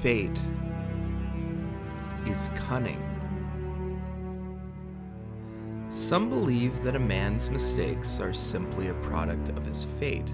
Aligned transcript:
Fate 0.00 0.38
is 2.26 2.50
cunning. 2.54 3.02
Some 5.90 6.28
believe 6.28 6.82
that 6.84 6.94
a 6.94 7.00
man's 7.00 7.50
mistakes 7.50 8.20
are 8.20 8.32
simply 8.32 8.88
a 8.88 8.94
product 8.94 9.48
of 9.48 9.66
his 9.66 9.86
fate. 9.98 10.30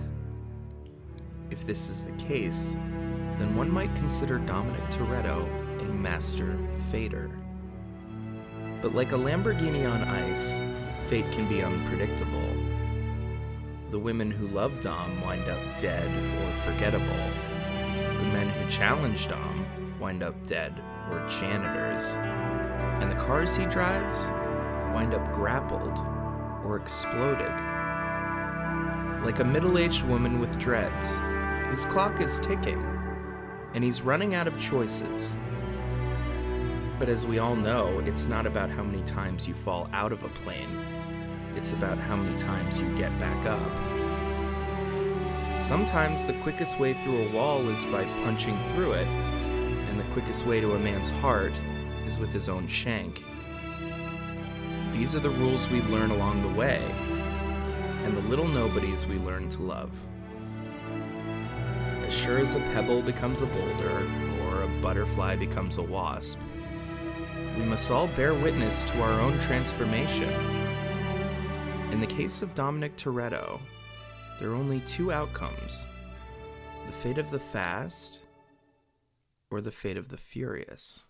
If 1.50 1.64
this 1.66 1.88
is 1.88 2.02
the 2.02 2.12
case, 2.12 2.76
then 3.38 3.56
one 3.56 3.70
might 3.70 3.94
consider 3.96 4.38
Dominic 4.38 4.82
Toretto 4.90 5.48
a 5.80 5.84
master 5.84 6.58
fader. 6.90 7.30
But 8.82 8.94
like 8.94 9.12
a 9.12 9.16
Lamborghini 9.16 9.90
on 9.90 10.02
ice, 10.02 10.60
fate 11.08 11.30
can 11.32 11.48
be 11.48 11.62
unpredictable. 11.62 12.52
The 13.90 13.98
women 13.98 14.30
who 14.30 14.48
love 14.48 14.80
Dom 14.80 15.20
wind 15.22 15.48
up 15.48 15.60
dead 15.78 16.06
or 16.42 16.70
forgettable. 16.70 17.30
The 17.94 18.30
men 18.32 18.48
who 18.48 18.70
challenge 18.70 19.28
Dom 19.28 19.53
wind 20.04 20.22
up 20.22 20.46
dead 20.46 20.82
or 21.10 21.26
janitors. 21.40 22.16
And 23.00 23.10
the 23.10 23.14
cars 23.14 23.56
he 23.56 23.64
drives 23.64 24.26
wind 24.92 25.14
up 25.14 25.32
grappled 25.32 25.98
or 26.62 26.76
exploded. 26.76 27.48
Like 29.24 29.38
a 29.38 29.44
middle 29.44 29.78
aged 29.78 30.02
woman 30.02 30.40
with 30.40 30.58
dreads, 30.58 31.14
his 31.70 31.86
clock 31.86 32.20
is 32.20 32.38
ticking, 32.40 32.84
and 33.72 33.82
he's 33.82 34.02
running 34.02 34.34
out 34.34 34.46
of 34.46 34.60
choices. 34.60 35.34
But 36.98 37.08
as 37.08 37.24
we 37.24 37.38
all 37.38 37.56
know, 37.56 38.00
it's 38.00 38.26
not 38.26 38.44
about 38.44 38.68
how 38.68 38.82
many 38.82 39.02
times 39.04 39.48
you 39.48 39.54
fall 39.54 39.88
out 39.94 40.12
of 40.12 40.22
a 40.22 40.28
plane, 40.28 40.84
it's 41.56 41.72
about 41.72 41.96
how 41.96 42.16
many 42.16 42.36
times 42.36 42.78
you 42.78 42.94
get 42.94 43.18
back 43.18 43.46
up. 43.46 43.72
Sometimes 45.62 46.26
the 46.26 46.38
quickest 46.42 46.78
way 46.78 46.92
through 46.92 47.26
a 47.26 47.32
wall 47.32 47.66
is 47.70 47.86
by 47.86 48.04
punching 48.22 48.58
through 48.74 48.92
it, 48.92 49.08
quickest 50.14 50.46
way 50.46 50.60
to 50.60 50.74
a 50.74 50.78
man's 50.78 51.10
heart 51.10 51.52
is 52.06 52.20
with 52.20 52.32
his 52.32 52.48
own 52.48 52.68
shank. 52.68 53.24
These 54.92 55.16
are 55.16 55.18
the 55.18 55.28
rules 55.28 55.68
we 55.70 55.82
learn 55.82 56.12
along 56.12 56.40
the 56.40 56.56
way, 56.56 56.80
and 58.04 58.16
the 58.16 58.28
little 58.28 58.46
nobodies 58.46 59.08
we 59.08 59.18
learn 59.18 59.48
to 59.48 59.62
love. 59.62 59.90
As 62.06 62.14
sure 62.14 62.38
as 62.38 62.54
a 62.54 62.60
pebble 62.60 63.02
becomes 63.02 63.42
a 63.42 63.46
boulder, 63.46 64.08
or 64.44 64.62
a 64.62 64.80
butterfly 64.80 65.34
becomes 65.34 65.78
a 65.78 65.82
wasp, 65.82 66.38
we 67.58 67.64
must 67.64 67.90
all 67.90 68.06
bear 68.06 68.34
witness 68.34 68.84
to 68.84 69.02
our 69.02 69.20
own 69.20 69.36
transformation. 69.40 70.32
In 71.90 71.98
the 71.98 72.06
case 72.06 72.40
of 72.40 72.54
Dominic 72.54 72.96
Toretto, 72.96 73.58
there 74.38 74.50
are 74.50 74.54
only 74.54 74.78
two 74.86 75.10
outcomes 75.10 75.86
the 76.86 76.92
fate 76.92 77.18
of 77.18 77.32
the 77.32 77.40
fast 77.40 78.23
or 79.54 79.60
the 79.60 79.70
fate 79.70 79.96
of 79.96 80.08
the 80.08 80.16
furious. 80.16 81.04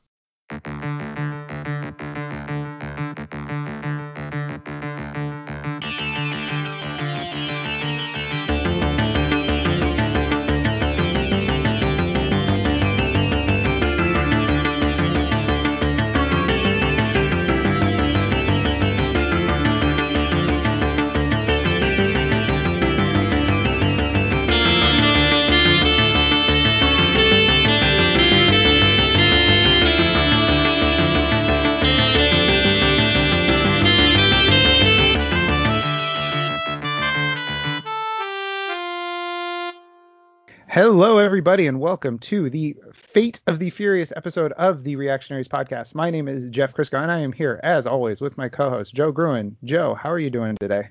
Hello, 40.74 41.18
everybody, 41.18 41.68
and 41.68 41.78
welcome 41.78 42.18
to 42.18 42.50
the 42.50 42.74
Fate 42.92 43.40
of 43.46 43.60
the 43.60 43.70
Furious 43.70 44.12
episode 44.16 44.50
of 44.54 44.82
the 44.82 44.96
Reactionaries 44.96 45.46
podcast. 45.46 45.94
My 45.94 46.10
name 46.10 46.26
is 46.26 46.50
Jeff 46.50 46.74
Crisco, 46.74 47.00
and 47.00 47.12
I 47.12 47.20
am 47.20 47.30
here, 47.30 47.60
as 47.62 47.86
always, 47.86 48.20
with 48.20 48.36
my 48.36 48.48
co 48.48 48.70
host, 48.70 48.92
Joe 48.92 49.12
Gruen. 49.12 49.56
Joe, 49.62 49.94
how 49.94 50.10
are 50.10 50.18
you 50.18 50.30
doing 50.30 50.56
today? 50.58 50.88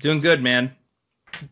Doing 0.00 0.20
good, 0.20 0.42
man. 0.42 0.76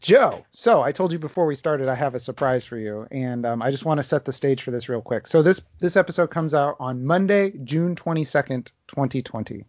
Joe, 0.02 0.44
so 0.50 0.82
I 0.82 0.92
told 0.92 1.14
you 1.14 1.18
before 1.18 1.46
we 1.46 1.54
started, 1.54 1.88
I 1.88 1.94
have 1.94 2.14
a 2.14 2.20
surprise 2.20 2.62
for 2.62 2.76
you, 2.76 3.06
and 3.10 3.46
um, 3.46 3.62
I 3.62 3.70
just 3.70 3.86
want 3.86 3.96
to 3.96 4.04
set 4.04 4.26
the 4.26 4.34
stage 4.34 4.60
for 4.60 4.70
this 4.70 4.90
real 4.90 5.00
quick. 5.00 5.26
So 5.26 5.40
this 5.40 5.62
this 5.78 5.96
episode 5.96 6.30
comes 6.30 6.52
out 6.52 6.76
on 6.78 7.06
Monday, 7.06 7.52
June 7.64 7.96
twenty 7.96 8.24
second, 8.24 8.70
twenty 8.86 9.22
twenty. 9.22 9.64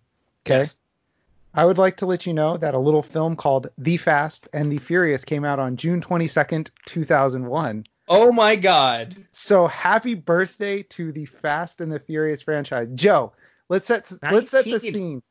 Okay. 0.46 0.58
Yes. 0.58 0.78
I 1.54 1.64
would 1.64 1.78
like 1.78 1.96
to 1.98 2.06
let 2.06 2.26
you 2.26 2.34
know 2.34 2.58
that 2.58 2.74
a 2.74 2.80
little 2.80 3.04
film 3.04 3.38
called 3.38 3.70
The 3.78 3.96
Fast 3.96 4.50
and 4.52 4.70
the 4.70 4.80
Furious 4.80 5.24
came 5.24 5.46
out 5.46 5.60
on 5.60 5.78
June 5.78 6.02
twenty 6.02 6.28
second, 6.28 6.70
two 6.86 7.06
thousand 7.06 7.46
one. 7.46 7.86
Oh 8.08 8.32
my 8.32 8.56
god. 8.56 9.16
So 9.32 9.68
happy 9.68 10.14
birthday 10.14 10.84
to 10.84 11.12
the 11.12 11.26
Fast 11.26 11.82
and 11.82 11.92
the 11.92 12.00
Furious 12.00 12.42
franchise, 12.42 12.90
Joe. 12.96 13.34
Let's 13.70 13.88
set 13.88 14.12
let's 14.32 14.52
set 14.52 14.66
the 14.66 14.80
scene. 14.80 15.24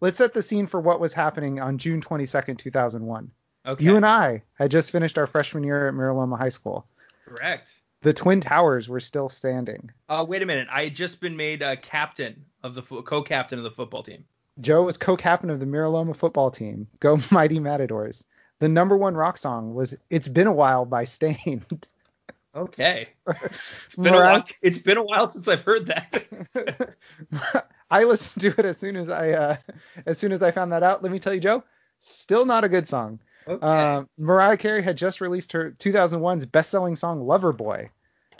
Let's 0.00 0.18
set 0.18 0.32
the 0.32 0.42
scene 0.42 0.66
for 0.66 0.80
what 0.80 1.00
was 1.00 1.12
happening 1.12 1.60
on 1.60 1.78
June 1.78 2.00
twenty 2.00 2.26
second, 2.26 2.58
two 2.58 2.70
thousand 2.70 3.04
one. 3.04 3.30
Okay. 3.66 3.84
You 3.84 3.96
and 3.96 4.06
I 4.06 4.42
had 4.54 4.70
just 4.70 4.90
finished 4.90 5.18
our 5.18 5.26
freshman 5.26 5.64
year 5.64 5.88
at 5.88 5.94
Mira 5.94 6.16
Loma 6.16 6.36
High 6.36 6.48
School. 6.48 6.86
Correct. 7.26 7.72
The 8.02 8.14
Twin 8.14 8.40
Towers 8.40 8.88
were 8.88 9.00
still 9.00 9.28
standing. 9.28 9.90
Uh, 10.08 10.24
wait 10.26 10.40
a 10.40 10.46
minute. 10.46 10.68
I 10.70 10.84
had 10.84 10.94
just 10.94 11.20
been 11.20 11.36
made 11.36 11.62
uh, 11.62 11.76
captain 11.76 12.46
of 12.62 12.74
the 12.74 12.82
fo- 12.82 13.02
co-captain 13.02 13.58
of 13.58 13.64
the 13.64 13.70
football 13.70 14.02
team. 14.02 14.24
Joe 14.58 14.84
was 14.84 14.96
co-captain 14.96 15.50
of 15.50 15.60
the 15.60 15.66
Mira 15.66 15.90
Loma 15.90 16.14
football 16.14 16.50
team. 16.50 16.86
Go 17.00 17.20
Mighty 17.30 17.58
Matadors. 17.58 18.24
The 18.60 18.68
number 18.68 18.96
one 18.96 19.14
rock 19.14 19.36
song 19.36 19.74
was 19.74 19.94
"It's 20.08 20.28
Been 20.28 20.46
a 20.46 20.52
While" 20.52 20.86
by 20.86 21.04
Staind. 21.04 21.86
Okay. 22.54 23.08
It's 23.86 23.96
been 23.96 24.14
a 24.14 24.20
while. 24.20 24.44
It's 24.62 24.78
been 24.78 24.96
a 24.96 25.02
while 25.02 25.28
since 25.28 25.48
I've 25.48 25.62
heard 25.62 25.86
that. 25.86 26.96
I 27.90 28.04
listened 28.04 28.42
to 28.42 28.54
it 28.60 28.64
as 28.64 28.78
soon 28.78 28.96
as 28.96 29.08
I 29.10 29.30
uh, 29.30 29.56
as 30.06 30.18
soon 30.18 30.32
as 30.32 30.42
I 30.42 30.50
found 30.50 30.72
that 30.72 30.82
out. 30.82 31.02
Let 31.02 31.10
me 31.10 31.18
tell 31.18 31.34
you, 31.34 31.40
Joe, 31.40 31.64
still 31.98 32.46
not 32.46 32.64
a 32.64 32.68
good 32.68 32.86
song. 32.86 33.18
Okay. 33.48 33.66
Uh, 33.66 34.04
Mariah 34.16 34.56
Carey 34.56 34.82
had 34.82 34.96
just 34.96 35.20
released 35.20 35.52
her 35.52 35.72
2001's 35.72 36.46
best-selling 36.46 36.94
song 36.94 37.20
"Loverboy." 37.20 37.88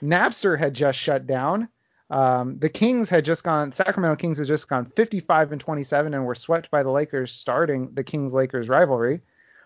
Napster 0.03 0.59
had 0.59 0.75
just 0.75 0.99
shut 0.99 1.27
down. 1.27 1.69
Um, 2.11 2.59
the 2.59 2.69
Kings 2.69 3.09
had 3.09 3.25
just 3.25 3.45
gone. 3.45 3.73
Sacramento 3.73 4.17
Kings 4.17 4.39
had 4.39 4.47
just 4.47 4.69
gone 4.69 4.87
55 4.97 5.53
and 5.53 5.61
27 5.61 6.15
and 6.15 6.25
were 6.27 6.35
swept 6.35 6.71
by 6.71 6.83
the 6.83 6.91
Lakers, 6.91 7.33
starting 7.33 7.91
the 7.95 8.05
Kings-Lakers 8.05 8.69
rivalry. 8.69 9.21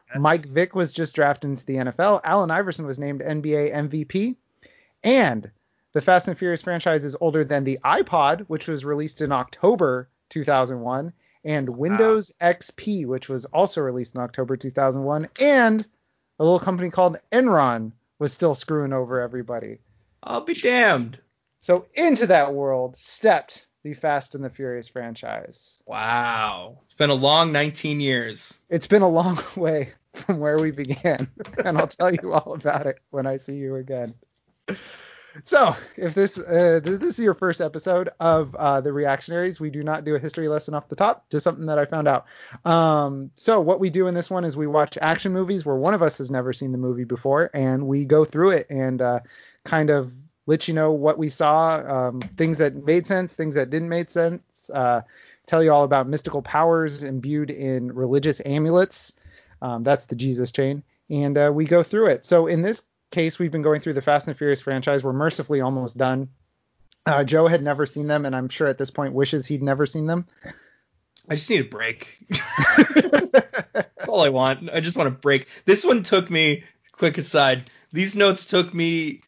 That's- 0.09 0.23
Mike 0.23 0.47
Vick 0.47 0.75
was 0.75 0.93
just 0.93 1.15
drafted 1.15 1.51
into 1.51 1.67
the 1.67 1.77
NFL. 1.77 2.21
Allen 2.25 2.51
Iverson 2.51 2.87
was 2.87 2.99
named 2.99 3.23
NBA 3.23 3.71
MVP. 3.73 4.37
And 5.03 5.51
the 5.93 6.01
Fast 6.01 6.29
and 6.29 6.39
Furious 6.39 6.63
franchise 6.63 7.05
is 7.05 7.17
older 7.21 7.45
than 7.45 7.65
the 7.65 7.79
iPod, 7.85 8.41
which 8.49 8.67
was 8.69 8.85
released 8.85 9.21
in 9.21 9.33
October 9.33 10.09
2001, 10.31 11.13
and 11.45 11.69
Windows 11.69 12.33
XP, 12.41 13.07
which 13.07 13.29
was 13.29 13.45
also 13.47 13.81
released 13.81 14.15
in 14.15 14.21
October 14.21 14.57
2001, 14.57 15.29
and 15.41 15.87
a 16.39 16.43
little 16.43 16.59
company 16.59 16.91
called 16.91 17.19
Enron 17.31 17.93
was 18.19 18.33
still 18.33 18.55
screwing 18.55 18.93
over 18.93 19.21
everybody. 19.21 19.79
I'll 20.23 20.41
be 20.41 20.55
damned. 20.55 21.21
So 21.59 21.87
into 21.95 22.27
that 22.27 22.55
world 22.55 22.97
stepped 22.97 23.67
the 23.85 23.95
Fast 23.95 24.35
and 24.35 24.43
the 24.43 24.51
Furious 24.51 24.89
franchise. 24.89 25.77
Wow. 25.87 26.81
It's 26.87 26.97
been 26.97 27.11
a 27.11 27.15
long 27.15 27.53
19 27.53 28.01
years. 28.01 28.59
It's 28.71 28.87
been 28.87 29.03
a 29.03 29.09
long 29.09 29.39
way 29.57 29.93
from 30.27 30.41
where 30.41 30.59
we 30.59 30.73
began, 30.73 31.29
and 31.65 31.79
I'll 31.79 31.87
tell 31.87 32.13
you 32.13 32.33
all 32.33 32.55
about 32.55 32.87
it 32.87 32.99
when 33.11 33.27
I 33.27 33.37
see 33.37 33.55
you 33.55 33.77
again. 33.77 34.15
So, 35.43 35.75
if 35.97 36.15
this 36.15 36.39
uh, 36.39 36.81
this 36.83 37.03
is 37.03 37.19
your 37.19 37.35
first 37.35 37.61
episode 37.61 38.09
of 38.21 38.55
uh, 38.55 38.81
the 38.81 38.93
Reactionaries, 38.93 39.59
we 39.59 39.69
do 39.69 39.83
not 39.83 40.05
do 40.05 40.15
a 40.15 40.19
history 40.19 40.47
lesson 40.47 40.75
off 40.75 40.89
the 40.89 40.95
top, 40.95 41.29
just 41.29 41.43
something 41.43 41.67
that 41.67 41.79
I 41.79 41.87
found 41.87 42.07
out. 42.07 42.27
Um, 42.65 43.33
so, 43.35 43.61
what 43.61 43.81
we 43.81 43.91
do 43.91 44.07
in 44.07 44.15
this 44.15 44.31
one 44.31 44.45
is 44.45 44.57
we 44.57 44.69
watch 44.69 44.97
action 45.03 45.33
movies 45.33 45.67
where 45.67 45.75
one 45.75 45.93
of 45.93 46.03
us 46.03 46.19
has 46.19 46.31
never 46.31 46.53
seen 46.53 46.71
the 46.71 46.79
movie 46.79 47.05
before, 47.05 47.51
and 47.53 47.89
we 47.89 48.05
go 48.05 48.25
through 48.25 48.51
it 48.51 48.69
and 48.71 49.03
uh, 49.03 49.21
kind 49.65 49.91
of 49.91 50.13
let 50.47 50.69
you 50.69 50.75
know 50.75 50.93
what 50.93 51.19
we 51.19 51.29
saw, 51.29 52.09
um, 52.09 52.21
things 52.21 52.59
that 52.59 52.75
made 52.75 53.07
sense, 53.07 53.35
things 53.35 53.55
that 53.55 53.71
didn't 53.71 53.89
make 53.89 54.11
sense, 54.11 54.71
uh, 54.71 55.03
tell 55.47 55.63
you 55.63 55.73
all 55.73 55.85
about 55.85 56.09
mystical 56.09 56.43
powers 56.43 57.03
imbued 57.03 57.51
in 57.51 57.93
religious 57.93 58.41
amulets. 58.45 59.13
Um, 59.63 59.83
that's 59.83 60.05
the 60.07 60.17
Jesus 60.17 60.53
chain, 60.53 60.83
and 61.09 61.37
uh, 61.39 61.51
we 61.55 61.65
go 61.65 61.83
through 61.83 62.09
it. 62.09 62.25
So, 62.25 62.47
in 62.47 62.63
this 62.63 62.83
case, 63.11 63.39
we've 63.39 63.53
been 63.53 63.63
going 63.63 63.81
through 63.81 63.95
the 63.95 64.03
Fast 64.03 64.29
and 64.29 64.37
Furious 64.37 64.61
franchise. 64.61 65.03
We're 65.03 65.13
mercifully 65.13 65.61
almost 65.61 65.97
done. 65.97 66.29
Uh, 67.07 67.25
Joe 67.25 67.47
had 67.47 67.63
never 67.63 67.87
seen 67.87 68.07
them, 68.07 68.27
and 68.27 68.35
I'm 68.35 68.49
sure 68.49 68.67
at 68.67 68.79
this 68.79 68.91
point 68.91 69.15
wishes 69.15 69.47
he'd 69.47 69.63
never 69.63 69.87
seen 69.87 70.07
them. 70.07 70.27
I 71.29 71.37
just 71.37 71.49
need 71.49 71.61
a 71.61 71.65
break. 71.69 72.19
That's 73.75 74.09
all 74.09 74.23
I 74.23 74.29
want. 74.29 74.69
I 74.71 74.81
just 74.81 74.97
want 74.97 75.09
a 75.09 75.13
break. 75.13 75.49
This 75.65 75.85
one 75.85 76.03
took 76.03 76.31
me, 76.31 76.65
quick 76.93 77.17
aside, 77.17 77.71
these 77.93 78.17
notes 78.17 78.47
took 78.47 78.75
me 78.75 79.21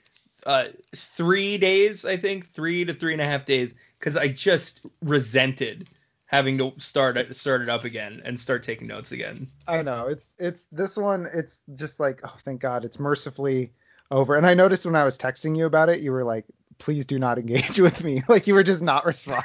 uh, 0.47 0.69
three 0.95 1.59
days, 1.59 2.05
I 2.05 2.17
think, 2.17 2.53
three 2.53 2.85
to 2.85 2.95
three 2.95 3.13
and 3.13 3.21
a 3.21 3.27
half 3.27 3.45
days, 3.45 3.75
because 3.99 4.17
I 4.17 4.29
just 4.29 4.81
resented 5.03 5.89
having 6.27 6.59
to 6.59 6.73
start 6.79 7.17
it, 7.17 7.37
start 7.37 7.63
it 7.63 7.69
up 7.69 7.85
again 7.85 8.23
and 8.25 8.39
start 8.39 8.63
taking 8.63 8.87
notes 8.87 9.13
again. 9.13 9.49
I 9.67 9.83
know 9.83 10.07
it's 10.07 10.35
it's 10.39 10.65
this 10.73 10.97
one. 10.97 11.29
It's 11.33 11.61
just 11.75 12.01
like 12.01 12.21
oh, 12.25 12.35
thank 12.45 12.61
God, 12.61 12.85
it's 12.85 12.99
mercifully 12.99 13.73
over. 14.11 14.37
And 14.37 14.47
I 14.47 14.55
noticed 14.55 14.87
when 14.87 14.97
I 14.97 15.05
was 15.05 15.19
texting 15.19 15.57
you 15.57 15.67
about 15.67 15.89
it, 15.89 16.01
you 16.01 16.13
were 16.13 16.25
like, 16.25 16.45
please 16.79 17.05
do 17.07 17.19
not 17.19 17.39
engage 17.39 17.81
with 17.87 18.03
me. 18.03 18.23
Like 18.29 18.47
you 18.47 18.55
were 18.55 18.63
just 18.63 18.83
not 18.83 19.05
responding. 19.05 19.45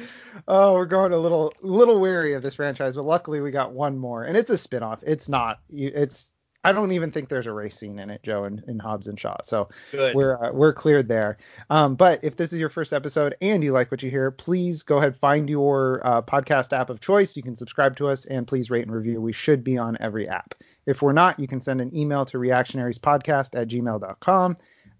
oh, 0.48 0.74
we're 0.74 0.86
going 0.86 1.12
a 1.12 1.18
little 1.18 1.52
little 1.60 2.00
weary 2.00 2.34
of 2.34 2.42
this 2.42 2.54
franchise, 2.54 2.96
but 2.96 3.04
luckily 3.04 3.40
we 3.40 3.50
got 3.50 3.72
one 3.72 3.98
more, 3.98 4.24
and 4.24 4.36
it's 4.36 4.50
a 4.50 4.54
spinoff. 4.54 5.00
It's 5.02 5.28
not. 5.28 5.60
It's. 5.68 6.30
I 6.64 6.72
don't 6.72 6.92
even 6.92 7.12
think 7.12 7.28
there's 7.28 7.46
a 7.46 7.52
race 7.52 7.76
scene 7.76 7.98
in 7.98 8.08
it, 8.08 8.22
Joe, 8.22 8.44
in, 8.44 8.62
in 8.66 8.78
Hobbs 8.78 9.06
and 9.06 9.20
Shaw. 9.20 9.36
So 9.42 9.68
Good. 9.92 10.14
we're 10.14 10.42
uh, 10.42 10.52
we're 10.52 10.72
cleared 10.72 11.08
there. 11.08 11.36
Um, 11.68 11.94
but 11.94 12.20
if 12.22 12.36
this 12.36 12.52
is 12.52 12.58
your 12.58 12.70
first 12.70 12.92
episode 12.92 13.36
and 13.42 13.62
you 13.62 13.72
like 13.72 13.90
what 13.90 14.02
you 14.02 14.10
hear, 14.10 14.30
please 14.30 14.82
go 14.82 14.96
ahead 14.96 15.16
find 15.16 15.48
your 15.50 16.00
uh, 16.04 16.22
podcast 16.22 16.72
app 16.72 16.88
of 16.88 17.00
choice. 17.00 17.36
You 17.36 17.42
can 17.42 17.56
subscribe 17.56 17.96
to 17.98 18.08
us 18.08 18.24
and 18.24 18.46
please 18.46 18.70
rate 18.70 18.86
and 18.86 18.94
review. 18.94 19.20
We 19.20 19.32
should 19.32 19.62
be 19.62 19.76
on 19.76 19.98
every 20.00 20.28
app. 20.28 20.54
If 20.86 21.02
we're 21.02 21.12
not, 21.12 21.38
you 21.38 21.46
can 21.46 21.60
send 21.60 21.80
an 21.80 21.94
email 21.94 22.24
to 22.26 22.38
reactionariespodcast 22.38 23.58
at 23.58 23.68
gmail.com. 23.68 24.56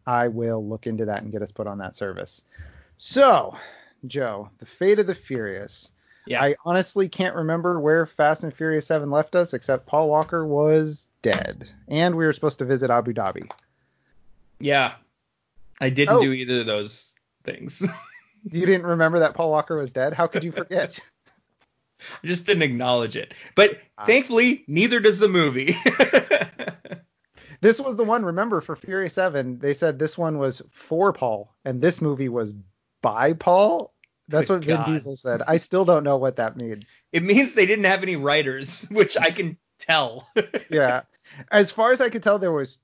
I 0.07 0.29
will 0.29 0.67
look 0.67 0.87
into 0.87 1.07
that 1.07 1.23
and 1.23 1.33
get 1.33 1.43
us 1.43 1.53
put 1.53 1.67
on 1.67 1.79
that 1.79 1.97
service. 1.97 2.43
So, 2.99 3.57
Joe, 4.07 4.51
the 4.59 4.67
fate 4.67 4.99
of 4.99 5.07
the 5.07 5.15
Furious. 5.15 5.91
Yeah. 6.27 6.43
I 6.43 6.57
honestly 6.65 7.09
can't 7.09 7.35
remember 7.35 7.81
where 7.81 8.07
Fast 8.07 8.45
and 8.45 8.55
Furious 8.55 8.87
7 8.87 9.11
left 9.11 9.35
us, 9.35 9.53
except 9.53 9.87
Paul 9.87 10.09
Walker 10.09 10.47
was 10.47 11.09
dead. 11.25 11.69
And 11.89 12.15
we 12.15 12.25
were 12.27 12.33
supposed 12.33 12.61
to 12.61 12.65
visit 12.65 12.91
Abu 12.91 13.13
Dhabi. 13.13 13.51
Yeah. 14.61 14.95
I 15.81 15.91
didn't 15.91 16.15
Oh. 16.17 16.23
do 16.23 16.33
either 16.33 16.61
of 16.61 16.67
those 16.67 17.15
things. 17.43 17.83
You 18.53 18.67
didn't 18.67 18.85
remember 18.87 19.21
that 19.21 19.33
Paul 19.33 19.51
Walker 19.51 19.75
was 19.75 19.91
dead? 19.91 20.13
How 20.13 20.27
could 20.27 20.45
you 20.45 20.53
forget? 20.53 21.01
I 22.23 22.27
just 22.27 22.45
didn't 22.47 22.63
acknowledge 22.63 23.17
it. 23.17 23.33
But 23.55 23.79
Ah. 23.97 24.05
thankfully, 24.05 24.65
neither 24.69 25.01
does 25.01 25.19
the 25.19 25.29
movie. 25.29 25.75
this 27.63 27.81
was 27.81 27.97
the 27.97 28.05
one, 28.05 28.23
remember, 28.23 28.61
for 28.61 28.77
Fury 28.77 29.09
7, 29.09 29.59
they 29.61 29.73
said 29.73 29.99
this 29.99 30.19
one 30.19 30.37
was 30.39 30.61
for 30.71 31.15
Paul, 31.15 31.55
and 31.65 31.81
this 31.81 32.03
movie 32.03 32.29
was 32.29 32.53
by 33.01 33.33
Paul. 33.33 33.95
That's 34.29 34.49
Good 34.49 34.67
what 34.67 34.85
Vin 34.85 34.85
Diesel 34.95 35.17
said. 35.17 35.41
I 35.47 35.57
still 35.57 35.87
don't 35.87 36.05
know 36.05 36.19
what 36.19 36.37
that 36.37 36.55
means. 36.57 36.87
it 37.13 37.23
means 37.23 37.55
they 37.55 37.65
didn't 37.65 37.87
have 37.87 38.03
any 38.03 38.17
writers, 38.17 38.87
which 38.91 39.17
I 39.17 39.31
can 39.31 39.57
tell. 39.79 40.29
Yeah. 40.69 41.03
As 41.51 41.71
far 41.71 41.93
as 41.93 42.01
I 42.01 42.09
could 42.11 42.23
tell, 42.23 42.39
there 42.39 42.53
was 42.53 42.79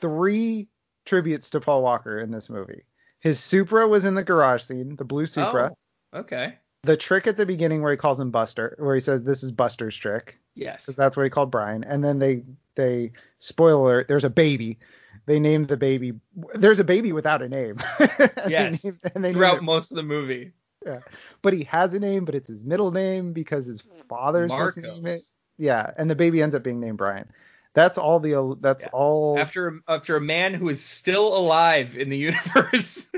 three 0.00 0.68
tributes 1.04 1.50
to 1.50 1.60
Paul 1.60 1.82
Walker 1.82 2.18
in 2.20 2.30
this 2.30 2.48
movie. 2.50 2.82
His 3.20 3.40
Supra 3.40 3.88
was 3.88 4.04
in 4.04 4.14
the 4.14 4.22
garage 4.22 4.62
scene, 4.62 4.96
the 4.96 5.04
blue 5.04 5.26
Supra. 5.26 5.72
Oh, 6.12 6.18
okay. 6.20 6.54
The 6.84 6.96
trick 6.96 7.26
at 7.26 7.36
the 7.36 7.46
beginning 7.46 7.82
where 7.82 7.90
he 7.90 7.96
calls 7.98 8.20
him 8.20 8.30
Buster, 8.30 8.76
where 8.78 8.94
he 8.94 9.00
says 9.00 9.22
this 9.24 9.42
is 9.42 9.50
Buster's 9.50 9.96
trick, 9.96 10.38
Yes. 10.54 10.84
because 10.86 10.96
that's 10.96 11.16
what 11.16 11.24
he 11.24 11.30
called 11.30 11.50
Brian. 11.50 11.82
And 11.84 12.04
then 12.04 12.18
they 12.18 12.44
they 12.76 13.12
spoiler 13.40 13.80
alert, 13.82 14.08
there's 14.08 14.24
a 14.24 14.30
baby. 14.30 14.78
They 15.26 15.40
named 15.40 15.66
the 15.68 15.76
baby. 15.76 16.12
There's 16.54 16.78
a 16.78 16.84
baby 16.84 17.12
without 17.12 17.42
a 17.42 17.48
name. 17.48 17.78
And 17.98 18.10
they 18.36 18.50
Yes. 18.50 18.84
named- 18.84 19.00
and 19.14 19.24
they 19.24 19.32
Throughout 19.32 19.62
most 19.64 19.90
of 19.90 19.96
the 19.96 20.02
movie. 20.04 20.52
Yeah. 20.86 21.00
but 21.42 21.52
he 21.52 21.64
has 21.64 21.92
a 21.94 21.98
name, 21.98 22.24
but 22.24 22.36
it's 22.36 22.48
his 22.48 22.62
middle 22.62 22.92
name 22.92 23.32
because 23.32 23.66
his 23.66 23.82
father's 24.08 24.52
name 24.76 25.06
it. 25.06 25.20
Yeah, 25.58 25.90
and 25.98 26.08
the 26.08 26.14
baby 26.14 26.40
ends 26.40 26.54
up 26.54 26.62
being 26.62 26.78
named 26.78 26.98
Brian. 26.98 27.28
That's 27.74 27.98
all 27.98 28.18
the. 28.20 28.56
That's 28.60 28.84
Yeah. 28.84 28.90
all. 28.92 29.38
After 29.38 29.80
after 29.86 30.16
a 30.16 30.20
man 30.20 30.54
who 30.54 30.68
is 30.68 30.84
still 30.84 31.36
alive 31.36 31.96
in 31.96 32.08
the 32.08 32.16
universe. 32.16 33.06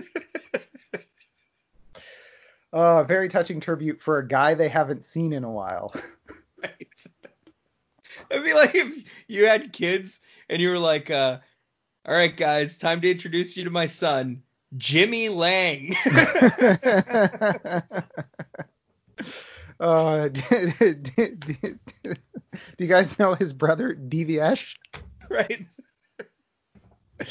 Uh, 2.72 3.02
very 3.02 3.28
touching 3.28 3.58
tribute 3.58 4.00
for 4.00 4.18
a 4.18 4.28
guy 4.28 4.54
they 4.54 4.68
haven't 4.68 5.04
seen 5.04 5.32
in 5.32 5.42
a 5.42 5.50
while. 5.50 5.92
right. 6.62 6.86
It'd 8.30 8.44
be 8.44 8.54
like 8.54 8.76
if 8.76 9.04
you 9.26 9.46
had 9.46 9.72
kids 9.72 10.20
and 10.48 10.62
you 10.62 10.70
were 10.70 10.78
like, 10.78 11.10
uh, 11.10 11.38
all 12.06 12.14
right, 12.14 12.36
guys, 12.36 12.78
time 12.78 13.00
to 13.00 13.10
introduce 13.10 13.56
you 13.56 13.64
to 13.64 13.70
my 13.70 13.86
son, 13.86 14.42
Jimmy 14.76 15.28
Lang. 15.28 15.96
uh, 19.80 20.28
do, 22.80 22.86
you 22.86 22.90
guys 22.90 23.18
know 23.18 23.34
his 23.34 23.52
brother 23.52 23.94
DVS? 23.94 24.64
right? 25.30 25.66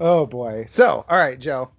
Oh 0.00 0.26
boy. 0.26 0.64
So, 0.68 1.04
all 1.08 1.16
right, 1.18 1.38
Joe. 1.38 1.70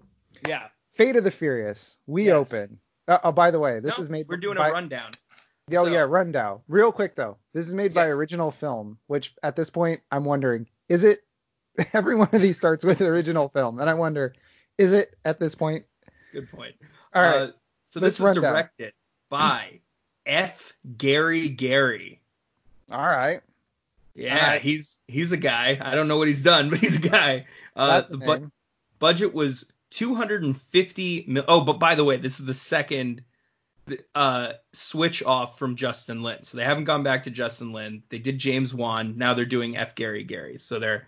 Yeah. 0.47 0.67
Fate 0.93 1.15
of 1.17 1.23
the 1.25 1.31
Furious. 1.31 1.97
We 2.07 2.25
Yes. 2.27 2.53
open. 2.53 2.79
Uh, 3.07 3.17
oh, 3.25 3.31
by 3.33 3.51
the 3.51 3.59
way, 3.59 3.79
this 3.81 3.97
No, 3.97 4.03
is 4.05 4.09
made. 4.09 4.27
We're 4.29 4.37
doing 4.37 4.57
by, 4.57 4.69
a 4.69 4.71
rundown. 4.71 5.11
Oh 5.71 5.85
So- 5.85 5.87
yeah, 5.87 6.01
rundown. 6.01 6.61
Real 6.69 6.91
quick 6.93 7.15
though, 7.15 7.37
this 7.53 7.67
is 7.67 7.73
made 7.73 7.93
by 7.93 8.07
original 8.07 8.51
film, 8.51 8.99
which 9.07 9.33
at 9.43 9.55
this 9.57 9.69
point 9.69 10.01
I'm 10.11 10.23
wondering, 10.25 10.67
is 10.87 11.03
it? 11.03 11.23
Every 11.93 12.15
one 12.15 12.29
of 12.31 12.41
these 12.41 12.55
starts 12.55 12.85
with 12.85 13.01
original 13.01 13.49
film, 13.49 13.79
and 13.79 13.89
I 13.89 13.95
wonder, 13.95 14.33
is 14.77 14.93
it 14.93 15.13
at 15.25 15.39
this 15.39 15.55
point? 15.55 15.85
Good 16.31 16.49
point. 16.51 16.75
All 17.13 17.21
right. 17.21 17.35
Uh, 17.35 17.51
so 17.91 17.99
this 17.99 18.17
was 18.17 18.37
run 18.37 18.43
down. 18.43 18.53
directed 18.53 18.93
by 19.29 19.81
F. 20.25 20.73
Gary 20.97 21.49
Gray. 21.49 22.21
All 22.91 22.99
right. 23.05 23.41
Yeah, 24.13 24.57
he's 24.57 24.99
he's 25.07 25.31
a 25.33 25.37
guy. 25.37 25.77
I 25.81 25.95
don't 25.95 26.07
know 26.07 26.17
what 26.17 26.27
he's 26.27 26.41
done, 26.41 26.69
but 26.71 26.79
he's 26.79 26.95
a 26.97 27.09
guy. 27.09 27.45
Uh, 27.75 27.87
That's 27.87 28.09
the 28.09 28.17
the 28.17 28.25
bu- 28.25 28.51
budget 28.99 29.33
was 29.33 29.65
250 29.91 31.25
mil- 31.27 31.45
oh 31.47 31.61
but 31.61 31.79
by 31.79 31.95
the 31.95 32.03
way 32.03 32.17
this 32.17 32.39
is 32.39 32.45
the 32.45 32.53
second 32.53 33.23
uh 34.15 34.53
switch 34.73 35.21
off 35.23 35.59
from 35.59 35.75
justin 35.75 36.23
lin. 36.23 36.43
So 36.43 36.57
they 36.57 36.63
haven't 36.63 36.85
gone 36.85 37.03
back 37.03 37.23
to 37.23 37.29
justin 37.29 37.71
lin. 37.71 38.03
They 38.09 38.19
did 38.19 38.39
james 38.39 38.73
wan. 38.73 39.17
Now 39.17 39.33
they're 39.33 39.45
doing 39.45 39.77
f. 39.77 39.95
Gary 39.95 40.23
Gray. 40.23 40.57
So 40.57 40.79
they're 40.79 41.07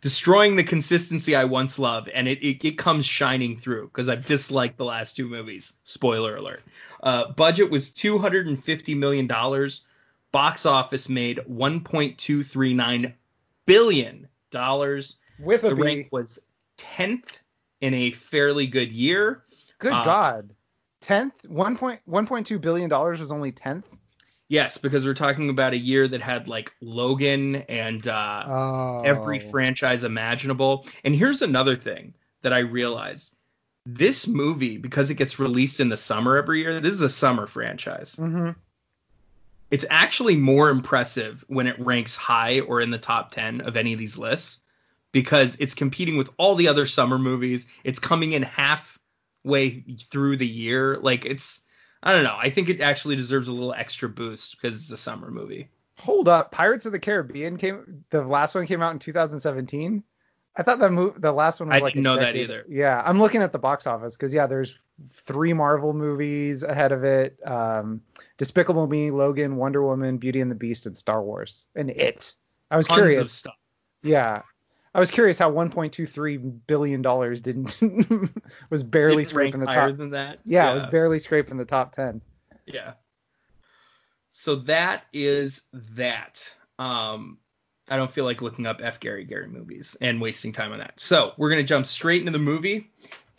destroying 0.00 0.56
the 0.56 0.64
consistency 0.64 1.36
i 1.36 1.44
once 1.44 1.78
loved 1.78 2.08
and 2.08 2.26
it 2.26 2.42
it, 2.42 2.64
it 2.66 2.78
comes 2.78 3.04
shining 3.06 3.56
through 3.56 3.86
because 3.88 4.08
i've 4.08 4.26
disliked 4.26 4.76
the 4.76 4.84
last 4.84 5.16
two 5.16 5.28
movies. 5.28 5.72
Spoiler 5.84 6.36
alert. 6.36 6.62
Uh 7.02 7.32
budget 7.32 7.70
was 7.70 7.90
250 7.90 8.94
million 8.96 9.26
dollars 9.26 9.82
box 10.32 10.66
office 10.66 11.08
made 11.08 11.38
1.239 11.48 13.14
billion 13.66 14.28
dollars 14.50 15.16
With 15.38 15.64
a 15.64 15.70
the 15.70 15.74
B. 15.76 15.82
rank 15.82 16.08
was 16.10 16.38
10th 16.78 17.28
in 17.80 17.94
a 17.94 18.10
fairly 18.12 18.66
good 18.66 18.92
year. 18.92 19.44
Good 19.78 19.92
uh, 19.92 20.04
God. 20.04 20.54
Tenth, 21.00 21.32
one 21.48 21.76
point 21.78 22.00
one 22.04 22.26
point 22.26 22.46
two 22.46 22.58
billion 22.58 22.90
dollars 22.90 23.20
was 23.20 23.32
only 23.32 23.52
tenth. 23.52 23.86
Yes, 24.48 24.76
because 24.78 25.06
we're 25.06 25.14
talking 25.14 25.48
about 25.48 25.72
a 25.72 25.78
year 25.78 26.06
that 26.08 26.20
had 26.20 26.48
like 26.48 26.72
Logan 26.82 27.56
and 27.56 28.06
uh, 28.06 28.44
Oh. 28.46 29.02
every 29.04 29.38
franchise 29.38 30.02
imaginable. 30.04 30.86
And 31.04 31.14
here's 31.14 31.40
another 31.40 31.76
thing 31.76 32.14
that 32.42 32.52
I 32.52 32.58
realized. 32.58 33.32
This 33.86 34.26
movie, 34.26 34.76
because 34.76 35.10
it 35.10 35.14
gets 35.14 35.38
released 35.38 35.80
in 35.80 35.88
the 35.88 35.96
summer 35.96 36.36
every 36.36 36.60
year, 36.60 36.80
this 36.80 36.92
is 36.94 37.00
a 37.00 37.08
summer 37.08 37.46
franchise. 37.46 38.16
hmm 38.16 38.50
It's 39.70 39.84
actually 39.88 40.36
more 40.36 40.68
impressive 40.70 41.44
when 41.48 41.66
it 41.66 41.78
ranks 41.78 42.16
high 42.16 42.60
or 42.60 42.80
in 42.80 42.90
the 42.90 42.98
top 42.98 43.30
10 43.30 43.60
of 43.60 43.76
any 43.76 43.92
of 43.92 43.98
these 43.98 44.18
lists 44.18 44.60
because 45.12 45.56
it's 45.60 45.74
competing 45.74 46.16
with 46.16 46.30
all 46.38 46.54
the 46.54 46.68
other 46.68 46.86
summer 46.86 47.18
movies. 47.18 47.66
It's 47.84 47.98
coming 47.98 48.32
in 48.32 48.42
halfway 48.42 49.80
through 50.10 50.36
the 50.36 50.46
year. 50.46 50.98
Like 50.98 51.24
it's 51.24 51.62
I 52.02 52.12
don't 52.12 52.24
know. 52.24 52.36
I 52.38 52.50
think 52.50 52.68
it 52.68 52.80
actually 52.80 53.16
deserves 53.16 53.48
a 53.48 53.52
little 53.52 53.74
extra 53.74 54.08
boost 54.08 54.56
because 54.56 54.76
it's 54.76 54.90
a 54.90 54.96
summer 54.96 55.30
movie. 55.30 55.68
Hold 55.98 56.28
up, 56.28 56.50
Pirates 56.50 56.86
of 56.86 56.92
the 56.92 56.98
Caribbean 56.98 57.58
came. 57.58 58.04
The 58.10 58.22
last 58.22 58.54
one 58.54 58.66
came 58.66 58.80
out 58.80 58.92
in 58.92 58.98
2017. 58.98 60.02
I 60.56 60.62
thought 60.62 60.78
that 60.78 60.92
move, 60.92 61.20
the 61.20 61.32
last 61.32 61.60
one 61.60 61.68
was 61.68 61.76
I 61.76 61.80
like 61.80 61.92
didn't 61.92 62.04
know 62.04 62.16
that 62.16 62.36
either. 62.36 62.64
Yeah, 62.68 63.02
I'm 63.04 63.20
looking 63.20 63.42
at 63.42 63.52
the 63.52 63.58
box 63.58 63.86
office 63.86 64.16
because 64.16 64.32
yeah, 64.32 64.46
there's 64.46 64.78
three 65.12 65.52
Marvel 65.52 65.92
movies 65.92 66.62
ahead 66.62 66.92
of 66.92 67.04
it: 67.04 67.38
um, 67.46 68.02
Despicable 68.38 68.86
Me, 68.86 69.10
Logan, 69.10 69.56
Wonder 69.56 69.82
Woman, 69.82 70.18
Beauty 70.18 70.40
and 70.40 70.50
the 70.50 70.54
Beast, 70.54 70.86
and 70.86 70.96
Star 70.96 71.22
Wars. 71.22 71.66
And 71.74 71.90
it. 71.90 72.34
I 72.70 72.76
was 72.76 72.86
Tons 72.86 72.98
curious. 72.98 73.46
Yeah, 74.02 74.42
I 74.94 75.00
was 75.00 75.10
curious 75.10 75.38
how 75.38 75.50
1.23 75.52 76.60
billion 76.66 77.02
dollars 77.02 77.40
didn't 77.40 77.80
was 78.70 78.82
barely 78.82 79.18
Didn't 79.18 79.28
scraping 79.28 79.60
the 79.60 79.66
top. 79.66 79.96
than 79.96 80.10
that. 80.10 80.40
Yeah, 80.44 80.70
it 80.70 80.74
was 80.74 80.86
barely 80.86 81.18
scraping 81.18 81.56
the 81.56 81.64
top 81.64 81.92
10. 81.94 82.20
Yeah. 82.66 82.94
So 84.30 84.56
that 84.56 85.04
is 85.12 85.62
that. 85.72 86.42
Um, 86.78 87.38
I 87.88 87.96
don't 87.96 88.10
feel 88.10 88.24
like 88.24 88.42
looking 88.42 88.66
up 88.66 88.80
F. 88.82 89.00
Gary 89.00 89.24
Gray 89.24 89.46
movies 89.46 89.96
and 90.00 90.20
wasting 90.20 90.52
time 90.52 90.72
on 90.72 90.78
that. 90.78 90.98
So 90.98 91.32
we're 91.36 91.50
gonna 91.50 91.62
jump 91.62 91.86
straight 91.86 92.20
into 92.20 92.32
the 92.32 92.38
movie. 92.38 92.90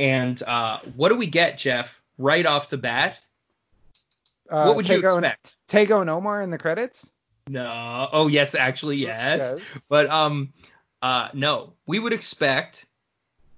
And 0.02 0.42
uh, 0.44 0.80
what 0.96 1.10
do 1.10 1.16
we 1.16 1.28
get, 1.28 1.58
Jeff? 1.58 2.02
Right 2.18 2.46
off 2.46 2.70
the 2.70 2.78
bat, 2.78 3.18
Uh, 4.50 4.66
what 4.66 4.76
would 4.76 4.90
you 4.90 4.98
Tego 5.02 5.16
and- 5.18 5.26
expect? 5.26 5.56
Tego 5.68 6.02
and 6.02 6.10
Omar 6.10 6.42
in 6.42 6.50
the 6.50 6.58
credits? 6.58 7.12
No. 7.48 8.10
Oh 8.12 8.28
yes, 8.28 8.54
actually 8.56 8.98
yes. 8.98 9.58
Yes. 9.60 9.82
But 9.90 10.10
um, 10.10 10.54
Uh, 11.02 11.30
no, 11.34 11.74
we 11.88 11.98
would 12.00 12.14
expect 12.14 12.86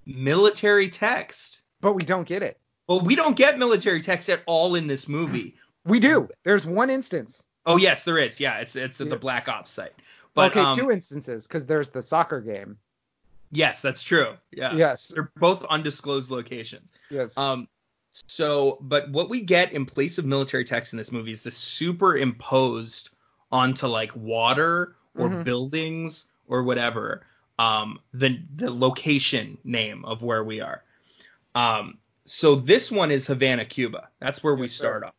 military 0.06 0.88
text. 0.88 1.62
But 1.80 1.92
we 1.94 2.02
don't 2.04 2.26
get 2.26 2.42
it. 2.42 2.58
Well, 2.88 3.00
we 3.00 3.14
don't 3.14 3.36
get 3.36 3.58
military 3.58 4.00
text 4.00 4.28
at 4.30 4.40
all 4.46 4.74
in 4.76 4.86
this 4.86 5.08
movie. 5.08 5.56
We 5.86 6.00
do. 6.00 6.30
There's 6.44 6.64
one 6.64 6.88
instance. 6.88 7.44
Oh 7.66 7.76
yes, 7.76 8.04
there 8.04 8.16
is. 8.16 8.40
Yeah, 8.40 8.56
it's 8.60 8.74
it's 8.74 9.02
at 9.02 9.10
the 9.10 9.16
Black 9.16 9.48
Ops 9.48 9.70
site. 9.70 9.92
But 10.32 10.52
okay, 10.56 10.60
um, 10.60 10.78
two 10.78 10.90
instances 10.90 11.46
because 11.46 11.66
there's 11.66 11.90
the 11.90 12.02
soccer 12.02 12.40
game. 12.40 12.78
Yes, 13.54 13.80
that's 13.80 14.02
true. 14.02 14.34
Yeah. 14.50 14.74
Yes. 14.74 15.08
They're 15.08 15.30
both 15.36 15.64
undisclosed 15.64 16.30
locations. 16.30 16.90
Yes. 17.10 17.36
Um, 17.38 17.68
so, 18.28 18.78
but 18.80 19.10
what 19.10 19.28
we 19.28 19.40
get 19.40 19.72
in 19.72 19.86
place 19.86 20.18
of 20.18 20.24
military 20.24 20.64
text 20.64 20.92
in 20.92 20.96
this 20.96 21.10
movie 21.10 21.32
is 21.32 21.42
the 21.42 21.50
superimposed 21.50 23.10
onto 23.50 23.86
like 23.86 24.14
water 24.14 24.96
or 25.16 25.28
Mhm. 25.28 25.44
buildings 25.44 26.26
or 26.46 26.62
whatever. 26.62 27.26
Um, 27.58 28.00
the 28.12 28.40
the 28.56 28.70
location 28.70 29.58
name 29.64 30.04
of 30.04 30.22
where 30.22 30.42
we 30.44 30.60
are. 30.60 30.82
Um, 31.54 31.98
so 32.24 32.56
this 32.56 32.90
one 32.90 33.10
is 33.10 33.26
Havana, 33.26 33.64
Cuba. 33.64 34.08
That's 34.20 34.42
where 34.42 34.54
we 34.54 34.66
start 34.68 35.04
off. 35.04 35.14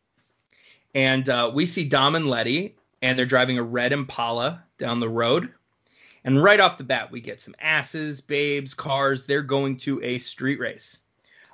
And 0.94 1.28
uh, 1.28 1.50
we 1.54 1.66
see 1.66 1.84
Dom 1.88 2.14
and 2.14 2.26
Letty, 2.28 2.76
and 3.02 3.18
they're 3.18 3.26
driving 3.26 3.58
a 3.58 3.62
red 3.62 3.92
Impala 3.92 4.64
down 4.78 5.00
the 5.00 5.08
road. 5.08 5.52
And 6.26 6.42
right 6.42 6.58
off 6.58 6.76
the 6.76 6.84
bat, 6.84 7.12
we 7.12 7.20
get 7.20 7.40
some 7.40 7.54
asses, 7.60 8.20
babes, 8.20 8.74
cars. 8.74 9.26
They're 9.26 9.42
going 9.42 9.76
to 9.78 10.02
a 10.02 10.18
street 10.18 10.58
race. 10.58 10.98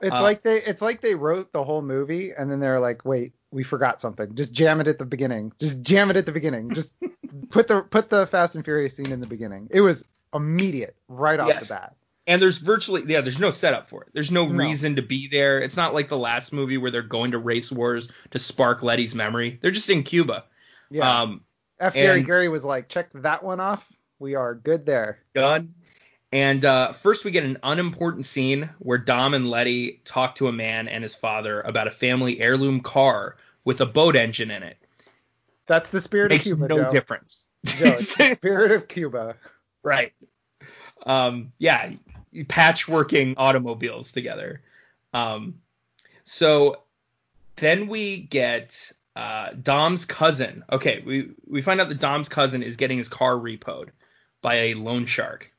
It's 0.01 0.17
uh, 0.17 0.23
like 0.23 0.43
they 0.43 0.57
it's 0.63 0.83
like 0.83 1.01
they 1.01 1.15
wrote 1.15 1.53
the 1.53 1.63
whole 1.63 1.83
movie 1.83 2.33
and 2.33 2.51
then 2.51 2.59
they're 2.59 2.81
like, 2.81 3.05
wait, 3.05 3.35
we 3.53 3.63
forgot 3.63 4.01
something. 4.01 4.35
Just 4.35 4.53
jam 4.53 4.81
it 4.81 4.89
at 4.89 4.99
the 4.99 5.05
beginning. 5.05 5.53
Just 5.61 5.83
jam 5.83 6.11
it 6.11 6.17
at 6.17 6.27
the 6.27 6.33
beginning. 6.33 6.75
Just 6.75 6.93
put 7.51 7.69
the 7.69 7.83
put 7.83 8.09
the 8.11 8.27
Fast 8.27 8.55
and 8.57 8.65
Furious 8.65 8.97
scene 8.97 9.13
in 9.13 9.21
the 9.21 9.27
beginning. 9.27 9.69
It 9.71 9.83
was 9.83 10.05
immediate, 10.35 10.97
right 11.07 11.39
off 11.39 11.49
Yes. 11.49 11.69
the 11.69 11.75
bat. 11.75 11.95
And 12.27 12.41
there's 12.41 12.57
virtually 12.59 13.05
yeah, 13.07 13.21
there's 13.21 13.39
no 13.41 13.51
setup 13.51 13.91
for 13.91 14.03
it. 14.05 14.09
There's 14.15 14.33
no, 14.33 14.47
No. 14.47 14.65
reason 14.65 14.97
to 14.97 15.03
be 15.03 15.29
there. 15.29 15.61
It's 15.61 15.77
not 15.77 15.93
like 15.93 16.09
the 16.09 16.19
last 16.19 16.53
movie 16.53 16.79
where 16.79 16.91
they're 16.91 17.03
going 17.03 17.33
to 17.33 17.39
race 17.39 17.71
wars 17.71 18.09
to 18.31 18.39
spark 18.39 18.83
Letty's 18.83 19.15
memory. 19.15 19.59
They're 19.61 19.71
just 19.71 19.91
in 19.91 20.03
Cuba. 20.03 20.45
Yeah. 20.91 21.23
Um, 21.23 21.45
F. 21.79 21.95
Gary 21.95 22.23
Gray 22.23 22.49
was 22.49 22.65
like, 22.65 22.89
check 22.89 23.11
that 23.15 23.43
one 23.45 23.61
off. 23.61 23.87
We 24.23 24.37
are 24.37 24.55
good 24.55 24.87
there. 24.87 25.19
done. 25.35 25.75
And 26.31 26.65
uh, 26.65 26.93
first, 26.93 27.25
we 27.25 27.33
get 27.33 27.43
an 27.43 27.59
unimportant 27.65 28.25
scene 28.25 28.71
where 28.79 28.97
Dom 28.97 29.35
and 29.35 29.51
Letty 29.51 30.01
talk 30.05 30.37
to 30.37 30.47
a 30.47 30.53
man 30.53 30.87
and 30.87 31.03
his 31.03 31.17
father 31.17 31.61
about 31.61 31.89
a 31.89 31.91
family 31.91 32.41
heirloom 32.41 32.83
car 32.83 33.37
with 33.65 33.81
a 33.81 33.87
boat 33.87 34.15
engine 34.15 34.53
in 34.53 34.63
it. 34.63 34.79
That's 35.67 35.91
the 35.91 36.01
spirit 36.01 36.31
Makes 36.31 36.47
of 36.47 36.59
Cuba. 36.59 36.69
no 36.69 36.85
Joe. 36.85 36.91
difference. 36.91 37.49
Joe, 37.67 37.87
it's 37.89 38.15
the 38.15 38.35
spirit 38.37 38.71
of 38.71 38.87
Cuba. 38.87 39.35
right. 39.83 40.13
Um, 41.05 41.53
yeah, 41.59 41.91
patchworking 42.33 43.35
automobiles 43.39 44.13
together. 44.13 44.63
Um, 45.13 45.57
so 46.23 46.85
then 47.57 47.89
we 47.89 48.19
get 48.19 48.93
uh, 49.17 49.49
Dom's 49.61 50.05
cousin. 50.05 50.63
Okay, 50.71 51.03
we 51.05 51.33
we 51.45 51.61
find 51.61 51.81
out 51.81 51.89
that 51.89 51.99
Dom's 51.99 52.29
cousin 52.29 52.63
is 52.63 52.77
getting 52.77 52.99
his 52.99 53.09
car 53.09 53.33
repoed 53.33 53.89
by 54.43 54.55
a 54.57 54.75
loan 54.75 55.07
shark. 55.07 55.51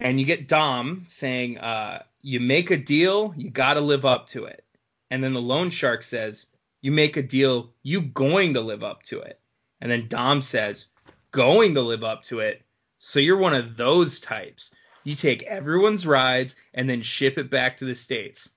And 0.00 0.18
you 0.18 0.26
get 0.26 0.48
Dom 0.48 1.04
saying, 1.08 1.58
uh, 1.58 2.02
"You 2.22 2.40
make 2.40 2.70
a 2.70 2.76
deal, 2.76 3.34
you 3.36 3.50
got 3.50 3.74
to 3.74 3.80
live 3.80 4.04
up 4.04 4.26
to 4.28 4.46
it." 4.46 4.64
And 5.10 5.22
then 5.22 5.34
the 5.34 5.42
loan 5.42 5.70
shark 5.70 6.02
says, 6.02 6.46
"You 6.80 6.90
make 6.90 7.16
a 7.16 7.22
deal, 7.22 7.72
you 7.82 8.00
going 8.00 8.54
to 8.54 8.60
live 8.62 8.82
up 8.82 9.02
to 9.04 9.20
it." 9.20 9.38
And 9.80 9.90
then 9.90 10.08
Dom 10.08 10.40
says, 10.40 10.86
"Going 11.32 11.74
to 11.74 11.82
live 11.82 12.02
up 12.02 12.22
to 12.24 12.40
it." 12.40 12.62
So 12.96 13.20
you're 13.20 13.36
one 13.36 13.54
of 13.54 13.76
those 13.76 14.20
types. 14.20 14.74
You 15.04 15.14
take 15.14 15.42
everyone's 15.42 16.06
rides 16.06 16.56
and 16.74 16.88
then 16.88 17.02
ship 17.02 17.38
it 17.38 17.50
back 17.50 17.76
to 17.78 17.84
the 17.84 17.94
states. 17.94 18.48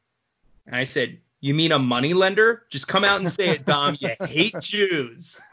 And 0.65 0.75
I 0.75 0.85
said, 0.85 1.19
"You 1.41 1.53
mean 1.53 1.73
a 1.73 1.79
money 1.79 2.13
lender? 2.13 2.63
Just 2.69 2.87
come 2.87 3.03
out 3.03 3.19
and 3.19 3.29
say 3.29 3.49
it, 3.49 3.65
Dom. 3.65 3.97
You 3.99 4.15
hate 4.21 4.59
Jews." 4.61 5.41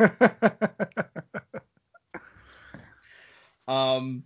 Um, 3.70 4.24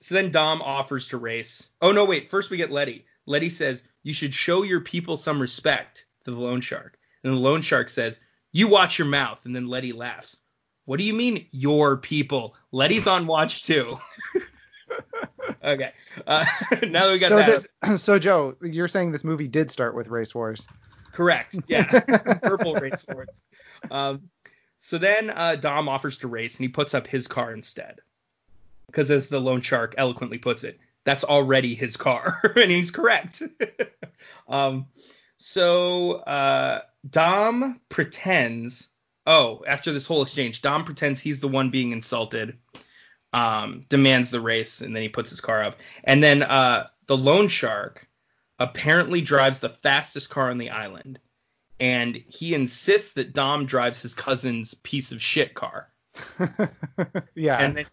so 0.00 0.16
then 0.16 0.32
Dom 0.32 0.60
offers 0.60 1.08
to 1.08 1.18
race. 1.18 1.70
Oh 1.80 1.92
no, 1.92 2.04
wait. 2.04 2.28
First 2.28 2.50
we 2.50 2.56
get 2.56 2.72
Letty. 2.72 3.06
Letty 3.26 3.50
says 3.50 3.82
you 4.02 4.12
should 4.12 4.34
show 4.34 4.64
your 4.64 4.80
people 4.80 5.16
some 5.16 5.40
respect 5.40 6.04
to 6.24 6.32
the 6.32 6.40
loan 6.40 6.60
shark. 6.60 6.98
And 7.22 7.32
the 7.32 7.38
loan 7.38 7.62
shark 7.62 7.88
says, 7.88 8.18
"You 8.50 8.66
watch 8.66 8.98
your 8.98 9.06
mouth." 9.06 9.40
And 9.44 9.54
then 9.54 9.68
Letty 9.68 9.92
laughs. 9.92 10.36
What 10.84 10.98
do 10.98 11.04
you 11.04 11.14
mean 11.14 11.46
your 11.52 11.96
people? 11.98 12.56
Letty's 12.72 13.06
on 13.06 13.28
watch 13.28 13.62
too. 13.62 13.98
okay. 15.64 15.92
Uh, 16.26 16.44
now 16.82 17.06
that 17.06 17.12
we 17.12 17.18
got 17.18 17.28
so 17.28 17.36
that. 17.36 17.66
this, 17.82 18.02
so 18.02 18.18
Joe, 18.18 18.56
you're 18.60 18.88
saying 18.88 19.12
this 19.12 19.22
movie 19.22 19.46
did 19.46 19.70
start 19.70 19.94
with 19.94 20.08
race 20.08 20.34
wars? 20.34 20.66
Correct. 21.12 21.56
Yeah. 21.68 21.84
Purple 22.42 22.74
race 22.74 23.04
wars. 23.08 23.28
Um, 23.92 24.22
so 24.80 24.98
then 24.98 25.30
uh, 25.30 25.54
Dom 25.54 25.88
offers 25.88 26.18
to 26.18 26.28
race 26.28 26.56
and 26.56 26.64
he 26.64 26.68
puts 26.68 26.94
up 26.94 27.06
his 27.06 27.28
car 27.28 27.52
instead. 27.52 28.00
Because 28.92 29.10
as 29.10 29.28
the 29.28 29.40
loan 29.40 29.62
shark 29.62 29.94
eloquently 29.96 30.36
puts 30.36 30.64
it, 30.64 30.78
that's 31.04 31.24
already 31.24 31.74
his 31.74 31.96
car. 31.96 32.40
and 32.56 32.70
he's 32.70 32.90
correct. 32.90 33.42
um, 34.48 34.86
so 35.38 36.12
uh, 36.12 36.82
Dom 37.08 37.80
pretends. 37.88 38.88
Oh, 39.26 39.64
after 39.66 39.92
this 39.92 40.06
whole 40.06 40.22
exchange, 40.22 40.62
Dom 40.62 40.84
pretends 40.84 41.20
he's 41.20 41.40
the 41.40 41.48
one 41.48 41.70
being 41.70 41.92
insulted, 41.92 42.58
um, 43.32 43.82
demands 43.88 44.30
the 44.30 44.40
race, 44.40 44.80
and 44.80 44.94
then 44.94 45.02
he 45.02 45.08
puts 45.08 45.30
his 45.30 45.40
car 45.40 45.62
up. 45.62 45.76
And 46.04 46.22
then 46.22 46.42
uh, 46.42 46.88
the 47.06 47.16
loan 47.16 47.48
shark 47.48 48.08
apparently 48.58 49.20
drives 49.20 49.60
the 49.60 49.68
fastest 49.68 50.28
car 50.28 50.50
on 50.50 50.58
the 50.58 50.70
island. 50.70 51.18
And 51.80 52.16
he 52.28 52.54
insists 52.54 53.14
that 53.14 53.32
Dom 53.32 53.66
drives 53.66 54.02
his 54.02 54.14
cousin's 54.14 54.74
piece 54.74 55.12
of 55.12 55.22
shit 55.22 55.54
car. 55.54 55.88
yeah. 57.34 57.58
And 57.58 57.76
then 57.76 57.86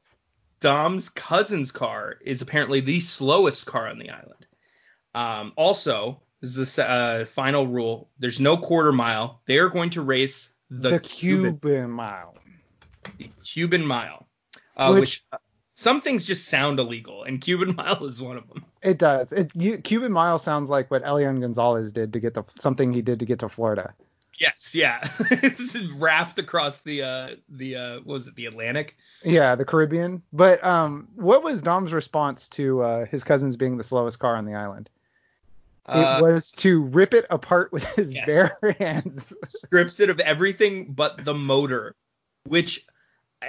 Dom's 0.60 1.10
cousin's 1.10 1.72
car 1.72 2.18
is 2.22 2.42
apparently 2.42 2.82
the 2.82 3.00
slowest 3.00 3.66
car 3.66 3.88
on 3.88 4.00
the 4.00 4.10
island. 4.10 4.46
Um, 5.16 5.54
also, 5.56 6.22
this 6.42 6.58
is 6.58 6.76
the 6.76 6.90
uh, 6.90 7.26
final 7.26 7.68
rule: 7.68 8.10
there's 8.20 8.40
no 8.40 8.58
quarter 8.58 8.92
mile. 8.92 9.42
They 9.46 9.58
are 9.58 9.70
going 9.70 9.92
to 9.92 10.02
race 10.02 10.54
the, 10.70 10.90
the, 10.90 11.00
Cuban, 11.00 11.60
Cuban 11.60 11.90
mile. 11.90 12.36
the 13.18 13.30
Cuban 13.44 13.86
mile, 13.86 14.28
uh, 14.78 14.92
Which- 14.94 15.02
which, 15.02 15.24
uh, 15.32 15.38
some 15.76 16.02
things 16.02 16.26
just 16.26 16.50
sound 16.50 16.78
illegal, 16.78 17.24
and 17.24 17.40
Cuban 17.40 17.74
mile 17.78 18.04
is 18.04 18.22
one 18.22 18.36
of 18.36 18.46
them. 18.50 18.66
It 18.84 18.98
does. 18.98 19.32
It 19.32 19.50
you, 19.56 19.78
Cuban 19.78 20.12
mile 20.12 20.38
sounds 20.38 20.70
like 20.70 20.92
what 20.92 21.04
Elian 21.06 21.40
Gonzalez 21.40 21.94
did 21.94 22.12
to 22.14 22.20
get 22.20 22.34
to 22.34 22.44
something 22.60 22.92
he 22.92 23.02
did 23.02 23.20
to 23.20 23.26
get 23.26 23.40
to 23.40 23.50
Florida. 23.50 23.94
Yes, 24.40 24.74
yeah, 24.74 25.06
this 25.42 25.76
is 25.76 25.92
raft 25.92 26.40
across 26.40 26.80
the 26.82 27.04
uh, 27.04 27.30
the 27.50 27.76
uh, 27.76 27.96
what 27.98 28.06
was 28.06 28.28
it 28.28 28.36
the 28.36 28.46
Atlantic? 28.46 28.96
Yeah, 29.24 29.56
the 29.56 29.66
Caribbean. 29.66 30.24
But 30.32 30.64
um, 30.64 31.10
what 31.16 31.44
was 31.44 31.62
Dom's 31.62 31.92
response 31.92 32.48
to 32.50 32.82
uh, 32.82 33.06
his 33.06 33.24
cousins 33.24 33.58
being 33.58 33.78
the 33.78 33.84
slowest 33.84 34.20
car 34.20 34.38
on 34.38 34.46
the 34.46 34.56
island? 34.56 34.90
Uh, 35.86 36.20
it 36.20 36.22
was 36.22 36.52
to 36.52 36.84
rip 36.84 37.14
it 37.14 37.26
apart 37.30 37.74
with 37.74 37.84
his 37.96 38.14
Yes. 38.14 38.28
bare 38.28 38.76
hands. 38.80 39.34
strips 39.48 40.00
it 40.00 40.10
of 40.10 40.20
everything 40.20 40.94
but 40.94 41.26
the 41.26 41.34
motor 41.34 41.96
which 42.48 42.86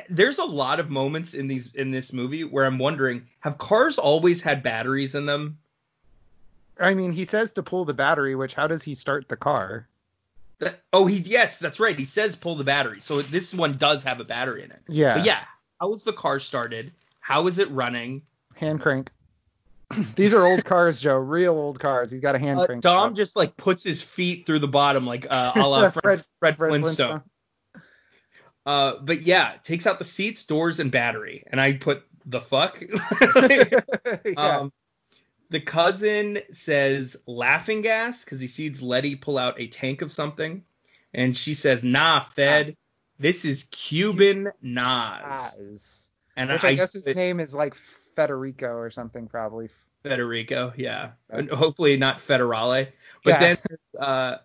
there's 0.08 0.38
a 0.38 0.44
lot 0.44 0.80
of 0.80 0.88
moments 0.88 1.34
in 1.34 1.48
these 1.48 1.74
in 1.74 1.90
this 1.90 2.12
movie 2.14 2.44
where 2.44 2.64
i'm 2.64 2.78
wondering 2.78 3.26
have 3.40 3.58
cars 3.58 3.98
always 3.98 4.40
had 4.40 4.62
batteries 4.62 5.14
in 5.14 5.26
them 5.26 5.58
I 6.78 6.94
mean, 6.94 7.12
he 7.12 7.26
says 7.26 7.52
to 7.52 7.62
pull 7.62 7.84
the 7.84 7.92
battery, 7.92 8.34
which 8.34 8.54
how 8.54 8.66
does 8.66 8.82
he 8.82 8.94
start 8.94 9.28
the 9.28 9.36
car? 9.36 9.86
That- 10.60 10.80
oh 10.92 11.06
he 11.06 11.16
yes 11.18 11.58
that's 11.58 11.80
right 11.80 11.98
he 11.98 12.04
says 12.04 12.36
pull 12.36 12.54
the 12.56 12.64
battery 12.64 13.00
so 13.00 13.20
this 13.22 13.52
one 13.52 13.72
does 13.76 14.02
have 14.04 14.20
a 14.20 14.24
battery 14.24 14.62
in 14.64 14.70
it 14.70 14.80
Yeah. 14.88 15.16
but 15.16 15.24
yeah 15.26 15.40
how 15.80 15.92
is 15.94 16.04
the 16.04 16.12
car 16.12 16.38
started 16.38 16.92
how 17.20 17.46
is 17.46 17.58
it 17.58 17.70
running 17.70 18.22
Hand 18.56 18.80
crank. 18.80 19.10
These 20.16 20.34
are 20.34 20.44
old 20.46 20.64
cars, 20.66 21.00
Joe. 21.00 21.16
Real 21.16 21.54
old 21.54 21.80
cars. 21.80 22.10
He's 22.12 22.20
got 22.20 22.34
a 22.34 22.38
hand 22.38 22.60
Uh, 22.60 22.66
crank. 22.66 22.82
dom 22.82 23.14
just 23.14 23.34
like 23.36 23.56
puts 23.56 23.82
his 23.82 24.00
feet 24.02 24.44
through 24.46 24.58
the 24.60 24.68
bottom 24.68 25.06
like 25.06 25.26
uh 25.30 25.52
a 25.56 25.66
la 25.66 25.90
fred, 25.90 26.02
Fred- 26.02 26.24
fred, 26.38 26.56
Fred 26.56 26.68
flintstone 26.68 27.22
uh 28.66 28.94
but 29.02 29.22
yeah 29.22 29.54
takes 29.64 29.86
out 29.86 29.98
the 29.98 30.04
seats 30.04 30.44
doors 30.44 30.78
and 30.80 30.90
battery 30.92 31.42
and 31.50 31.60
i 31.60 31.72
put 31.72 32.02
the 32.26 32.40
fuck 32.40 32.80
yeah. 33.48 33.80
Um, 34.36 34.72
the 35.50 35.60
cousin 35.60 36.38
says 36.52 37.16
laughing 37.26 37.82
gas 37.82 38.24
because 38.24 38.40
he 38.40 38.46
sees 38.46 38.80
Letty 38.80 39.16
pull 39.16 39.36
out 39.36 39.60
a 39.60 39.66
tank 39.66 40.00
of 40.00 40.12
something, 40.12 40.64
and 41.12 41.36
she 41.36 41.54
says, 41.54 41.84
"Nah, 41.84 42.20
Fed, 42.20 42.76
this 43.18 43.44
is 43.44 43.64
Cuban 43.70 44.52
NOS." 44.62 45.58
Oz. 45.58 46.10
And 46.36 46.50
Which 46.50 46.64
I, 46.64 46.74
guess 46.74 46.92
his 46.92 47.06
name 47.06 47.40
is 47.40 47.54
like 47.54 47.74
Federico 48.14 48.68
or 48.68 48.90
something, 48.90 49.26
probably. 49.26 49.68
Federico, 50.02 50.72
yeah, 50.76 51.10
and 51.28 51.50
hopefully 51.50 51.96
not 51.96 52.18
Federale. 52.18 52.88
But 53.24 53.30
Yeah. 53.30 53.38
then, 53.38 53.58
uh, 53.98 54.36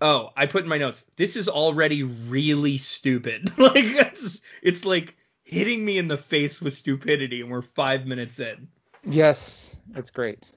oh, 0.00 0.30
I 0.36 0.46
put 0.46 0.62
in 0.62 0.68
my 0.68 0.78
notes. 0.78 1.06
This 1.16 1.34
is 1.34 1.48
already 1.48 2.02
really 2.02 2.78
stupid. 2.78 3.50
like 3.58 3.84
it's, 3.84 4.40
it's 4.62 4.84
like 4.84 5.16
hitting 5.42 5.84
me 5.84 5.98
in 5.98 6.08
the 6.08 6.18
face 6.18 6.60
with 6.60 6.74
stupidity, 6.74 7.40
and 7.40 7.50
we're 7.50 7.62
five 7.62 8.06
minutes 8.06 8.38
in. 8.38 8.68
Yes, 9.06 9.76
it's 9.94 10.10
great. 10.10 10.50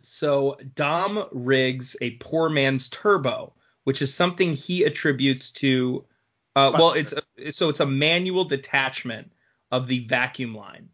So 0.00 0.58
Dom 0.74 1.26
rigs 1.32 1.96
a 2.00 2.10
poor 2.12 2.48
man's 2.48 2.88
turbo, 2.88 3.52
which 3.84 4.02
is 4.02 4.14
something 4.14 4.54
he 4.54 4.84
attributes 4.84 5.50
to. 5.52 6.04
Uh, 6.56 6.72
well, 6.76 6.92
it's 6.92 7.12
a, 7.12 7.52
so 7.52 7.68
it's 7.68 7.80
a 7.80 7.86
manual 7.86 8.44
detachment 8.44 9.30
of 9.70 9.86
the 9.86 10.00
vacuum 10.06 10.54
line, 10.54 10.88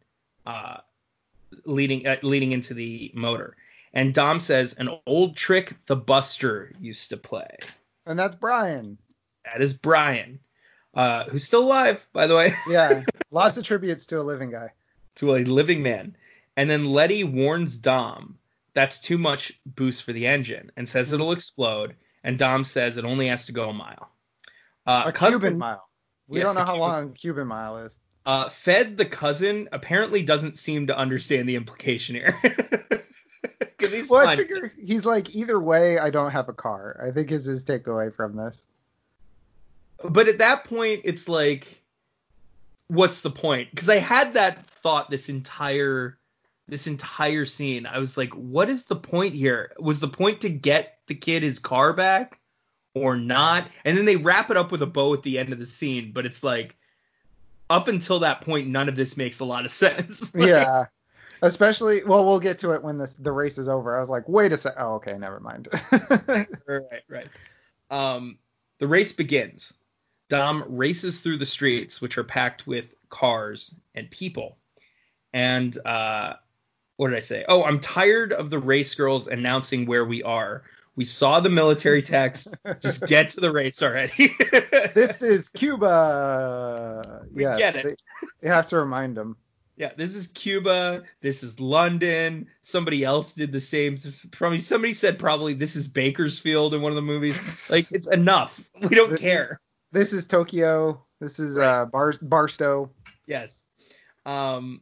uh, 0.46 0.78
leading 1.64 2.06
uh, 2.06 2.16
leading 2.22 2.52
into 2.52 2.74
the 2.74 3.10
motor. 3.14 3.56
And 3.92 4.12
Dom 4.12 4.40
says 4.40 4.74
an 4.74 4.90
old 5.06 5.36
trick 5.36 5.76
the 5.86 5.96
Buster 5.96 6.72
used 6.80 7.10
to 7.10 7.16
play. 7.16 7.58
And 8.06 8.18
that's 8.18 8.34
Brian. 8.34 8.98
That 9.44 9.62
is 9.62 9.72
Brian, 9.72 10.40
uh, 10.94 11.24
who's 11.24 11.44
still 11.44 11.62
alive, 11.62 12.04
by 12.12 12.26
the 12.26 12.34
way. 12.34 12.52
Yeah, 12.68 13.04
lots 13.30 13.56
of 13.56 13.64
tributes 13.64 14.06
to 14.06 14.20
a 14.20 14.22
living 14.22 14.50
guy. 14.50 14.70
to 15.16 15.36
a 15.36 15.44
living 15.44 15.82
man. 15.82 16.16
And 16.56 16.68
then 16.70 16.86
Letty 16.86 17.24
warns 17.24 17.76
Dom 17.78 18.38
that's 18.74 18.98
too 18.98 19.18
much 19.18 19.58
boost 19.66 20.02
for 20.02 20.12
the 20.12 20.26
engine 20.26 20.70
and 20.76 20.88
says 20.88 21.12
it'll 21.12 21.32
explode. 21.32 21.94
And 22.22 22.38
Dom 22.38 22.64
says 22.64 22.96
it 22.96 23.04
only 23.04 23.28
has 23.28 23.46
to 23.46 23.52
go 23.52 23.68
a 23.70 23.72
mile. 23.72 24.10
Uh, 24.86 25.04
A 25.06 25.12
cousin- 25.12 25.40
Cuban 25.40 25.58
mile. 25.58 25.88
We 26.26 26.38
Yes, 26.38 26.46
don't 26.46 26.54
know 26.54 26.60
how 26.64 26.72
Cuban- 26.74 26.80
long 26.80 27.12
Cuban 27.12 27.46
mile 27.46 27.76
is. 27.78 27.98
Uh, 28.26 28.48
Fed 28.48 28.96
the 28.96 29.04
cousin 29.04 29.68
apparently 29.72 30.22
doesn't 30.22 30.56
seem 30.56 30.86
to 30.86 30.96
understand 30.96 31.46
the 31.48 31.56
implication 31.56 32.14
here. 32.14 32.34
he's 33.78 34.08
Well, 34.08 34.26
I 34.26 34.36
figure 34.36 34.72
he's 34.82 35.04
like, 35.04 35.34
either 35.34 35.60
way, 35.60 35.98
I 35.98 36.08
don't 36.10 36.30
have 36.30 36.48
a 36.48 36.54
car. 36.54 37.04
I 37.06 37.10
think 37.12 37.30
is 37.30 37.44
his 37.44 37.64
takeaway 37.64 38.14
from 38.14 38.36
this. 38.36 38.64
But 40.02 40.28
at 40.28 40.38
that 40.38 40.64
point, 40.64 41.02
it's 41.04 41.28
like, 41.28 41.82
what's 42.88 43.20
the 43.20 43.30
point? 43.30 43.70
Because 43.70 43.88
I 43.90 43.96
had 43.96 44.34
that 44.34 44.64
thought 44.66 45.10
this 45.10 45.28
entire 45.28 46.18
this 46.68 46.86
entire 46.86 47.44
scene. 47.44 47.86
I 47.86 47.98
was 47.98 48.16
like, 48.16 48.32
what 48.32 48.68
is 48.68 48.84
the 48.84 48.96
point 48.96 49.34
here? 49.34 49.72
Was 49.78 50.00
the 50.00 50.08
point 50.08 50.40
to 50.42 50.48
get 50.48 50.98
the 51.06 51.14
kid 51.14 51.42
his 51.42 51.58
car 51.58 51.92
back 51.92 52.40
or 52.94 53.16
not? 53.16 53.68
And 53.84 53.96
then 53.96 54.04
they 54.04 54.16
wrap 54.16 54.50
it 54.50 54.56
up 54.56 54.72
with 54.72 54.82
a 54.82 54.86
bow 54.86 55.12
at 55.14 55.22
the 55.22 55.38
end 55.38 55.52
of 55.52 55.58
the 55.58 55.66
scene, 55.66 56.12
but 56.12 56.26
it's 56.26 56.42
like 56.42 56.76
up 57.68 57.88
until 57.88 58.20
that 58.20 58.40
point, 58.40 58.68
none 58.68 58.88
of 58.88 58.96
this 58.96 59.16
makes 59.16 59.40
a 59.40 59.44
lot 59.44 59.64
of 59.64 59.70
sense. 59.72 60.34
Like, 60.34 60.48
yeah. 60.48 60.86
Especially, 61.42 62.02
well, 62.04 62.24
we'll 62.24 62.40
get 62.40 62.58
to 62.60 62.72
it 62.72 62.82
when 62.82 62.96
this 62.96 63.14
the 63.14 63.32
race 63.32 63.58
is 63.58 63.68
over. 63.68 63.94
I 63.94 64.00
was 64.00 64.08
like, 64.08 64.26
wait 64.28 64.52
a 64.52 64.56
sec. 64.56 64.74
Oh, 64.78 64.94
okay, 64.94 65.18
never 65.18 65.40
mind. 65.40 65.68
right, 66.26 67.02
right. 67.08 67.28
Um, 67.90 68.38
the 68.78 68.86
race 68.86 69.12
begins. 69.12 69.74
Dom 70.30 70.64
races 70.68 71.20
through 71.20 71.36
the 71.36 71.46
streets, 71.46 72.00
which 72.00 72.16
are 72.16 72.24
packed 72.24 72.66
with 72.66 72.94
cars 73.10 73.74
and 73.94 74.10
people. 74.10 74.56
And 75.34 75.76
uh, 75.84 76.34
what 76.96 77.08
did 77.08 77.16
I 77.16 77.20
say? 77.20 77.44
Oh, 77.48 77.64
I'm 77.64 77.80
tired 77.80 78.32
of 78.32 78.50
the 78.50 78.58
race 78.58 78.94
girls 78.94 79.26
announcing 79.28 79.86
where 79.86 80.04
we 80.04 80.22
are. 80.22 80.62
We 80.96 81.04
saw 81.04 81.40
the 81.40 81.50
military 81.50 82.02
text. 82.02 82.54
Just 82.80 83.06
get 83.08 83.30
to 83.30 83.40
the 83.40 83.50
race 83.52 83.82
already. 83.82 84.28
this 84.94 85.22
is 85.22 85.48
Cuba. 85.48 87.26
We 87.32 87.42
yes, 87.42 87.58
get 87.58 87.76
it. 87.76 87.84
They, 87.84 87.96
you 88.46 88.52
have 88.52 88.68
to 88.68 88.76
remind 88.78 89.16
them. 89.16 89.36
yeah, 89.76 89.90
this 89.96 90.14
is 90.14 90.28
Cuba. 90.28 91.02
This 91.20 91.42
is 91.42 91.58
London. 91.58 92.46
Somebody 92.60 93.02
else 93.04 93.34
did 93.34 93.50
the 93.50 93.60
same. 93.60 93.98
Probably 94.30 94.60
somebody 94.60 94.94
said 94.94 95.18
probably 95.18 95.54
this 95.54 95.74
is 95.76 95.88
Bakersfield 95.88 96.74
in 96.74 96.82
one 96.82 96.92
of 96.92 96.96
the 96.96 97.02
movies. 97.02 97.68
Like 97.70 97.90
it's 97.90 98.06
enough. 98.06 98.60
We 98.80 98.90
don't 98.94 99.10
This 99.10 99.20
is- 99.20 99.24
care. 99.26 99.60
This 99.92 100.12
is 100.12 100.26
Tokyo. 100.26 101.04
This 101.20 101.38
is 101.38 101.56
Right. 101.56 101.66
uh, 101.82 101.84
Bar- 101.86 102.14
Barstow. 102.22 102.90
Yes. 103.26 103.62
Um, 104.26 104.80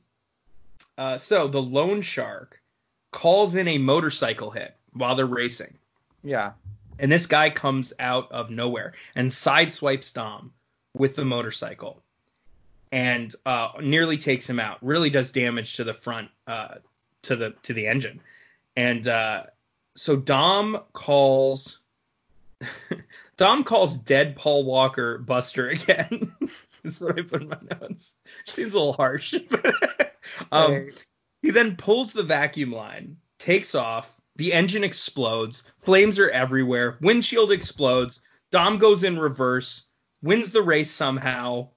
uh, 0.98 1.18
so 1.18 1.48
the 1.48 1.62
loan 1.62 2.02
shark 2.02 2.60
calls 3.10 3.54
in 3.54 3.68
a 3.68 3.78
motorcycle 3.78 4.50
hit 4.50 4.74
while 4.92 5.14
they're 5.14 5.26
racing. 5.26 5.78
Yeah. 6.22 6.52
And 6.98 7.10
this 7.10 7.26
guy 7.26 7.50
comes 7.50 7.92
out 7.98 8.30
of 8.30 8.50
nowhere 8.50 8.92
and 9.14 9.30
sideswipes 9.30 10.12
Dom 10.12 10.52
with 10.94 11.16
the 11.16 11.24
motorcycle 11.24 12.02
and 12.90 13.34
uh, 13.46 13.72
nearly 13.80 14.18
takes 14.18 14.48
him 14.48 14.60
out. 14.60 14.78
Really 14.82 15.10
does 15.10 15.30
damage 15.32 15.76
to 15.76 15.84
the 15.84 15.94
front, 15.94 16.30
uh, 16.46 16.76
to 17.22 17.36
the 17.36 17.54
to 17.62 17.72
the 17.72 17.86
engine. 17.86 18.20
And 18.76 19.06
uh, 19.08 19.44
so 19.94 20.16
Dom 20.16 20.80
calls 20.92 21.80
Dom 23.36 23.64
calls 23.64 23.96
dead 23.96 24.36
Paul 24.36 24.64
Walker 24.64 25.18
Buster 25.18 25.68
again. 25.68 26.32
That's 26.84 27.00
what 27.00 27.18
I 27.18 27.22
put 27.22 27.42
in 27.42 27.48
my 27.48 27.58
notes. 27.80 28.16
Seems 28.46 28.72
a 28.72 28.76
little 28.76 28.92
harsh. 28.92 29.34
um, 30.52 30.72
Hey, 30.72 30.90
he 31.42 31.50
then 31.50 31.76
pulls 31.76 32.12
the 32.12 32.22
vacuum 32.22 32.72
line, 32.72 33.16
takes 33.38 33.74
off, 33.74 34.10
the 34.36 34.52
engine 34.52 34.84
explodes, 34.84 35.64
flames 35.84 36.18
are 36.18 36.30
everywhere, 36.30 36.98
windshield 37.00 37.52
explodes, 37.52 38.22
Dom 38.50 38.78
goes 38.78 39.04
in 39.04 39.18
reverse, 39.18 39.86
wins 40.22 40.50
the 40.52 40.62
race 40.62 40.90
somehow, 40.90 41.68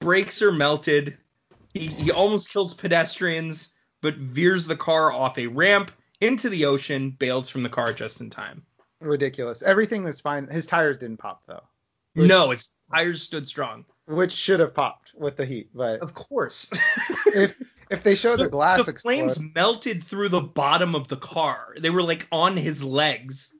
brakes 0.00 0.42
are 0.42 0.52
melted, 0.52 1.16
he, 1.74 1.86
he 1.86 2.10
almost 2.10 2.50
kills 2.50 2.74
pedestrians, 2.74 3.68
but 4.00 4.16
veers 4.16 4.66
the 4.66 4.76
car 4.76 5.12
off 5.12 5.38
a 5.38 5.46
ramp 5.46 5.90
into 6.20 6.48
the 6.48 6.64
ocean, 6.64 7.10
bails 7.10 7.48
from 7.48 7.62
the 7.62 7.68
car 7.68 7.92
just 7.92 8.20
in 8.20 8.30
time. 8.30 8.62
ridiculous. 9.00 9.62
Everything 9.62 10.02
was 10.02 10.20
fine. 10.20 10.46
His 10.48 10.66
tires 10.66 10.98
didn't 10.98 11.18
pop 11.18 11.42
though, 11.46 11.62
Which- 12.14 12.28
no, 12.28 12.50
his 12.50 12.70
tires 12.92 13.22
stood 13.22 13.46
strong. 13.46 13.84
Which 14.08 14.32
should 14.32 14.60
have 14.60 14.74
popped 14.74 15.12
with 15.14 15.36
the 15.36 15.44
heat. 15.44 15.68
But 15.74 16.00
Of 16.00 16.14
course. 16.14 16.70
if 17.26 17.60
if 17.90 18.02
they 18.02 18.14
show 18.14 18.36
the, 18.36 18.48
glass 18.48 18.84
the 18.84 18.90
explode, 18.90 19.12
flames 19.12 19.54
melted 19.54 20.02
through 20.02 20.30
the 20.30 20.40
bottom 20.40 20.94
of 20.94 21.08
the 21.08 21.16
car. 21.16 21.76
They 21.78 21.90
were 21.90 22.02
like 22.02 22.26
on 22.32 22.56
his 22.56 22.82
legs. 22.82 23.54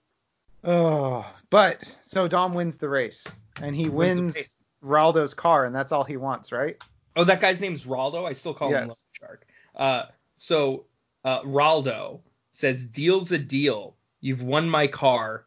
oh, 0.64 1.26
but 1.50 1.82
so 2.02 2.28
Dom 2.28 2.54
wins 2.54 2.78
the 2.78 2.88
race 2.88 3.38
and 3.60 3.76
he 3.76 3.88
Wins 3.88 4.34
wins. 4.34 4.56
Raldo's 4.82 5.34
car 5.34 5.66
and 5.66 5.74
that's 5.74 5.92
all 5.92 6.04
he 6.04 6.16
wants, 6.16 6.50
right? 6.50 6.82
Oh, 7.14 7.24
that 7.24 7.40
guy's 7.40 7.60
name's 7.60 7.84
Raldo. 7.84 8.26
I 8.26 8.32
still 8.32 8.54
call 8.54 8.68
him 8.68 8.74
Yes. 8.74 8.88
Loan 8.88 9.28
Shark. 9.28 9.46
Uh, 9.76 10.02
so 10.36 10.84
uh, 11.24 11.42
Raldo 11.42 12.20
says, 12.52 12.84
"Deal's 12.84 13.32
a 13.32 13.38
deal. 13.38 13.96
You've 14.20 14.42
won 14.42 14.68
my 14.68 14.86
car 14.86 15.44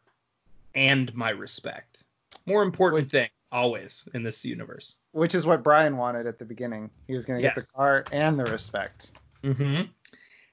and 0.74 1.12
my 1.14 1.30
respect. 1.30 2.04
More 2.46 2.62
important 2.62 3.10
thing 3.10 3.28
always 3.52 4.08
in 4.14 4.22
this 4.22 4.44
universe." 4.44 4.96
Which 5.12 5.34
is 5.34 5.46
what 5.46 5.62
Brian 5.62 5.96
wanted 5.96 6.26
at 6.26 6.38
the 6.38 6.44
beginning. 6.44 6.90
He 7.06 7.14
was 7.14 7.24
going 7.24 7.38
to 7.38 7.42
get 7.42 7.54
Yes. 7.56 7.66
the 7.66 7.72
car 7.72 8.04
and 8.10 8.38
the 8.38 8.44
respect. 8.46 9.12
Mm-hmm. 9.44 9.82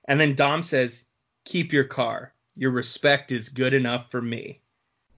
And 0.07 0.19
then 0.21 0.35
Dom 0.35 0.61
says, 0.63 1.05
"Keep 1.45 1.73
your 1.73 1.85
car. 1.85 2.33
Your 2.55 2.71
respect 2.71 3.31
is 3.31 3.49
good 3.49 3.73
enough 3.73 4.11
for 4.11 4.21
me." 4.21 4.61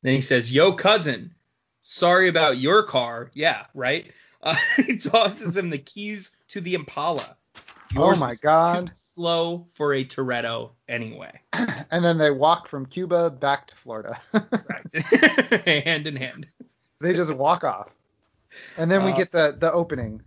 Then 0.04 0.16
he 0.16 0.22
says, 0.22 0.52
"Yo, 0.52 0.74
cousin, 0.74 1.34
sorry 1.82 2.28
about 2.30 2.58
your 2.58 2.84
car. 2.84 3.32
Yeah, 3.34 3.66
right." 3.74 4.12
Uh, 4.44 4.56
he 4.78 4.98
tosses 4.98 5.56
him 5.56 5.70
the 5.70 5.78
keys 5.78 6.32
to 6.48 6.60
the 6.62 6.74
Impala. 6.74 7.38
Oh 7.96 8.16
my 8.16 8.34
God. 8.42 8.90
slow 8.96 9.68
for 9.76 9.94
a 9.94 10.04
Toretto 10.04 10.72
anyway. 10.90 11.40
And 11.92 12.04
then 12.04 12.18
they 12.18 12.32
walk 12.32 12.68
from 12.68 12.88
Cuba 12.88 13.30
back 13.30 13.68
to 13.68 13.76
Florida. 13.76 14.20
Right. 14.34 15.04
hand 15.86 16.08
in 16.08 16.16
hand. 16.16 16.48
They 17.02 17.14
just 17.14 17.34
walk 17.34 17.64
off. 17.64 17.94
And 18.78 18.92
then 18.92 19.04
we 19.04 19.12
Uh, 19.12 19.18
get 19.18 19.32
the 19.32 19.56
the 19.60 19.72
opening. 19.72 20.22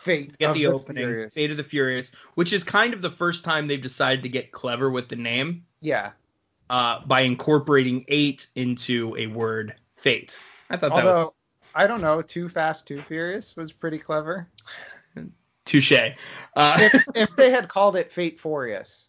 Fate 0.00 0.36
Get 0.38 0.50
of 0.50 0.54
the, 0.56 0.64
the 0.64 0.72
opening, 0.72 1.04
Furious. 1.04 1.34
Fate 1.34 1.50
of 1.52 1.56
the 1.56 1.62
Furious, 1.64 2.10
which 2.34 2.52
is 2.52 2.64
kind 2.64 2.92
of 2.92 3.02
the 3.02 3.10
first 3.10 3.44
time 3.44 3.68
they've 3.68 3.80
decided 3.80 4.24
to 4.24 4.28
get 4.28 4.50
clever 4.50 4.90
with 4.90 5.08
the 5.08 5.14
name 5.14 5.64
Yeah. 5.80 6.10
uh, 6.70 7.06
by 7.06 7.20
incorporating 7.20 8.04
eight 8.08 8.48
into 8.56 9.14
a 9.16 9.28
word 9.28 9.76
fate. 9.96 10.36
I 10.70 10.76
thought 10.76 10.94
that 10.96 11.04
was 11.04 11.30
I 11.74 11.86
don't 11.86 12.00
know, 12.00 12.20
Too 12.20 12.48
Fast, 12.48 12.88
Too 12.88 13.00
Furious 13.06 13.54
was 13.56 13.70
pretty 13.72 13.98
clever. 13.98 14.48
touche. 15.64 15.92
Uh, 15.92 16.76
If, 16.80 17.04
if 17.14 17.36
they 17.36 17.50
had 17.50 17.68
called 17.68 17.94
it 17.94 18.10
Fate 18.10 18.40
Furious, 18.40 19.08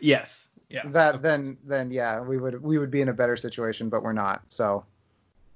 yes. 0.00 0.46
Yeah. 0.68 0.82
that 0.90 1.20
then 1.22 1.58
then 1.64 1.90
yeah, 1.90 2.20
we 2.20 2.38
would 2.38 2.62
we 2.62 2.78
would 2.78 2.92
be 2.92 3.00
in 3.00 3.08
a 3.08 3.12
better 3.12 3.36
situation, 3.36 3.88
but 3.88 4.04
we're 4.04 4.12
not. 4.12 4.42
So 4.46 4.84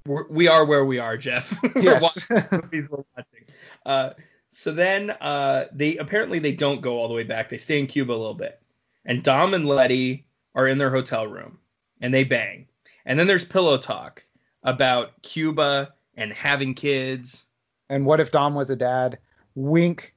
We're, 0.06 0.26
we 0.28 0.48
are 0.48 0.64
where 0.66 0.84
we 0.84 0.98
are, 0.98 1.16
Jeff. 1.16 1.58
Yes. 1.76 2.02
watching 2.30 2.88
we're 2.90 3.04
watching. 3.16 3.44
Uh, 3.86 4.10
so 4.50 4.72
then 4.72 5.10
uh, 5.10 5.66
they 5.72 5.96
apparently 5.96 6.38
they 6.38 6.52
don't 6.52 6.80
go 6.82 6.98
all 6.98 7.08
the 7.08 7.14
way 7.14 7.22
back. 7.24 7.48
They 7.48 7.58
stay 7.58 7.78
in 7.80 7.86
Cuba 7.86 8.12
a 8.12 8.14
little 8.14 8.34
bit, 8.34 8.60
and 9.06 9.22
Dom 9.22 9.54
and 9.54 9.66
Letty 9.66 10.26
are 10.54 10.68
in 10.68 10.78
their 10.78 10.90
hotel 10.90 11.26
room, 11.26 11.58
and 12.00 12.12
they 12.12 12.22
bang. 12.24 12.66
And 13.06 13.18
then 13.18 13.26
there's 13.26 13.44
pillow 13.44 13.78
talk 13.78 14.22
about 14.62 15.20
Cuba 15.22 15.94
and 16.16 16.32
having 16.32 16.74
kids. 16.74 17.46
and 17.88 18.04
what 18.06 18.20
if 18.20 18.30
Dom 18.30 18.54
was 18.54 18.70
a 18.70 18.76
dad? 18.76 19.18
Wink, 19.54 20.14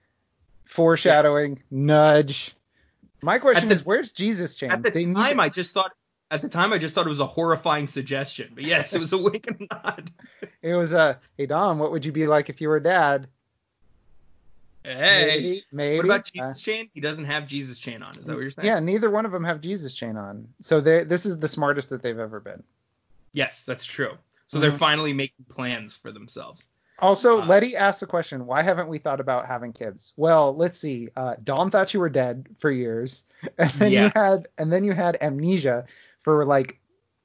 foreshadowing, 0.66 1.62
nudge. 1.72 2.54
My 3.22 3.40
question 3.40 3.70
the- 3.70 3.76
is, 3.76 3.86
where's 3.86 4.12
Jesus 4.12 4.56
chain? 4.58 4.72
At 4.72 4.84
the 4.84 4.92
They 4.92 5.06
time, 5.06 5.38
to- 5.38 5.44
I 5.44 5.50
just 5.50 5.74
thought 5.74 5.94
at 6.32 6.42
the 6.42 6.50
time 6.50 6.74
I 6.74 6.78
just 6.78 6.94
thought 6.96 7.06
it 7.06 7.10
was 7.10 7.20
a 7.20 7.26
horrifying 7.26 7.88
suggestion, 7.88 8.52
but 8.54 8.64
yes, 8.64 8.94
it 8.94 9.00
was 9.00 9.14
a 9.14 9.18
wink 9.28 9.48
and 9.48 9.68
nod. 9.72 10.12
it 10.62 10.74
was 10.76 10.94
a 10.94 11.20
hey 11.38 11.46
Dom, 11.46 11.80
what 11.80 11.92
would 11.92 12.04
you 12.06 12.12
be 12.12 12.28
like 12.28 12.50
if 12.50 12.62
you 12.62 12.70
were 12.70 12.80
dad? 12.80 13.28
Hey. 14.84 15.26
maybe, 15.28 15.64
maybe. 15.72 15.98
What 15.98 16.06
about 16.06 16.20
Uh, 16.22 16.32
Jesus 16.34 16.62
chain? 16.62 16.90
He 16.94 17.02
doesn't 17.02 17.26
have 17.26 17.46
Jesus 17.46 17.78
chain 17.78 18.02
on. 18.02 18.12
Is 18.12 18.26
that 18.26 18.34
what 18.34 18.42
you're 18.42 18.52
saying? 18.52 18.66
yeah, 18.68 18.80
neither 18.80 19.10
one 19.10 19.26
of 19.26 19.32
them 19.34 19.44
have 19.44 19.60
Jesus 19.60 19.94
chain 19.94 20.16
on. 20.16 20.48
So 20.62 20.80
they 20.82 21.04
this 21.04 21.26
is 21.26 21.38
the 21.40 21.48
smartest 21.48 21.90
that 21.90 22.02
they've 22.02 22.18
ever 22.18 22.40
been. 22.40 22.64
Yes, 23.34 23.64
that's 23.66 23.84
true. 23.86 24.18
So 24.46 24.60
they're 24.60 24.72
Mhm. 24.72 24.78
finally 24.80 25.14
making 25.14 25.46
plans 25.50 25.94
for 25.96 26.12
themselves. 26.14 26.68
Also, 27.00 27.42
Uh, 27.42 27.46
Letty 27.46 27.76
asked 27.76 28.00
the 28.00 28.08
question, 28.08 28.46
why 28.48 28.62
haven't 28.64 28.88
we 28.88 28.98
thought 28.98 29.20
about 29.20 29.46
having 29.46 29.72
kids? 29.74 30.14
Well, 30.16 30.56
let's 30.56 30.80
see. 30.80 31.10
Uh, 31.16 31.36
Dom 31.44 31.70
thought 31.70 31.94
you 31.94 32.00
were 32.00 32.10
dead 32.10 32.48
for 32.60 32.72
years, 32.72 33.26
and 33.60 33.72
then 33.74 33.92
you 33.92 34.12
had 34.16 34.48
and 34.58 34.72
then 34.72 34.84
you 34.86 34.94
had 34.94 35.18
amnesia 35.22 35.86
for 36.28 36.44
like 36.44 36.78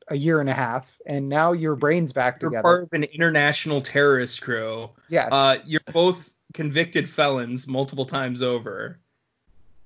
a 0.07 0.15
year 0.15 0.39
and 0.39 0.49
a 0.49 0.55
half, 0.55 0.87
and 1.05 1.29
now 1.29 1.51
your 1.51 1.75
brain's 1.75 2.13
back 2.13 2.39
together. 2.39 2.53
You're 2.53 2.61
together. 2.61 2.63
part 2.63 2.83
of 2.85 2.93
an 2.93 3.03
international 3.03 3.81
terrorist 3.81 4.41
crew. 4.43 4.91
yes, 5.09 5.29
Uh, 5.33 5.57
you're 5.65 5.81
both 5.93 6.33
convicted 6.55 7.11
felons 7.11 7.67
multiple 7.67 8.05
times 8.07 8.43
over. 8.43 9.01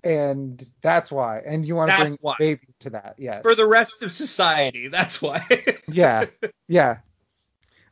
and 0.04 0.62
that's 0.82 1.10
why. 1.10 1.38
And 1.46 1.64
you 1.64 1.74
want 1.76 1.90
to 1.92 1.96
That's 1.96 2.16
bring 2.16 2.18
why. 2.20 2.34
baby 2.38 2.66
to 2.80 2.90
that? 2.90 3.14
Yes. 3.16 3.40
For 3.40 3.54
the 3.54 3.64
rest 3.66 4.02
of 4.02 4.12
society, 4.12 4.88
that's 4.88 5.22
why. 5.22 5.46
yeah, 5.88 6.26
yeah. 6.68 6.98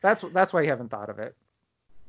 That's 0.02 0.20
that's 0.34 0.52
why 0.52 0.60
you 0.60 0.68
haven't 0.68 0.90
thought 0.90 1.08
of 1.08 1.18
it. 1.20 1.34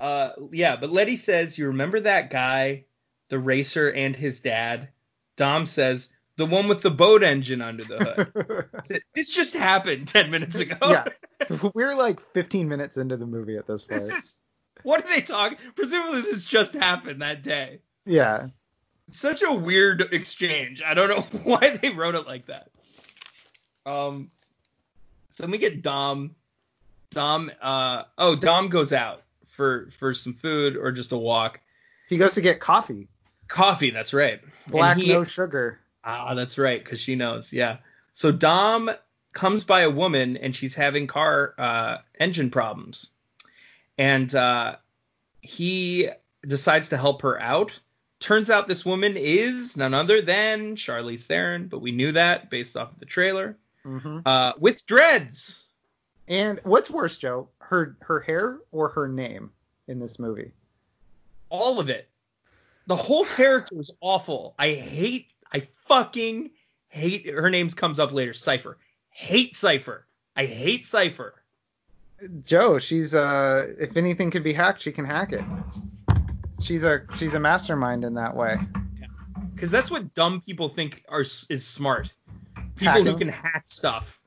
uh, 0.02 0.32
yeah, 0.52 0.76
but 0.76 0.90
Letty 0.92 1.16
says, 1.16 1.58
"You 1.58 1.68
remember 1.68 2.02
that 2.02 2.30
guy, 2.32 2.84
the 3.30 3.40
racer, 3.40 3.90
and 3.90 4.14
his 4.14 4.42
dad?" 4.42 4.90
Dom 5.38 5.66
says, 5.68 6.10
"The 6.38 6.46
one 6.46 6.68
with 6.68 6.82
the 6.82 6.92
boat 6.92 7.24
engine 7.24 7.62
under 7.62 7.84
the 7.84 8.70
hood." 8.88 9.02
this 9.16 9.34
just 9.34 9.56
happened 9.56 10.08
ten 10.08 10.32
minutes 10.32 10.60
ago. 10.60 10.76
yeah, 10.84 11.06
we're 11.74 11.96
like 11.96 12.20
15 12.34 12.68
minutes 12.68 12.98
into 12.98 13.18
the 13.18 13.26
movie 13.26 13.58
at 13.58 13.68
this 13.68 13.84
point. 13.84 14.02
This 14.02 14.16
is 14.16 14.42
what 14.84 15.04
are 15.04 15.08
they 15.08 15.22
talking? 15.22 15.58
Presumably, 15.76 16.22
this 16.22 16.46
just 16.46 16.74
happened 16.74 17.22
that 17.22 17.42
day. 17.44 17.80
yeah, 18.06 18.48
such 19.12 19.42
a 19.44 19.52
weird 19.54 20.02
exchange. 20.14 20.82
I 20.86 20.94
don't 20.94 21.10
know 21.10 21.22
why 21.44 21.78
they 21.78 21.90
wrote 21.92 22.16
it 22.16 22.28
like 22.28 22.48
that. 22.48 22.70
Um, 23.86 24.32
so 25.30 25.44
then 25.44 25.52
we 25.52 25.58
get 25.58 25.82
Dom. 25.82 26.36
Dom. 27.12 27.52
Uh, 27.62 28.04
oh, 28.18 28.36
Dom 28.36 28.68
goes 28.70 28.94
out 28.94 29.22
for 29.50 29.90
for 30.00 30.14
some 30.14 30.34
food 30.34 30.76
or 30.76 30.92
just 30.92 31.12
a 31.14 31.18
walk. 31.18 31.62
he 32.10 32.18
goes 32.18 32.34
to 32.34 32.42
get 32.42 32.60
coffee, 32.60 33.08
Coffee. 33.48 33.90
That's 33.92 34.14
right. 34.14 34.42
Black 34.68 34.98
he- 34.98 35.14
no 35.14 35.24
sugar. 35.24 35.80
Ah, 36.06 36.36
that's 36.36 36.58
right, 36.58 36.84
because 36.84 37.00
she 37.00 37.16
knows. 37.16 37.52
Yeah. 37.52 37.78
So 38.14 38.32
Dom 38.32 38.92
comes 39.34 39.64
by 39.64 39.82
a 39.82 39.90
woman 39.90 40.38
and 40.38 40.56
she's 40.56 40.76
having 40.76 41.08
car 41.08 41.56
uh, 41.58 41.98
engine 42.20 42.52
problems, 42.52 43.10
and 43.98 44.34
uh, 44.34 44.76
he 45.42 46.10
decides 46.48 46.90
to 46.90 46.98
help 46.98 47.24
her 47.24 47.42
out. 47.42 47.80
Turns 48.20 48.50
out 48.50 48.68
this 48.68 48.86
woman 48.86 49.18
is 49.18 49.76
none 49.76 49.94
other 49.94 50.22
than 50.22 50.76
Charlize 50.76 51.24
Theron, 51.26 51.68
but 51.68 51.80
we 51.80 51.92
knew 51.92 52.14
that 52.14 52.50
based 52.50 52.78
off 52.78 52.94
of 52.94 53.00
the 53.00 53.06
trailer. 53.06 53.58
hmm 53.84 54.20
Uh, 54.26 54.54
with 54.60 54.86
dreads. 54.86 55.64
And 56.28 56.60
what's 56.64 56.90
worse, 56.90 57.18
Joe, 57.18 57.50
her 57.60 57.98
her 58.02 58.20
hair 58.20 58.60
or 58.72 58.90
her 58.90 59.08
name 59.08 59.52
in 59.88 60.00
this 60.00 60.18
movie? 60.20 60.52
all 61.50 61.80
of 61.80 61.90
it. 61.90 62.10
The 62.88 62.96
whole 62.96 63.26
character 63.26 63.80
is 63.80 63.92
awful. 64.02 64.56
I 64.60 64.74
hate, 64.74 65.28
fucking 65.88 66.52
hate. 66.88 67.28
Her 67.28 67.50
name 67.50 67.70
comes 67.70 68.00
up 68.00 68.12
later. 68.12 68.34
Cipher. 68.34 68.78
Hate 69.10 69.56
Cipher. 69.56 70.06
I 70.36 70.46
hate 70.46 70.86
Cipher. 70.86 71.42
Joe, 72.44 72.80
she's 72.80 73.14
uh, 73.14 73.74
if 73.80 73.98
anything 73.98 74.32
can 74.32 74.44
be 74.44 74.54
hacked, 74.54 74.82
she 74.82 74.92
can 74.92 75.06
hack 75.06 75.34
it. 75.34 75.44
She's 76.62 76.84
a 76.84 77.02
she's 77.18 77.34
a 77.34 77.40
mastermind 77.40 78.04
in 78.04 78.14
that 78.16 78.36
way. 78.36 78.58
Because 79.54 79.72
that's 79.72 79.92
what 79.92 80.14
dumb 80.14 80.42
people 80.42 80.70
think 80.70 81.04
are 81.10 81.22
is 81.22 81.66
smart. 81.66 82.14
People 82.76 83.04
who 83.04 83.18
can 83.18 83.30
hack 83.30 83.64
stuff. 83.68 84.22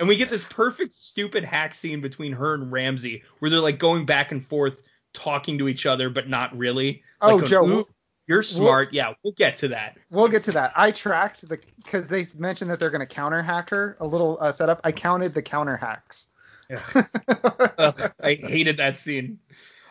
And 0.00 0.08
we 0.08 0.16
get 0.16 0.30
this 0.30 0.44
perfect 0.44 0.92
stupid 0.92 1.44
hack 1.44 1.74
scene 1.74 2.00
between 2.00 2.32
her 2.32 2.54
and 2.54 2.70
Ramsey, 2.70 3.22
where 3.38 3.50
they're 3.50 3.60
like 3.60 3.78
going 3.78 4.06
back 4.06 4.32
and 4.32 4.44
forth, 4.44 4.82
talking 5.12 5.58
to 5.58 5.68
each 5.68 5.86
other, 5.86 6.08
but 6.08 6.28
not 6.28 6.56
really. 6.56 7.02
Oh, 7.20 7.36
Like, 7.36 7.46
Joe, 7.46 7.66
"Ooh, 7.66 7.88
you're 8.28 8.42
smart. 8.42 8.92
yeah, 8.92 9.14
we'll 9.22 9.32
get 9.32 9.56
to 9.58 9.68
that. 9.68 9.96
We'll 10.10 10.28
get 10.28 10.44
to 10.44 10.52
that. 10.52 10.72
I 10.76 10.90
tracked 10.90 11.48
the 11.48 11.58
because 11.82 12.10
they 12.10 12.26
mentioned 12.36 12.70
that 12.70 12.78
they're 12.78 12.90
going 12.90 13.06
to 13.06 13.12
counter 13.12 13.42
hack 13.42 13.70
her. 13.70 13.96
A 14.00 14.06
little 14.06 14.36
uh, 14.38 14.52
setup. 14.52 14.82
I 14.84 14.92
counted 14.92 15.32
the 15.32 15.40
counter 15.40 15.78
hacks. 15.78 16.28
Ugh, 16.94 18.12
I 18.22 18.34
hated 18.34 18.76
that 18.76 18.98
scene. 18.98 19.38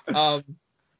Um, 0.08 0.44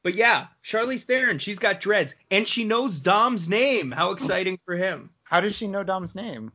but 0.02 0.14
yeah, 0.14 0.48
Charlize 0.64 1.04
Theron, 1.04 1.38
she's 1.38 1.60
got 1.60 1.80
dreads, 1.80 2.16
and 2.32 2.46
she 2.46 2.64
knows 2.64 2.98
Dom's 2.98 3.48
name. 3.48 3.92
How 3.92 4.10
exciting 4.10 4.58
for 4.64 4.74
him! 4.74 5.10
How 5.22 5.40
does 5.40 5.54
she 5.54 5.68
know 5.68 5.84
Dom's 5.84 6.16
name? 6.16 6.50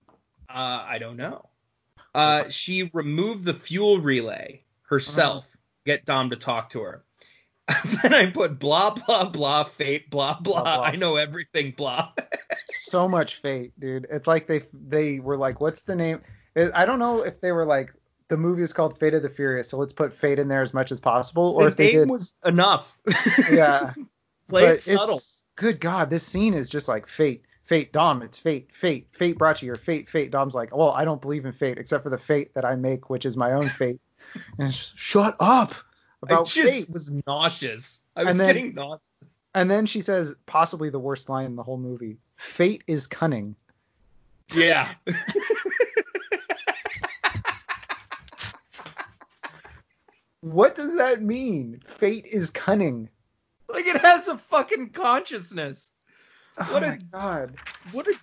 Uh, 0.49 0.85
I 0.85 0.97
don't 0.99 1.15
know. 1.15 1.47
Uh, 2.13 2.49
she 2.49 2.91
removed 2.93 3.45
the 3.45 3.53
fuel 3.53 3.99
relay 3.99 4.61
herself 4.83 5.45
to 5.49 5.83
get 5.85 6.03
Dom 6.05 6.29
to 6.31 6.35
talk 6.35 6.71
to 6.71 6.81
her. 6.81 7.03
then 8.01 8.13
I 8.13 8.27
put 8.27 8.59
blah 8.59 8.91
blah 8.91 9.29
blah 9.29 9.63
fate 9.63 10.09
blah 10.09 10.37
blah. 10.39 10.61
Blah, 10.61 10.77
blah. 10.77 10.85
I 10.85 10.95
know 10.95 11.15
everything 11.15 11.73
blah. 11.77 12.11
so 12.65 13.07
much 13.07 13.37
fate, 13.37 13.71
dude. 13.79 14.07
It's 14.11 14.27
like 14.27 14.47
they 14.47 14.63
they 14.73 15.19
were 15.19 15.37
like, 15.37 15.61
what's 15.61 15.83
the 15.83 15.95
name? 15.95 16.21
I 16.55 16.85
don't 16.85 16.99
know 16.99 17.23
if 17.23 17.39
they 17.41 17.51
were 17.51 17.65
like 17.65 17.93
the 18.27 18.37
movie 18.37 18.63
is 18.63 18.73
called 18.73 18.97
Fate 18.99 19.13
of 19.13 19.23
the 19.23 19.29
Furious, 19.29 19.69
so 19.69 19.77
let's 19.77 19.93
put 19.93 20.13
fate 20.13 20.39
in 20.39 20.47
there 20.47 20.61
as 20.61 20.73
much 20.73 20.91
as 20.91 20.99
possible, 20.99 21.49
or 21.49 21.65
the 21.65 21.67
if 21.69 21.77
they 21.77 21.91
name 21.91 22.01
did, 22.01 22.09
was 22.09 22.35
enough. 22.45 22.97
yeah. 23.51 23.93
Play 24.49 24.65
but 24.65 24.75
it 24.75 24.81
subtle. 24.81 25.21
Good 25.55 25.79
God, 25.79 26.09
this 26.09 26.25
scene 26.25 26.53
is 26.53 26.69
just 26.69 26.87
like 26.87 27.07
fate, 27.07 27.43
fate, 27.63 27.93
Dom. 27.93 28.23
It's 28.23 28.37
fate, 28.37 28.69
fate, 28.79 29.07
fate 29.11 29.37
brought 29.37 29.61
you 29.61 29.67
here, 29.67 29.75
fate, 29.75 30.09
fate. 30.09 30.31
Dom's 30.31 30.55
like, 30.55 30.75
well, 30.75 30.89
I 30.91 31.05
don't 31.05 31.21
believe 31.21 31.45
in 31.45 31.53
fate 31.53 31.77
except 31.77 32.03
for 32.03 32.09
the 32.09 32.17
fate 32.17 32.53
that 32.55 32.65
I 32.65 32.75
make, 32.75 33.09
which 33.09 33.25
is 33.25 33.37
my 33.37 33.53
own 33.53 33.69
fate. 33.69 34.01
and 34.57 34.67
it's 34.67 34.77
just, 34.77 34.97
shut 34.97 35.35
up 35.39 35.75
about 36.23 36.47
fate. 36.47 36.89
was 36.89 37.11
nauseous. 37.27 38.01
I 38.15 38.23
was 38.23 38.31
And 38.31 38.39
then- 38.39 38.47
getting 38.47 38.73
nauseous. 38.75 39.01
And 39.55 39.69
then 39.69 39.85
she 39.85 40.01
says, 40.01 40.35
possibly 40.47 40.89
the 40.89 40.97
worst 40.99 41.29
line 41.29 41.45
in 41.45 41.55
the 41.55 41.61
whole 41.63 41.77
movie: 41.77 42.17
"Fate 42.37 42.83
is 42.87 43.05
cunning." 43.07 43.55
Yeah. 44.55 44.91
What 50.41 50.75
does 50.75 50.97
that 50.97 51.21
mean? 51.21 51.81
Fate 51.97 52.25
is 52.25 52.49
cunning. 52.49 53.09
like 53.69 53.87
it 53.87 53.97
has 54.01 54.27
a 54.27 54.37
fucking 54.37 54.89
consciousness. 54.89 55.91
Oh 56.57 56.73
What 56.73 56.83
a- 56.83 56.99
god. 57.11 57.55
What 57.91 58.07
a 58.07 58.13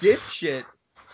dipshit. 0.00 0.64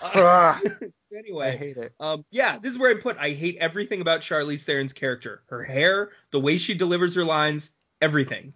Ah. 0.14 0.60
I 0.64 1.16
anyway, 1.16 1.56
hate 1.56 1.76
it. 1.76 1.94
um, 2.00 2.24
yeah, 2.30 2.58
this 2.58 2.72
is 2.72 2.78
where 2.78 2.90
I 2.90 3.00
put. 3.00 3.16
I 3.18 3.30
hate 3.30 3.56
everything 3.60 4.00
about 4.00 4.20
Charlize 4.20 4.62
Theron's 4.64 4.92
character. 4.92 5.42
Her 5.46 5.62
hair, 5.62 6.10
the 6.32 6.40
way 6.40 6.58
she 6.58 6.74
delivers 6.74 7.14
her 7.14 7.24
lines, 7.24 7.70
everything. 8.02 8.52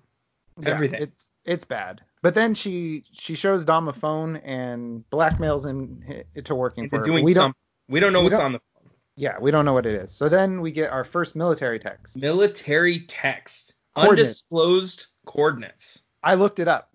Yeah, 0.61 0.71
everything. 0.71 1.03
It's 1.03 1.29
it's 1.45 1.65
bad. 1.65 2.01
But 2.21 2.35
then 2.35 2.55
she 2.55 3.05
she 3.13 3.35
shows 3.37 3.65
Dom 3.65 3.87
a 3.89 3.93
phone 3.93 4.37
and 4.39 5.05
blackmails 5.11 5.65
him 5.65 6.03
to 6.45 6.55
working 6.55 6.85
Into 6.85 6.97
for 6.97 7.01
her. 7.01 7.05
doing 7.07 7.25
we 7.25 7.33
don't. 7.33 7.55
We 7.89 8.01
don't 8.01 8.13
know 8.13 8.21
we 8.21 8.25
what's 8.25 8.37
don't- 8.37 8.45
on 8.47 8.53
the 8.53 8.61
phone. 8.75 8.91
yeah, 9.17 9.39
we 9.41 9.51
don't 9.53 9.65
know 9.65 9.73
what 9.73 9.87
it 9.87 9.95
is. 9.95 10.11
So 10.11 10.29
then 10.29 10.61
we 10.61 10.73
get 10.73 10.91
our 10.91 11.05
first 11.05 11.37
military 11.37 11.79
text. 11.79 12.21
military 12.21 13.01
text. 13.01 13.75
Coordinates. 13.95 14.21
Undisclosed 14.51 15.07
coordinates. 15.27 16.03
I 16.25 16.35
looked 16.35 16.59
it 16.59 16.67
up. 16.69 16.91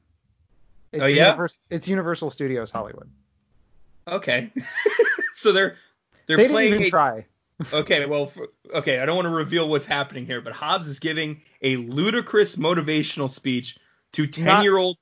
It's 0.92 1.02
Oh, 1.02 1.06
yeah? 1.06 1.28
Univers- 1.32 1.60
it's 1.70 1.88
Universal 1.88 2.30
Studios 2.30 2.70
Hollywood. 2.70 3.10
Okay. 4.08 4.52
so 5.34 5.52
they're 5.52 5.76
they're 6.28 6.38
they 6.38 6.44
didn't 6.44 6.54
playing 6.54 6.74
even 6.74 6.84
a 6.84 6.90
try. 6.90 7.26
Okay, 7.72 8.06
well, 8.08 8.26
for, 8.26 8.48
okay, 8.74 9.00
I 9.00 9.06
don't 9.06 9.16
want 9.16 9.28
to 9.28 9.34
reveal 9.34 9.70
what's 9.70 9.86
happening 9.86 10.26
here, 10.26 10.42
but 10.42 10.54
Hobbs 10.54 10.88
is 10.88 11.00
giving 11.00 11.42
a 11.62 11.78
ludicrous 11.78 12.56
motivational 12.56 13.30
speech 13.30 13.78
to 14.14 14.28
ten-year-old. 14.28 14.98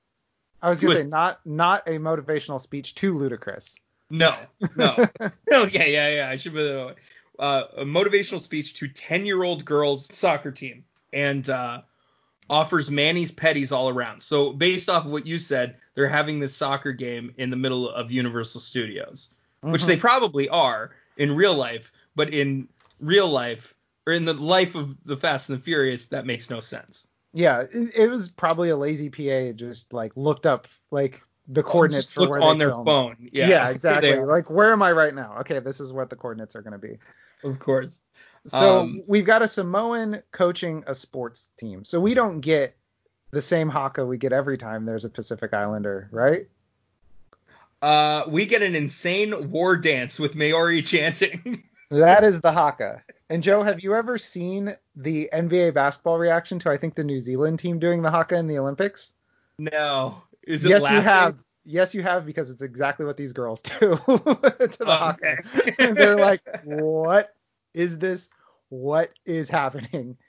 I 0.62 0.70
was 0.70 0.80
gonna 0.80 0.96
say 0.96 1.04
not 1.04 1.40
not 1.46 1.88
a 1.88 1.92
motivational 1.92 2.62
speech 2.62 2.94
to 2.96 3.18
ludicrous. 3.18 3.76
No, 4.10 4.36
no, 4.76 4.96
no. 5.50 5.64
Yeah, 5.64 5.86
yeah, 5.86 6.10
yeah. 6.10 6.30
I 6.30 6.36
should 6.36 6.54
be 6.54 6.94
uh, 7.40 7.64
a 7.78 7.86
motivational 7.86 8.42
speech 8.42 8.76
to 8.76 8.88
ten-year-old 8.90 9.66
girls 9.66 10.14
soccer 10.14 10.52
team, 10.52 10.84
and 11.14 11.50
uh, 11.50 11.82
offers 12.52 12.92
Manny's 12.92 13.32
petties 13.32 13.72
all 13.72 13.88
around. 13.90 14.22
So 14.22 14.52
based 14.52 14.90
off 14.90 15.06
of 15.06 15.12
what 15.12 15.26
you 15.26 15.40
said, 15.40 15.78
they're 15.96 16.10
having 16.10 16.40
this 16.40 16.54
soccer 16.54 16.92
game 16.92 17.34
in 17.38 17.50
the 17.50 17.56
middle 17.56 17.90
of 17.90 18.12
Universal 18.12 18.60
Studios, 18.60 19.30
which 19.62 19.84
Mhm. 19.84 19.88
they 19.88 19.98
probably 19.98 20.50
are 20.50 20.92
in 21.16 21.34
real 21.34 21.56
life, 21.56 21.92
but 22.14 22.34
in 22.34 22.68
real 23.00 23.30
life 23.30 23.74
or 24.06 24.14
in 24.14 24.26
the 24.26 24.34
life 24.34 24.76
of 24.76 25.02
the 25.06 25.16
Fast 25.16 25.50
and 25.50 25.58
the 25.58 25.64
Furious, 25.64 26.08
that 26.08 26.26
makes 26.26 26.50
no 26.50 26.60
sense. 26.60 27.08
Yeah, 27.34 27.62
it, 27.72 27.96
it 27.96 28.10
was 28.10 28.30
probably 28.30 28.70
a 28.70 28.76
lazy 28.76 29.10
PA 29.10 29.54
just 29.54 29.94
like 29.94 30.12
looked 30.18 30.46
up 30.46 30.68
like 30.92 31.22
the 31.48 31.64
coordinates 31.64 32.12
for 32.12 32.30
where 32.30 32.42
on 32.42 32.58
their 32.58 32.72
phone. 32.72 33.16
Yeah, 33.32 33.48
Yeah, 33.48 33.70
exactly. 33.74 34.18
Like 34.18 34.50
where 34.50 34.74
am 34.74 34.84
I 34.84 34.92
right 34.92 35.16
now? 35.16 35.38
Okay, 35.40 35.60
this 35.60 35.80
is 35.80 35.94
what 35.94 36.10
the 36.10 36.18
coordinates 36.18 36.54
are 36.56 36.62
going 36.62 36.74
to 36.74 36.78
be. 36.78 36.98
of 37.46 37.60
course. 37.60 38.02
So 38.48 38.80
Um, 38.82 39.04
we've 39.08 39.26
got 39.26 39.42
a 39.42 39.48
Samoan 39.48 40.24
coaching 40.32 40.84
a 40.88 40.96
sports 40.96 41.50
team. 41.58 41.86
So 41.86 42.00
we 42.00 42.14
don't 42.14 42.40
get 42.42 42.76
the 43.32 43.42
same 43.42 43.70
haka 43.70 44.06
we 44.06 44.18
get 44.18 44.34
every 44.34 44.58
time 44.58 44.86
there's 44.86 45.06
a 45.06 45.10
Pacific 45.10 45.54
Islander, 45.54 46.10
right? 46.12 46.48
Uh, 47.82 48.24
we 48.28 48.46
get 48.46 48.62
an 48.62 48.76
insane 48.76 49.50
war 49.52 49.76
dance 49.76 50.20
with 50.20 50.36
Maori 50.36 50.82
chanting. 50.82 51.64
That 51.92 52.24
is 52.24 52.40
the 52.40 52.54
haka. 52.54 53.04
And 53.30 53.44
Joe, 53.44 53.64
have 53.64 53.82
you 53.82 53.94
ever 53.96 54.18
seen 54.18 54.78
the 54.96 55.30
NBA 55.34 55.74
basketball 55.74 56.18
reaction 56.18 56.58
to 56.60 56.70
I 56.72 56.78
think 56.78 56.96
the 56.96 57.04
New 57.04 57.20
Zealand 57.20 57.60
team 57.60 57.80
doing 57.80 58.02
the 58.02 58.10
haka 58.10 58.38
in 58.38 58.48
the 58.48 58.58
Olympics? 58.60 59.12
no. 59.60 60.22
Is 60.44 60.64
it 60.64 60.70
yes, 60.70 60.84
laughing? 60.84 60.96
you 60.98 61.04
have. 61.04 61.36
Yes, 61.66 61.94
you 61.94 62.02
have 62.02 62.26
because 62.26 62.50
it's 62.50 62.62
exactly 62.62 63.06
what 63.06 63.18
these 63.18 63.34
girls 63.34 63.62
do 63.80 63.98
to 63.98 64.00
the 64.08 64.86
Oh, 64.86 64.86
haka. 64.86 65.40
okay. 65.58 65.92
They're 65.92 66.16
like, 66.16 66.40
"What 66.64 67.36
is 67.74 67.98
this? 67.98 68.30
What 68.70 69.12
is 69.26 69.50
happening?" 69.50 70.18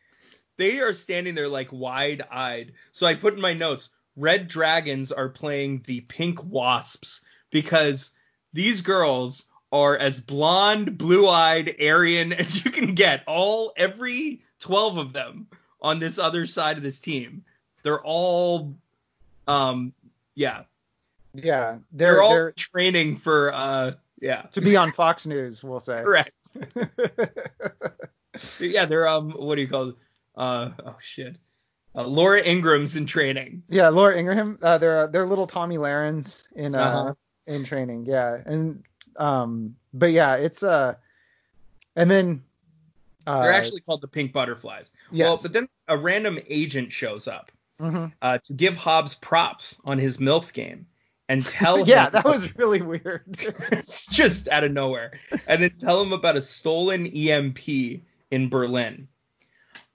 they 0.56 0.80
are 0.80 0.92
standing 0.92 1.34
there 1.34 1.48
like 1.48 1.72
wide 1.72 2.22
eyed. 2.30 2.72
So 2.92 3.06
I 3.06 3.14
put 3.14 3.34
in 3.34 3.40
my 3.40 3.52
notes, 3.52 3.90
red 4.16 4.48
dragons 4.48 5.10
are 5.12 5.28
playing 5.28 5.82
the 5.86 6.02
pink 6.02 6.44
wasps 6.44 7.22
because 7.50 8.12
these 8.52 8.82
girls 8.82 9.44
are 9.72 9.96
as 9.96 10.20
blonde, 10.20 10.98
blue 10.98 11.28
eyed, 11.28 11.76
Aryan 11.82 12.32
as 12.38 12.64
you 12.64 12.70
can 12.70 12.94
get. 12.94 13.24
All 13.26 13.72
every 13.76 14.42
12 14.60 14.98
of 14.98 15.12
them 15.12 15.48
on 15.80 15.98
this 15.98 16.18
other 16.18 16.46
side 16.46 16.76
of 16.76 16.82
this 16.82 17.00
team. 17.00 17.44
They're 17.82 18.02
all 18.02 18.74
um 19.48 19.92
yeah. 20.34 20.62
Yeah, 21.34 21.78
They're, 21.92 22.12
they're, 22.12 22.22
all 22.22 22.30
they're 22.30 22.52
training 22.52 23.16
for 23.16 23.52
uh 23.54 23.92
yeah. 24.22 24.42
to 24.52 24.60
be 24.62 24.74
on 24.76 24.92
Fox 24.92 25.26
News, 25.26 25.62
we'll 25.62 25.80
say. 25.80 26.02
Correct. 26.02 26.32
Yeah, 28.60 28.86
they're 28.86 29.06
um 29.06 29.32
what 29.32 29.56
do 29.56 29.60
you 29.60 29.68
call? 29.68 29.92
Uh 30.34 30.70
oh 30.86 30.96
shit. 31.00 31.36
Uh, 31.94 32.04
Laura 32.04 32.40
Ingraham's 32.40 32.96
in 32.96 33.04
training. 33.04 33.62
yeah, 33.68 33.90
Laura 33.90 34.16
Ingraham. 34.18 34.58
Uh, 34.62 34.78
they're 34.78 35.06
they're 35.08 35.26
little 35.26 35.46
Tomi 35.46 35.76
Lahrens 35.76 36.42
in 36.56 36.74
uh, 36.74 36.78
Uh-huh. 36.80 37.14
in 37.46 37.64
training. 37.64 38.06
Yeah, 38.06 38.40
and 38.46 38.82
um, 39.16 39.76
but 39.92 40.12
yeah, 40.12 40.36
it's 40.36 40.62
uh, 40.62 40.94
and 41.94 42.10
then 42.10 42.42
uh, 43.26 43.42
They're 43.42 43.52
actually 43.52 43.82
called 43.82 44.00
the 44.00 44.08
pink 44.08 44.32
butterflies. 44.32 44.90
yes. 45.10 45.26
Well, 45.26 45.38
but 45.42 45.52
then 45.52 45.68
a 45.88 45.98
random 45.98 46.38
agent 46.48 46.90
shows 46.90 47.28
up 47.28 47.52
Mhm. 47.80 48.12
uh, 48.22 48.38
to 48.44 48.54
give 48.54 48.76
Hobbs 48.78 49.14
props 49.14 49.78
on 49.84 49.98
his 49.98 50.16
MILF 50.18 50.54
game 50.54 50.86
and 51.28 51.44
tell 51.44 51.76
him 51.80 51.86
yeah, 51.86 52.08
that 52.10 52.24
was 52.24 52.56
really 52.56 52.82
weird. 52.82 53.22
it's 53.72 54.06
just 54.06 54.48
out 54.48 54.64
of 54.64 54.72
nowhere. 54.72 55.18
And 55.46 55.62
then 55.62 55.72
tell 55.78 56.02
him 56.02 56.12
about 56.12 56.36
a 56.36 56.42
stolen 56.42 57.06
EMP 57.06 57.68
in 58.30 58.48
Berlin. 58.48 59.08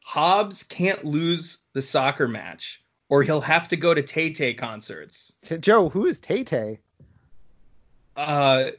Hobbs 0.04 0.64
can't 0.64 1.04
lose 1.04 1.58
the 1.74 1.82
soccer 1.82 2.28
match 2.28 2.84
or 3.10 3.24
he'll 3.24 3.42
have 3.42 3.68
to 3.70 3.78
go 3.78 3.94
to 3.94 4.02
Tay 4.02 4.34
Tay 4.34 4.54
concerts. 4.54 5.34
Joe, 5.60 5.90
who 5.90 6.06
is 6.06 6.20
Tay 6.20 6.44
Tay? 6.44 6.80
Uh, 8.16 8.72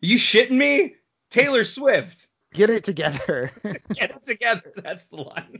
you 0.00 0.16
shitting 0.16 0.52
me? 0.52 0.94
Taylor 1.30 1.64
Swift. 1.64 2.28
Get 2.54 2.70
it 2.70 2.84
together. 2.84 3.50
Get 3.92 4.10
it 4.10 4.24
together. 4.24 4.72
That's 4.76 5.04
the 5.06 5.16
line. 5.16 5.58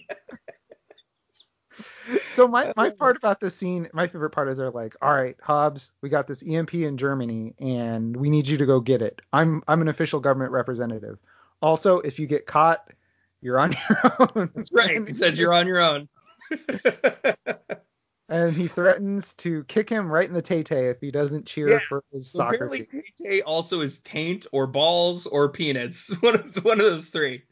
so 2.32 2.46
my 2.48 2.72
my 2.76 2.90
part 2.90 3.16
about 3.16 3.40
this 3.40 3.54
scene, 3.56 3.88
my 3.92 4.06
favorite 4.06 4.30
part 4.30 4.48
is 4.48 4.58
they're 4.58 4.70
like, 4.70 4.94
all 5.02 5.12
right, 5.14 5.36
Hobbs, 5.42 5.90
we 6.00 6.08
got 6.08 6.26
this 6.26 6.42
EMP 6.46 6.74
in 6.74 6.96
Germany, 6.96 7.54
and 7.58 8.16
we 8.16 8.30
need 8.30 8.46
you 8.46 8.56
to 8.58 8.66
go 8.66 8.80
get 8.80 9.02
it. 9.02 9.20
I'm 9.32 9.62
I'm 9.68 9.80
an 9.82 9.88
official 9.88 10.20
government 10.20 10.52
representative. 10.52 11.18
Also, 11.62 12.00
if 12.00 12.18
you 12.18 12.26
get 12.26 12.46
caught, 12.46 12.92
you're 13.40 13.58
on 13.58 13.72
your 13.88 14.16
own. 14.36 14.50
That's 14.54 14.72
right. 14.72 15.06
He 15.06 15.12
says 15.12 15.38
you're 15.38 15.54
on 15.54 15.66
your 15.66 15.80
own. 15.80 16.08
and 18.28 18.52
he 18.52 18.68
threatens 18.68 19.34
to 19.34 19.64
kick 19.64 19.88
him 19.88 20.10
right 20.10 20.28
in 20.28 20.34
the 20.34 20.42
tay 20.42 20.62
tay 20.62 20.86
if 20.86 21.00
he 21.00 21.10
doesn't 21.10 21.46
cheer 21.46 21.70
Yeah. 21.70 21.78
for 21.88 22.04
his 22.12 22.30
So 22.30 22.38
soccer 22.38 22.54
apparently, 22.54 22.84
team. 22.86 23.02
Tay 23.22 23.40
also 23.42 23.80
is 23.80 24.00
taint 24.00 24.46
or 24.52 24.66
balls 24.66 25.26
or 25.26 25.48
peanuts. 25.48 26.10
One 26.20 26.34
of 26.34 26.64
one 26.64 26.80
of 26.80 26.86
those 26.86 27.08
three. 27.08 27.42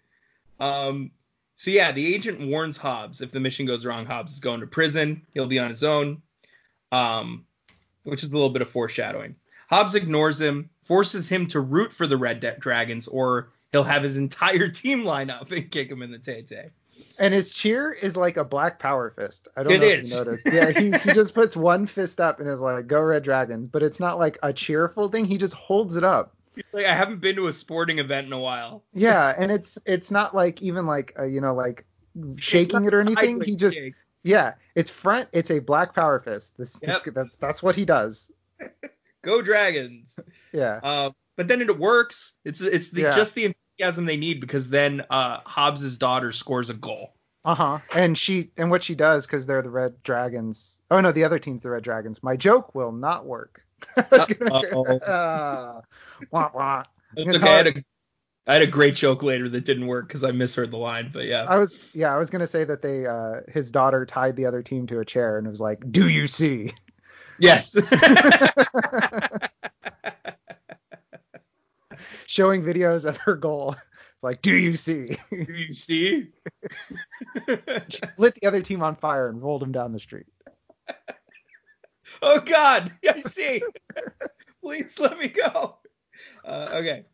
Um. 0.60 1.10
So 1.56 1.70
yeah, 1.70 1.92
the 1.92 2.14
agent 2.14 2.40
warns 2.40 2.76
Hobbs 2.76 3.20
if 3.20 3.30
the 3.30 3.40
mission 3.40 3.66
goes 3.66 3.84
wrong, 3.86 4.06
Hobbs 4.06 4.32
is 4.32 4.40
going 4.40 4.60
to 4.60 4.66
prison. 4.66 5.22
He'll 5.32 5.46
be 5.46 5.58
on 5.58 5.70
his 5.70 5.82
own. 5.84 6.22
Um, 6.92 7.46
which 8.04 8.22
is 8.22 8.32
a 8.32 8.36
little 8.36 8.50
bit 8.50 8.62
of 8.62 8.70
foreshadowing. 8.70 9.34
Hobbs 9.70 9.94
ignores 9.94 10.40
him, 10.40 10.68
forces 10.84 11.28
him 11.28 11.46
to 11.48 11.60
root 11.60 11.90
for 11.90 12.06
the 12.06 12.16
Red 12.16 12.40
Dragons, 12.60 13.08
or 13.08 13.48
he'll 13.72 13.82
have 13.82 14.02
his 14.02 14.16
entire 14.18 14.68
team 14.68 15.04
line 15.04 15.30
up 15.30 15.50
and 15.50 15.70
kick 15.70 15.90
him 15.90 16.02
in 16.02 16.10
the 16.10 16.18
tay 16.18 16.42
tay. 16.42 16.70
And 17.18 17.34
his 17.34 17.50
cheer 17.50 17.90
is 17.90 18.16
like 18.16 18.36
a 18.36 18.44
black 18.44 18.78
power 18.78 19.10
fist. 19.16 19.48
I 19.56 19.62
don't 19.64 19.72
It 19.72 19.80
know 19.80 19.86
is. 19.86 20.12
if 20.12 20.18
you 20.18 20.24
noticed. 20.24 20.46
Yeah, 20.46 20.70
he, 20.78 20.90
he 21.08 21.12
just 21.14 21.34
puts 21.34 21.56
one 21.56 21.86
fist 21.86 22.20
up 22.20 22.38
and 22.38 22.48
is 22.48 22.60
like, 22.60 22.86
"Go 22.86 23.00
Red 23.00 23.24
Dragons," 23.24 23.68
but 23.72 23.82
it's 23.82 23.98
not 23.98 24.18
like 24.18 24.38
a 24.44 24.52
cheerful 24.52 25.08
thing. 25.08 25.24
He 25.24 25.36
just 25.38 25.54
holds 25.54 25.96
it 25.96 26.04
up. 26.04 26.33
Like 26.72 26.86
I 26.86 26.94
haven't 26.94 27.20
been 27.20 27.36
to 27.36 27.46
a 27.48 27.52
sporting 27.52 27.98
event 27.98 28.26
in 28.26 28.32
a 28.32 28.38
while. 28.38 28.84
Yeah, 28.92 29.32
and 29.36 29.50
it's 29.52 29.78
it's 29.86 30.10
not 30.10 30.34
like 30.34 30.62
even 30.62 30.86
like 30.86 31.14
uh, 31.18 31.24
you 31.24 31.40
know 31.40 31.54
like 31.54 31.84
shaking 32.36 32.84
it 32.84 32.94
or 32.94 33.00
anything. 33.00 33.40
He 33.40 33.56
just 33.56 33.76
kick. 33.76 33.94
yeah, 34.22 34.54
it's 34.74 34.90
front. 34.90 35.28
It's 35.32 35.50
a 35.50 35.58
black 35.60 35.94
power 35.94 36.20
fist. 36.20 36.56
This, 36.58 36.74
this 36.74 37.00
that's 37.14 37.34
that's 37.36 37.62
what 37.62 37.74
he 37.76 37.84
does. 37.84 38.30
go 39.22 39.42
Dragons. 39.42 40.18
Yeah. 40.52 40.78
Uh, 40.84 41.10
but 41.36 41.48
then 41.48 41.60
it 41.60 41.78
works. 41.78 42.34
It's 42.44 42.60
it's 42.60 42.88
the, 42.90 43.02
Yeah. 43.02 43.16
just 43.16 43.34
the 43.34 43.46
enthusiasm 43.46 44.04
they 44.04 44.16
need 44.16 44.40
because 44.40 44.70
then 44.70 45.04
uh, 45.10 45.40
Hobbs's 45.44 45.96
daughter 45.98 46.30
scores 46.30 46.70
a 46.70 46.74
goal. 46.74 47.12
Uh 47.44 47.56
huh. 47.56 47.78
And 47.92 48.16
she 48.16 48.52
and 48.56 48.70
what 48.70 48.84
she 48.84 48.94
does 48.94 49.26
because 49.26 49.44
they're 49.44 49.62
the 49.62 49.70
Red 49.70 50.00
Dragons. 50.04 50.80
Oh 50.92 51.00
no, 51.00 51.10
the 51.10 51.24
other 51.24 51.40
team's 51.40 51.62
the 51.64 51.70
Red 51.70 51.82
Dragons. 51.82 52.22
My 52.22 52.36
joke 52.36 52.74
will 52.76 52.92
not 52.92 53.26
work. 53.26 53.63
Uh, 55.06 55.80
wah, 56.30 56.50
wah. 56.54 56.82
It's 57.16 57.26
It's 57.26 57.36
okay. 57.36 57.52
I 57.52 57.56
had, 57.56 57.66
a, 57.66 57.74
I 58.46 58.52
had 58.54 58.62
a 58.62 58.66
great 58.66 58.94
joke 58.94 59.22
later 59.22 59.48
that 59.48 59.64
didn't 59.64 59.86
work 59.86 60.08
because 60.08 60.24
I 60.24 60.32
misheard 60.32 60.70
the 60.70 60.78
line. 60.78 61.10
But 61.12 61.26
yeah, 61.26 61.46
I 61.48 61.58
was 61.58 61.78
yeah, 61.94 62.14
I 62.14 62.18
was 62.18 62.30
gonna 62.30 62.46
say 62.46 62.64
that 62.64 62.82
they 62.82 63.06
uh 63.06 63.40
his 63.48 63.70
daughter 63.70 64.04
tied 64.04 64.36
the 64.36 64.46
other 64.46 64.62
team 64.62 64.86
to 64.88 65.00
a 65.00 65.04
chair 65.04 65.38
and 65.38 65.46
it 65.46 65.50
was 65.50 65.60
like, 65.60 65.90
"Do 65.90 66.08
you 66.08 66.26
see?" 66.26 66.72
yes. 67.38 67.76
Showing 72.26 72.62
videos 72.62 73.04
of 73.04 73.16
her 73.18 73.36
goal. 73.36 73.76
It's 74.14 74.24
like, 74.24 74.42
"Do 74.42 74.54
you 74.54 74.76
see?" 74.76 75.16
Do 75.30 75.52
you 75.52 75.72
see? 75.72 76.28
Lit 78.18 78.34
the 78.34 78.46
other 78.46 78.62
team 78.62 78.82
on 78.82 78.96
fire 78.96 79.28
and 79.28 79.40
rolled 79.42 79.62
him 79.62 79.72
down 79.72 79.92
the 79.92 80.00
street. 80.00 80.26
Oh 82.22 82.40
God, 82.40 82.92
I 83.08 83.22
see. 83.22 83.62
Please 84.62 84.98
let 84.98 85.18
me 85.18 85.28
go. 85.28 85.78
Uh, 86.44 86.68
okay. 86.72 87.04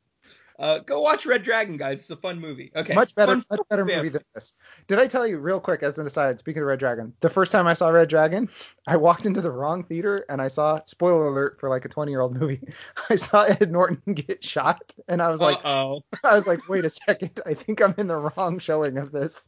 Uh, 0.61 0.79
go 0.81 1.01
watch 1.01 1.25
Red 1.25 1.43
Dragon, 1.43 1.79
guys. 1.79 2.01
It's 2.01 2.11
a 2.11 2.17
fun 2.17 2.39
movie. 2.39 2.71
Okay. 2.77 2.95
much 2.95 3.15
better, 3.15 3.33
Fun- 3.33 3.45
much 3.51 3.61
better 3.71 3.85
movie 3.87 4.11
than 4.11 4.23
this. 4.35 4.53
Did 4.89 4.99
I 4.99 5.07
tell 5.07 5.27
you 5.27 5.39
real 5.39 5.59
quick 5.59 5.83
as 5.83 5.99
an 5.99 6.07
aside? 6.07 6.39
Speaking 6.39 6.61
of 6.61 6.69
Red 6.69 6.79
Dragon, 6.79 7.15
the 7.21 7.31
first 7.31 7.51
time 7.51 7.67
I 7.67 7.73
saw 7.73 7.89
Red 7.89 8.11
Dragon, 8.11 8.47
I 8.87 8.97
walked 8.99 9.25
into 9.25 9.41
the 9.41 9.51
wrong 9.51 9.85
theater 9.85 10.27
and 10.29 10.41
I 10.43 10.49
saw 10.49 10.83
spoiler 10.85 11.29
alert 11.29 11.57
for 11.59 11.71
like 11.71 11.87
a 11.87 11.89
20 11.89 12.13
year 12.13 12.21
old 12.21 12.39
movie. 12.39 12.61
I 13.09 13.15
saw 13.15 13.45
Ed 13.45 13.73
Norton 13.73 14.13
get 14.13 14.45
shot, 14.45 14.83
and 15.09 15.23
I 15.23 15.31
was 15.31 15.41
like, 15.41 15.57
Uh-oh. 15.65 16.03
I 16.23 16.35
was 16.35 16.47
like, 16.47 16.69
wait 16.69 16.85
a 16.85 16.91
second, 16.91 17.41
I 17.47 17.55
think 17.55 17.81
I'm 17.81 17.95
in 17.97 18.07
the 18.07 18.19
wrong 18.19 18.59
showing 18.59 18.99
of 18.99 19.13
this. 19.13 19.47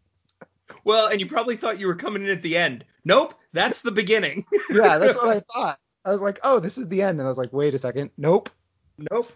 Well, 0.84 1.08
and 1.08 1.20
you 1.20 1.26
probably 1.26 1.56
thought 1.56 1.78
you 1.80 1.86
were 1.86 1.94
coming 1.94 2.22
in 2.22 2.30
at 2.30 2.42
the 2.42 2.56
end. 2.56 2.84
Nope, 3.04 3.34
that's 3.52 3.82
the 3.82 3.90
beginning. 3.92 4.44
Yeah, 4.70 4.98
that's 4.98 5.16
what 5.16 5.28
I 5.36 5.40
thought. 5.52 5.78
I 6.04 6.10
was 6.10 6.20
like, 6.20 6.40
oh, 6.42 6.58
this 6.58 6.78
is 6.78 6.88
the 6.88 7.02
end, 7.02 7.18
and 7.20 7.26
I 7.26 7.30
was 7.30 7.38
like, 7.38 7.52
wait 7.52 7.74
a 7.74 7.78
second, 7.78 8.10
nope. 8.16 8.50
nope. 9.10 9.30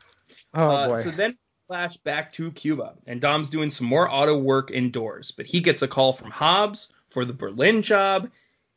Oh 0.55 0.69
Uh, 0.69 0.89
boy. 0.89 1.03
So 1.03 1.11
then 1.11 1.37
flash 1.69 1.97
back 1.99 2.33
to 2.33 2.51
Cuba, 2.53 2.95
and 3.07 3.21
Dom's 3.21 3.51
doing 3.51 3.71
some 3.71 3.87
more 3.87 4.11
auto 4.11 4.37
work 4.37 4.71
indoors, 4.71 5.31
but 5.31 5.47
he 5.47 5.61
gets 5.61 5.83
a 5.83 5.89
call 5.89 6.13
from 6.13 6.31
Hobbs 6.31 6.93
for 7.11 7.25
the 7.25 7.33
Berlin 7.33 7.83
job, 7.83 8.31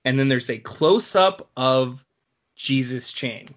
and 0.06 0.20
then 0.20 0.28
there's 0.28 0.50
a 0.50 0.58
close 0.58 1.16
up 1.16 1.50
of 1.58 2.04
Jesus 2.56 3.14
Chain, 3.14 3.48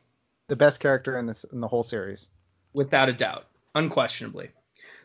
the 0.48 0.56
best 0.56 0.80
character 0.80 1.16
in 1.18 1.26
this 1.26 1.44
in 1.52 1.60
the 1.60 1.68
whole 1.68 1.82
series. 1.82 2.28
without 2.74 3.08
a 3.08 3.12
doubt, 3.12 3.46
unquestionably. 3.74 4.48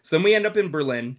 So 0.04 0.16
then 0.16 0.24
we 0.24 0.36
end 0.36 0.46
up 0.46 0.56
in 0.58 0.70
Berlin, 0.72 1.18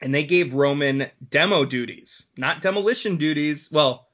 and 0.00 0.14
they 0.14 0.24
gave 0.24 0.54
Roman 0.54 1.10
demo 1.30 1.64
duties, 1.64 2.24
not 2.36 2.62
demolition 2.62 3.16
duties. 3.16 3.68
Well, 3.70 4.06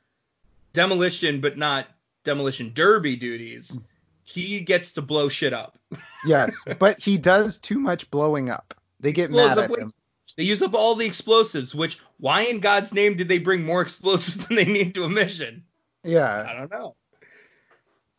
demolition, 0.72 1.40
but 1.40 1.56
not 1.58 1.86
demolition 2.24 2.72
derby 2.74 3.16
duties. 3.16 3.78
He 4.24 4.60
gets 4.60 4.92
to 4.92 5.02
blow 5.02 5.28
shit 5.28 5.52
up. 5.52 5.78
Yes, 6.24 6.62
but 6.78 7.00
he 7.00 7.18
does 7.18 7.56
too 7.56 7.80
much 7.80 8.08
blowing 8.12 8.48
up. 8.48 8.74
They 9.00 9.12
get 9.12 9.32
mad 9.32 9.58
at 9.58 9.76
him. 9.76 9.92
They 10.36 10.44
use 10.44 10.62
up 10.62 10.72
all 10.72 10.94
the 10.94 11.04
explosives, 11.04 11.74
which 11.74 11.98
why 12.18 12.42
in 12.42 12.60
God's 12.60 12.94
name 12.94 13.16
did 13.16 13.28
they 13.28 13.38
bring 13.38 13.64
more 13.64 13.82
explosives 13.88 14.46
than 14.46 14.54
they 14.56 14.64
need 14.64 14.94
to 14.94 15.02
a 15.02 15.08
mission? 15.08 15.64
Yeah. 16.04 16.46
I 16.48 16.54
don't 16.54 16.70
know. 16.70 16.94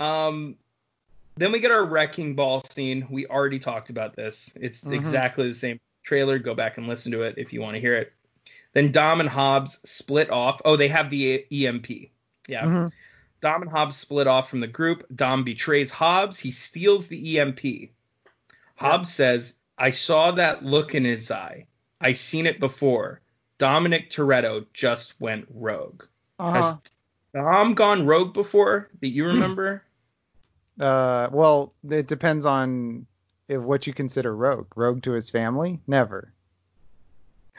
Um 0.05 0.57
then 1.35 1.53
we 1.53 1.59
get 1.61 1.71
our 1.71 1.85
wrecking 1.85 2.35
ball 2.35 2.59
scene. 2.59 3.07
We 3.09 3.25
already 3.25 3.57
talked 3.59 3.89
about 3.89 4.15
this. 4.17 4.51
It's 4.59 4.83
Mhm. 4.83 4.93
exactly 4.95 5.47
the 5.47 5.55
same 5.55 5.79
trailer. 6.03 6.37
Go 6.39 6.53
back 6.53 6.77
and 6.77 6.87
listen 6.87 7.11
to 7.13 7.21
it 7.21 7.35
if 7.37 7.53
you 7.53 7.61
want 7.61 7.75
to 7.75 7.81
hear 7.81 7.95
it. 7.95 8.13
Then 8.73 8.91
Dom 8.91 9.19
and 9.19 9.29
Hobbs 9.29 9.79
split 9.85 10.29
off. 10.29 10.61
Oh, 10.65 10.75
they 10.75 10.87
have 10.87 11.09
the 11.09 11.45
EMP. 11.51 12.11
Yeah. 12.47 12.65
Mhm. 12.65 12.91
Dom 13.41 13.61
and 13.61 13.71
Hobbs 13.71 13.95
split 13.97 14.27
off 14.27 14.49
from 14.49 14.61
the 14.61 14.67
group. 14.67 15.05
Dom 15.13 15.43
betrays 15.43 15.91
Hobbs. 15.91 16.39
He 16.39 16.51
steals 16.51 17.07
the 17.07 17.39
EMP. 17.39 17.91
Hobbs 18.75 19.13
says, 19.13 19.55
I 19.77 19.91
saw 19.91 20.31
that 20.31 20.63
look 20.63 20.95
in 20.95 21.05
his 21.05 21.29
eye. 21.29 21.67
I 22.01 22.13
seen 22.13 22.45
it 22.47 22.59
before. 22.59 23.21
Dominic 23.57 24.09
Toretto 24.09 24.65
just 24.73 25.19
went 25.21 25.47
rogue. 25.53 26.03
Uh-huh. 26.39 26.61
Has 26.61 26.77
Dom 27.33 27.73
gone 27.75 28.05
rogue 28.05 28.33
before 28.33 28.89
that 29.01 29.09
you 29.09 29.25
remember? 29.27 29.83
Uh, 30.79 31.29
well, 31.31 31.73
it 31.89 32.07
depends 32.07 32.45
on 32.45 33.05
if 33.47 33.61
what 33.61 33.87
you 33.87 33.93
consider 33.93 34.35
rogue. 34.35 34.67
Rogue 34.75 35.03
to 35.03 35.11
his 35.11 35.29
family? 35.29 35.79
Never. 35.87 36.33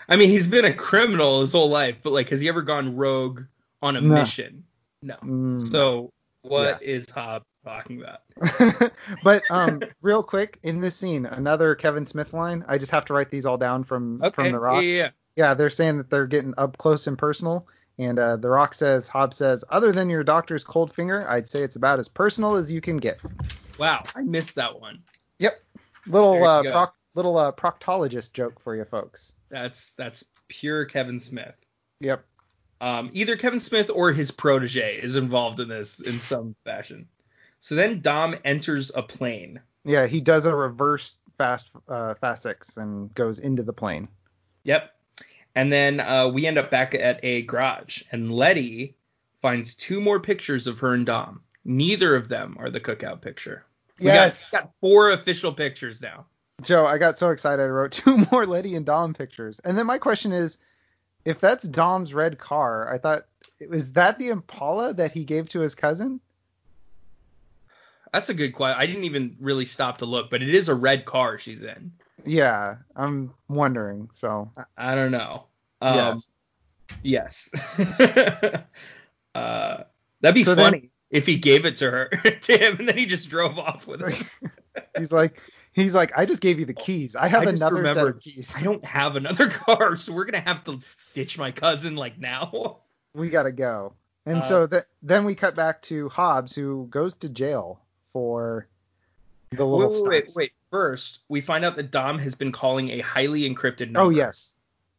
I 0.09 0.17
mean, 0.17 0.29
he's 0.29 0.49
been 0.49 0.65
a 0.65 0.73
criminal 0.75 1.41
his 1.41 1.53
whole 1.53 1.69
life, 1.71 1.97
but 2.03 2.13
like, 2.13 2.29
has 2.31 2.41
he 2.41 2.49
ever 2.49 2.63
gone 2.63 2.97
rogue 2.97 3.43
on 3.83 3.97
a 3.97 4.01
No. 4.01 4.15
mission? 4.21 4.65
No. 5.03 5.17
Mm. 5.25 5.71
So, 5.71 6.11
what 6.43 6.83
is 6.83 7.09
Hobbs 7.09 7.45
talking 7.65 8.03
about? 8.03 8.21
but 9.23 9.43
um, 9.51 9.83
real 10.03 10.23
quick, 10.23 10.59
in 10.63 10.81
this 10.81 10.97
scene, 10.97 11.25
another 11.27 11.75
Kevin 11.75 12.05
Smith 12.05 12.33
line. 12.33 12.65
I 12.69 12.77
just 12.79 12.93
have 12.93 13.05
to 13.07 13.15
write 13.15 13.31
these 13.31 13.47
all 13.47 13.57
down 13.57 13.85
from 13.85 14.21
Okay. 14.23 14.35
from 14.35 14.53
The 14.53 14.59
Rock. 14.59 14.83
Yeah, 14.83 14.89
yeah. 14.91 15.11
Yeah, 15.37 15.55
they're 15.55 15.71
saying 15.71 15.99
that 15.99 16.11
they're 16.11 16.27
getting 16.27 16.55
up 16.59 16.77
close 16.79 17.07
and 17.07 17.19
personal. 17.19 17.67
And 17.99 18.19
uh, 18.19 18.37
The 18.37 18.49
Rock 18.51 18.75
says, 18.75 19.09
Hobbs 19.09 19.37
says, 19.37 19.65
other 19.69 19.91
than 19.93 20.11
your 20.11 20.23
doctor's 20.25 20.65
cold 20.65 20.93
finger, 20.93 21.29
I'd 21.29 21.49
say 21.49 21.63
it's 21.63 21.77
about 21.77 21.99
as 21.99 22.09
personal 22.09 22.57
as 22.57 22.71
you 22.71 22.81
can 22.81 22.97
get. 22.99 23.19
Wow, 23.79 24.05
I 24.15 24.23
missed 24.23 24.55
that 24.57 24.81
one. 24.81 25.03
Yep. 25.39 25.61
Little 26.07 26.45
uh, 26.45 26.63
proc- 26.63 26.97
little 27.15 27.37
uh, 27.37 27.53
proctologist 27.53 28.33
joke 28.33 28.61
for 28.61 28.75
you 28.75 28.85
folks. 28.85 29.33
That's 29.49 29.91
that's 29.97 30.25
pure 30.49 30.85
Kevin 30.85 31.21
Smith. 31.21 31.57
Yep. 32.01 32.25
Um, 32.81 33.11
either 33.13 33.37
Kevin 33.37 33.61
Smith 33.61 33.91
or 33.93 34.13
his 34.13 34.31
protege 34.31 35.01
is 35.03 35.17
involved 35.17 35.61
in 35.61 35.69
this 35.69 36.01
in 36.01 36.21
some 36.21 36.55
fashion. 36.65 37.09
So 37.61 37.75
then 37.75 38.01
Dom 38.01 38.37
enters 38.45 38.93
a 38.95 39.03
plane. 39.03 39.61
Yeah, 39.85 40.07
he 40.07 40.21
does 40.21 40.45
a 40.45 40.55
reverse 40.55 41.19
fast 41.39 41.71
uh, 41.89 42.15
fast 42.15 42.43
six 42.43 42.77
and 42.77 43.15
goes 43.15 43.39
into 43.39 43.63
the 43.63 43.73
plane. 43.73 44.09
Yep. 44.65 44.95
And 45.55 45.73
then 45.73 46.01
uh, 46.01 46.29
we 46.29 46.47
end 46.47 46.59
up 46.59 46.71
back 46.71 46.95
at 46.95 47.21
a 47.23 47.43
garage, 47.43 48.03
and 48.11 48.33
Letty 48.33 48.97
finds 49.41 49.75
two 49.75 50.01
more 50.01 50.19
pictures 50.19 50.67
of 50.67 50.81
her 50.81 50.95
and 50.95 51.07
Dom. 51.07 51.43
Neither 51.65 52.17
of 52.17 52.29
them 52.29 52.57
are 52.59 52.71
the 52.71 52.81
cookout 52.81 53.21
picture. 53.21 53.65
We 53.99 54.07
got- 54.07 54.15
Yes. 54.15 54.51
got, 54.51 54.71
four 54.81 55.11
official 55.11 55.53
pictures 55.53 56.01
now. 56.01 56.27
Joe, 56.63 56.87
I 56.87 56.99
got 56.99 57.19
so 57.19 57.31
excited. 57.31 57.63
I 57.63 57.67
wrote 57.67 57.93
two 57.93 58.27
more 58.31 58.47
Letty 58.47 58.75
and 58.77 58.87
Dom 58.87 59.15
pictures. 59.15 59.61
And 59.61 59.77
then 59.77 59.87
my 59.87 59.99
question 59.99 60.33
is, 60.33 60.59
if 61.25 61.41
that's 61.41 61.65
Dom's 61.65 62.13
red 62.13 62.39
car, 62.39 62.93
I 62.93 62.99
thought 62.99 63.27
was 63.69 63.93
that 63.93 64.19
the 64.19 64.29
Impala 64.29 64.95
that 64.95 65.13
he 65.13 65.25
gave 65.25 65.49
to 65.51 65.61
his 65.61 65.75
cousin? 65.75 66.21
That's 68.13 68.29
a 68.29 68.35
good 68.35 68.53
question. 68.53 68.79
I 68.79 68.87
didn't 68.87 69.05
even 69.05 69.37
really 69.41 69.65
stop 69.65 69.99
to 69.99 70.07
look, 70.07 70.31
but 70.31 70.43
it 70.43 70.55
is 70.55 70.69
a 70.69 70.75
red 70.75 71.05
car 71.05 71.39
she's 71.39 71.63
in. 71.63 71.93
Yeah, 72.25 72.77
I'm 72.95 73.35
wondering. 73.49 74.09
So 74.21 74.51
I, 74.57 74.93
I 74.93 74.95
don't 74.95 75.11
know. 75.11 75.47
Um, 75.83 76.19
yes. 77.03 77.49
Yes. 77.49 77.49
uh, 79.35 79.85
that'd 80.21 80.35
be 80.35 80.45
So 80.45 80.55
funny 80.55 80.91
if 81.15 81.27
he 81.27 81.37
gave 81.39 81.65
it 81.65 81.77
to 81.77 81.91
her 81.91 82.09
to 82.43 82.57
him 82.59 82.77
and 82.79 82.89
then 82.89 82.99
he 82.99 83.07
just 83.07 83.31
drove 83.31 83.59
off 83.59 83.87
with 83.87 84.03
it. 84.03 84.83
he's 84.99 85.13
like, 85.13 85.41
he's 85.73 85.95
like, 85.95 86.13
I 86.17 86.27
just 86.27 86.41
gave 86.43 86.59
you 86.59 86.65
the 86.67 86.75
keys. 86.75 87.15
I 87.17 87.29
have 87.29 87.43
I 87.47 87.51
another 87.51 87.59
set 87.59 87.73
remembered- 87.73 88.17
of 88.17 88.21
keys. 88.23 88.53
I 88.57 88.63
don't 88.63 88.85
have 88.85 89.17
another 89.17 89.49
car, 89.51 89.97
so 89.97 90.13
we're 90.13 90.25
gonna 90.27 90.41
have 90.41 90.65
to 90.65 90.81
ditch 91.15 91.39
my 91.39 91.53
cousin 91.53 91.97
like 91.97 92.19
now. 92.19 92.79
We 93.15 93.31
gotta 93.31 93.53
go. 93.53 93.95
And 94.27 94.39
Uh, 94.39 94.45
so 94.45 94.67
th- 94.67 94.83
then 95.03 95.25
we 95.25 95.35
cut 95.35 95.55
back 95.55 95.83
to 95.83 96.09
Hobbs, 96.09 96.55
who 96.55 96.87
goes 96.91 97.15
to 97.17 97.29
jail 97.29 97.81
for 98.13 98.67
the 99.51 99.65
little 99.65 99.89
Wait, 99.89 100.09
wait, 100.09 100.25
wait, 100.27 100.33
wait. 100.35 100.53
First, 100.73 101.21
we 101.29 101.41
find 101.41 101.65
out 101.65 101.77
that 101.77 101.93
Dom 101.93 102.19
has 102.19 102.35
been 102.35 102.51
calling 102.51 102.91
a 102.91 102.99
highly 103.01 103.43
encrypted 103.49 103.91
number. 103.93 104.01
Oh 104.01 104.11
yes, 104.11 104.51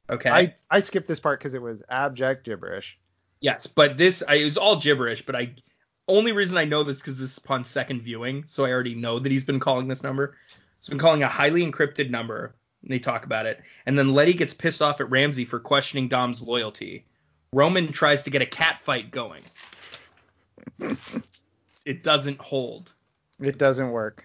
Okay. 0.09 0.29
I 0.29 0.55
I 0.71 0.79
skipped 0.79 1.07
this 1.09 1.19
part 1.19 1.39
because 1.39 1.53
it 1.55 1.61
was 1.61 1.83
abject 1.89 2.45
gibberish. 2.45 2.97
Yes, 3.41 3.67
but 3.67 3.97
this 3.97 4.23
I, 4.25 4.35
it 4.35 4.45
was 4.45 4.55
all 4.57 4.79
gibberish. 4.79 5.25
But 5.25 5.35
I 5.35 5.49
only 6.07 6.31
reason 6.31 6.57
I 6.57 6.65
know 6.65 6.83
this 6.83 6.99
because 6.99 7.17
this 7.17 7.31
is 7.31 7.37
upon 7.37 7.63
second 7.63 8.01
viewing, 8.01 8.43
so 8.45 8.65
I 8.65 8.71
already 8.71 8.95
know 8.95 9.19
that 9.19 9.31
he's 9.31 9.43
been 9.43 9.59
calling 9.59 9.87
this 9.87 10.03
number. 10.03 10.35
He's 10.79 10.89
been 10.89 10.99
calling 10.99 11.23
a 11.23 11.27
highly 11.27 11.65
encrypted 11.65 12.09
number. 12.09 12.55
And 12.83 12.91
they 12.91 12.99
talk 12.99 13.25
about 13.25 13.47
it, 13.47 13.63
and 13.87 13.97
then 13.97 14.13
Letty 14.13 14.33
gets 14.33 14.53
pissed 14.53 14.83
off 14.83 15.01
at 15.01 15.09
Ramsey 15.09 15.45
for 15.45 15.59
questioning 15.59 16.07
Dom's 16.07 16.43
loyalty. 16.43 17.05
Roman 17.51 17.91
tries 17.91 18.21
to 18.23 18.29
get 18.29 18.43
a 18.43 18.45
cat 18.45 18.77
fight 18.77 19.09
going. 19.09 19.43
it 21.85 22.03
doesn't 22.03 22.39
hold. 22.39 22.93
It 23.39 23.57
doesn't 23.57 23.89
work. 23.89 24.23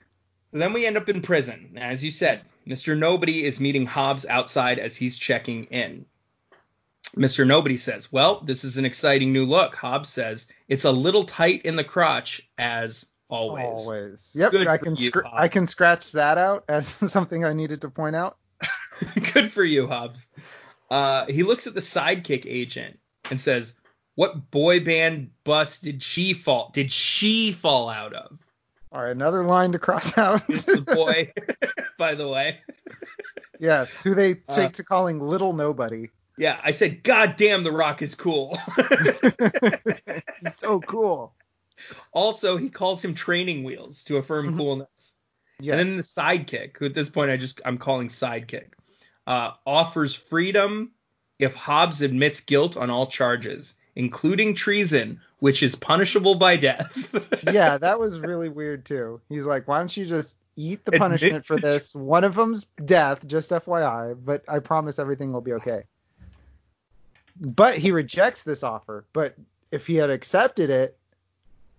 Then 0.53 0.75
we 0.75 0.85
end 0.85 0.99
up 0.99 1.09
in 1.09 1.23
prison. 1.23 1.79
As 1.79 2.05
you 2.05 2.11
said, 2.11 2.43
Mr. 2.67 2.99
Nobody 2.99 3.45
is 3.45 3.61
meeting 3.61 3.87
Hobbs 3.87 4.27
outside 4.27 4.79
as 4.79 4.95
he's 4.95 5.17
checking 5.17 5.65
in. 5.67 6.05
Mr. 7.17 7.47
Nobody 7.47 7.77
says, 7.77 8.13
Well, 8.13 8.41
this 8.41 8.63
is 8.65 8.77
an 8.77 8.85
exciting 8.85 9.33
new 9.33 9.45
look. 9.45 9.75
Hobbs 9.75 10.09
says, 10.09 10.47
It's 10.69 10.85
a 10.85 10.91
little 10.93 11.25
tight 11.25 11.63
in 11.63 11.77
the 11.77 11.85
crotch, 11.85 12.41
as 12.59 13.07
always. 13.29 13.81
Always. 13.87 14.37
Yep. 14.39 14.51
Good 14.53 14.69
I 14.69 14.79
can 14.79 14.97
you, 14.97 15.09
scr- 15.09 15.27
I 15.33 15.49
can 15.49 15.67
scratch 15.67 16.13
that 16.13 16.39
out 16.39 16.65
as 16.69 16.89
something 17.13 17.45
I 17.45 17.53
needed 17.53 17.81
to 17.83 17.91
point 17.91 18.17
out. 18.17 18.37
Good 19.35 19.53
for 19.53 19.65
you, 19.65 19.87
Hobbs. 19.87 20.27
Uh, 20.91 21.27
he 21.27 21.43
looks 21.43 21.67
at 21.67 21.75
the 21.75 21.81
sidekick 21.81 22.45
agent 22.47 22.99
and 23.31 23.41
says, 23.41 23.75
What 24.15 24.51
boy 24.51 24.81
band 24.81 25.31
bus 25.45 25.79
did 25.81 26.03
she 26.03 26.33
fall? 26.35 26.71
Did 26.75 26.93
she 26.93 27.53
fall 27.53 27.89
out 27.89 28.13
of? 28.13 28.39
All 28.93 29.03
right, 29.03 29.11
another 29.13 29.45
line 29.45 29.73
to 29.73 29.79
cross 29.79 30.17
out. 30.19 30.43
It's 30.49 30.65
the 30.65 30.81
boy, 30.83 31.33
by 31.97 32.15
the 32.17 32.27
way. 32.29 32.59
yes, 33.61 33.91
who 34.01 34.15
they 34.17 34.35
take 34.35 34.59
Uh, 34.59 34.69
to 34.71 34.85
calling 34.85 35.21
little 35.21 35.53
nobody. 35.53 36.09
Yeah, 36.41 36.59
I 36.65 36.71
said, 36.71 37.03
God 37.03 37.37
damn, 37.37 37.65
The 37.65 37.71
Rock 37.71 38.01
is 38.01 38.15
cool. 38.15 38.57
He's 40.41 40.57
so 40.57 40.81
cool. 40.81 41.35
Also, 42.13 42.57
he 42.57 42.71
calls 42.71 43.05
him 43.05 43.15
training 43.15 43.63
wheels 43.63 44.05
to 44.05 44.17
affirm 44.17 44.53
Mhm. 44.53 44.57
coolness. 44.57 45.13
Yes. 45.61 45.79
And 45.79 45.91
then 45.91 45.97
the 45.99 46.03
sidekick, 46.03 46.79
who 46.79 46.87
at 46.87 46.95
this 46.95 47.11
point 47.11 47.31
I 47.31 47.37
just 47.37 47.61
I'm 47.67 47.77
calling 47.77 48.09
sidekick, 48.09 48.69
uh, 49.27 49.51
offers 49.67 50.15
freedom 50.15 50.93
if 51.39 51.53
Hobbs 51.55 52.01
admits 52.01 52.41
guilt 52.41 52.75
on 52.75 52.89
all 52.89 53.07
charges, 53.07 53.75
including 53.95 54.55
treason, 54.55 55.21
which 55.41 55.63
is 55.63 55.75
punishable 55.75 56.37
by 56.37 56.57
death. 56.57 57.07
yeah, 57.53 57.77
that 57.77 58.01
was 58.01 58.19
really 58.19 58.49
weird 58.49 58.87
too. 58.87 59.21
He's 59.29 59.45
like, 59.45 59.69
why 59.69 59.77
don't 59.77 59.95
you 59.95 60.07
just 60.07 60.37
eat 60.57 60.87
the 60.87 60.93
Admit 60.93 61.01
punishment 61.01 61.45
for 61.45 61.59
this? 61.61 61.95
One 61.95 62.25
of 62.25 62.35
them's 62.35 62.67
death, 62.83 63.27
just 63.27 63.51
FYI, 63.51 64.15
but 64.25 64.43
I 64.49 64.61
promise 64.61 64.99
everything 64.99 65.35
will 65.35 65.43
be 65.43 65.53
okay. 65.53 65.83
But 67.41 67.79
he 67.79 67.91
rejects 67.91 68.45
this 68.45 68.63
offer. 68.63 69.05
But 69.13 69.35
if 69.71 69.87
he 69.87 69.97
had 69.97 70.11
accepted 70.11 70.71
it, 70.71 70.97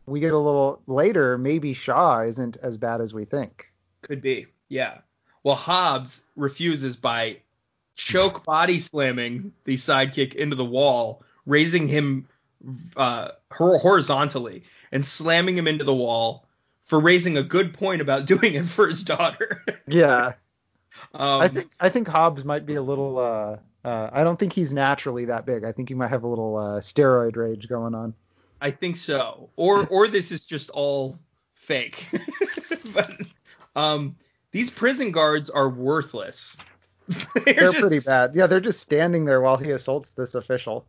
we 0.06 0.20
get 0.20 0.34
a 0.34 0.38
little 0.38 0.82
later, 0.88 1.38
maybe 1.38 1.74
Shaw 1.74 2.22
isn't 2.22 2.58
as 2.58 2.78
bad 2.78 3.02
as 3.02 3.14
we 3.14 3.26
think. 3.26 3.72
Could 4.02 4.22
be, 4.22 4.48
yeah. 4.68 5.00
Well, 5.44 5.56
Hobbs 5.56 6.24
refuses 6.36 6.96
by 6.96 7.38
choke 7.96 8.44
body 8.44 8.80
slamming 8.80 9.54
the 9.66 9.76
sidekick 9.76 10.34
into 10.34 10.56
the 10.56 10.66
wall, 10.66 11.24
raising 11.46 11.88
him 11.88 12.28
uh, 12.96 13.30
horizontally 13.52 14.64
and 14.92 15.06
slamming 15.06 15.58
him 15.58 15.68
into 15.68 15.84
the 15.84 15.94
wall 15.94 16.48
for 16.86 17.00
raising 17.00 17.38
a 17.38 17.44
good 17.44 17.74
point 17.74 18.02
about 18.02 18.26
doing 18.34 18.54
it 18.54 18.66
for 18.66 18.88
his 18.88 19.04
daughter. 19.04 19.64
Yeah. 19.88 20.34
um, 21.14 21.42
I 21.42 21.48
think 21.48 21.72
I 21.80 21.90
think 21.90 22.08
Hobbs 22.08 22.44
might 22.44 22.66
be 22.66 22.76
a 22.76 22.82
little 22.82 23.18
uh 23.18 23.58
uh 23.84 24.10
I 24.12 24.24
don't 24.24 24.40
think 24.40 24.54
he's 24.54 24.74
naturally 24.74 25.26
that 25.26 25.46
big. 25.46 25.64
I 25.64 25.72
think 25.72 25.90
he 25.90 25.96
might 25.96 26.10
have 26.10 26.24
a 26.24 26.28
little 26.28 26.58
uh 26.58 26.80
steroid 26.82 27.36
rage 27.36 27.68
going 27.68 27.96
on. 27.96 28.14
I 28.62 28.72
think 28.72 28.98
so. 28.98 29.50
Or 29.56 29.86
or 29.90 30.08
this 30.08 30.32
is 30.32 30.46
just 30.46 30.70
all 30.70 31.18
fake. 31.54 32.06
but 32.94 33.12
um, 33.76 34.16
these 34.52 34.70
prison 34.70 35.12
guards 35.12 35.50
are 35.50 35.70
worthless. 35.70 36.58
They're 37.46 37.72
just- 37.72 37.80
pretty 37.80 38.00
bad. 38.00 38.36
Yeah, 38.36 38.48
they're 38.48 38.60
just 38.60 38.80
standing 38.80 39.26
there 39.26 39.42
while 39.42 39.58
he 39.58 39.72
assaults 39.72 40.12
this 40.12 40.36
official. 40.36 40.86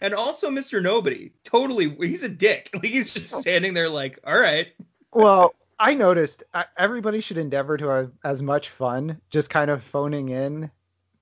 And 0.00 0.12
also 0.12 0.50
Mr. 0.50 0.82
Nobody, 0.82 1.32
totally, 1.44 1.88
he's 1.88 2.22
a 2.22 2.28
dick. 2.28 2.70
Like 2.74 2.84
he's 2.84 3.14
just 3.14 3.30
standing 3.30 3.74
there, 3.74 3.88
like, 3.88 4.18
all 4.24 4.38
right. 4.38 4.68
Well, 5.12 5.54
I 5.78 5.94
noticed 5.94 6.42
I, 6.52 6.64
everybody 6.76 7.20
should 7.20 7.38
endeavor 7.38 7.76
to 7.76 7.86
have 7.86 8.10
as 8.24 8.42
much 8.42 8.70
fun 8.70 9.20
just 9.30 9.50
kind 9.50 9.70
of 9.70 9.82
phoning 9.82 10.30
in 10.30 10.70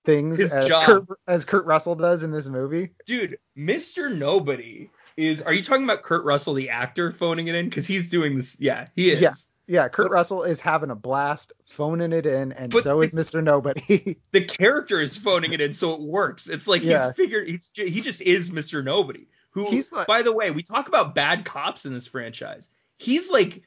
things 0.05 0.39
His 0.39 0.53
as 0.53 0.69
job. 0.69 1.07
Kurt, 1.09 1.19
as 1.27 1.45
Kurt 1.45 1.65
Russell 1.67 1.95
does 1.95 2.23
in 2.23 2.31
this 2.31 2.49
movie. 2.49 2.91
Dude, 3.07 3.39
Mr. 3.57 4.15
Nobody 4.15 4.91
is. 5.17 5.43
Are 5.43 5.53
you 5.53 5.63
talking 5.63 5.85
about 5.85 6.03
Kurt 6.03 6.25
Russell, 6.25 6.55
the 6.55 6.71
actor, 6.71 7.13
phoning 7.13 7.49
it 7.49 7.55
in? 7.55 7.69
Because 7.69 7.87
he's 7.87 8.09
doing 8.09 8.37
this. 8.37 8.57
Yeah, 8.61 8.89
he 8.97 9.11
is. 9.11 9.21
Yeah. 9.21 9.33
Yeah, 9.69 9.89
Kurt 9.89 10.11
Russell 10.11 10.43
is 10.43 10.61
having 10.61 10.91
a 10.91 10.95
blast 10.97 11.53
phoning 11.71 12.13
it 12.13 12.27
in, 12.27 12.53
and 12.53 12.73
so 12.83 13.01
is 13.01 13.15
Mr. 13.15 13.43
Nobody. 13.43 14.19
The 14.33 14.45
character 14.45 15.01
is 15.01 15.17
phoning 15.17 15.53
it 15.53 15.61
in, 15.61 15.73
so 15.73 15.95
it 15.95 16.01
works. 16.01 16.49
It's 16.49 16.67
like 16.67 16.83
Yeah. 16.83 17.07
he's 17.07 17.15
figured. 17.17 17.49
He's 17.49 17.71
he 17.75 18.01
just 18.01 18.21
is 18.21 18.51
Mr. 18.51 18.83
Nobody. 18.85 19.29
who, 19.51 19.71
He's 19.71 19.93
like- 19.93 20.09
by 20.09 20.23
the 20.23 20.33
way, 20.33 20.51
we 20.51 20.63
talk 20.65 20.89
about 20.89 21.15
bad 21.15 21.45
cops 21.45 21.87
in 21.87 21.95
this 21.95 22.09
franchise. 22.09 22.71
He's 22.99 23.31
like 23.31 23.63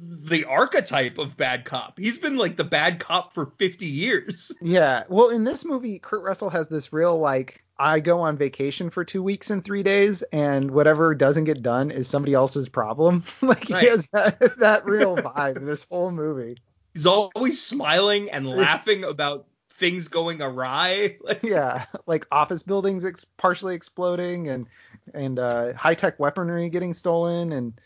the 0.00 0.44
archetype 0.44 1.18
of 1.18 1.36
bad 1.36 1.64
cop. 1.64 1.98
He's 1.98 2.18
been 2.18 2.36
like 2.36 2.56
the 2.56 2.64
bad 2.64 3.00
cop 3.00 3.34
for 3.34 3.46
50 3.58 3.86
years. 3.86 4.52
Yeah. 4.62 5.04
Well, 5.08 5.28
in 5.30 5.44
this 5.44 5.64
movie, 5.64 5.98
Kurt 5.98 6.22
Russell 6.22 6.50
has 6.50 6.68
this 6.68 6.92
real 6.92 7.18
like 7.18 7.62
I 7.78 8.00
go 8.00 8.20
on 8.20 8.36
vacation 8.36 8.90
for 8.90 9.04
two 9.04 9.22
weeks 9.22 9.50
and 9.50 9.64
three 9.64 9.82
days, 9.84 10.22
and 10.32 10.70
whatever 10.72 11.14
doesn't 11.14 11.44
get 11.44 11.62
done 11.62 11.90
is 11.92 12.08
somebody 12.08 12.34
else's 12.34 12.68
problem. 12.68 13.22
like 13.42 13.68
Right. 13.70 13.82
he 13.84 13.88
has 13.88 14.06
that, 14.12 14.58
that 14.58 14.84
real 14.84 15.16
vibe 15.16 15.64
this 15.64 15.86
whole 15.88 16.10
movie. 16.10 16.58
He's 16.94 17.06
always 17.06 17.62
smiling 17.62 18.30
and 18.30 18.46
laughing 18.48 19.04
about 19.04 19.46
things 19.78 20.08
going 20.08 20.42
awry. 20.42 21.16
Like, 21.24 21.42
Yeah, 21.44 21.84
like 22.06 22.26
office 22.32 22.62
buildings 22.64 23.04
ex- 23.04 23.24
partially 23.36 23.74
exploding 23.76 24.48
and 24.48 24.66
and 25.14 25.38
uh, 25.38 25.72
high 25.74 25.94
tech 25.94 26.18
weaponry 26.18 26.68
getting 26.68 26.92
stolen, 26.94 27.52
and 27.52 27.80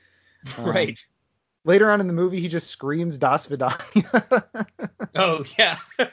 um, 0.58 0.64
right. 0.64 1.04
Later 1.64 1.90
on 1.90 2.00
in 2.00 2.06
the 2.06 2.12
movie 2.12 2.40
he 2.40 2.48
just 2.48 2.68
screams 2.68 3.18
Das 3.18 3.46
Vidania. 3.46 4.44
Oh, 5.14 5.44
yeah. 5.58 5.76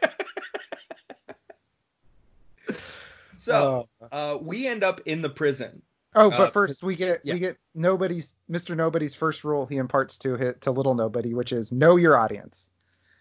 so, 3.38 3.88
Oh. 4.02 4.08
uh, 4.12 4.38
we 4.42 4.68
end 4.68 4.84
up 4.84 5.02
in 5.06 5.22
the 5.22 5.30
prison. 5.30 5.82
Oh, 6.16 6.30
but 6.32 6.40
Uh, 6.40 6.50
first 6.52 6.84
we 6.84 6.96
get 6.96 7.22
yeah. 7.24 7.34
we 7.34 7.40
get 7.40 7.58
nobody's 7.76 8.36
Mr. 8.52 8.76
Nobody's 8.76 9.14
first 9.14 9.44
rule 9.44 9.66
he 9.68 9.78
imparts 9.78 10.18
to 10.20 10.36
hit 10.36 10.62
to 10.62 10.72
Little 10.72 10.96
Nobody, 10.96 11.34
which 11.36 11.52
is 11.54 11.72
know 11.72 11.96
your 11.98 12.18
audience. 12.18 12.70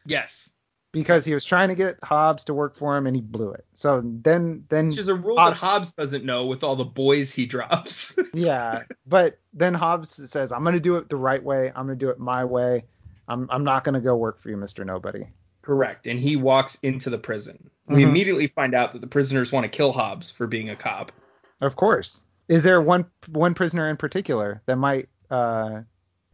Yes. 0.07 0.51
Because 0.93 1.25
he 1.25 1.35
was 1.35 1.45
trying 1.45 1.69
to 1.69 1.75
get 1.75 1.97
Hobbs 2.03 2.45
to 2.47 2.55
work 2.55 2.75
for 2.77 2.97
him 2.97 3.07
and 3.07 3.15
he 3.15 3.21
blew 3.21 3.53
it. 3.53 3.67
So 3.75 4.01
then 4.05 4.65
then 4.71 4.89
Which 4.89 4.99
is 4.99 5.09
a 5.09 5.15
rule 5.15 5.37
Hob- 5.37 5.53
that 5.53 5.57
Hobbs 5.59 5.93
doesn't 5.93 6.25
know 6.25 6.47
with 6.47 6.65
all 6.65 6.77
the 6.77 6.85
boys 6.85 7.31
he 7.33 7.45
drops. 7.47 8.17
yeah, 8.33 8.85
but 9.07 9.39
then 9.53 9.75
Hobbs 9.75 10.31
says, 10.31 10.51
"I'm 10.51 10.65
gonna 10.65 10.81
do 10.81 10.97
it 10.97 11.09
the 11.11 11.17
right 11.17 11.43
way. 11.43 11.69
I'm 11.69 11.87
gonna 11.87 11.95
do 11.97 12.09
it 12.09 12.19
my 12.19 12.45
way. 12.45 12.85
I'm 13.29 13.47
I'm 13.51 13.65
not 13.65 13.85
gonna 13.85 14.01
go 14.01 14.17
work 14.17 14.41
for 14.41 14.49
you, 14.49 14.57
Mr. 14.57 14.85
Nobody." 14.87 15.27
Correct. 15.61 16.07
And 16.07 16.19
he 16.19 16.37
walks 16.37 16.79
into 16.83 17.11
the 17.11 17.19
prison. 17.19 17.69
We 17.89 18.03
Mhm. 18.03 18.09
immediately 18.09 18.47
find 18.47 18.75
out 18.75 18.93
that 18.93 19.03
the 19.03 19.07
prisoners 19.07 19.53
want 19.53 19.65
to 19.65 19.69
kill 19.69 19.93
Hobbs 19.93 20.31
for 20.31 20.47
being 20.47 20.71
a 20.71 20.77
cop. 20.77 21.13
Of 21.61 21.77
course. 21.77 22.25
Is 22.49 22.63
there 22.63 22.81
one 22.81 23.05
one 23.31 23.53
prisoner 23.53 23.91
in 23.91 23.99
particular 23.99 24.63
that 24.65 24.77
might 24.77 25.11
uh, 25.31 25.83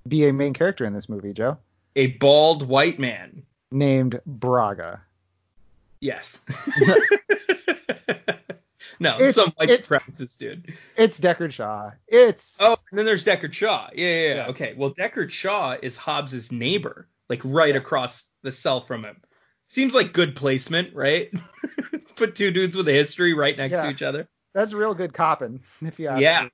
be 0.06 0.28
a 0.28 0.32
main 0.32 0.52
character 0.54 0.84
in 0.84 0.92
this 0.92 1.08
movie, 1.08 1.32
Joe? 1.32 1.58
A 1.96 2.06
bald 2.18 2.68
white 2.68 3.00
man. 3.00 3.42
Named 3.74 4.20
Braga. 4.24 5.02
Yes. 6.00 6.40
no, 9.00 9.14
It's- 9.16 9.34
some 9.34 9.50
white 9.56 9.68
supremacist 9.68 10.38
dude. 10.38 10.74
It's 10.96 11.18
Deckard 11.18 11.52
Shaw. 11.52 11.90
It's 12.06 12.56
Oh, 12.60 12.76
and 12.90 12.98
then 12.98 13.04
there's 13.06 13.24
Deckard 13.24 13.52
Shaw. 13.52 13.88
Yeah, 13.94 14.06
yeah, 14.06 14.20
yeah. 14.28 14.34
Yes. 14.34 14.50
Okay. 14.50 14.74
Well, 14.76 14.90
Deckard 14.94 15.30
Shaw 15.30 15.76
is 15.82 15.96
Hobbs's 15.96 16.52
neighbor, 16.52 17.08
like 17.28 17.40
right 17.44 17.74
across 17.74 18.30
the 18.42 18.52
cell 18.52 18.80
from 18.82 19.04
him. 19.04 19.16
Seems 19.66 19.94
like 19.94 20.12
good 20.12 20.36
placement, 20.36 20.94
right? 20.94 21.30
Put 22.16 22.36
two 22.36 22.50
dudes 22.52 22.76
with 22.76 22.86
a 22.88 22.92
history 22.92 23.34
right 23.34 23.56
next 23.56 23.72
Yeah. 23.72 23.82
to 23.84 23.90
each 23.90 24.02
other. 24.02 24.28
that's 24.52 24.72
real 24.72 24.94
good 24.94 25.12
copping, 25.12 25.62
if 25.82 25.98
you 25.98 26.06
ask 26.08 26.22
Yeah. 26.22 26.42
me. 26.44 26.50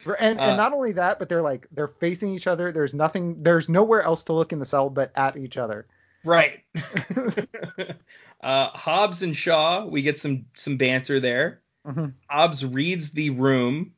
For- 0.00 0.14
And, 0.20 0.38
Uh, 0.40 0.44
and 0.44 0.56
not 0.56 0.72
only 0.72 0.92
that, 0.92 1.18
but 1.18 1.28
they're 1.28 1.42
like 1.42 1.66
they're 1.72 1.88
facing 1.88 2.34
each 2.34 2.46
other. 2.46 2.72
There's 2.72 2.94
nothing. 2.94 3.42
There's 3.42 3.68
nowhere 3.68 4.02
else 4.02 4.24
to 4.24 4.32
look 4.32 4.52
in 4.52 4.58
the 4.60 4.64
cell 4.64 4.88
but 4.88 5.12
at 5.14 5.36
each 5.36 5.56
other. 5.58 5.86
Right. 6.24 6.60
uh, 8.42 8.68
Hobbs 8.68 9.22
and 9.22 9.36
Shaw, 9.36 9.86
we 9.86 10.02
get 10.02 10.18
some 10.18 10.46
some 10.54 10.76
banter 10.76 11.20
there. 11.20 11.60
Mhm. 11.86 12.14
Hobbs 12.28 12.64
reads 12.64 13.10
the 13.10 13.30
room. 13.30 13.92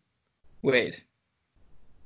Wait. 0.62 1.04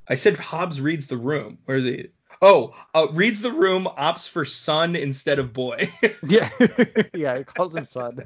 I 0.09 0.17
said 0.17 0.37
Hobbs 0.37 0.81
reads 0.81 1.07
the 1.07 1.17
room. 1.17 1.59
Where's 1.65 1.85
the 1.85 2.11
Oh, 2.43 2.75
uh, 2.95 3.09
reads 3.13 3.43
the 3.43 3.53
room, 3.53 3.85
opts 3.99 4.27
for 4.29 4.47
son 4.47 4.97
instead 4.97 5.39
of 5.39 5.53
boy. 5.53 5.93
Yeah, 6.27 6.49
yeah. 7.13 7.39
He 7.39 7.45
calls 7.45 7.77
him 7.77 7.85
son. 7.85 8.25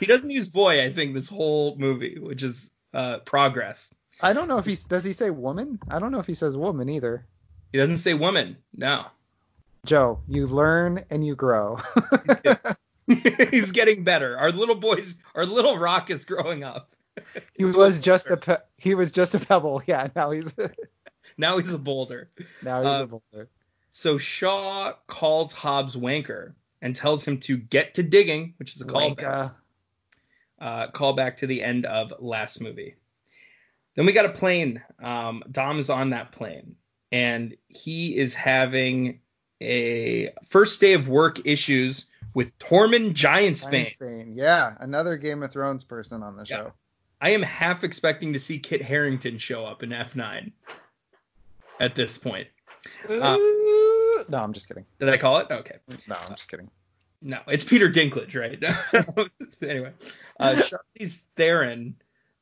he 0.00 0.06
doesn't 0.06 0.30
use 0.30 0.48
boy, 0.48 0.82
I 0.82 0.92
think, 0.92 1.12
this 1.12 1.28
whole 1.28 1.76
movie, 1.76 2.18
which 2.18 2.42
is 2.42 2.70
uh, 2.94 3.18
progress. 3.18 3.90
I 4.20 4.32
don't 4.32 4.48
know 4.48 4.58
if 4.58 4.64
he 4.64 4.76
does. 4.88 5.04
He 5.04 5.12
say 5.12 5.30
woman? 5.30 5.78
I 5.90 5.98
don't 5.98 6.10
know 6.12 6.20
if 6.20 6.26
he 6.26 6.34
says 6.34 6.56
woman 6.56 6.88
either. 6.88 7.26
He 7.72 7.78
doesn't 7.78 7.98
say 7.98 8.14
woman. 8.14 8.56
No. 8.74 9.06
Joe, 9.86 10.20
you 10.28 10.46
learn 10.46 11.04
and 11.10 11.26
you 11.26 11.34
grow. 11.34 11.78
He's 13.50 13.72
getting 13.72 14.04
better. 14.04 14.38
Our 14.38 14.52
little 14.52 14.76
boys, 14.76 15.16
our 15.34 15.44
little 15.44 15.76
rock 15.76 16.10
is 16.10 16.24
growing 16.24 16.62
up. 16.62 16.94
he 17.54 17.64
was 17.64 17.98
just 17.98 18.28
a 18.28 18.36
pe- 18.36 18.58
he 18.78 18.94
was 18.94 19.10
just 19.10 19.34
a 19.34 19.38
pebble. 19.40 19.82
Yeah. 19.86 20.08
Now 20.14 20.30
he's 20.30 20.54
Now 21.36 21.58
he's 21.58 21.72
a 21.72 21.78
boulder. 21.78 22.30
now 22.62 22.80
he's 22.82 23.00
Uh, 23.00 23.02
a 23.02 23.06
boulder. 23.06 23.48
So 23.90 24.18
Shaw 24.18 24.92
calls 25.08 25.52
Hobbs 25.52 25.96
wanker 25.96 26.54
and 26.80 26.94
tells 26.96 27.24
him 27.24 27.38
to 27.40 27.56
get 27.56 27.94
to 27.94 28.02
digging, 28.02 28.54
which 28.58 28.74
is 28.76 28.80
a 28.80 28.86
callback. 28.86 29.52
Uh, 30.60 30.86
callback 30.92 31.38
to 31.38 31.46
the 31.48 31.62
end 31.62 31.86
of 31.86 32.12
last 32.20 32.60
movie. 32.60 32.94
Then 33.96 34.06
we 34.06 34.12
got 34.12 34.24
a 34.26 34.30
plane. 34.30 34.80
Um, 35.02 35.42
Dom 35.50 35.78
is 35.80 35.90
on 35.90 36.10
that 36.10 36.30
plane, 36.32 36.76
and 37.10 37.54
he 37.68 38.16
is 38.16 38.32
having 38.32 39.18
a 39.62 40.30
first 40.46 40.80
day 40.80 40.92
of 40.94 41.08
work 41.08 41.46
issues 41.46 42.06
with 42.34 42.56
Tormund 42.58 43.12
Giantsbane. 43.14 43.90
Spain. 43.90 44.32
Yeah, 44.34 44.74
another 44.80 45.16
Game 45.16 45.42
of 45.42 45.52
Thrones 45.52 45.84
person 45.84 46.22
on 46.22 46.36
the 46.36 46.44
Yeah. 46.48 46.56
show. 46.56 46.72
I 47.20 47.30
am 47.30 47.42
half 47.42 47.84
expecting 47.84 48.32
to 48.32 48.38
see 48.38 48.58
Kit 48.58 48.82
Harington 48.82 49.38
show 49.38 49.64
up 49.64 49.82
in 49.82 49.90
F9 49.92 50.50
at 51.78 51.94
this 51.94 52.18
point. 52.18 52.48
Uh, 53.08 53.36
no, 54.28 54.38
I'm 54.38 54.52
just 54.52 54.66
kidding. 54.66 54.84
Did 54.98 55.08
I 55.08 55.18
call 55.18 55.38
it? 55.38 55.46
Okay. 55.50 55.76
No, 56.08 56.16
I'm 56.16 56.34
just 56.34 56.50
kidding. 56.50 56.68
No, 57.20 57.38
it's 57.46 57.62
Peter 57.62 57.88
Dinklage, 57.88 58.34
right? 58.34 59.30
anyway, 59.62 59.92
uh, 60.40 60.54
Charlize 60.98 61.20
Theron 61.36 61.94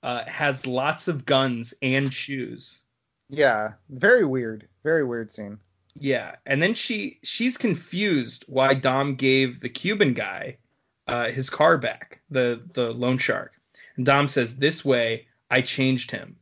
uh, 0.02 0.24
has 0.24 0.66
lots 0.66 1.08
of 1.08 1.26
guns 1.26 1.74
and 1.82 2.12
shoes. 2.14 2.80
Yeah, 3.28 3.72
very 3.90 4.24
weird. 4.24 4.66
Very 4.82 5.04
weird 5.04 5.30
scene. 5.30 5.58
Yeah, 5.98 6.36
and 6.46 6.62
then 6.62 6.74
she 6.74 7.18
she's 7.22 7.58
confused 7.58 8.44
why 8.46 8.74
Dom 8.74 9.16
gave 9.16 9.60
the 9.60 9.68
Cuban 9.68 10.14
guy 10.14 10.58
uh, 11.06 11.28
his 11.30 11.50
car 11.50 11.78
back, 11.78 12.20
the 12.30 12.62
the 12.72 12.92
loan 12.92 13.18
shark. 13.18 13.52
And 13.96 14.06
Dom 14.06 14.28
says, 14.28 14.56
"This 14.56 14.84
way, 14.84 15.26
I 15.50 15.60
changed 15.62 16.10
him 16.10 16.36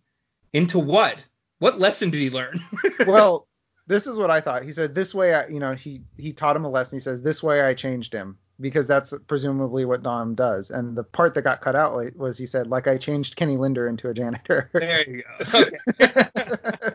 into 0.52 0.78
what? 0.78 1.22
What 1.58 1.78
lesson 1.78 2.10
did 2.10 2.20
he 2.20 2.30
learn?" 2.30 2.56
well, 3.06 3.48
this 3.86 4.06
is 4.06 4.18
what 4.18 4.30
I 4.30 4.40
thought. 4.40 4.64
He 4.64 4.72
said 4.72 4.94
this 4.94 5.14
way, 5.14 5.34
I, 5.34 5.46
you 5.48 5.60
know, 5.60 5.74
he 5.74 6.02
he 6.18 6.32
taught 6.32 6.56
him 6.56 6.64
a 6.64 6.70
lesson. 6.70 6.98
He 6.98 7.02
says 7.02 7.22
this 7.22 7.42
way 7.42 7.62
I 7.62 7.74
changed 7.74 8.12
him 8.12 8.38
because 8.60 8.86
that's 8.86 9.14
presumably 9.26 9.84
what 9.84 10.02
Dom 10.02 10.34
does. 10.34 10.70
And 10.70 10.96
the 10.96 11.04
part 11.04 11.34
that 11.34 11.42
got 11.42 11.60
cut 11.60 11.76
out 11.76 12.14
was 12.16 12.36
he 12.36 12.46
said 12.46 12.66
like 12.66 12.86
I 12.86 12.98
changed 12.98 13.36
Kenny 13.36 13.56
Linder 13.56 13.88
into 13.88 14.08
a 14.08 14.14
janitor. 14.14 14.70
there 14.72 15.08
you 15.08 15.22
go. 15.22 15.62
Okay. 16.00 16.14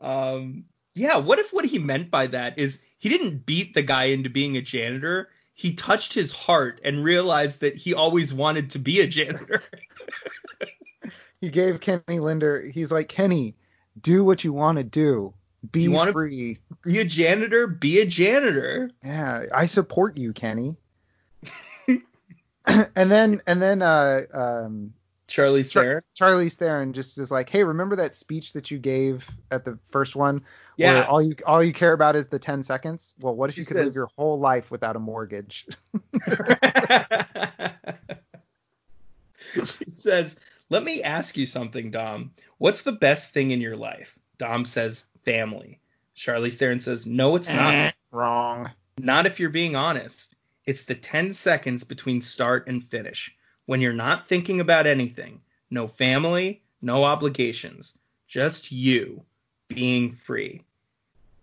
Um, 0.00 0.64
yeah, 0.94 1.16
what 1.16 1.38
if 1.38 1.52
what 1.52 1.64
he 1.64 1.78
meant 1.78 2.10
by 2.10 2.26
that 2.28 2.58
is 2.58 2.80
he 2.98 3.08
didn't 3.08 3.46
beat 3.46 3.74
the 3.74 3.82
guy 3.82 4.04
into 4.04 4.28
being 4.30 4.56
a 4.56 4.62
janitor? 4.62 5.28
He 5.54 5.74
touched 5.74 6.14
his 6.14 6.32
heart 6.32 6.80
and 6.84 7.04
realized 7.04 7.60
that 7.60 7.76
he 7.76 7.92
always 7.94 8.32
wanted 8.32 8.70
to 8.70 8.78
be 8.78 9.00
a 9.00 9.06
janitor. 9.06 9.62
he 11.40 11.50
gave 11.50 11.80
Kenny 11.80 12.18
Linder. 12.18 12.60
He's 12.62 12.90
like 12.90 13.08
Kenny, 13.08 13.56
do 14.00 14.24
what 14.24 14.42
you 14.42 14.52
want 14.52 14.78
to 14.78 14.84
do. 14.84 15.34
Be 15.72 15.82
You 15.82 15.90
wanna- 15.90 16.12
free. 16.12 16.58
be 16.84 16.98
a 17.00 17.04
janitor, 17.04 17.66
be 17.66 18.00
a 18.00 18.06
janitor. 18.06 18.90
Yeah, 19.04 19.44
I 19.54 19.66
support 19.66 20.16
you, 20.16 20.32
Kenny. 20.32 20.76
and 22.66 23.10
then 23.12 23.42
and 23.46 23.60
then 23.60 23.82
uh 23.82 24.22
um 24.32 24.94
Charlie 25.30 25.64
Char- 25.64 25.82
Theron. 25.82 26.02
Charlize 26.18 26.54
Theron 26.54 26.92
just 26.92 27.16
is 27.18 27.30
like, 27.30 27.48
hey, 27.48 27.64
remember 27.64 27.96
that 27.96 28.16
speech 28.16 28.52
that 28.52 28.70
you 28.70 28.78
gave 28.78 29.26
at 29.50 29.64
the 29.64 29.78
first 29.90 30.16
one? 30.16 30.42
Yeah. 30.76 30.94
Where 30.94 31.06
all 31.06 31.22
you 31.22 31.36
all 31.46 31.62
you 31.62 31.72
care 31.72 31.92
about 31.92 32.16
is 32.16 32.26
the 32.26 32.38
ten 32.38 32.62
seconds. 32.62 33.14
Well, 33.20 33.34
what 33.34 33.48
if 33.48 33.54
She 33.54 33.62
you 33.62 33.66
could 33.66 33.76
live 33.76 33.94
your 33.94 34.10
whole 34.16 34.38
life 34.38 34.70
without 34.70 34.96
a 34.96 34.98
mortgage? 34.98 35.66
he 39.54 39.90
says, 39.94 40.36
Let 40.68 40.82
me 40.82 41.02
ask 41.02 41.36
you 41.36 41.46
something, 41.46 41.90
Dom. 41.92 42.32
What's 42.58 42.82
the 42.82 42.92
best 42.92 43.32
thing 43.32 43.52
in 43.52 43.60
your 43.60 43.76
life? 43.76 44.18
Dom 44.36 44.64
says, 44.64 45.04
Family. 45.24 45.78
Charlize 46.16 46.54
Theron 46.54 46.80
says, 46.80 47.06
No, 47.06 47.36
it's 47.36 47.48
eh, 47.48 47.56
not. 47.56 47.94
Wrong. 48.10 48.70
Not 48.98 49.26
if 49.26 49.38
you're 49.38 49.50
being 49.50 49.76
honest. 49.76 50.34
It's 50.66 50.82
the 50.82 50.94
10 50.94 51.32
seconds 51.32 51.84
between 51.84 52.20
start 52.20 52.66
and 52.66 52.84
finish 52.84 53.34
when 53.70 53.80
you're 53.80 53.92
not 53.92 54.26
thinking 54.26 54.58
about 54.58 54.88
anything. 54.88 55.40
No 55.70 55.86
family, 55.86 56.60
no 56.82 57.04
obligations. 57.04 57.96
Just 58.26 58.72
you 58.72 59.22
being 59.68 60.10
free. 60.10 60.64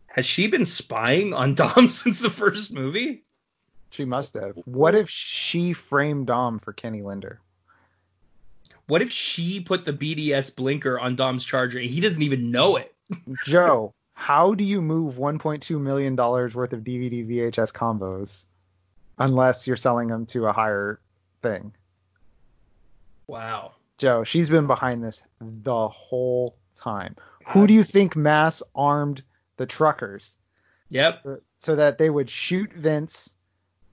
Has 0.07 0.25
she 0.25 0.47
been 0.47 0.65
spying 0.65 1.33
on 1.33 1.55
Dom 1.55 1.89
since 1.89 2.19
the 2.19 2.29
first 2.29 2.73
movie? 2.73 3.23
She 3.91 4.03
must 4.03 4.33
have. 4.33 4.57
What 4.65 4.93
if 4.93 5.09
she 5.09 5.71
framed 5.71 6.27
Dom 6.27 6.59
for 6.59 6.73
Kenny 6.73 7.01
Linder? 7.01 7.39
What 8.87 9.01
if 9.01 9.09
she 9.09 9.61
put 9.61 9.85
the 9.85 9.93
BDS 9.93 10.53
blinker 10.53 10.99
on 10.99 11.15
Dom's 11.15 11.45
charger 11.45 11.79
and 11.79 11.89
he 11.89 12.01
doesn't 12.01 12.21
even 12.21 12.51
know 12.51 12.75
it? 12.75 12.93
Joe, 13.45 13.93
how 14.11 14.53
do 14.53 14.65
you 14.65 14.81
move 14.81 15.15
1.2 15.15 15.79
million 15.79 16.17
dollars 16.17 16.53
worth 16.53 16.73
of 16.73 16.81
DVD 16.81 17.25
VHS 17.25 17.71
combos 17.71 18.43
unless 19.17 19.65
you're 19.65 19.77
selling 19.77 20.09
them 20.09 20.25
to 20.25 20.47
a 20.47 20.51
higher 20.51 20.99
thing? 21.41 21.71
Wow. 23.27 23.73
Joe, 23.97 24.23
she's 24.23 24.49
been 24.49 24.67
behind 24.67 25.03
this 25.03 25.21
the 25.41 25.87
whole 25.87 26.55
time. 26.75 27.15
Who 27.47 27.67
do 27.67 27.73
you 27.73 27.83
think 27.83 28.15
mass 28.15 28.61
armed 28.75 29.23
the 29.57 29.65
truckers 29.65 30.37
Yep. 30.89 31.25
so 31.59 31.75
that 31.75 31.97
they 31.97 32.09
would 32.09 32.29
shoot 32.29 32.71
Vince, 32.73 33.33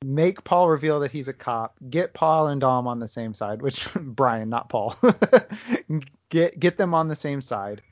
make 0.05 0.45
Paul 0.45 0.69
reveal 0.69 1.01
that 1.01 1.11
he's 1.11 1.29
a 1.29 1.33
cop, 1.33 1.77
get 1.89 2.13
Paul 2.15 2.49
and 2.49 2.61
Dom 2.61 2.87
on 2.87 2.99
the 2.99 3.09
same 3.09 3.35
side, 3.35 3.63
which 3.63 3.89
Brian, 4.01 4.49
not 4.51 4.69
Paul, 4.69 4.97
get 6.29 6.59
get 6.59 6.77
them 6.77 6.95
on 6.95 7.09
the 7.09 7.17
same 7.17 7.41
side. 7.41 7.83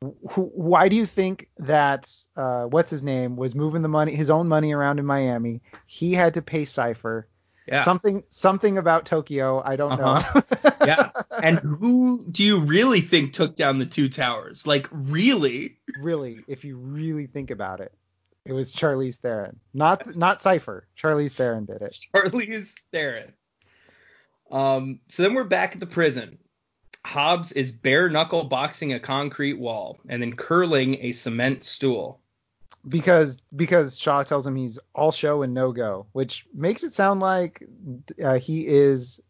Why 0.00 0.88
do 0.88 0.96
you 0.96 1.06
think 1.06 1.48
that 1.58 2.10
uh, 2.36 2.64
what's 2.64 2.90
his 2.90 3.04
name 3.04 3.36
was 3.36 3.54
moving 3.54 3.82
the 3.82 3.88
money, 3.88 4.14
his 4.14 4.30
own 4.30 4.48
money 4.48 4.72
around 4.74 4.98
in 4.98 5.06
Miami? 5.06 5.62
He 5.86 6.12
had 6.12 6.34
to 6.34 6.42
pay 6.42 6.64
Cipher. 6.64 7.28
Yeah. 7.68 7.84
Something 7.84 8.24
something 8.30 8.76
about 8.78 9.06
Tokyo, 9.06 9.62
I 9.64 9.76
don't 9.76 9.92
Uh-huh. 10.00 10.40
know. 10.64 10.70
yeah. 10.86 11.10
And 11.42 11.58
who 11.58 12.24
do 12.30 12.42
you 12.42 12.60
really 12.60 13.00
think 13.00 13.32
took 13.34 13.54
down 13.56 13.78
the 13.78 13.86
two 13.86 14.08
towers? 14.08 14.66
Like 14.66 14.88
really? 14.90 15.78
really, 16.00 16.40
if 16.48 16.64
you 16.64 16.76
really 16.76 17.26
think 17.26 17.50
about 17.52 17.80
it, 17.80 17.92
it 18.44 18.52
was 18.52 18.72
Charlize 18.72 19.16
Theron, 19.16 19.60
not 19.72 20.16
not 20.16 20.42
Cipher. 20.42 20.88
Charlize 21.00 21.34
Theron 21.34 21.64
did 21.66 21.82
it. 21.82 21.96
Charlie's 22.12 22.74
Theron. 22.90 23.32
Um, 24.50 25.00
so 25.08 25.22
then 25.22 25.34
we're 25.34 25.44
back 25.44 25.74
at 25.74 25.80
the 25.80 25.86
prison. 25.86 26.38
Hobbs 27.04 27.52
is 27.52 27.72
bare 27.72 28.08
knuckle 28.08 28.44
boxing 28.44 28.92
a 28.92 29.00
concrete 29.00 29.54
wall 29.58 29.98
and 30.08 30.22
then 30.22 30.32
curling 30.34 30.96
a 31.00 31.12
cement 31.12 31.64
stool. 31.64 32.20
Because 32.86 33.36
because 33.54 33.98
Shaw 33.98 34.22
tells 34.22 34.46
him 34.46 34.56
he's 34.56 34.78
all 34.94 35.12
show 35.12 35.42
and 35.42 35.54
no 35.54 35.72
go, 35.72 36.06
which 36.12 36.46
makes 36.54 36.82
it 36.82 36.94
sound 36.94 37.20
like 37.20 37.62
uh, 38.22 38.38
he 38.38 38.66
is 38.66 39.20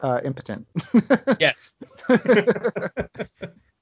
uh, 0.00 0.20
impotent. 0.24 0.66
Yes. 1.40 1.74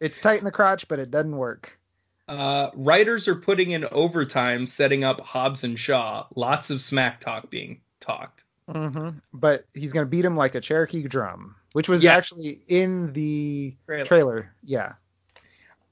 it's 0.01 0.21
tight 0.21 0.39
in 0.39 0.45
the 0.45 0.51
crotch, 0.53 0.89
but 0.89 0.99
it 0.99 1.11
doesn't 1.11 1.37
work. 1.37 1.79
Uh, 2.27 2.71
writers 2.75 3.29
are 3.29 3.35
putting 3.35 3.73
in 3.73 3.85
overtime 3.93 4.67
setting 4.67 5.05
up 5.05 5.21
Hobbs 5.21 5.63
and 5.63 5.79
Shaw. 5.79 6.27
Lots 6.35 6.71
of 6.71 6.81
smack 6.81 7.21
talk 7.21 7.51
being 7.51 7.81
talked. 8.01 8.45
Mm-hmm. 8.69 9.19
But 9.33 9.67
he's 9.75 9.93
gonna 9.93 10.07
beat 10.07 10.25
him 10.25 10.37
like 10.37 10.55
a 10.55 10.61
Cherokee 10.61 11.03
drum, 11.07 11.55
which 11.73 11.89
was 11.89 12.03
Yes. 12.03 12.17
actually 12.17 12.63
in 12.67 13.13
the 13.13 13.77
Trailer. 13.87 14.05
trailer. 14.07 14.55
Yeah. 14.65 14.93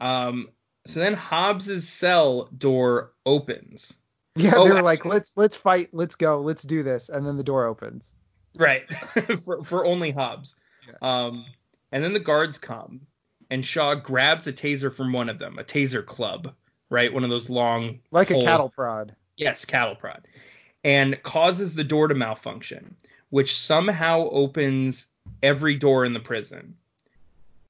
Um, 0.01 0.49
so 0.85 1.01
then 1.01 1.15
Hobbs's 1.15 1.89
cell 1.89 2.49
door 2.57 3.13
opens. 3.27 3.95
Yeah, 4.35 4.55
Oh, 4.57 4.65
they 4.65 4.71
were 4.75 4.83
like, 4.83 5.05
let's 5.05 5.33
let's 5.37 5.57
fight, 5.57 5.91
let's 5.93 6.15
go, 6.15 6.41
let's 6.41 6.63
do 6.63 6.83
this, 6.83 7.09
and 7.09 7.27
then 7.27 7.37
the 7.37 7.45
door 7.45 7.67
opens. 7.67 8.15
Right. 8.57 8.85
for, 9.45 9.63
for 9.65 9.85
only 9.85 10.11
Hobbs. 10.11 10.57
Yeah. 10.89 10.95
Um, 11.03 11.45
and 11.93 12.03
then 12.03 12.13
the 12.15 12.21
guards 12.21 12.59
come, 12.59 13.03
and 13.51 13.65
Shaw 13.65 13.95
grabs 13.95 14.47
a 14.47 14.53
taser 14.53 14.93
from 14.93 15.13
one 15.13 15.29
of 15.29 15.39
them, 15.39 15.59
a 15.59 15.65
taser 15.65 16.05
club, 16.05 16.55
right? 16.91 17.13
One 17.13 17.25
of 17.25 17.31
those 17.31 17.51
long, 17.51 18.01
Like 18.11 18.31
a 18.31 18.41
cattle 18.43 18.71
prod. 18.71 19.15
yes, 19.37 19.65
cattle 19.67 19.95
prod, 19.95 20.27
and 20.83 21.23
causes 21.23 21.75
the 21.75 21.85
door 21.85 22.09
to 22.09 22.15
malfunction, 22.15 22.97
which 23.31 23.55
somehow 23.57 24.29
opens 24.31 25.07
every 25.43 25.77
door 25.77 26.05
in 26.07 26.15
the 26.15 26.21
prison. 26.21 26.77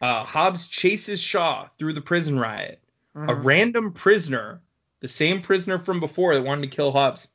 Uh, 0.00 0.24
Hobbs 0.24 0.68
chases 0.68 1.20
Shaw 1.20 1.68
through 1.78 1.92
the 1.92 2.00
prison 2.00 2.38
riot. 2.38 2.80
A 3.14 3.18
Mhm. 3.18 3.44
random 3.44 3.92
prisoner, 3.92 4.60
the 5.00 5.08
same 5.08 5.42
prisoner 5.42 5.78
from 5.78 6.00
before 6.00 6.34
that 6.34 6.42
wanted 6.42 6.62
to 6.70 6.74
kill 6.76 6.92
Hobbs, 6.92 7.28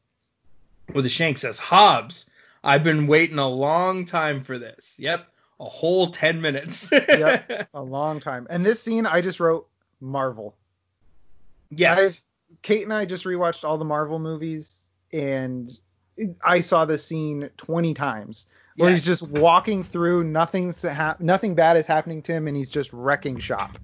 with 0.93 1.05
a 1.05 1.09
shank 1.09 1.37
says, 1.37 1.59
Hobbs, 1.59 2.29
I've 2.63 2.83
been 2.83 3.05
waiting 3.07 3.37
a 3.37 3.47
long 3.47 4.05
time 4.05 4.43
for 4.43 4.57
this. 4.57 4.95
Yep, 4.97 5.27
a 5.59 5.65
whole 5.65 6.07
10 6.11 6.41
minutes. 6.41 6.89
Yep. 6.91 7.69
A 7.73 7.81
long 7.81 8.19
time. 8.19 8.47
And 8.49 8.65
this 8.65 8.81
scene, 8.81 9.05
I 9.05 9.21
just 9.21 9.39
wrote 9.39 9.67
Marvel. 10.01 10.55
yes. 11.69 12.21
Kate 12.61 12.83
and 12.83 12.93
I 12.93 13.05
just 13.05 13.25
rewatched 13.25 13.63
all 13.63 13.77
the 13.77 13.85
Marvel 13.85 14.19
movies, 14.19 14.87
and 15.13 15.69
I 16.43 16.61
saw 16.61 16.85
this 16.85 17.05
scene 17.05 17.49
20 17.57 17.93
times 17.93 18.47
where 18.77 18.89
Yes. 18.89 18.99
he's 18.99 19.05
just 19.19 19.31
walking 19.31 19.83
through, 19.83 20.23
nothing's 20.23 20.81
hap- 20.81 21.19
nothing 21.19 21.55
bad 21.55 21.75
is 21.77 21.85
happening 21.85 22.21
to 22.23 22.31
him, 22.31 22.47
and 22.47 22.55
he's 22.55 22.71
just 22.71 22.91
wrecking 22.93 23.37
shop. 23.39 23.77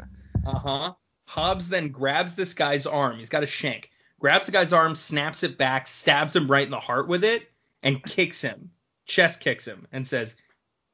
Uh 0.46 0.58
huh. 0.60 0.94
Hobbs 1.34 1.68
then 1.68 1.88
grabs 1.90 2.36
this 2.36 2.54
guy's 2.54 2.86
arm. 2.86 3.18
He's 3.18 3.30
got 3.30 3.42
a 3.42 3.48
shank. 3.48 3.90
Grabs 4.20 4.46
the 4.46 4.52
guy's 4.52 4.72
arm, 4.72 4.94
snaps 4.94 5.42
it 5.42 5.58
back, 5.58 5.88
stabs 5.88 6.36
him 6.36 6.46
right 6.46 6.64
in 6.64 6.70
the 6.70 6.80
heart 6.80 7.08
with 7.08 7.24
it, 7.24 7.50
and 7.82 8.04
kicks 8.04 8.40
him. 8.40 8.70
Chest 9.08 9.40
kicks 9.40 9.66
him 9.68 9.88
and 9.92 10.06
says, 10.06 10.36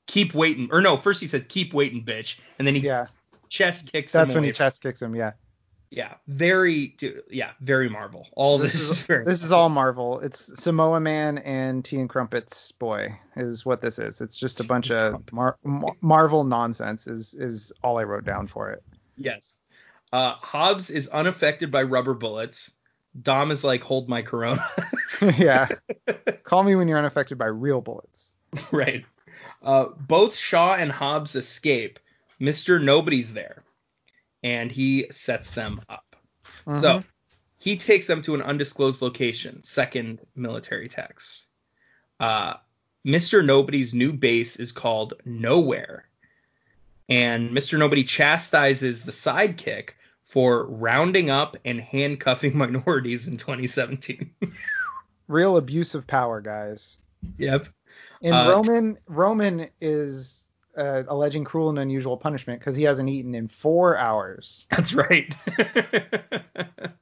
"Keep 0.07 0.33
waiting." 0.33 0.69
Or 0.71 0.79
no, 0.79 0.95
first 0.95 1.19
he 1.19 1.27
says, 1.27 1.43
"Keep 1.49 1.73
waiting, 1.73 2.05
bitch," 2.05 2.39
and 2.57 2.65
then 2.65 2.73
he 2.73 2.79
Yeah, 2.79 3.07
chest 3.49 3.91
kicks 3.91 4.15
him. 4.15 4.19
that's 4.21 4.33
when 4.33 4.45
he 4.45 4.53
chest 4.53 4.81
kicks 4.81 5.01
him. 5.01 5.13
Yeah, 5.13 5.33
Yeah, 5.91 6.13
very, 6.27 6.87
dude, 6.97 7.21
yeah, 7.29 7.51
very 7.59 7.89
Marvel. 7.89 8.25
All 8.37 8.57
this, 8.57 8.71
this 8.71 8.89
is, 8.91 9.01
very. 9.01 9.25
this 9.25 9.43
is 9.43 9.51
all 9.51 9.67
Marvel. 9.67 10.21
It's 10.21 10.57
Samoa 10.63 11.01
Man 11.01 11.39
and 11.39 11.83
Tea 11.83 11.99
and 11.99 12.09
Crumpets 12.09 12.71
boy 12.71 13.13
is 13.35 13.65
what 13.65 13.81
this 13.81 13.99
is. 13.99 14.21
It's 14.21 14.37
just 14.37 14.61
a 14.61 14.63
bunch 14.63 14.89
of 14.89 15.21
Mar- 15.33 15.57
Marvel 15.99 16.45
nonsense. 16.45 17.07
Is 17.07 17.33
is 17.33 17.73
all 17.83 17.97
I 17.99 18.05
wrote 18.05 18.23
down 18.23 18.47
for 18.47 18.71
it. 18.71 18.81
yes. 19.17 19.57
Uh, 20.11 20.33
Hobbs 20.33 20.89
is 20.89 21.07
unaffected 21.07 21.71
by 21.71 21.83
rubber 21.83 22.13
bullets. 22.13 22.71
Dom 23.19 23.51
is 23.51 23.63
like, 23.63 23.83
hold 23.83 24.07
my 24.09 24.21
corona. 24.21 24.65
yeah, 25.37 25.67
call 26.43 26.63
me 26.63 26.75
when 26.75 26.87
you're 26.87 26.97
unaffected 26.97 27.37
by 27.37 27.45
real 27.47 27.81
bullets. 27.81 28.33
right. 28.71 29.05
Uh, 29.61 29.85
both 29.97 30.35
Shaw 30.35 30.75
and 30.75 30.91
Hobbs 30.91 31.35
escape. 31.35 31.99
Mister 32.39 32.79
Nobody's 32.79 33.33
there, 33.33 33.63
and 34.43 34.71
he 34.71 35.07
sets 35.11 35.49
them 35.51 35.81
up. 35.89 36.15
So 36.67 36.99
Mhm. 36.99 37.03
he 37.57 37.77
takes 37.77 38.07
them 38.07 38.21
to 38.23 38.35
an 38.35 38.41
undisclosed 38.41 39.01
location. 39.01 39.63
Second 39.63 40.19
military 40.35 40.87
text. 40.87 41.45
Uh, 42.19 42.53
Mr. 43.05 43.43
Nobody's 43.45 43.93
new 43.93 44.13
base 44.13 44.55
is 44.57 44.71
called 44.71 45.13
Nowhere. 45.25 46.05
And 47.07 47.49
Mr. 47.51 47.77
Nobody 47.79 48.03
chastises 48.03 49.03
the 49.03 49.11
sidekick 49.11 49.91
for 50.29 50.65
rounding 50.67 51.29
up 51.29 51.57
and 51.65 51.81
handcuffing 51.81 52.55
minorities 52.57 53.27
in 53.27 53.35
2017. 53.37 54.31
real 55.27 55.57
abuse 55.57 55.95
of 55.95 56.07
power, 56.07 56.39
guys. 56.39 56.99
yep. 57.37 57.67
And 58.21 58.33
Uh, 58.35 58.49
Roman 58.51 58.97
Roman 59.07 59.69
is 59.81 60.47
uh, 60.77 61.03
alleging 61.07 61.43
cruel 61.43 61.69
and 61.69 61.79
unusual 61.79 62.15
punishment 62.15 62.59
because 62.59 62.75
he 62.75 62.83
hasn't 62.83 63.09
eaten 63.09 63.33
in 63.35 63.47
four 63.47 63.97
hours. 63.97 64.67
That's 64.71 64.93
right. 64.93 65.33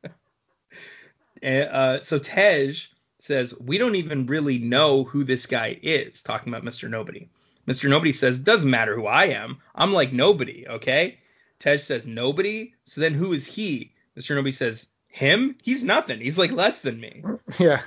And, 1.42 1.70
uh, 1.70 2.02
so 2.02 2.18
Tej 2.18 2.74
says, 3.20 3.54
We 3.60 3.78
don't 3.78 3.94
even 3.96 4.26
really 4.26 4.58
know 4.58 5.04
who 5.04 5.24
this 5.24 5.46
guy 5.46 5.78
is, 5.84 6.24
talking 6.24 6.52
about 6.52 6.66
Mr. 6.66 6.90
Nobody. 6.90 7.30
Mr. 7.68 7.88
Nobody 7.90 8.12
says, 8.12 8.40
Doesn't 8.40 8.72
matter 8.72 8.96
who 8.96 9.06
I 9.06 9.26
am. 9.26 9.60
I'm 9.76 9.94
like 9.94 10.12
nobody, 10.12 10.68
okay? 10.68 11.20
Tej 11.60 11.78
says, 11.78 12.08
Nobody? 12.08 12.74
So 12.86 13.02
then 13.02 13.14
who 13.14 13.34
is 13.34 13.46
he? 13.46 13.94
Mr. 14.18 14.36
Nobody 14.36 14.52
says, 14.52 14.88
Him? 15.08 15.56
He's 15.62 15.84
nothing. 15.84 16.20
He's 16.22 16.38
like 16.38 16.52
less 16.52 16.82
than 16.82 17.00
me. 17.00 17.24
yeah. 17.60 17.82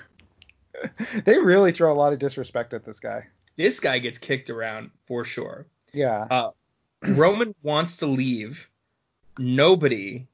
they 1.24 1.38
really 1.38 1.72
throw 1.72 1.92
a 1.92 1.94
lot 1.94 2.12
of 2.12 2.18
disrespect 2.18 2.74
at 2.74 2.84
this 2.84 3.00
guy. 3.00 3.26
This 3.56 3.80
guy 3.80 3.98
gets 3.98 4.18
kicked 4.18 4.50
around 4.50 4.90
for 5.06 5.24
sure. 5.24 5.66
Yeah. 5.92 6.26
Uh, 6.30 6.50
Roman 7.02 7.54
wants 7.62 7.98
to 7.98 8.06
leave. 8.06 8.68
Nobody 9.38 10.26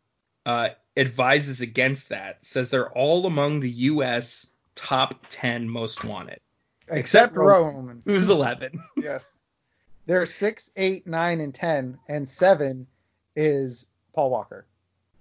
uh, 0.45 0.71
advises 0.97 1.61
against 1.61 2.11
that. 2.11 2.45
Says 2.45 2.71
they're 2.71 2.91
all 2.91 3.27
among 3.27 3.61
the 3.61 3.71
U.S. 3.71 4.49
top 4.75 5.27
10 5.29 5.69
most 5.69 6.05
wanted. 6.05 6.41
Except, 6.89 7.33
except 7.33 7.37
Roman. 7.37 8.03
Who's 8.05 8.31
11? 8.31 8.81
yes. 8.97 9.35
They're 10.07 10.27
six, 10.27 10.71
eight, 10.77 11.07
nine, 11.07 11.41
and 11.41 11.53
ten, 11.53 11.99
and 12.09 12.29
seven 12.29 12.87
is 13.37 13.87
Paul 14.15 14.31
Walker. 14.31 14.67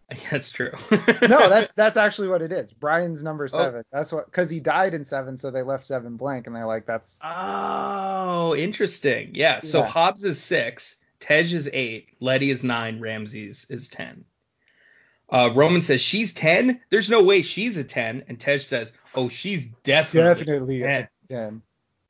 That's 0.31 0.49
true. 0.51 0.71
No, 1.27 1.49
that's 1.49 1.73
that's 1.73 1.97
actually 1.97 2.27
what 2.27 2.43
it 2.43 2.51
is. 2.51 2.71
Brian's 2.71 3.23
number 3.23 3.45
Oh. 3.45 3.57
seven. 3.57 3.83
That's 3.91 4.11
what 4.11 4.25
because 4.25 4.49
he 4.51 4.59
died 4.59 4.93
in 4.93 5.03
seven, 5.03 5.37
so 5.37 5.49
they 5.49 5.63
left 5.63 5.87
seven 5.87 6.15
blank, 6.17 6.45
and 6.45 6.55
they're 6.55 6.67
like, 6.67 6.85
that's 6.85 7.19
oh, 7.23 8.55
interesting. 8.55 9.31
Yeah. 9.33 9.61
So 9.61 9.79
Yeah. 9.79 9.87
Hobbs 9.87 10.23
is 10.23 10.39
six, 10.39 10.97
Tej 11.19 11.53
is 11.53 11.69
eight, 11.73 12.09
Letty 12.19 12.51
is 12.51 12.63
nine, 12.63 12.99
Ramsey 12.99 13.47
is 13.47 13.87
ten. 13.89 14.25
Uh, 15.27 15.49
Roman 15.55 15.81
says 15.81 16.01
she's 16.01 16.33
ten. 16.33 16.79
There's 16.91 17.09
no 17.09 17.23
way 17.23 17.41
she's 17.41 17.77
a 17.77 17.83
ten, 17.83 18.23
and 18.27 18.39
Tej 18.39 18.59
says, 18.59 18.93
oh, 19.15 19.27
she's 19.27 19.65
definitely, 19.83 20.43
definitely 20.45 20.79
ten. 20.81 21.07
ten. 21.29 21.61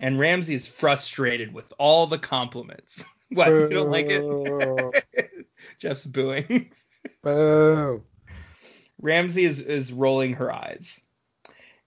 And 0.01 0.20
Ramsey 0.20 0.56
is 0.56 0.68
frustrated 0.68 1.53
with 1.53 1.72
all 1.78 2.08
the 2.08 2.20
compliments. 2.20 3.06
what? 3.30 3.47
You 3.47 3.70
don't 3.70 3.89
like 3.89 4.08
it? 4.10 5.32
Jeff's 5.80 6.05
booing. 6.05 6.72
Boo. 7.24 8.03
Ramsey 9.01 9.45
is 9.45 9.59
is 9.59 9.91
rolling 9.91 10.34
her 10.34 10.51
eyes. 10.51 11.01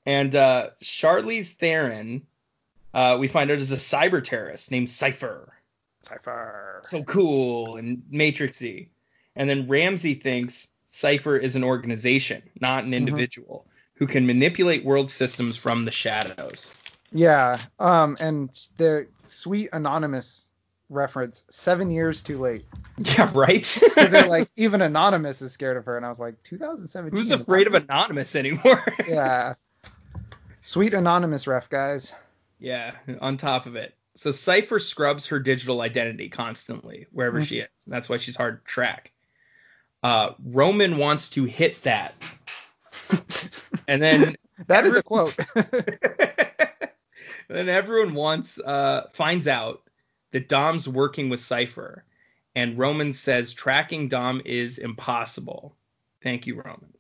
And 0.07 0.35
uh, 0.35 0.71
Charlize 0.83 1.53
Theron, 1.53 2.27
uh, 2.95 3.19
we 3.21 3.29
find 3.29 3.51
out 3.51 3.59
is 3.59 3.73
a 3.73 3.77
cyber 3.77 4.23
terrorist 4.25 4.71
named 4.71 4.89
Cipher. 4.89 5.53
Cipher. 6.03 6.81
So 6.85 7.03
cool 7.03 7.77
and 7.77 8.03
matrixy. 8.11 8.89
And 9.37 9.51
then 9.51 9.69
Ramsey 9.69 10.15
thinks 10.15 10.69
Cipher 10.91 11.37
is 11.37 11.57
an 11.57 11.65
organization, 11.65 12.43
not 12.61 12.85
an 12.85 12.95
individual, 12.95 13.67
who 13.95 14.07
can 14.07 14.27
manipulate 14.27 14.85
world 14.85 15.11
systems 15.11 15.57
from 15.57 15.85
the 15.85 15.91
shadows. 15.91 16.73
Yeah. 17.13 17.59
Um, 17.79 18.17
and 18.21 18.51
the 18.79 19.07
sweet 19.27 19.71
anonymous 19.73 20.48
reference, 20.89 21.45
seven 21.51 21.91
years 21.91 22.23
too 22.23 22.39
late. 22.39 22.65
Yeah, 22.99 23.31
right. 23.33 23.79
Because 23.81 24.11
they're 24.11 24.27
like, 24.27 24.51
even 24.57 24.83
anonymous 24.83 25.41
is 25.41 25.53
scared 25.53 25.77
of 25.77 25.85
her, 25.85 25.97
and 25.97 26.05
I 26.05 26.09
was 26.09 26.19
like, 26.19 26.43
2017. 26.43 27.17
Who's 27.17 27.31
afraid 27.31 27.67
of 27.69 27.75
anonymous 27.75 28.35
anymore? 28.35 28.83
Yeah. 29.07 29.55
Sweet 30.63 30.95
anonymous 30.95 31.47
ref, 31.47 31.69
guys. 31.71 32.15
Yeah, 32.59 32.93
on 33.21 33.37
top 33.37 33.67
of 33.67 33.77
it. 33.77 33.95
So 34.17 34.33
Cipher 34.33 34.81
scrubs 34.81 35.27
her 35.29 35.39
digital 35.39 35.81
identity 35.81 36.29
constantly 36.29 37.07
wherever 37.13 37.41
Mhm. 37.41 37.47
she 37.47 37.59
is. 37.61 37.69
And 37.85 37.95
that's 37.95 38.09
why 38.09 38.17
she's 38.17 38.35
hard 38.37 38.65
to 38.65 38.71
track. 38.71 39.13
Uh, 40.03 40.31
Roman 40.45 40.99
wants 40.99 41.31
to 41.31 41.45
hit 41.45 41.81
that. 41.85 42.15
and 43.87 44.03
then 44.03 44.37
That 44.67 44.87
is 44.87 44.97
a 44.97 45.03
quote. 45.05 45.37
then 47.49 47.69
everyone 47.69 48.15
wants 48.15 48.59
uh, 48.59 49.09
finds 49.15 49.47
out 49.49 49.83
that 50.33 50.49
Dom's 50.49 50.89
working 50.89 51.29
with 51.29 51.41
Cipher. 51.41 52.05
And 52.55 52.79
Roman 52.79 53.13
says 53.13 53.53
tracking 53.53 54.09
Dom 54.09 54.43
is 54.45 54.79
impossible. 54.79 55.77
Thank 56.23 56.47
you, 56.47 56.57
Roman. 56.57 56.93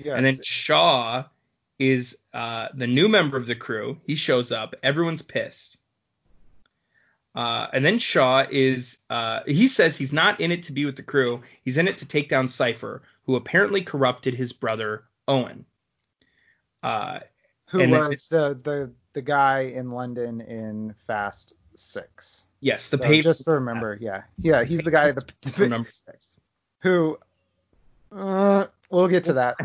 yes. 0.00 0.16
And 0.16 0.26
then 0.26 0.42
Shaw 0.42 1.24
is 1.78 2.18
uh, 2.34 2.68
the 2.74 2.86
new 2.86 3.08
member 3.08 3.36
of 3.36 3.46
the 3.46 3.54
crew. 3.54 3.98
He 4.04 4.14
shows 4.14 4.52
up. 4.52 4.74
Everyone's 4.82 5.22
pissed. 5.22 5.78
Uh, 7.34 7.68
and 7.72 7.84
then 7.84 7.98
Shaw 7.98 8.44
is 8.50 8.98
uh, 9.08 9.40
he 9.46 9.68
says 9.68 9.96
he's 9.96 10.12
not 10.12 10.40
in 10.40 10.50
it 10.50 10.64
to 10.64 10.72
be 10.72 10.84
with 10.84 10.96
the 10.96 11.04
crew. 11.04 11.42
He's 11.64 11.78
in 11.78 11.86
it 11.86 11.98
to 11.98 12.06
take 12.06 12.28
down 12.28 12.48
Cipher, 12.48 13.02
who 13.24 13.36
apparently 13.36 13.82
corrupted 13.82 14.34
his 14.34 14.52
brother 14.52 15.04
Owen. 15.28 15.64
Uh, 16.82 17.20
who 17.66 17.88
was 17.88 18.28
the, 18.28 18.58
the 18.62 18.90
the 19.12 19.22
guy 19.22 19.60
in 19.60 19.92
London 19.92 20.40
in 20.40 20.94
Fast 21.06 21.52
Six. 21.76 22.47
Yes, 22.60 22.88
the 22.88 22.98
So 22.98 23.04
page 23.04 23.24
just 23.24 23.44
to 23.44 23.52
remember, 23.52 23.98
yeah, 24.00 24.22
yeah, 24.40 24.64
he's 24.64 24.80
the 24.80 24.90
guy 24.90 25.12
that 25.12 25.32
remember 25.58 25.90
six. 25.92 26.36
who. 26.80 27.18
Uh, 28.10 28.66
we'll 28.90 29.08
get 29.08 29.24
to 29.24 29.34
that. 29.34 29.56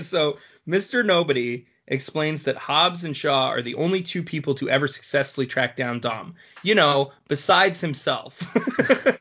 so 0.02 0.38
Mr. 0.66 1.04
Nobody 1.06 1.66
explains 1.86 2.42
that 2.44 2.56
Hobbs 2.56 3.04
and 3.04 3.16
Shaw 3.16 3.48
are 3.48 3.62
the 3.62 3.76
only 3.76 4.02
two 4.02 4.24
people 4.24 4.56
to 4.56 4.68
ever 4.68 4.88
successfully 4.88 5.46
track 5.46 5.76
down 5.76 6.00
Dom. 6.00 6.34
You 6.64 6.74
know, 6.74 7.12
besides 7.28 7.80
himself. 7.80 8.40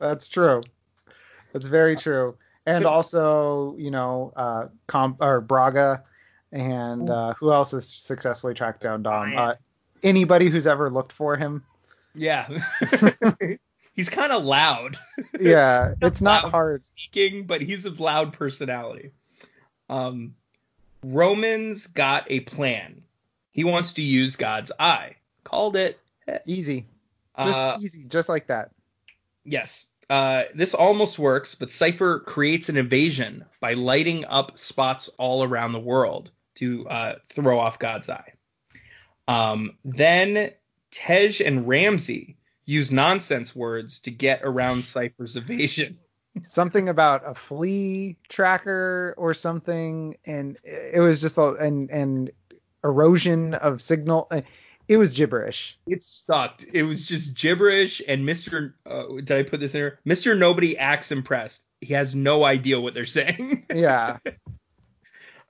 That's 0.00 0.28
true. 0.28 0.62
That's 1.52 1.66
very 1.66 1.96
true. 1.96 2.36
And 2.64 2.84
also, 2.84 3.74
you 3.78 3.90
know, 3.90 4.32
uh, 4.36 4.68
comp 4.86 5.18
or 5.20 5.40
Braga, 5.40 6.04
and 6.52 7.10
uh, 7.10 7.34
who 7.34 7.52
else 7.52 7.72
has 7.72 7.88
successfully 7.88 8.54
tracked 8.54 8.82
down 8.82 9.02
Dom? 9.02 9.36
Uh, 9.36 9.54
anybody 10.02 10.48
who's 10.48 10.66
ever 10.66 10.90
looked 10.90 11.12
for 11.12 11.36
him. 11.36 11.64
Yeah. 12.18 12.48
he's 13.94 14.08
kind 14.08 14.32
of 14.32 14.44
loud 14.44 14.98
Yeah, 15.38 15.94
it's 16.02 16.20
not 16.20 16.50
hard. 16.50 16.82
speaking, 16.84 17.44
but 17.44 17.60
he's 17.60 17.86
a 17.86 17.90
loud 17.90 18.32
personality. 18.32 19.12
Um, 19.88 20.34
Roman's 21.02 21.86
got 21.86 22.26
a 22.30 22.40
plan. 22.40 23.02
He 23.52 23.64
wants 23.64 23.94
to 23.94 24.02
use 24.02 24.36
God's 24.36 24.70
eye. 24.78 25.16
Called 25.44 25.76
it. 25.76 25.98
Easy, 26.44 26.86
just 27.38 27.58
Uh, 27.58 27.76
easy, 27.80 28.04
just 28.04 28.28
like 28.28 28.48
that. 28.48 28.70
Yes. 29.44 29.86
Uh, 30.10 30.44
this 30.54 30.74
almost 30.74 31.18
works, 31.18 31.54
but 31.54 31.70
Cipher 31.70 32.20
creates 32.20 32.68
an 32.68 32.76
invasion 32.76 33.44
by 33.60 33.74
lighting 33.74 34.24
up 34.26 34.56
spots 34.58 35.08
all 35.18 35.42
around 35.42 35.72
the 35.72 35.80
world 35.80 36.30
to 36.56 36.88
uh, 36.88 37.14
throw 37.30 37.58
off 37.58 37.78
God's 37.78 38.08
eye. 38.10 38.32
Um, 39.26 39.76
then 39.84 40.50
Tej 40.90 41.40
and 41.44 41.66
Ramsey 41.68 42.36
use 42.64 42.92
nonsense 42.92 43.54
words 43.56 44.00
to 44.00 44.10
get 44.10 44.40
around 44.42 44.84
Cipher's 44.84 45.36
evasion. 45.36 45.98
Something 46.48 46.88
about 46.88 47.22
a 47.26 47.34
flea 47.34 48.16
tracker 48.28 49.14
or 49.16 49.34
something, 49.34 50.16
and 50.24 50.56
it 50.62 51.00
was 51.00 51.20
just 51.20 51.36
a 51.36 51.54
and 51.54 51.90
and 51.90 52.30
erosion 52.84 53.54
of 53.54 53.82
signal. 53.82 54.30
It 54.86 54.96
was 54.98 55.16
gibberish. 55.16 55.78
It 55.86 56.02
sucked. 56.02 56.64
It 56.72 56.84
was 56.84 57.04
just 57.04 57.34
gibberish, 57.36 58.00
and 58.06 58.24
Mr. 58.24 58.74
Uh, 58.86 59.06
did 59.16 59.32
I 59.32 59.42
put 59.42 59.58
this 59.60 59.74
in 59.74 59.80
here? 59.80 59.98
Mr. 60.06 60.38
Nobody 60.38 60.78
acts 60.78 61.10
impressed. 61.10 61.64
He 61.80 61.94
has 61.94 62.14
no 62.14 62.44
idea 62.44 62.80
what 62.80 62.94
they're 62.94 63.06
saying. 63.06 63.66
Yeah. 63.74 64.18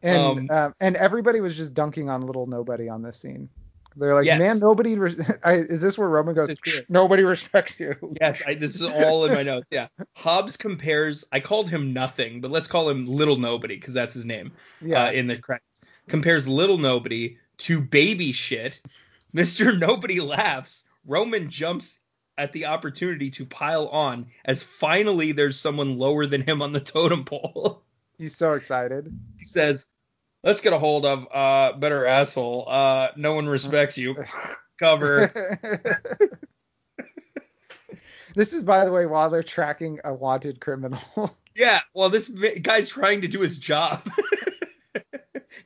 And 0.01 0.51
Um, 0.51 0.51
um, 0.51 0.75
and 0.81 0.97
everybody 0.97 1.41
was 1.41 1.57
just 1.57 1.75
dunking 1.75 2.09
on 2.09 2.23
little 2.23 2.47
nobody 2.47 2.89
on 2.89 3.03
this 3.03 3.19
scene. 3.19 3.49
They're 3.97 4.15
like, 4.15 4.27
Yes. 4.27 4.39
man, 4.39 4.59
nobody. 4.61 4.97
Res- 4.97 5.17
I, 5.45 5.55
is 5.55 5.81
this 5.81 5.99
where 5.99 6.09
Roman 6.09 6.35
goes? 6.35 6.51
Nobody 6.89 7.25
respects 7.25 7.79
you. 7.81 7.95
Yes, 8.21 8.43
I, 8.47 8.55
this 8.55 8.75
is 8.77 8.83
all 8.83 9.25
in 9.25 9.35
my 9.35 9.43
notes. 9.43 9.67
Yeah, 9.71 9.89
Hobbs 10.15 10.57
compares. 10.57 11.25
I 11.33 11.41
called 11.41 11.69
him 11.71 11.93
nothing, 11.93 12.41
but 12.41 12.51
let's 12.51 12.69
call 12.69 12.89
him 12.89 13.07
Little 13.07 13.37
Nobody 13.37 13.77
because 13.77 13.95
that's 13.95 14.15
his 14.15 14.25
name 14.25 14.53
Yeah. 14.81 15.07
uh, 15.07 15.11
in 15.13 15.27
the 15.27 15.37
credits. 15.39 15.65
Compares 16.09 16.47
Little 16.49 16.79
Nobody 16.79 17.39
to 17.59 17.81
Baby 17.81 18.33
Shit. 18.33 18.81
Mister 19.33 19.77
Nobody 19.77 20.21
laughs. 20.21 20.85
Roman 21.07 21.51
jumps 21.51 21.99
at 22.37 22.53
the 22.53 22.67
opportunity 22.67 23.31
to 23.31 23.45
pile 23.45 23.89
on 23.89 24.27
as 24.45 24.63
finally 24.63 25.33
there's 25.33 25.59
someone 25.59 25.99
lower 25.99 26.25
than 26.27 26.41
him 26.43 26.63
on 26.63 26.73
the 26.73 26.81
totem 26.81 27.25
pole. 27.25 27.83
He's 28.17 28.37
so 28.37 28.53
excited. 28.53 29.13
he 29.39 29.45
says, 29.45 29.87
"Let's 30.43 30.61
get 30.61 30.73
a 30.73 30.79
hold 30.79 31.05
of 31.05 31.27
uh 31.33 31.79
better 31.79 32.07
asshole. 32.07 32.67
Uh, 32.69 33.09
no 33.17 33.35
one 33.35 33.49
respects 33.49 33.99
you. 33.99 34.17
Cover." 34.79 35.33
this 38.35 38.53
is, 38.53 38.63
by 38.63 38.85
the 38.85 38.93
way, 38.93 39.07
while 39.07 39.31
they're 39.31 39.43
tracking 39.43 40.01
a 40.05 40.15
wanted 40.15 40.61
criminal. 40.61 41.01
Yeah, 41.59 41.81
well, 41.93 42.09
this 42.09 42.29
guy's 42.29 42.89
trying 42.89 43.23
to 43.23 43.27
do 43.27 43.41
his 43.41 43.59
job. 43.59 44.09
Can 44.95 45.03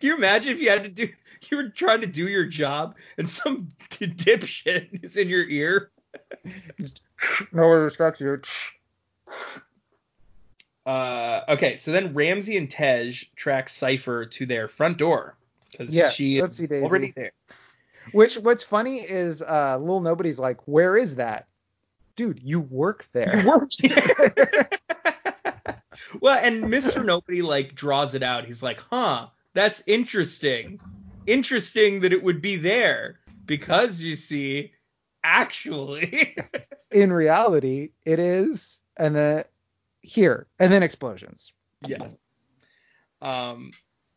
you 0.00 0.16
imagine 0.16 0.54
if 0.54 0.62
you 0.62 0.70
had 0.70 0.84
to 0.84 0.88
do, 0.88 1.06
you 1.50 1.56
were 1.58 1.68
trying 1.68 2.00
to 2.00 2.06
do 2.06 2.28
your 2.28 2.46
job 2.46 2.96
and 3.18 3.28
some 3.28 3.72
dipshit 3.90 5.04
is 5.04 5.18
in 5.18 5.28
your 5.28 5.44
ear? 5.44 5.90
Nobody 7.52 7.82
respects 7.82 8.22
you. 8.22 8.40
Uh, 10.84 11.42
okay, 11.48 11.76
so 11.76 11.92
then 11.92 12.12
Ramsey 12.14 12.56
and 12.56 12.70
Tej 12.70 13.12
track 13.36 13.68
Cipher 13.68 14.26
to 14.26 14.46
their 14.46 14.66
front 14.68 14.98
door 14.98 15.36
because 15.70 15.94
Yeah, 15.94 16.10
she 16.10 16.38
is 16.38 16.60
already 16.72 17.12
there. 17.14 17.32
Which 18.10 18.36
what's 18.36 18.64
funny 18.64 19.00
is 19.00 19.42
uh 19.42 19.78
little 19.78 20.00
nobody's 20.00 20.38
like, 20.40 20.66
where 20.66 20.96
is 20.96 21.16
that? 21.16 21.46
Dude, 22.16 22.40
you 22.42 22.60
work 22.60 23.08
there. 23.12 23.32
well, 26.20 26.38
and 26.42 26.64
Mr. 26.64 27.04
Nobody 27.04 27.42
like 27.42 27.74
draws 27.74 28.14
it 28.14 28.22
out. 28.22 28.44
He's 28.44 28.62
like, 28.62 28.80
"Huh, 28.90 29.28
that's 29.54 29.82
interesting. 29.86 30.80
Interesting 31.26 32.00
that 32.00 32.12
it 32.12 32.22
would 32.22 32.42
be 32.42 32.56
there 32.56 33.20
because 33.46 34.02
you 34.02 34.16
see, 34.16 34.72
actually." 35.24 36.36
In 36.90 37.12
reality, 37.12 37.90
it 38.04 38.18
is, 38.18 38.78
and 38.98 39.16
then 39.16 39.44
here, 40.02 40.46
and 40.58 40.72
then 40.72 40.82
explosions. 40.82 41.52
Yes. 41.86 42.14
Um, 43.20 43.72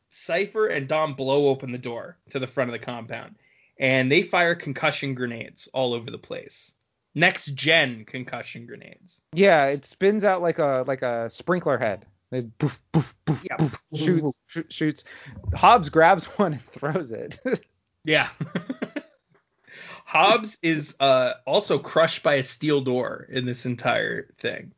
Cipher 0.09 0.67
and 0.67 0.87
Dom 0.87 1.13
blow 1.13 1.47
open 1.49 1.71
the 1.71 1.77
door 1.77 2.17
to 2.29 2.39
the 2.39 2.47
front 2.47 2.69
of 2.69 2.73
the 2.73 2.85
compound, 2.85 3.35
and 3.77 4.11
they 4.11 4.21
fire 4.21 4.55
concussion 4.55 5.13
grenades 5.13 5.67
all 5.73 5.93
over 5.93 6.09
the 6.09 6.17
place. 6.17 6.73
Next 7.13 7.53
gen 7.55 8.03
concussion 8.05 8.65
grenades. 8.65 9.21
Yeah, 9.33 9.67
it 9.67 9.85
spins 9.85 10.23
out 10.23 10.41
like 10.41 10.59
a 10.59 10.83
like 10.87 11.01
a 11.01 11.29
sprinkler 11.29 11.77
head. 11.77 12.05
It 12.31 12.57
poof, 12.57 12.79
poof, 12.91 13.13
poof, 13.25 13.41
Yeah. 13.49 13.55
poof, 13.57 13.79
shoots 13.95 14.39
sh- 14.47 14.59
shoots. 14.69 15.03
Hobbs 15.53 15.89
grabs 15.89 16.25
one 16.25 16.53
and 16.53 16.65
throws 16.71 17.11
it. 17.11 17.39
Yeah. 18.07 18.29
Hobbs 20.05 20.59
is 20.61 20.95
uh, 20.99 21.33
also 21.45 21.79
crushed 21.79 22.21
by 22.21 22.35
a 22.35 22.43
steel 22.43 22.81
door 22.81 23.25
in 23.29 23.45
this 23.45 23.65
entire 23.65 24.27
thing. 24.37 24.73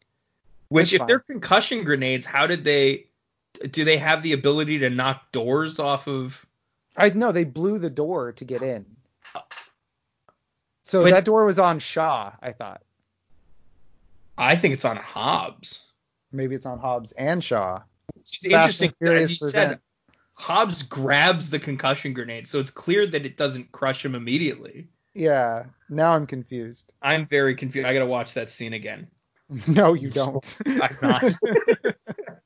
Which, 0.69 0.93
if 0.93 0.99
fine. 0.99 1.07
they're 1.07 1.19
concussion 1.19 1.83
grenades, 1.83 2.25
how 2.25 2.47
did 2.47 2.63
they? 2.63 3.07
Do 3.71 3.83
they 3.85 3.97
have 3.97 4.21
the 4.21 4.33
ability 4.33 4.79
to 4.79 4.89
knock 4.89 5.31
doors 5.31 5.79
off 5.79 6.07
of? 6.07 6.45
I 6.95 7.09
know 7.09 7.31
they 7.31 7.43
blew 7.43 7.79
the 7.79 7.89
door 7.89 8.31
to 8.33 8.45
get 8.45 8.61
in. 8.61 8.85
So 10.83 11.03
But- 11.03 11.11
that 11.11 11.25
door 11.25 11.45
was 11.45 11.59
on 11.59 11.79
Shaw, 11.79 12.31
I 12.41 12.51
thought. 12.53 12.81
I 14.37 14.55
think 14.55 14.73
it's 14.73 14.85
on 14.85 14.97
Hobbs. 14.97 15.85
Maybe 16.31 16.55
it's 16.55 16.65
on 16.65 16.79
Hobbs 16.79 17.11
and 17.13 17.43
Shaw. 17.43 17.81
It's 18.15 18.45
interesting 18.45 18.93
as 19.01 19.31
you 19.31 19.37
present. 19.37 19.71
said, 19.71 19.79
Hobbs 20.33 20.83
grabs 20.83 21.49
the 21.49 21.57
concussion 21.59 22.13
grenade, 22.13 22.47
so 22.47 22.59
it's 22.59 22.69
clear 22.69 23.07
that 23.07 23.25
it 23.25 23.37
doesn't 23.37 23.71
crush 23.71 24.05
him 24.05 24.13
immediately. 24.13 24.87
Yeah. 25.15 25.65
Now 25.89 26.13
I'm 26.13 26.27
confused. 26.27 26.93
I'm 27.01 27.25
very 27.25 27.55
confused. 27.55 27.87
I 27.87 27.93
gotta 27.93 28.05
watch 28.05 28.35
that 28.35 28.51
scene 28.51 28.73
again. 28.73 29.07
No, 29.67 29.93
you 29.93 30.09
don't. 30.09 30.57
I'm 30.65 30.97
not. 31.01 31.23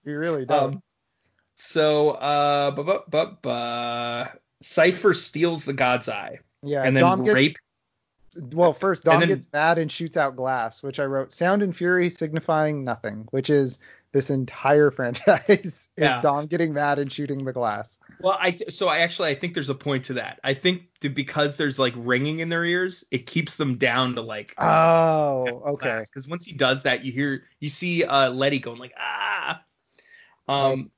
you 0.03 0.17
really 0.17 0.45
don't. 0.45 0.75
Um, 0.75 0.83
so, 1.55 2.11
uh, 2.11 2.71
bu- 2.71 2.83
bu- 2.83 2.99
bu- 3.09 3.35
bu- 3.41 4.29
Cipher 4.61 5.13
steals 5.13 5.65
the 5.65 5.73
God's 5.73 6.09
Eye 6.09 6.39
yeah. 6.63 6.83
and 6.83 6.95
then 6.95 7.01
Dom 7.01 7.23
gets, 7.23 7.35
rape. 7.35 7.57
Well, 8.53 8.73
first 8.73 9.03
Dom 9.03 9.19
then- 9.19 9.29
gets 9.29 9.47
mad 9.51 9.77
and 9.77 9.91
shoots 9.91 10.15
out 10.17 10.35
glass, 10.35 10.83
which 10.83 10.99
I 10.99 11.05
wrote 11.05 11.31
sound 11.31 11.63
and 11.63 11.75
fury 11.75 12.09
signifying 12.09 12.83
nothing, 12.83 13.27
which 13.31 13.49
is 13.49 13.79
this 14.11 14.29
entire 14.29 14.91
franchise 14.91 15.43
is 15.49 15.87
Yeah. 15.97 16.21
Dom 16.21 16.47
getting 16.47 16.73
mad 16.73 16.99
and 16.99 17.11
shooting 17.11 17.43
the 17.45 17.53
glass. 17.53 17.97
Well, 18.23 18.37
I 18.39 18.51
th- 18.51 18.73
so 18.73 18.87
I 18.87 18.99
actually 18.99 19.29
I 19.29 19.35
think 19.35 19.53
there's 19.53 19.69
a 19.69 19.75
point 19.75 20.05
to 20.05 20.13
that. 20.13 20.39
I 20.43 20.53
think 20.53 20.83
that 21.01 21.15
because 21.15 21.57
there's 21.57 21.77
like 21.79 21.93
ringing 21.97 22.39
in 22.39 22.49
their 22.49 22.63
ears, 22.63 23.03
it 23.11 23.25
keeps 23.25 23.55
them 23.57 23.75
down 23.77 24.15
to 24.15 24.21
like 24.21 24.53
Oh, 24.57 25.63
okay. 25.73 26.01
Because 26.05 26.27
once 26.27 26.45
he 26.45 26.53
does 26.53 26.83
that, 26.83 27.03
you 27.05 27.11
hear 27.11 27.43
you 27.59 27.69
see 27.69 28.03
uh, 28.03 28.29
Letty 28.31 28.59
going 28.59 28.79
like 28.79 28.93
ah. 28.97 29.63
Um, 30.47 30.91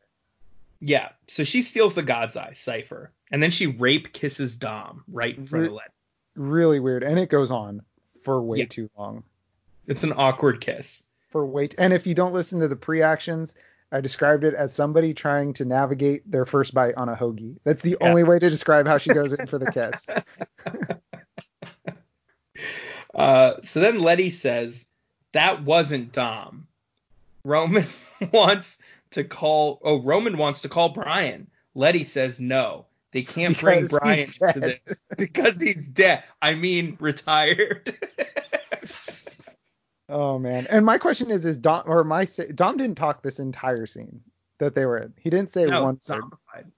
yeah. 0.80 1.09
So 1.28 1.43
she 1.43 1.61
steals 1.61 1.93
the 1.93 2.03
God's 2.03 2.36
Eye, 2.36 2.53
Cipher, 2.53 3.11
and 3.32 3.41
then 3.41 3.51
she 3.51 3.67
rape 3.67 4.13
kisses 4.13 4.55
Dom 4.57 5.03
right 5.07 5.38
in 5.38 5.45
front 5.45 5.65
of 5.65 5.71
Re- 5.71 5.78
Letty. 5.78 5.89
Really 6.36 6.80
weird, 6.80 7.03
and 7.03 7.19
it 7.19 7.30
goes 7.30 7.51
on 7.51 7.82
for 8.24 8.41
way 8.41 8.59
Yeah. 8.59 8.65
too 8.65 8.89
long. 8.97 9.24
It's 9.88 10.03
an 10.03 10.13
awkward 10.15 10.61
kiss. 10.61 11.03
For 11.30 11.45
wait, 11.45 11.76
and 11.78 11.93
if 11.93 12.05
you 12.07 12.13
don't 12.15 12.34
listen 12.34 12.59
to 12.59 12.67
the 12.67 12.76
pre-actions, 12.76 13.55
I 13.93 14.01
described 14.01 14.43
it 14.43 14.55
as 14.55 14.73
somebody 14.73 15.13
trying 15.13 15.53
to 15.53 15.65
navigate 15.65 16.29
their 16.29 16.45
first 16.47 16.73
bite 16.73 16.95
on 16.95 17.09
a 17.09 17.15
hoagie. 17.15 17.57
That's 17.63 17.83
the 17.83 17.91
Yeah. 18.01 18.07
only 18.09 18.23
way 18.23 18.39
to 18.39 18.49
describe 18.49 18.87
how 18.87 18.97
she 18.97 19.13
goes 19.13 19.33
in 19.33 19.45
for 19.45 19.59
the 19.59 19.71
kiss. 19.71 20.07
Uh, 23.15 23.61
so 23.61 23.79
then 23.79 23.99
Letty 24.01 24.31
says 24.31 24.87
that 25.33 25.63
wasn't 25.63 26.11
Dom. 26.11 26.65
Roman 27.45 27.85
wants 28.31 28.79
to 29.11 29.23
call. 29.23 29.79
Oh, 29.83 30.01
Roman 30.01 30.35
wants 30.37 30.61
to 30.61 30.69
call 30.69 30.89
Brian. 30.89 31.47
Letty 31.75 32.05
says 32.05 32.39
no. 32.39 32.87
They 33.11 33.21
can't 33.21 33.59
bring 33.59 33.85
Brian 33.85 34.29
to 34.29 34.59
this 34.59 34.99
because 35.17 35.61
he's 35.61 35.87
dead. 35.87 36.23
I 36.41 36.55
mean, 36.55 36.97
retired. 36.99 37.95
Oh 40.14 40.38
man. 40.38 40.68
And 40.70 40.86
my 40.86 40.99
question 40.99 41.32
is, 41.32 41.43
is 41.43 41.57
Dom 41.57 41.84
or 41.88 42.03
my 42.03 42.28
Dom 42.53 42.78
didn't 42.78 42.97
talk 42.97 43.24
this 43.24 43.39
entire 43.39 43.88
scene 43.88 44.22
that 44.59 44.76
they 44.76 44.86
were 44.86 44.97
in. 44.97 45.14
He 45.20 45.32
didn't 45.32 45.51
say 45.51 45.66
no, 45.66 45.84
one 45.84 45.99
word. 46.07 46.24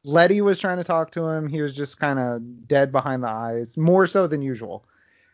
Letty 0.05 0.39
was 0.39 0.57
trying 0.57 0.77
to 0.77 0.85
talk 0.85 1.11
to 1.11 1.25
him. 1.25 1.49
He 1.49 1.61
was 1.61 1.75
just 1.75 1.99
kind 1.99 2.17
of 2.17 2.65
dead 2.65 2.93
behind 2.93 3.23
the 3.23 3.27
eyes, 3.27 3.75
more 3.75 4.07
so 4.07 4.25
than 4.25 4.41
usual. 4.41 4.85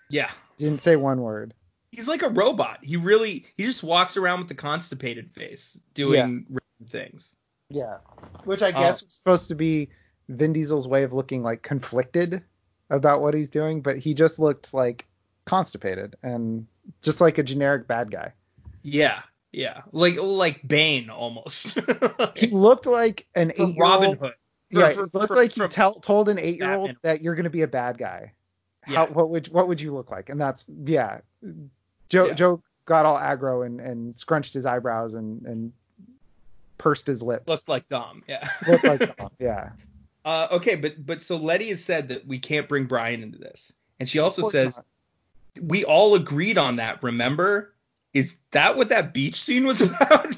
Yeah. 0.09 0.31
Didn't 0.57 0.81
say 0.81 0.95
one 0.95 1.21
word. 1.21 1.53
He's 1.91 2.07
like 2.07 2.23
a 2.23 2.29
robot. 2.29 2.79
He 2.81 2.97
really 2.97 3.45
he 3.55 3.65
just 3.65 3.83
walks 3.83 4.17
around 4.17 4.39
with 4.39 4.47
the 4.47 4.55
constipated 4.55 5.29
face 5.31 5.79
doing 5.93 6.47
random 6.49 6.87
things. 6.87 7.35
Yeah. 7.69 7.97
Which 8.45 8.63
I 8.63 8.69
uh, 8.69 8.79
guess 8.79 9.03
was 9.03 9.13
supposed 9.13 9.47
to 9.49 9.55
be 9.55 9.89
Vin 10.27 10.53
Diesel's 10.53 10.87
way 10.87 11.03
of 11.03 11.13
looking 11.13 11.43
like 11.43 11.61
conflicted 11.61 12.41
about 12.89 13.21
what 13.21 13.35
he's 13.35 13.51
doing, 13.51 13.81
but 13.81 13.99
he 13.99 14.15
just 14.15 14.39
looked 14.39 14.73
like 14.73 15.05
constipated 15.45 16.15
and 16.23 16.65
just 17.01 17.21
like 17.21 17.37
a 17.37 17.43
generic 17.43 17.87
bad 17.87 18.11
guy. 18.11 18.33
Yeah. 18.83 19.21
Yeah. 19.51 19.81
Like 19.91 20.15
like 20.19 20.65
Bane 20.67 21.09
almost. 21.09 21.77
He 22.35 22.47
looked 22.47 22.85
like 22.85 23.27
an 23.35 23.51
eight 23.57 23.75
Robin 23.79 24.11
Hood. 24.11 24.19
For- 24.71 24.79
Yeah, 24.79 24.89
for- 24.91 25.07
looked 25.13 25.27
for- 25.27 25.35
like 25.35 25.57
you 25.57 25.67
tell, 25.67 25.95
told 25.95 26.29
an 26.29 26.39
eight-year-old 26.39 26.95
that 27.01 27.21
you're 27.21 27.35
going 27.35 27.43
to 27.43 27.49
be 27.49 27.61
a 27.63 27.67
bad 27.67 27.97
guy. 27.97 28.33
Yeah. 28.87 28.95
How 28.95 29.07
what 29.07 29.29
would 29.29 29.47
what 29.49 29.67
would 29.67 29.79
you 29.81 29.93
look 29.93 30.09
like? 30.11 30.29
And 30.29 30.39
that's 30.39 30.65
yeah. 30.85 31.19
Joe 32.09 32.27
Yeah. 32.27 32.33
Joe 32.33 32.63
got 32.85 33.05
all 33.05 33.17
aggro 33.17 33.65
and, 33.65 33.79
and 33.79 34.17
scrunched 34.17 34.53
his 34.53 34.65
eyebrows 34.65 35.13
and 35.13 35.45
and 35.45 35.73
pursed 36.77 37.05
his 37.05 37.21
lips. 37.21 37.47
looked 37.47 37.69
like 37.69 37.87
Dom. 37.89 38.23
Yeah. 38.27 38.47
Looked 38.67 38.83
like 38.85 39.17
Dom, 39.17 39.29
yeah. 39.39 39.71
Uh, 40.25 40.47
okay, 40.51 40.75
but 40.75 41.05
but 41.05 41.21
so 41.21 41.35
Letty 41.35 41.69
has 41.69 41.83
said 41.83 42.09
that 42.09 42.25
we 42.25 42.39
can't 42.39 42.67
bring 42.67 42.85
Brian 42.85 43.21
into 43.21 43.37
this, 43.37 43.73
and 43.99 44.07
she 44.09 44.17
also 44.19 44.49
says 44.49 44.77
not. 44.77 44.85
We 45.59 45.83
all 45.83 46.15
agreed 46.15 46.57
on 46.57 46.77
that. 46.77 47.01
Remember? 47.03 47.73
Is 48.13 48.35
that 48.51 48.75
what 48.77 48.89
that 48.89 49.13
beach 49.13 49.41
scene 49.41 49.65
was 49.65 49.81
about? 49.81 50.35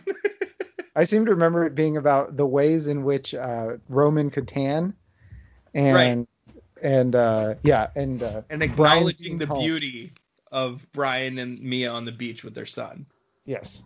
I 0.96 1.06
seem 1.06 1.26
to 1.26 1.32
remember 1.32 1.66
it 1.66 1.74
being 1.76 1.98
about 1.98 2.38
the 2.38 2.46
ways 2.46 2.88
in 2.88 3.04
which 3.04 3.34
uh, 3.34 3.78
Roman 3.90 4.30
could 4.30 4.48
tan, 4.48 4.94
and 5.74 5.96
Right. 5.96 6.28
and 6.84 7.16
uh, 7.16 7.56
yeah, 7.64 7.88
and 7.96 8.22
uh, 8.22 8.44
and 8.50 8.62
acknowledging 8.62 9.40
the 9.40 9.48
beauty 9.48 10.14
of 10.52 10.86
Brian 10.94 11.40
and 11.40 11.60
Mia 11.60 11.90
on 11.92 12.06
the 12.06 12.12
beach 12.12 12.44
with 12.44 12.54
their 12.54 12.68
son, 12.68 13.08
Yes, 13.46 13.82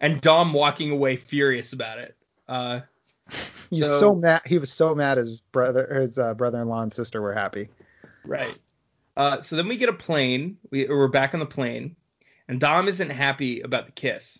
and 0.00 0.20
Dom 0.22 0.54
walking 0.54 0.90
away 0.90 1.16
furious 1.16 1.74
about 1.74 1.98
it. 1.98 2.16
Uh, 2.48 2.80
he's 3.70 3.84
So- 3.84 4.00
so, 4.00 4.14
mad. 4.14 4.40
He 4.46 4.56
was 4.56 4.72
so 4.72 4.94
mad. 4.94 5.18
His 5.18 5.38
brother, 5.52 5.86
his 6.00 6.18
uh, 6.18 6.32
brother-in-law 6.32 6.80
and 6.82 6.92
sister 6.92 7.20
were 7.20 7.34
happy. 7.34 7.68
Right. 8.24 8.56
Uh, 9.18 9.40
so 9.40 9.56
then 9.56 9.66
we 9.66 9.76
get 9.76 9.88
a 9.88 9.92
plane. 9.92 10.58
We, 10.70 10.86
we're 10.86 11.08
back 11.08 11.34
on 11.34 11.40
the 11.40 11.46
plane, 11.46 11.96
and 12.46 12.60
Dom 12.60 12.86
isn't 12.86 13.10
happy 13.10 13.62
about 13.62 13.86
the 13.86 13.92
kiss. 13.92 14.38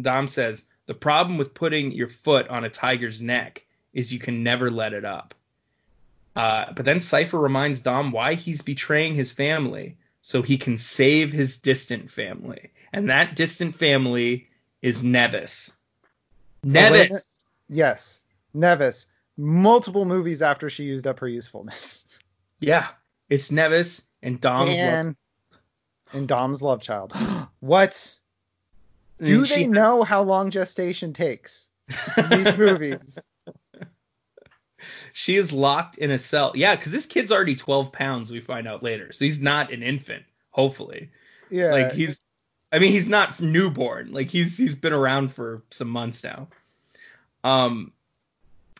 Dom 0.00 0.28
says 0.28 0.62
the 0.86 0.94
problem 0.94 1.38
with 1.38 1.54
putting 1.54 1.90
your 1.90 2.08
foot 2.08 2.46
on 2.46 2.62
a 2.62 2.70
tiger's 2.70 3.20
neck 3.20 3.66
is 3.92 4.12
you 4.12 4.20
can 4.20 4.44
never 4.44 4.70
let 4.70 4.92
it 4.92 5.04
up. 5.04 5.34
Uh, 6.36 6.66
but 6.72 6.84
then 6.84 7.00
Cipher 7.00 7.36
reminds 7.36 7.82
Dom 7.82 8.12
why 8.12 8.34
he's 8.34 8.62
betraying 8.62 9.16
his 9.16 9.32
family 9.32 9.96
so 10.22 10.40
he 10.40 10.56
can 10.56 10.78
save 10.78 11.32
his 11.32 11.58
distant 11.58 12.08
family, 12.08 12.70
and 12.92 13.10
that 13.10 13.34
distant 13.34 13.74
family 13.74 14.48
is 14.82 15.02
Neves. 15.02 15.72
Neves. 16.64 17.42
Yes, 17.68 18.20
Neves. 18.54 19.06
Multiple 19.36 20.04
movies 20.04 20.42
after 20.42 20.70
she 20.70 20.84
used 20.84 21.08
up 21.08 21.18
her 21.18 21.28
usefulness. 21.28 22.06
Yeah, 22.64 22.86
it's 23.28 23.48
Neves 23.48 24.04
and 24.22 24.40
Dom's 24.40 24.70
love. 24.70 24.78
and 24.78 25.16
and 26.12 26.28
Dom's 26.28 26.62
love 26.62 26.82
child. 26.82 27.12
what? 27.60 28.18
Do 29.22 29.44
she- 29.44 29.54
they 29.54 29.66
know 29.66 30.02
how 30.02 30.22
long 30.22 30.50
gestation 30.50 31.12
takes 31.12 31.68
in 32.16 32.44
these 32.44 32.56
movies? 32.58 33.18
She 35.12 35.36
is 35.36 35.52
locked 35.52 35.98
in 35.98 36.10
a 36.10 36.18
cell. 36.18 36.52
Yeah, 36.54 36.74
because 36.74 36.90
this 36.90 37.06
kid's 37.06 37.30
already 37.30 37.54
12 37.54 37.92
pounds. 37.92 38.30
We 38.32 38.40
find 38.40 38.66
out 38.66 38.82
later, 38.82 39.12
so 39.12 39.24
he's 39.24 39.40
not 39.40 39.72
an 39.72 39.82
infant. 39.82 40.24
Hopefully, 40.50 41.10
Yeah. 41.50 41.72
like 41.72 41.92
he's. 41.92 42.20
I 42.72 42.78
mean, 42.78 42.90
he's 42.90 43.08
not 43.08 43.38
newborn. 43.40 44.12
Like 44.12 44.28
he's 44.28 44.56
he's 44.56 44.74
been 44.74 44.92
around 44.94 45.34
for 45.34 45.62
some 45.70 45.88
months 45.88 46.24
now. 46.24 46.48
Um. 47.44 47.92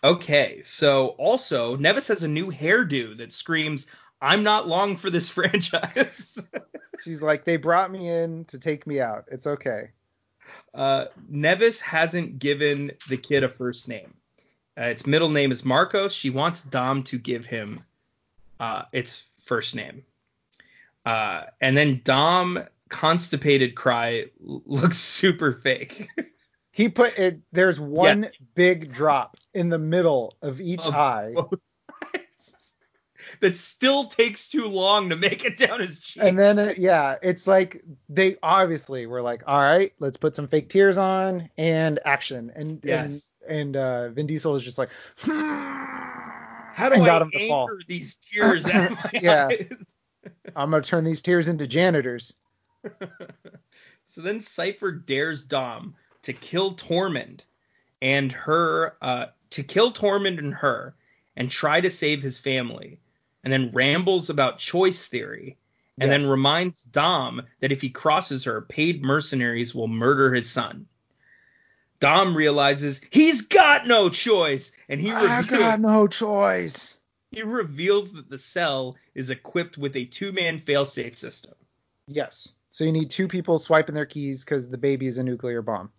Okay, 0.05 0.62
so 0.64 1.09
also 1.18 1.76
Neves 1.76 2.09
has 2.09 2.24
a 2.24 2.28
new 2.28 2.51
hairdo 2.51 3.16
that 3.18 3.32
screams, 3.32 3.86
"I'm 4.23 4.43
not 4.45 4.66
long 4.68 4.97
for 4.97 5.11
this 5.11 5.29
franchise." 5.39 6.43
She's 7.03 7.20
like, 7.20 7.45
they 7.45 7.57
brought 7.57 7.91
me 7.91 8.09
in 8.09 8.45
to 8.47 8.59
take 8.59 8.87
me 8.87 9.01
out. 9.01 9.25
It's 9.31 9.47
okay. 9.47 9.91
uh, 10.73 11.07
Neves 11.31 11.81
hasn't 11.81 12.39
given 12.39 12.93
the 13.09 13.16
kid 13.16 13.43
a 13.43 13.49
first 13.49 13.89
name. 13.89 14.14
Uh, 14.79 14.85
its 14.85 15.07
middle 15.07 15.29
name 15.29 15.51
is 15.51 15.64
Marcos. 15.64 16.12
She 16.14 16.31
wants 16.31 16.62
Dom 16.62 17.03
to 17.05 17.18
give 17.18 17.45
him 17.45 17.81
uh, 18.61 18.85
its 18.93 19.29
first 19.45 19.75
name. 19.75 20.05
Uh, 21.05 21.43
and 21.61 21.77
then 21.77 22.01
Dom 22.05 22.61
constipated 22.89 23.75
cry 23.75 24.27
looks 24.41 24.99
super 24.99 25.53
fake. 25.53 26.09
He 26.70 26.89
put 26.89 27.18
it. 27.18 27.41
There's 27.51 27.81
one 27.81 28.29
big 28.55 28.93
drop 28.93 29.37
in 29.53 29.68
the 29.68 29.79
middle 29.79 30.37
of 30.41 30.61
each 30.61 30.87
Of 30.87 30.95
eye, 30.95 31.35
that 33.41 33.57
still 33.57 34.05
takes 34.05 34.49
too 34.49 34.66
long 34.66 35.09
to 35.11 35.16
make 35.16 35.45
it 35.45 35.57
down 35.57 35.80
his 35.80 36.01
cheeks. 36.01 36.26
and 36.26 36.39
then 36.39 36.59
it, 36.59 36.78
yeah, 36.78 37.16
it's 37.22 37.47
like 37.47 37.83
they 38.09 38.37
obviously 38.43 39.07
were 39.07 39.22
like, 39.22 39.43
all 39.47 39.59
right, 39.61 39.93
let's 39.99 40.16
put 40.16 40.37
some 40.37 40.49
fake 40.49 40.68
tears 40.68 40.99
on 40.99 41.49
and 41.57 41.99
action. 42.05 42.53
And 42.55 42.80
Yes. 42.85 43.33
and, 43.49 43.59
and 43.59 43.76
uh, 43.76 44.09
Vin 44.11 44.26
Diesel 44.26 44.57
is 44.57 44.62
just 44.62 44.78
like, 44.78 44.91
how 45.18 46.89
do 46.89 46.95
I 47.03 47.07
got 47.07 47.22
him 47.22 47.30
to 47.30 47.47
fall. 47.49 47.68
these 47.87 48.16
tears 48.16 48.68
out 48.68 48.91
my 49.05 49.20
Yeah. 49.20 49.49
eyes? 49.49 49.97
I'm 50.57 50.70
gonna 50.70 50.83
turn 50.83 51.05
these 51.05 51.22
tears 51.22 51.49
into 51.49 51.66
janitors. 51.66 52.35
So 54.05 54.20
then 54.20 54.43
Cipher 54.43 54.93
dares 54.93 55.45
Dom 55.45 55.95
to 56.22 56.35
kill 56.35 56.74
Tormund 56.74 57.41
and 58.03 58.30
her, 58.33 58.97
uh, 59.01 59.26
to 59.51 59.62
kill 59.62 59.91
Tormund 59.91 60.39
and 60.39 60.53
her, 60.53 60.95
and 61.37 61.51
try 61.51 61.80
to 61.80 61.91
save 61.91 62.22
his 62.22 62.39
family, 62.39 63.01
and 63.45 63.53
then 63.53 63.70
rambles 63.72 64.30
about 64.30 64.59
choice 64.59 65.07
theory 65.07 65.57
and 65.99 66.11
then 66.11 66.26
reminds 66.26 66.82
Dom 66.82 67.43
that 67.61 67.70
if 67.72 67.80
he 67.80 67.90
crosses 67.90 68.45
her, 68.45 68.61
paid 68.62 69.05
mercenaries 69.05 69.74
will 69.74 69.88
murder 69.88 70.32
his 70.34 70.51
son. 70.51 70.86
Dom 72.01 72.36
realizes 72.36 73.01
he's 73.11 73.43
got 73.43 73.86
no 73.86 74.09
choice, 74.09 74.72
and 74.88 75.01
he 75.01 75.12
I 75.12 75.36
reveals, 75.38 75.61
got 75.61 75.80
no 75.80 76.09
choice. 76.09 76.99
he 77.30 77.43
reveals 77.43 78.12
that 78.14 78.28
the 78.28 78.38
cell 78.38 78.97
is 79.14 79.30
equipped 79.30 79.78
with 79.78 79.95
a 79.95 80.07
two-man 80.07 80.61
failsafe 80.61 81.16
system. 81.16 81.55
Yes. 82.09 82.49
So 82.72 82.82
you 82.84 82.90
need 82.90 83.11
two 83.11 83.28
people 83.28 83.59
swiping 83.59 83.95
their 83.95 84.07
keys 84.07 84.45
because 84.45 84.68
the 84.68 84.78
baby 84.78 85.07
is 85.07 85.18
a 85.18 85.22
nuclear 85.22 85.62
bomb. 85.62 85.90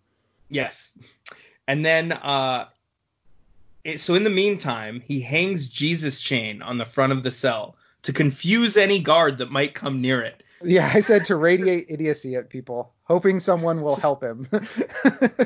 Yes. 0.50 0.92
And 1.66 1.82
then, 1.84 2.12
uh, 2.12 2.66
so 3.96 4.14
in 4.14 4.24
the 4.24 4.30
meantime, 4.30 5.02
he 5.04 5.20
hangs 5.20 5.68
Jesus 5.68 6.20
chain 6.20 6.62
on 6.62 6.78
the 6.78 6.84
front 6.84 7.12
of 7.12 7.22
the 7.22 7.30
cell 7.30 7.76
to 8.02 8.12
confuse 8.12 8.76
any 8.76 8.98
guard 8.98 9.38
that 9.38 9.50
might 9.50 9.74
come 9.74 10.00
near 10.00 10.22
it. 10.22 10.42
Yeah, 10.62 10.90
I 10.92 11.00
said 11.00 11.24
to 11.26 11.36
radiate 11.36 11.86
idiocy 11.88 12.36
at 12.36 12.48
people, 12.48 12.92
hoping 13.02 13.40
someone 13.40 13.82
will 13.82 13.96
help 13.96 14.22
him. 14.22 14.48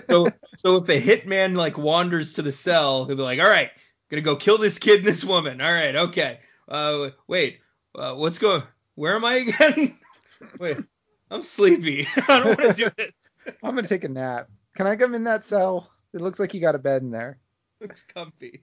So, 0.09 0.29
so 0.57 0.77
if 0.77 0.89
a 0.89 1.01
hitman 1.01 1.55
like 1.55 1.77
wanders 1.77 2.35
to 2.35 2.43
the 2.43 2.53
cell, 2.53 3.05
he'll 3.05 3.17
be 3.17 3.23
like, 3.23 3.41
"All 3.41 3.49
right, 3.49 3.71
gonna 4.09 4.23
go 4.23 4.37
kill 4.37 4.59
this 4.59 4.79
kid 4.79 4.99
and 4.99 5.05
this 5.05 5.25
woman. 5.25 5.61
All 5.61 5.73
right, 5.73 5.95
okay. 5.95 6.41
Uh, 6.67 7.11
wait, 7.27 7.61
uh, 7.95 8.15
what's 8.15 8.39
going? 8.39 8.63
Where 8.95 9.15
am 9.15 9.25
I 9.25 9.35
again? 9.35 9.99
wait, 10.59 10.79
I'm 11.31 11.43
sleepy. 11.43 12.07
I 12.29 12.41
don't 12.41 12.59
want 12.59 12.77
to 12.77 12.85
do 12.85 12.91
this. 12.97 13.13
I'm 13.63 13.75
gonna 13.75 13.87
take 13.87 14.05
a 14.05 14.09
nap. 14.09 14.49
Can 14.77 14.87
I 14.87 14.97
come 14.97 15.15
in 15.15 15.25
that 15.25 15.45
cell? 15.45 15.91
It 16.13 16.21
looks 16.21 16.41
like 16.41 16.55
you 16.55 16.61
got 16.61 16.75
a 16.75 16.79
bed 16.79 17.03
in 17.03 17.11
there. 17.11 17.39
Looks 17.81 18.03
comfy." 18.05 18.63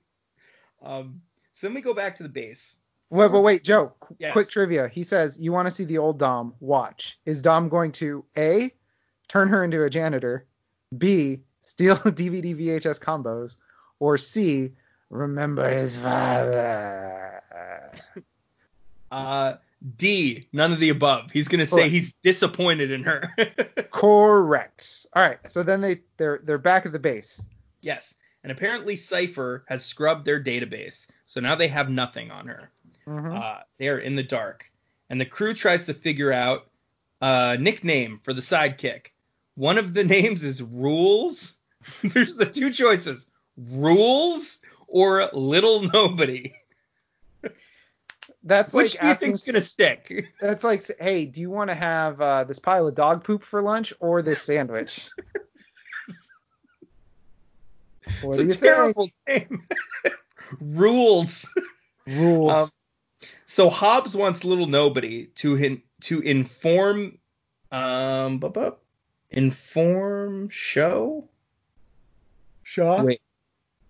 Um, 0.82 1.22
so 1.54 1.68
then 1.68 1.74
we 1.74 1.82
go 1.82 1.94
back 1.94 2.16
to 2.18 2.24
the 2.24 2.30
base. 2.30 2.78
Wait, 3.10 3.32
but 3.32 3.42
wait, 3.42 3.64
Joe. 3.64 3.94
qu- 4.00 4.16
Yes. 4.20 4.34
Quick 4.34 4.50
trivia. 4.50 4.88
He 4.88 5.04
says 5.04 5.38
you 5.40 5.52
want 5.52 5.68
to 5.68 5.72
see 5.74 5.86
the 5.86 6.00
old 6.00 6.20
Dom. 6.20 6.54
Watch. 6.60 7.18
Is 7.26 7.42
Dom 7.42 7.70
going 7.70 7.92
to 7.94 8.26
a 8.38 8.72
turn 9.28 9.48
her 9.50 9.64
into 9.64 9.84
a 9.84 9.90
janitor, 9.90 10.46
b 10.98 11.42
steal 11.62 11.96
DVD 11.98 12.56
VHS 12.56 13.00
combos, 13.00 13.58
or 14.00 14.18
c 14.18 14.74
remember 15.10 15.70
his 15.70 15.96
father? 15.96 17.42
Uh, 19.12 19.56
D, 19.98 20.48
none 20.52 20.74
of 20.74 20.80
the 20.80 20.90
above. 20.90 21.32
He's 21.32 21.48
gonna 21.48 21.66
say 21.66 21.76
Correct. 21.78 21.92
he's 21.92 22.14
disappointed 22.24 22.92
in 22.92 23.04
her. 23.04 23.24
Correct. 23.92 25.06
All 25.14 25.22
right. 25.24 25.38
So 25.50 25.64
then 25.64 25.82
they 25.82 26.02
they're 26.18 26.40
they're 26.44 26.58
back 26.58 26.86
at 26.86 26.92
the 26.92 27.00
base. 27.00 27.46
yes, 27.82 28.16
and 28.46 28.52
apparently 28.52 28.96
Cipher 28.96 29.66
has 29.68 29.84
scrubbed 29.84 30.24
their 30.24 30.40
database, 30.40 31.08
so 31.26 31.40
now 31.40 31.56
they 31.56 31.68
have 31.68 31.90
nothing 31.90 32.30
on 32.30 32.46
her. 32.46 32.70
Mhm. 33.08 33.36
Uh, 33.36 33.64
they 33.80 33.88
are 33.88 33.98
in 33.98 34.16
the 34.16 34.22
dark, 34.22 34.72
and 35.10 35.20
the 35.20 35.26
crew 35.26 35.56
tries 35.56 35.88
to 35.88 35.96
figure 35.96 36.32
out 36.32 36.70
a 37.22 37.58
nickname 37.58 38.20
for 38.22 38.34
the 38.34 38.42
sidekick. 38.42 39.08
One 39.56 39.80
of 39.80 39.96
the 39.96 40.04
names 40.04 40.44
is 40.44 40.62
Rules. 40.62 41.56
There's 42.04 42.36
the 42.36 42.46
two 42.46 42.72
choices: 42.72 43.26
Rules 43.58 44.60
or 44.88 45.28
Little 45.34 45.82
Nobody. 45.82 46.54
That's 48.44 48.72
Which 48.72 48.94
like 48.94 49.02
do 49.02 49.08
you 49.08 49.12
asking 49.12 49.28
think's 49.30 49.42
gonna 49.42 49.62
stick? 49.62 50.34
That's 50.40 50.64
like, 50.64 50.86
hey, 51.00 51.26
do 51.26 51.42
you 51.42 51.50
want 51.50 51.72
to 51.72 51.76
have 51.76 52.22
uh, 52.22 52.44
this 52.44 52.60
pile 52.60 52.86
of 52.86 52.94
dog 52.94 53.24
poop 53.24 53.44
for 53.44 53.60
lunch 53.60 53.92
or 54.00 54.22
this 54.22 54.44
sandwich? 54.44 55.10
What 58.22 58.40
it's 58.40 58.56
a 58.56 58.58
think? 58.58 58.74
terrible 58.74 59.10
name. 59.28 59.64
Rules. 60.60 61.50
Rules. 62.08 62.52
Um, 62.52 62.70
so 63.46 63.70
Hobbs 63.70 64.16
wants 64.16 64.44
little 64.44 64.68
nobody 64.68 65.28
to 65.36 65.56
hin- 65.56 65.82
to 66.02 66.20
inform 66.22 67.18
um 67.72 68.40
bu- 68.40 68.50
bu- 68.50 68.76
inform 69.30 70.50
show. 70.50 71.28
Shaw. 72.64 73.04
Wait. 73.04 73.22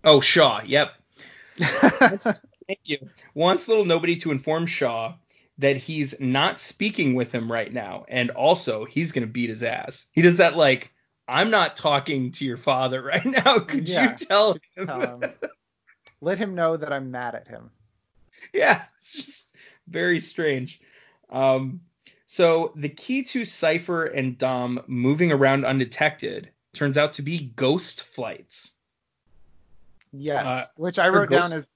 Oh 0.03 0.21
Shaw. 0.21 0.61
Yep. 0.65 0.93
Thank 1.57 2.79
you. 2.85 3.09
Wants 3.33 3.67
little 3.67 3.85
nobody 3.85 4.15
to 4.17 4.31
inform 4.31 4.65
Shaw 4.65 5.15
that 5.57 5.77
he's 5.77 6.19
not 6.19 6.59
speaking 6.59 7.15
with 7.15 7.31
him 7.31 7.51
right 7.51 7.71
now, 7.71 8.05
and 8.09 8.31
also 8.31 8.85
he's 8.85 9.11
gonna 9.11 9.27
beat 9.27 9.49
his 9.49 9.63
ass. 9.63 10.07
He 10.11 10.21
does 10.21 10.37
that 10.37 10.55
like. 10.55 10.91
I'm 11.27 11.49
not 11.49 11.75
talking 11.77 12.31
to 12.33 12.45
your 12.45 12.57
father 12.57 13.01
right 13.03 13.25
now. 13.25 13.59
Could 13.59 13.87
Yeah. 13.89 14.11
you 14.11 14.17
tell 14.25 14.53
him? 14.75 14.85
Tell 14.87 15.01
him. 15.19 15.33
Let 16.21 16.37
him 16.37 16.55
know 16.55 16.77
that 16.77 16.91
I'm 16.93 17.11
mad 17.11 17.35
at 17.35 17.47
him. 17.47 17.69
yeah, 18.53 18.83
it's 18.99 19.13
just 19.13 19.55
very 19.87 20.19
strange. 20.19 20.79
Um, 21.29 21.81
so 22.25 22.73
the 22.75 22.89
key 22.89 23.23
to 23.23 23.45
Cipher 23.45 24.05
and 24.05 24.37
Dom 24.37 24.81
moving 24.87 25.31
around 25.31 25.65
undetected 25.65 26.49
turns 26.73 26.97
out 26.97 27.13
to 27.13 27.21
be 27.21 27.51
ghost 27.55 28.01
flights. 28.03 28.71
Yes. 30.11 30.45
Uh, 30.45 30.65
Which 30.77 30.99
I 30.99 31.09
wrote 31.09 31.29
down 31.29 31.53
as 31.53 31.67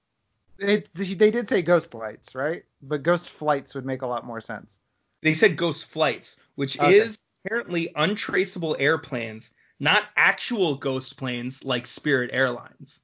it, 0.58 0.88
they 0.94 1.30
did 1.30 1.48
say 1.48 1.62
ghost 1.62 1.94
lights, 1.94 2.34
right? 2.34 2.64
But 2.82 3.02
ghost 3.02 3.28
flights 3.30 3.74
would 3.74 3.86
make 3.86 4.02
a 4.02 4.06
lot 4.06 4.24
more 4.26 4.40
sense. 4.40 4.78
They 5.22 5.34
said 5.34 5.56
ghost 5.56 5.86
flights, 5.86 6.36
which 6.54 6.78
Okay. 6.78 6.96
is 6.98 7.18
apparently 7.44 7.92
untraceable 7.96 8.76
airplanes, 8.78 9.52
not 9.78 10.04
actual 10.16 10.76
ghost 10.76 11.16
planes 11.16 11.64
like 11.64 11.86
Spirit 11.86 12.30
Airlines. 12.32 13.00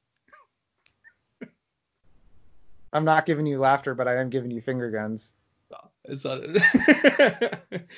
I'm 2.93 3.05
not 3.05 3.27
giving 3.27 3.47
you 3.47 3.59
laughter, 3.59 3.95
but 3.95 4.09
I 4.09 4.17
am 4.21 4.31
giving 4.31 4.51
you 4.51 4.61
finger 4.61 4.91
guns. 4.91 5.35
Not, 5.71 5.91
That's 6.09 6.25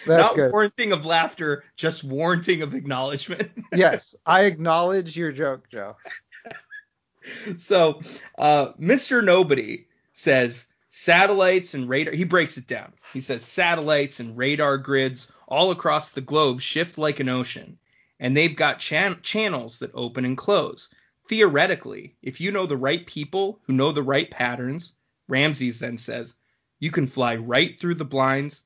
not 0.06 0.34
good. 0.34 0.52
warranting 0.52 0.92
of 0.92 1.04
laughter, 1.04 1.64
just 1.76 2.04
warranting 2.04 2.62
of 2.62 2.74
acknowledgement. 2.74 3.50
Yes, 3.74 4.16
I 4.24 4.42
acknowledge 4.44 5.14
your 5.16 5.30
joke, 5.30 5.68
Joe. 5.70 5.96
so 7.58 8.00
uh, 8.38 8.72
Mr. 8.80 9.22
Nobody 9.22 9.86
says 10.14 10.64
satellites 10.88 11.74
and 11.74 11.86
radar. 11.88 12.14
He 12.14 12.24
breaks 12.24 12.56
it 12.56 12.66
down. 12.66 12.94
He 13.12 13.20
says 13.20 13.44
satellites 13.44 14.20
and 14.20 14.36
radar 14.38 14.78
grids 14.78 15.28
all 15.48 15.70
across 15.72 16.12
the 16.12 16.20
globe 16.20 16.60
shift 16.60 16.98
like 16.98 17.18
an 17.20 17.28
ocean, 17.28 17.78
and 18.20 18.36
they've 18.36 18.54
got 18.56 18.78
chan- 18.78 19.20
channels 19.22 19.78
that 19.80 19.90
open 19.94 20.24
and 20.24 20.36
close. 20.38 20.88
Theoretically, 21.28 22.14
if 22.22 22.40
you 22.40 22.52
know 22.52 22.66
the 22.66 22.76
right 22.76 23.04
people 23.06 23.58
who 23.64 23.72
know 23.72 23.90
the 23.92 24.02
right 24.02 24.30
patterns, 24.30 24.92
Ramsey 25.26 25.70
then 25.72 25.96
says, 25.98 26.34
you 26.80 26.90
can 26.90 27.06
fly 27.06 27.36
right 27.36 27.78
through 27.78 27.96
the 27.96 28.04
blinds, 28.04 28.62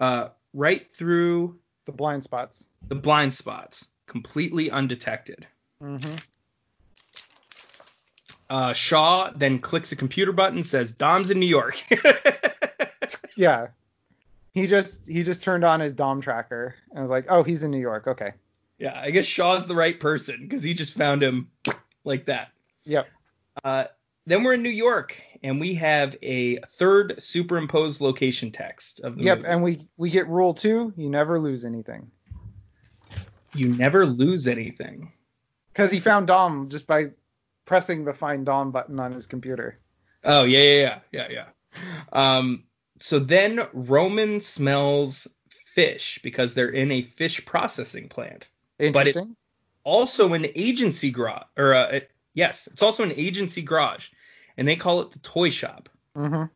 uh, 0.00 0.28
right 0.54 0.86
through 0.86 1.58
The 1.84 1.92
blind 1.92 2.24
spots. 2.24 2.66
the 2.88 2.94
blind 2.94 3.34
spots, 3.34 3.86
completely 4.06 4.70
undetected. 4.70 5.46
Mm-hmm. 5.82 6.14
Uh, 8.48 8.72
Shaw 8.72 9.30
then 9.34 9.58
clicks 9.58 9.90
a 9.92 9.96
computer 9.96 10.32
button, 10.32 10.62
says 10.62 10.92
Dom's 10.92 11.30
in 11.30 11.40
New 11.40 11.46
York. 11.46 11.82
Yeah. 13.38 13.66
He 14.56 14.66
just 14.66 15.06
he 15.06 15.22
just 15.22 15.42
turned 15.42 15.64
on 15.64 15.80
his 15.80 15.92
Dom 15.92 16.22
tracker 16.22 16.74
and 16.90 17.02
was 17.02 17.10
like, 17.10 17.26
"Oh, 17.28 17.42
he's 17.42 17.62
in 17.62 17.70
New 17.70 17.78
York. 17.78 18.06
Okay." 18.06 18.32
yeah, 18.78 18.98
I 18.98 19.10
guess 19.10 19.26
Shaw's 19.26 19.66
the 19.66 19.74
right 19.74 20.00
person 20.00 20.38
because 20.40 20.62
he 20.62 20.72
just 20.72 20.94
found 20.94 21.22
him 21.22 21.50
like 22.04 22.24
that. 22.24 22.52
Yep. 22.84 23.06
Uh, 23.62 23.84
then 24.26 24.42
we're 24.42 24.54
in 24.54 24.62
New 24.62 24.70
York 24.70 25.20
and 25.42 25.60
we 25.60 25.74
have 25.74 26.16
a 26.22 26.56
third 26.68 27.14
superimposed 27.22 28.00
location 28.00 28.50
text 28.50 29.00
of 29.00 29.16
the 29.16 29.24
Yep, 29.24 29.38
movie. 29.38 29.48
and 29.50 29.62
we 29.62 29.88
we 29.98 30.08
get 30.10 30.26
rule 30.28 30.54
2, 30.54 30.94
you 30.96 31.10
never 31.10 31.38
lose 31.38 31.64
anything. 31.66 32.10
you 33.54 33.74
never 33.74 34.06
lose 34.06 34.46
anything. 34.48 35.12
Cuz 35.74 35.90
he 35.90 36.00
found 36.00 36.26
Dom 36.28 36.68
just 36.70 36.86
by 36.86 37.10
pressing 37.66 38.04
the 38.06 38.14
find 38.14 38.46
Dom 38.46 38.70
button 38.72 38.98
on 39.00 39.12
his 39.12 39.26
computer. 39.26 39.78
Oh 40.24 40.44
yeah, 40.44 40.60
yeah, 40.62 40.98
yeah, 41.12 41.26
yeah, 41.30 41.46
yeah. 41.74 42.02
Um, 42.12 42.64
so 42.98 43.18
then 43.18 43.66
Roman 43.72 44.40
smells 44.40 45.26
fish 45.74 46.18
because 46.22 46.54
they're 46.54 46.68
in 46.70 46.90
a 46.90 47.02
fish 47.02 47.44
processing 47.44 48.08
plant. 48.08 48.48
Interesting. 48.78 48.92
But 48.92 49.06
it- 49.06 49.10
Interesting. 49.16 49.36
also 49.84 50.32
an 50.34 50.46
agency 50.54 51.10
garage, 51.10 51.44
or 51.56 51.74
uh, 51.74 51.86
it- 51.88 52.10
yes, 52.34 52.66
it's 52.72 52.82
also 52.82 53.02
an 53.02 53.12
agency 53.16 53.62
garage, 53.62 54.08
and 54.56 54.66
they 54.66 54.76
call 54.76 55.00
it 55.00 55.10
the 55.12 55.18
toy 55.20 55.50
shop. 55.50 55.88
mhm. 56.16 56.50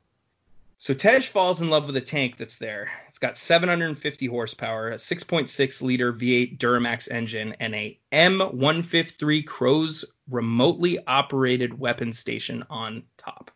So 0.79 0.95
Tej 0.95 1.21
falls 1.21 1.61
in 1.61 1.69
love 1.69 1.85
with 1.87 1.97
a 1.99 2.01
tank 2.01 2.39
that's 2.39 2.57
there. 2.57 2.91
It's 3.07 3.19
got 3.19 3.37
750 3.37 4.25
horsepower, 4.25 4.93
a 4.93 4.95
6.6 4.99 5.83
liter 5.83 6.11
V8 6.11 6.57
Duramax 6.57 7.11
engine, 7.11 7.55
and 7.61 7.75
a 7.75 7.99
M153 8.13 9.43
CROWS 9.47 10.07
remotely 10.31 10.99
operated 11.07 11.79
weapon 11.79 12.15
station 12.15 12.65
on 12.71 13.03
top. 13.19 13.51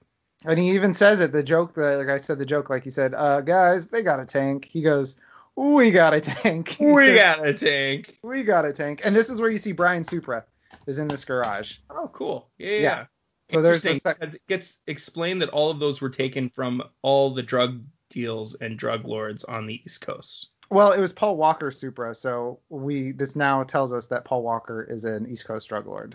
And 0.44 0.58
he 0.58 0.72
even 0.72 0.92
says 0.94 1.20
it. 1.20 1.32
The 1.32 1.42
joke, 1.42 1.74
the, 1.74 1.96
like 1.98 2.08
I 2.08 2.18
said, 2.18 2.38
the 2.38 2.46
joke, 2.46 2.70
like 2.70 2.84
he 2.84 2.90
said, 2.90 3.14
uh, 3.14 3.40
guys, 3.40 3.86
they 3.86 4.02
got 4.02 4.20
a 4.20 4.26
tank. 4.26 4.68
He 4.70 4.82
goes, 4.82 5.16
we 5.56 5.90
got 5.90 6.14
a 6.14 6.20
tank. 6.20 6.68
He 6.78 6.86
We 6.86 7.06
said, 7.06 7.16
got 7.16 7.46
a 7.46 7.54
tank. 7.54 8.18
we 8.22 8.42
got 8.42 8.64
a 8.64 8.72
tank. 8.72 9.00
And 9.04 9.14
this 9.14 9.30
is 9.30 9.40
where 9.40 9.50
you 9.50 9.58
see 9.58 9.72
Brian 9.72 10.04
Supra 10.04 10.44
is 10.86 10.98
in 10.98 11.08
this 11.08 11.24
garage. 11.24 11.76
Oh, 11.90 12.10
cool. 12.12 12.48
Yeah, 12.58 12.68
yeah. 12.68 12.80
Yeah. 12.80 13.04
So 13.50 13.62
there's 13.62 13.82
the 13.82 13.98
sec- 13.98 14.18
it 14.20 14.40
gets 14.48 14.78
explained 14.86 15.42
that 15.42 15.50
all 15.50 15.70
of 15.70 15.78
those 15.78 16.00
were 16.00 16.10
taken 16.10 16.48
from 16.48 16.82
all 17.02 17.34
the 17.34 17.42
drug 17.42 17.82
deals 18.08 18.54
and 18.54 18.78
drug 18.78 19.06
lords 19.06 19.44
on 19.44 19.66
the 19.66 19.80
East 19.84 20.00
Coast. 20.00 20.48
Well, 20.70 20.92
it 20.92 21.00
was 21.00 21.12
Paul 21.12 21.36
Walker 21.36 21.70
Supra, 21.70 22.14
so 22.14 22.58
we 22.70 23.12
this 23.12 23.36
now 23.36 23.62
tells 23.64 23.92
us 23.92 24.06
that 24.06 24.24
Paul 24.24 24.42
Walker 24.42 24.82
is 24.82 25.04
an 25.04 25.26
East 25.28 25.46
Coast 25.46 25.68
drug 25.68 25.86
lord. 25.86 26.14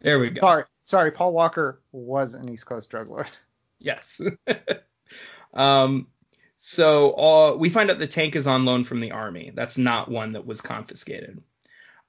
There 0.00 0.20
we 0.20 0.30
go. 0.30 0.40
Sorry, 0.40 0.64
sorry, 0.84 1.10
Paul 1.10 1.32
Walker 1.32 1.80
was 1.90 2.34
an 2.34 2.48
East 2.48 2.66
Coast 2.66 2.90
drug 2.90 3.08
lord. 3.08 3.36
Yes. 3.78 4.20
um, 5.54 6.08
so 6.56 7.12
uh, 7.12 7.56
we 7.56 7.70
find 7.70 7.90
out 7.90 7.98
the 7.98 8.06
tank 8.06 8.36
is 8.36 8.46
on 8.46 8.64
loan 8.64 8.84
from 8.84 9.00
the 9.00 9.12
army. 9.12 9.52
That's 9.54 9.78
not 9.78 10.10
one 10.10 10.32
that 10.32 10.46
was 10.46 10.60
confiscated. 10.60 11.42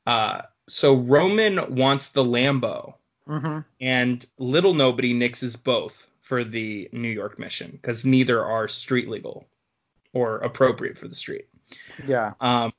Uh, 0.07 0.41
so 0.67 0.95
Roman 0.95 1.75
wants 1.75 2.07
the 2.09 2.23
Lambo, 2.23 2.95
Mm-hmm. 3.27 3.59
and 3.79 4.25
little 4.39 4.73
nobody 4.73 5.13
nixes 5.13 5.55
both 5.55 6.09
for 6.21 6.43
the 6.43 6.89
New 6.91 7.09
York 7.09 7.37
mission 7.37 7.69
because 7.71 8.03
neither 8.03 8.43
are 8.43 8.67
street 8.67 9.07
legal 9.07 9.47
or 10.13 10.37
appropriate 10.37 10.97
for 10.97 11.07
the 11.07 11.13
street. 11.13 11.47
Yeah. 12.07 12.33
Um, 12.41 12.73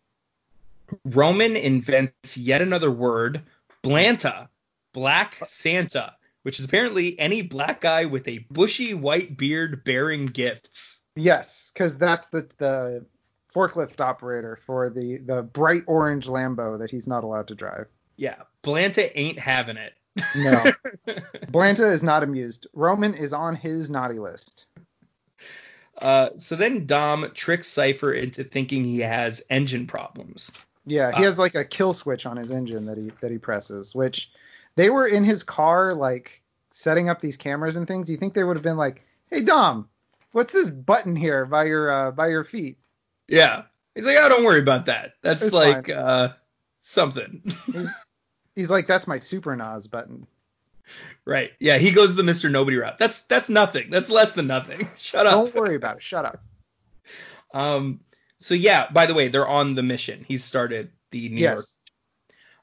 Roman 1.04 1.54
invents 1.54 2.36
yet 2.36 2.62
another 2.62 2.90
word, 2.90 3.42
blanta, 3.84 4.48
black 4.92 5.36
Santa, 5.46 6.14
which 6.42 6.58
is 6.58 6.64
apparently 6.64 7.18
any 7.18 7.42
black 7.42 7.80
guy 7.80 8.04
with 8.06 8.26
a 8.28 8.38
bushy 8.50 8.94
white 8.94 9.36
beard 9.36 9.84
bearing 9.84 10.26
gifts. 10.26 11.00
Yes, 11.16 11.70
because 11.72 11.98
that's 11.98 12.28
the 12.28 12.48
the 12.58 13.04
forklift 13.54 14.00
operator 14.00 14.58
for 14.64 14.90
the 14.90 15.18
the 15.18 15.42
bright 15.42 15.82
orange 15.86 16.26
Lambo 16.26 16.78
that 16.78 16.90
he's 16.90 17.08
not 17.08 17.24
allowed 17.24 17.48
to 17.48 17.54
drive. 17.54 17.86
Yeah, 18.16 18.36
Blanta 18.62 19.10
ain't 19.14 19.38
having 19.38 19.76
it. 19.76 19.94
No, 20.36 20.72
Blanta 21.50 21.90
is 21.92 22.02
not 22.02 22.22
amused. 22.22 22.66
Roman 22.74 23.14
is 23.14 23.32
on 23.32 23.54
his 23.56 23.90
naughty 23.90 24.18
list. 24.18 24.66
Uh, 25.98 26.30
so 26.38 26.56
then 26.56 26.86
Dom 26.86 27.30
tricks 27.34 27.66
Cipher 27.68 28.12
into 28.12 28.42
thinking 28.44 28.84
he 28.84 29.00
has 29.00 29.42
engine 29.50 29.86
problems. 29.86 30.50
Yeah, 30.86 31.10
he 31.10 31.22
Uh, 31.22 31.26
has 31.26 31.38
like 31.38 31.54
a 31.54 31.64
kill 31.64 31.92
switch 31.92 32.24
on 32.24 32.36
his 32.36 32.50
engine 32.50 32.86
that 32.86 32.96
he 32.96 33.12
that 33.20 33.30
he 33.30 33.38
presses, 33.38 33.94
which 33.94 34.30
they 34.76 34.90
were 34.90 35.06
in 35.06 35.24
his 35.24 35.42
car 35.42 35.94
like 35.94 36.42
setting 36.70 37.08
up 37.08 37.20
these 37.20 37.36
cameras 37.36 37.76
and 37.76 37.86
things. 37.86 38.06
do 38.06 38.12
You 38.12 38.18
think 38.18 38.34
they 38.34 38.44
would 38.44 38.56
have 38.56 38.62
been 38.62 38.76
like, 38.76 39.04
"Hey 39.28 39.40
Dom, 39.42 39.88
what's 40.32 40.52
this 40.52 40.70
button 40.70 41.16
here 41.16 41.44
by 41.46 41.64
your 41.64 41.90
uh, 41.90 42.10
by 42.12 42.28
your 42.28 42.44
feet?" 42.44 42.78
Yeah. 43.28 43.62
He's 43.94 44.04
like, 44.04 44.16
oh, 44.20 44.28
don't 44.28 44.44
worry 44.44 44.60
about 44.60 44.86
that. 44.86 45.14
That's 45.22 45.42
It's 45.42 45.52
like 45.52 45.88
fine. 45.88 45.96
uh, 45.96 46.32
something. 46.80 47.42
He's 48.54 48.70
like, 48.70 48.86
"That's 48.86 49.06
my 49.06 49.18
Super 49.18 49.54
NOS 49.56 49.86
button." 49.88 50.26
right. 51.24 51.50
Yeah. 51.60 51.78
He 51.78 51.90
goes 51.92 52.14
the 52.14 52.22
Mr. 52.22 52.50
Nobody 52.50 52.76
route. 52.76 52.98
That's 52.98 53.22
that's 53.22 53.48
nothing. 53.48 53.90
That's 53.90 54.08
less 54.10 54.32
than 54.32 54.46
nothing. 54.46 54.88
Shut 54.96 55.26
up. 55.26 55.32
Don't 55.32 55.54
worry 55.54 55.76
about 55.76 55.96
it. 55.96 56.02
Shut 56.02 56.24
up. 56.24 56.42
Um. 57.52 58.00
So 58.38 58.54
yeah. 58.54 58.90
By 58.90 59.06
the 59.06 59.14
way, 59.14 59.28
they're 59.28 59.46
on 59.48 59.74
the 59.74 59.82
mission. 59.82 60.24
He 60.26 60.38
started 60.38 60.90
the 61.10 61.28
New 61.28 61.40
York. 61.40 61.56
yes. 61.58 61.74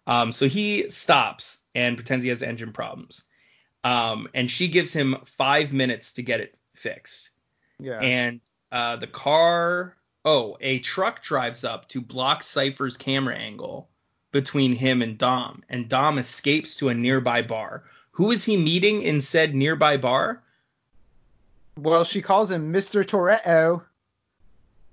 Um. 0.08 0.32
So 0.32 0.48
he 0.48 0.90
stops 0.90 1.60
and 1.78 1.96
pretends 1.96 2.24
he 2.24 2.30
has 2.30 2.42
engine 2.42 2.74
problems. 2.74 3.24
Um. 3.84 4.28
And 4.34 4.50
she 4.52 4.68
gives 4.68 4.92
him 4.92 5.16
five 5.38 5.72
minutes 5.72 6.14
to 6.14 6.22
get 6.24 6.40
it 6.42 6.56
fixed. 6.74 7.30
Yeah. 7.80 8.00
and 8.00 8.42
uh, 8.72 8.96
the 8.96 9.06
car 9.08 9.96
oh 10.26 10.58
a 10.62 10.80
truck 10.80 11.22
drives 11.24 11.64
up 11.64 11.88
to 11.90 12.02
block 12.02 12.42
cipher's 12.42 12.98
camera 12.98 13.36
angle 13.36 13.88
between 14.32 14.74
him 14.74 15.04
and 15.04 15.16
dom 15.18 15.64
and 15.70 15.88
dom 15.88 16.18
escapes 16.18 16.76
to 16.78 16.90
a 16.90 16.94
nearby 16.96 17.44
bar 17.44 17.84
who 18.12 18.32
is 18.32 18.44
he 18.44 18.58
meeting 18.58 19.04
in 19.04 19.22
said 19.22 19.54
nearby 19.54 19.96
bar 19.96 20.42
well, 21.78 22.04
she 22.04 22.24
calls 22.24 22.50
him 22.50 22.74
Mr. 22.74 23.04
Toretto. 23.06 23.84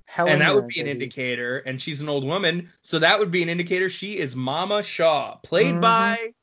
Helen 0.05 0.33
and 0.33 0.41
that 0.43 0.55
would 0.55 0.69
be 0.69 0.81
an 0.83 0.87
indicator 0.87 1.59
and 1.61 1.81
she's 1.81 2.03
an 2.03 2.09
old 2.11 2.25
woman 2.25 2.71
so 2.83 2.99
that 2.99 3.19
would 3.19 3.31
be 3.31 3.43
an 3.43 3.49
indicator 3.49 3.89
she 3.89 4.19
is 4.19 4.37
mama 4.37 4.83
shaw 4.83 5.37
played 5.37 5.77
Mhm. 5.77 5.81
by 5.81 6.34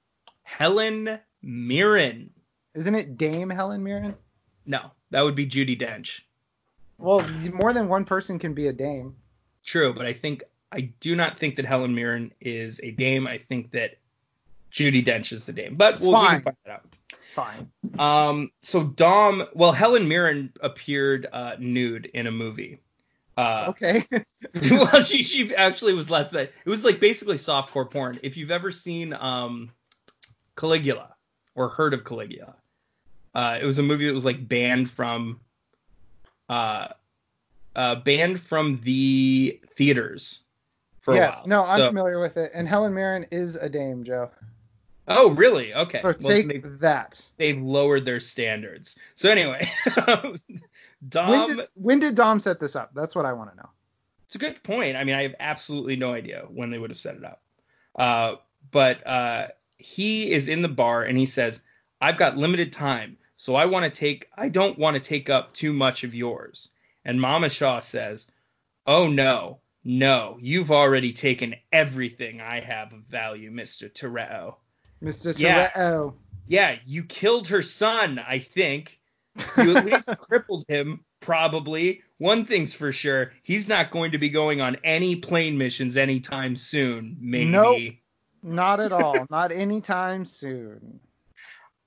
helen 0.57 1.19
mirren 1.41 2.29
Isn't 2.73 2.95
it 2.95 3.17
Dame 3.17 3.49
Helen 3.49 3.81
Mirren? 3.83 4.15
no 4.65 4.91
that 5.11 5.21
would 5.21 5.35
be 5.35 5.47
judi 5.47 5.79
dench 5.79 6.21
Well, 6.97 7.25
more 7.53 7.73
than 7.73 7.87
one 7.87 8.05
person 8.05 8.37
can 8.37 8.53
be 8.53 8.67
a 8.67 8.73
dame. 8.73 9.15
True, 9.65 9.93
but 9.93 10.05
I 10.05 10.13
think 10.13 10.43
I 10.71 10.81
do 10.99 11.15
not 11.15 11.37
think 11.39 11.55
that 11.55 11.65
Helen 11.65 11.93
Mirren 11.95 12.31
is 12.41 12.79
a 12.83 12.91
dame. 12.91 13.27
I 13.27 13.37
think 13.37 13.71
that 13.71 13.97
Judi 14.73 15.03
Dench 15.05 15.31
is 15.33 15.45
the 15.45 15.51
dame. 15.53 15.75
But 15.75 15.99
we'll, 15.99 16.11
we 16.11 16.15
Fine. 16.17 16.41
can 16.41 16.41
find 16.43 16.57
that 16.65 16.71
out. 16.71 16.85
Fine. 17.33 17.71
Um, 17.99 18.51
so 18.61 18.83
Dom, 18.83 19.43
well, 19.53 19.71
Helen 19.73 20.07
Mirren 20.07 20.51
appeared 20.61 21.27
uh, 21.31 21.55
nude 21.59 22.05
in 22.13 22.27
a 22.27 22.31
movie. 22.31 22.79
Uh, 23.37 23.65
Okay. 23.69 24.03
well, 24.71 25.01
she 25.03 25.23
she 25.23 25.53
actually 25.55 25.93
was 25.93 26.09
less 26.09 26.31
than 26.31 26.47
it 26.65 26.69
was 26.69 26.83
like 26.83 26.99
basically 26.99 27.37
softcore 27.37 27.89
porn. 27.89 28.19
If 28.23 28.37
you've 28.37 28.51
ever 28.51 28.71
seen 28.71 29.13
um, 29.13 29.71
Caligula 30.61 31.15
or 31.55 31.67
heard 31.69 31.93
of 31.93 32.05
Caligula, 32.05 32.55
uh, 33.33 33.57
it 33.59 33.65
was 33.65 33.79
a 33.79 33.83
movie 33.83 34.05
that 34.05 34.13
was 34.13 34.23
like 34.25 34.47
banned 34.47 34.89
from 34.89 35.39
uh, 36.49 36.89
uh, 37.75 37.95
banned 37.95 38.39
from 38.39 38.79
the 38.83 39.59
theaters 39.75 40.43
for 40.99 41.13
a 41.13 41.17
yes. 41.17 41.45
No, 41.47 41.63
I'm 41.65 41.79
So- 41.79 41.87
familiar 41.87 42.19
with 42.19 42.37
it. 42.37 42.51
And 42.53 42.67
Helen 42.67 42.93
Mirren 42.93 43.25
is 43.31 43.55
a 43.55 43.67
dame, 43.67 44.03
Joe. 44.03 44.29
Oh, 45.07 45.31
really? 45.31 45.73
Okay. 45.73 45.99
So 45.99 46.09
Well, 46.21 46.35
take 46.37 46.47
they, 46.47 46.57
that. 46.79 47.31
they've 47.37 47.59
lowered 47.59 48.05
their 48.05 48.19
standards. 48.19 48.95
So 49.15 49.29
anyway, 49.29 49.67
Dom. 51.09 51.29
when, 51.29 51.47
did, 51.57 51.67
when 51.73 51.99
did 51.99 52.15
Dom 52.15 52.39
set 52.39 52.59
this 52.59 52.75
up? 52.75 52.91
That's 52.93 53.15
what 53.15 53.25
I 53.25 53.33
want 53.33 53.49
to 53.51 53.57
know. 53.57 53.69
It's 54.25 54.35
a 54.35 54.37
good 54.37 54.61
point. 54.63 54.95
I 54.95 55.03
mean, 55.03 55.15
I 55.15 55.23
have 55.23 55.35
absolutely 55.39 55.95
no 55.95 56.13
idea 56.13 56.45
when 56.49 56.69
they 56.69 56.77
would 56.77 56.91
have 56.91 56.99
set 56.99 57.15
it 57.15 57.25
up. 57.25 57.41
Uh, 57.95 58.35
but 58.71 59.05
uh, 59.05 59.47
he 59.81 60.31
is 60.31 60.47
in 60.47 60.61
the 60.61 60.69
bar 60.69 61.03
and 61.03 61.17
he 61.17 61.25
says, 61.25 61.61
"I've 61.99 62.17
got 62.17 62.37
limited 62.37 62.71
time, 62.71 63.17
so 63.35 63.55
I 63.55 63.65
want 63.65 63.85
to 63.85 63.91
take. 63.91 64.27
I 64.35 64.49
don't 64.49 64.77
want 64.77 64.95
to 64.95 65.01
take 65.01 65.29
up 65.29 65.53
too 65.53 65.73
much 65.73 66.03
of 66.03 66.15
yours." 66.15 66.69
And 67.03 67.19
Mama 67.19 67.49
Shaw 67.49 67.79
says, 67.79 68.27
"Oh 68.85 69.07
no, 69.07 69.59
no, 69.83 70.37
you've 70.41 70.71
already 70.71 71.13
taken 71.13 71.55
everything 71.71 72.39
I 72.39 72.59
have 72.59 72.93
of 72.93 73.01
value, 73.01 73.51
Mister 73.51 73.89
Toretto. 73.89 74.55
Mr. 75.03 75.37
Yeah. 75.37 75.69
Toretto. 75.69 76.13
Yeah, 76.47 76.77
you 76.85 77.03
killed 77.03 77.47
her 77.47 77.63
son, 77.63 78.19
I 78.19 78.39
think. 78.39 78.99
You 79.57 79.77
at 79.77 79.85
least 79.85 80.07
crippled 80.19 80.65
him, 80.67 81.05
probably. 81.19 82.01
One 82.17 82.45
thing's 82.45 82.73
for 82.73 82.91
sure, 82.91 83.31
he's 83.41 83.67
not 83.67 83.91
going 83.91 84.11
to 84.11 84.17
be 84.17 84.29
going 84.29 84.61
on 84.61 84.77
any 84.83 85.15
plane 85.15 85.57
missions 85.57 85.97
anytime 85.97 86.55
soon, 86.55 87.17
maybe. 87.19 87.51
Nope. 87.51 87.93
Not 88.43 88.79
at 88.79 88.91
all. 88.91 89.25
Not 89.29 89.51
anytime 89.51 90.25
soon. 90.25 90.99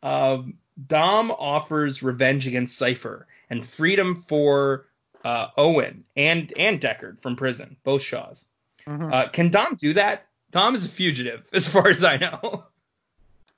Um, 0.02 0.54
Dom 0.86 1.30
offers 1.30 2.02
revenge 2.02 2.46
against 2.46 2.76
Cipher 2.76 3.26
and 3.50 3.66
freedom 3.66 4.22
for 4.22 4.86
uh, 5.24 5.48
Owen 5.56 6.04
and 6.16 6.52
and 6.56 6.80
Deckard 6.80 7.20
from 7.20 7.36
prison, 7.36 7.76
both 7.84 8.02
Shaws. 8.02 8.44
Mhm. 8.86 9.12
Uh, 9.12 9.28
can 9.28 9.50
Dom 9.50 9.76
do 9.76 9.94
that? 9.94 10.26
Dom 10.50 10.74
is 10.74 10.84
a 10.84 10.88
fugitive, 10.88 11.42
as 11.52 11.66
far 11.68 11.88
as 11.88 12.04
I 12.04 12.18
know. 12.18 12.64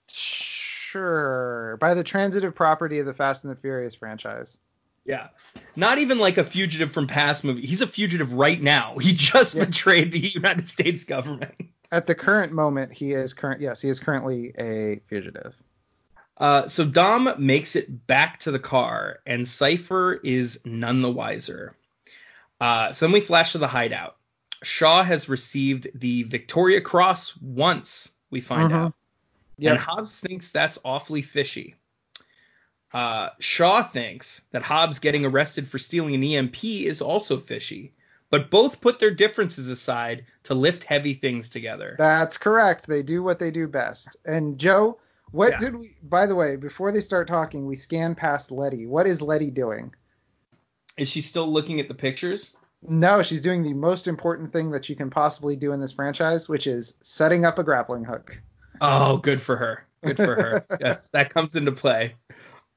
Sure. 0.08 1.76
By 1.80 1.94
the 1.94 2.04
transitive 2.04 2.54
property 2.54 2.98
of 3.00 3.06
the 3.06 3.14
Fast 3.14 3.44
and 3.44 3.50
the 3.54 3.56
Furious 3.60 3.94
franchise. 3.94 4.58
Yeah. 5.04 5.28
Not 5.76 5.98
even 5.98 6.18
like 6.18 6.36
a 6.38 6.44
fugitive 6.44 6.90
from 6.92 7.06
past 7.06 7.44
movie. 7.44 7.66
He's 7.66 7.80
a 7.80 7.86
fugitive 7.86 8.34
right 8.34 8.60
now. 8.60 8.98
He 8.98 9.12
just 9.12 9.54
Yes. 9.54 9.66
betrayed 9.66 10.12
the 10.12 10.18
United 10.18 10.68
States 10.68 11.04
government. 11.04 11.54
At 11.92 12.06
the 12.06 12.14
current 12.14 12.52
moment, 12.52 12.92
he 12.92 13.12
is 13.12 13.32
current. 13.32 13.60
Yes, 13.60 13.80
he 13.80 13.88
is 13.88 14.00
currently 14.00 14.52
a 14.58 15.00
fugitive. 15.08 15.54
Uh, 16.38 16.68
so 16.68 16.84
Dom 16.84 17.32
makes 17.38 17.76
it 17.76 18.06
back 18.06 18.40
to 18.40 18.50
the 18.50 18.58
car, 18.58 19.20
and 19.26 19.46
Cipher 19.48 20.14
is 20.14 20.60
none 20.64 21.00
the 21.00 21.10
wiser. 21.10 21.74
Uh, 22.60 22.92
so 22.92 23.06
then 23.06 23.12
we 23.12 23.20
flash 23.20 23.52
to 23.52 23.58
the 23.58 23.68
hideout. 23.68 24.16
Shaw 24.62 25.02
has 25.02 25.28
received 25.28 25.88
the 25.94 26.24
Victoria 26.24 26.80
Cross 26.80 27.36
once, 27.38 28.10
we 28.30 28.40
find 28.40 28.72
Mhm. 28.72 28.76
out. 28.76 28.94
Yep. 29.58 29.70
And 29.70 29.80
Hobbs 29.80 30.18
thinks 30.18 30.48
that's 30.48 30.78
awfully 30.84 31.22
fishy. 31.22 31.76
Uh, 32.92 33.30
Shaw 33.38 33.82
thinks 33.82 34.42
that 34.52 34.62
Hobbs 34.62 34.98
getting 34.98 35.24
arrested 35.24 35.68
for 35.68 35.78
stealing 35.78 36.14
an 36.14 36.22
EMP 36.22 36.86
is 36.86 37.00
also 37.00 37.38
fishy, 37.40 37.94
but 38.30 38.50
both 38.50 38.80
put 38.80 38.98
their 38.98 39.10
differences 39.10 39.68
aside 39.68 40.26
to 40.44 40.54
lift 40.54 40.84
heavy 40.84 41.14
things 41.14 41.48
together. 41.48 41.94
That's 41.98 42.38
correct. 42.38 42.86
They 42.86 43.02
do 43.02 43.22
what 43.22 43.38
they 43.38 43.50
do 43.50 43.68
best. 43.68 44.16
And 44.24 44.58
Joe, 44.58 44.98
what 45.30 45.52
Yeah. 45.52 45.58
did 45.58 45.76
we? 45.76 45.96
By 46.02 46.26
the 46.26 46.34
way, 46.34 46.56
before 46.56 46.92
they 46.92 47.00
start 47.00 47.28
talking, 47.28 47.66
we 47.66 47.76
scan 47.76 48.14
past 48.14 48.50
Letty. 48.50 48.86
What 48.86 49.06
is 49.06 49.22
Letty 49.22 49.50
doing? 49.50 49.94
Is 50.96 51.08
she 51.08 51.20
still 51.20 51.52
looking 51.52 51.78
at 51.80 51.88
the 51.88 51.94
pictures? 51.94 52.56
No, 52.88 53.22
she's 53.22 53.40
doing 53.42 53.62
the 53.62 53.72
most 53.74 54.06
important 54.06 54.52
thing 54.52 54.70
that 54.70 54.88
you 54.88 54.96
can 54.96 55.10
possibly 55.10 55.56
do 55.56 55.72
in 55.72 55.80
this 55.80 55.92
franchise, 55.92 56.48
which 56.48 56.66
is 56.66 56.94
setting 57.02 57.44
up 57.44 57.58
a 57.58 57.64
grappling 57.64 58.04
hook. 58.04 58.38
Oh, 58.80 59.16
good 59.16 59.40
for 59.40 59.56
her. 59.56 59.84
Good 60.02 60.18
for 60.18 60.34
her. 60.34 60.64
yes, 60.80 61.08
that 61.12 61.32
comes 61.32 61.56
into 61.56 61.72
play. 61.72 62.14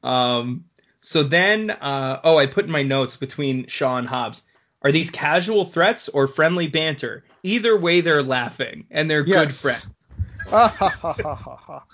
Um, 0.03 0.65
So 1.01 1.23
then, 1.23 1.69
uh, 1.69 2.19
oh, 2.23 2.37
I 2.37 2.45
put 2.45 2.65
in 2.65 2.71
my 2.71 2.83
notes 2.83 3.15
between 3.17 3.67
Shaw 3.67 3.97
and 3.97 4.07
Hobbs. 4.07 4.43
Are 4.81 4.91
these 4.91 5.09
casual 5.11 5.65
threats 5.65 6.07
or 6.09 6.27
friendly 6.27 6.67
banter? 6.67 7.23
Either 7.43 7.77
way, 7.77 8.01
they're 8.01 8.23
laughing 8.23 8.85
and 8.91 9.09
they're 9.09 9.23
good 9.23 9.49
Yes. 9.49 9.61
friends. 9.61 9.89
Ha, 10.47 10.67
ha. 11.01 11.85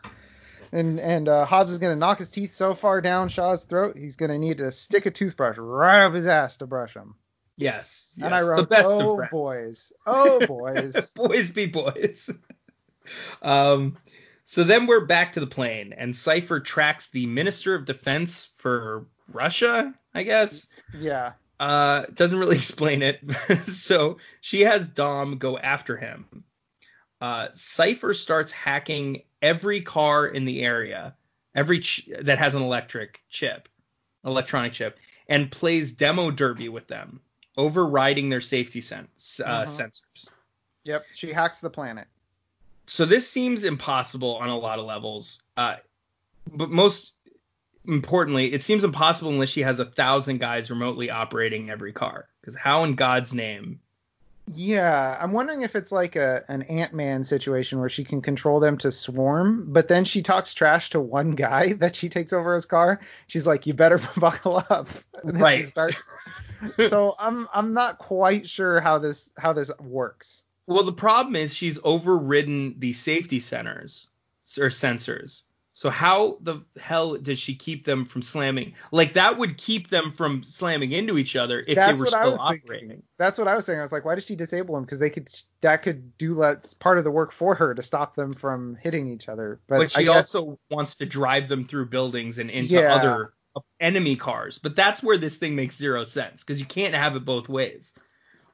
And 0.71 0.99
and 0.99 1.27
uh, 1.29 1.45
Hobbs 1.45 1.71
is 1.71 1.79
gonna 1.79 1.95
knock 1.95 2.19
his 2.19 2.29
teeth 2.29 2.53
so 2.53 2.73
far 2.73 3.01
down 3.01 3.29
Shaw's 3.29 3.63
throat, 3.63 3.97
he's 3.97 4.17
gonna 4.17 4.38
need 4.38 4.57
to 4.59 4.71
stick 4.71 5.05
a 5.05 5.11
toothbrush 5.11 5.57
right 5.57 6.03
up 6.05 6.13
his 6.13 6.27
ass 6.27 6.57
to 6.57 6.67
brush 6.67 6.93
them. 6.93 7.15
Yes, 7.57 8.13
yes. 8.17 8.25
and 8.25 8.36
I 8.36 8.41
wrote, 8.41 8.57
the 8.57 8.67
best 8.67 8.89
oh 8.89 9.11
of 9.11 9.15
friends. 9.15 9.31
boys, 9.31 9.93
oh 10.05 10.45
boys. 10.45 11.11
boys 11.15 11.49
be 11.51 11.67
boys. 11.67 12.29
um, 13.41 13.97
so 14.43 14.63
then 14.63 14.86
we're 14.88 15.05
back 15.05 15.33
to 15.33 15.39
the 15.39 15.47
plane, 15.47 15.93
and 15.93 16.15
Cipher 16.15 16.59
tracks 16.59 17.07
the 17.07 17.25
Minister 17.25 17.73
of 17.73 17.86
Defense 17.86 18.49
for 18.57 19.05
Russia, 19.31 19.93
I 20.13 20.23
guess. 20.23 20.67
yeah, 20.93 21.33
Uh, 21.59 22.05
doesn't 22.13 22.37
really 22.37 22.55
explain 22.63 23.01
it. 23.01 23.21
so 23.65 24.17
she 24.41 24.61
has 24.61 24.89
Dom 24.89 25.37
go 25.37 25.57
after 25.57 25.97
him. 25.97 26.43
Uh, 27.21 27.47
Cipher 27.53 28.13
starts 28.13 28.51
hacking 28.51 29.23
every 29.41 29.81
car 29.81 30.27
in 30.27 30.45
the 30.45 30.61
area, 30.63 31.15
every 31.55 31.79
ch- 31.79 32.09
that 32.21 32.37
has 32.39 32.55
an 32.55 32.61
electric 32.61 33.21
chip, 33.29 33.69
electronic 34.25 34.73
chip, 34.73 34.99
and 35.29 35.49
plays 35.49 35.91
demo 35.93 36.29
derby 36.29 36.67
with 36.69 36.87
them, 36.87 37.21
overriding 37.57 38.29
their 38.29 38.41
safety 38.41 38.81
sense, 38.81 39.39
uh, 39.43 39.63
Mhm. 39.63 39.67
sensors. 39.67 40.29
yep. 40.83 41.05
She 41.13 41.31
hacks 41.31 41.61
the 41.61 41.69
planet. 41.69 42.07
so 42.87 43.03
this 43.05 43.27
seems 43.27 43.63
impossible 43.63 44.35
on 44.35 44.49
a 44.49 44.57
lot 44.57 44.77
of 44.77 44.85
levels. 44.85 45.41
Uh, 45.57 45.77
but 46.53 46.69
most 46.69 47.13
importantly, 47.88 48.53
it 48.53 48.61
seems 48.61 48.83
impossible 48.83 49.31
unless 49.31 49.49
she 49.49 49.61
has 49.61 49.79
a 49.79 49.86
thousand 49.86 50.39
guys 50.39 50.69
remotely 50.69 51.09
operating 51.09 51.69
every 51.69 51.93
car. 51.93 52.27
Because 52.41 52.55
how 52.55 52.83
in 52.83 52.95
God's 52.95 53.33
name? 53.33 53.79
Yeah, 54.53 55.17
I'm 55.19 55.31
wondering 55.31 55.63
if 55.63 55.75
it's 55.75 55.91
like 55.91 56.15
a 56.15 56.43
an 56.49 56.61
Ant 56.63 56.93
Man 56.93 57.23
situation 57.23 57.79
where 57.79 57.89
she 57.89 58.03
can 58.03 58.21
control 58.21 58.59
them 58.59 58.77
to 58.79 58.91
swarm, 58.91 59.65
but 59.73 59.88
then 59.88 60.05
she 60.05 60.21
talks 60.21 60.53
trash 60.53 60.91
to 60.91 60.99
one 60.99 61.31
guy 61.31 61.73
that 61.79 61.95
she 61.95 62.09
takes 62.09 62.31
over 62.31 62.53
his 62.53 62.65
car. 62.65 63.01
She's 63.27 63.47
like, 63.47 63.65
"You 63.65 63.73
better 63.73 63.99
buckle 64.17 64.63
up." 64.69 64.88
And 65.23 65.31
then 65.31 65.38
she 65.38 65.41
Right. 65.41 65.65
starts- 65.65 66.03
so 66.89 67.15
I'm 67.17 67.47
I'm 67.53 67.73
not 67.73 67.97
quite 67.97 68.47
sure 68.47 68.79
how 68.79 68.99
this 68.99 69.31
how 69.38 69.53
this 69.53 69.71
works. 69.79 70.43
Well, 70.67 70.83
the 70.83 70.93
problem 70.93 71.36
is 71.36 71.53
she's 71.55 71.79
overridden 71.83 72.79
the 72.79 72.93
safety 72.93 73.39
centers 73.39 74.07
or 74.59 74.67
sensors. 74.69 75.43
So 75.78 75.89
how 75.89 76.38
the 76.39 76.61
hell 76.80 77.17
did 77.17 77.38
she 77.38 77.53
keep 77.53 77.84
them 77.84 78.05
from 78.05 78.21
slamming? 78.21 78.76
Like 78.93 79.11
that 79.15 79.38
would 79.38 79.57
keep 79.57 79.89
them 79.89 80.13
from 80.13 80.41
slamming 80.41 80.93
into 80.93 81.17
each 81.17 81.36
other 81.36 81.59
if 81.67 81.76
That's 81.76 81.91
they 81.91 81.99
were 81.99 82.05
what 82.05 82.13
I 82.13 82.21
still 82.21 82.32
was 82.32 82.39
operating. 82.39 82.88
thinking. 82.88 83.03
That's 83.17 83.38
what 83.38 83.49
I 83.49 83.57
was 83.57 83.65
saying. 83.65 83.80
I 83.80 83.82
was 83.82 83.91
like, 83.91 84.05
why 84.05 84.15
did 84.15 84.23
she 84.23 84.38
disable 84.38 84.76
them? 84.76 84.86
Because 84.86 84.99
they 84.99 85.09
could 85.09 85.28
that 85.59 85.84
could 85.84 86.17
do 86.17 86.36
that's 86.36 86.73
part 86.76 86.97
of 86.97 87.03
the 87.03 87.11
work 87.11 87.34
for 87.34 87.55
her 87.55 87.76
to 87.76 87.84
stop 87.84 88.15
them 88.15 88.32
from 88.32 88.78
hitting 88.82 89.09
each 89.09 89.28
other. 89.28 89.59
But, 89.67 89.80
But 89.80 89.91
she 89.91 90.05
guess- 90.05 90.34
also 90.34 90.57
wants 90.69 90.95
to 90.95 91.05
drive 91.05 91.49
them 91.49 91.65
through 91.65 91.88
buildings 91.88 92.38
and 92.39 92.49
into 92.49 92.76
Yeah. 92.76 92.95
other 92.95 93.34
enemy 93.82 94.15
cars. 94.15 94.57
But 94.57 94.78
that's 94.78 95.03
where 95.03 95.17
this 95.17 95.36
thing 95.36 95.57
makes 95.57 95.76
zero 95.76 96.05
sense 96.05 96.41
because 96.41 96.57
you 96.61 96.65
can't 96.65 96.93
have 96.95 97.17
it 97.17 97.26
both 97.26 97.49
ways. 97.49 97.93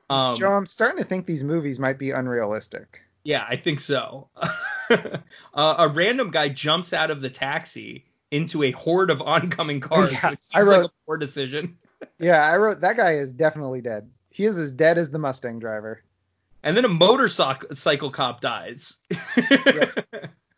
Um, 0.09 0.37
Joe, 0.37 0.53
I'm 0.53 0.65
starting 0.65 0.97
to 0.97 1.03
think 1.05 1.27
these 1.27 1.43
movies 1.43 1.77
might 1.77 1.99
be 1.99 2.09
unrealistic. 2.09 2.99
yeah, 3.23 3.45
I 3.47 3.57
think 3.57 3.79
so. 3.79 4.29
uh, 5.53 5.75
a 5.77 5.87
random 5.87 6.31
guy 6.31 6.49
jumps 6.49 6.93
out 6.93 7.11
of 7.11 7.21
the 7.21 7.29
taxi 7.29 8.05
into 8.31 8.63
a 8.63 8.71
horde 8.71 9.09
of 9.11 9.21
oncoming 9.21 9.79
cars, 9.79 10.11
Yeah, 10.11 10.29
which 10.31 10.39
I 10.53 10.59
seems 10.59 10.69
like 10.69 10.77
wrote- 10.79 10.85
a 10.85 10.91
poor 11.05 11.17
decision. 11.17 11.77
Yeah, 12.17 12.43
I 12.43 12.57
wrote 12.57 12.81
that 12.81 12.97
guy 12.97 13.13
is 13.17 13.31
definitely 13.31 13.81
dead. 13.81 14.09
He 14.31 14.45
is 14.45 14.57
as 14.57 14.71
dead 14.71 14.97
as 14.97 15.11
the 15.11 15.19
Mustang 15.19 15.59
driver. 15.59 16.01
And 16.63 16.75
then 16.75 16.83
a 16.83 16.87
motorcycle 16.87 18.09
cop 18.09 18.41
dies. 18.41 18.97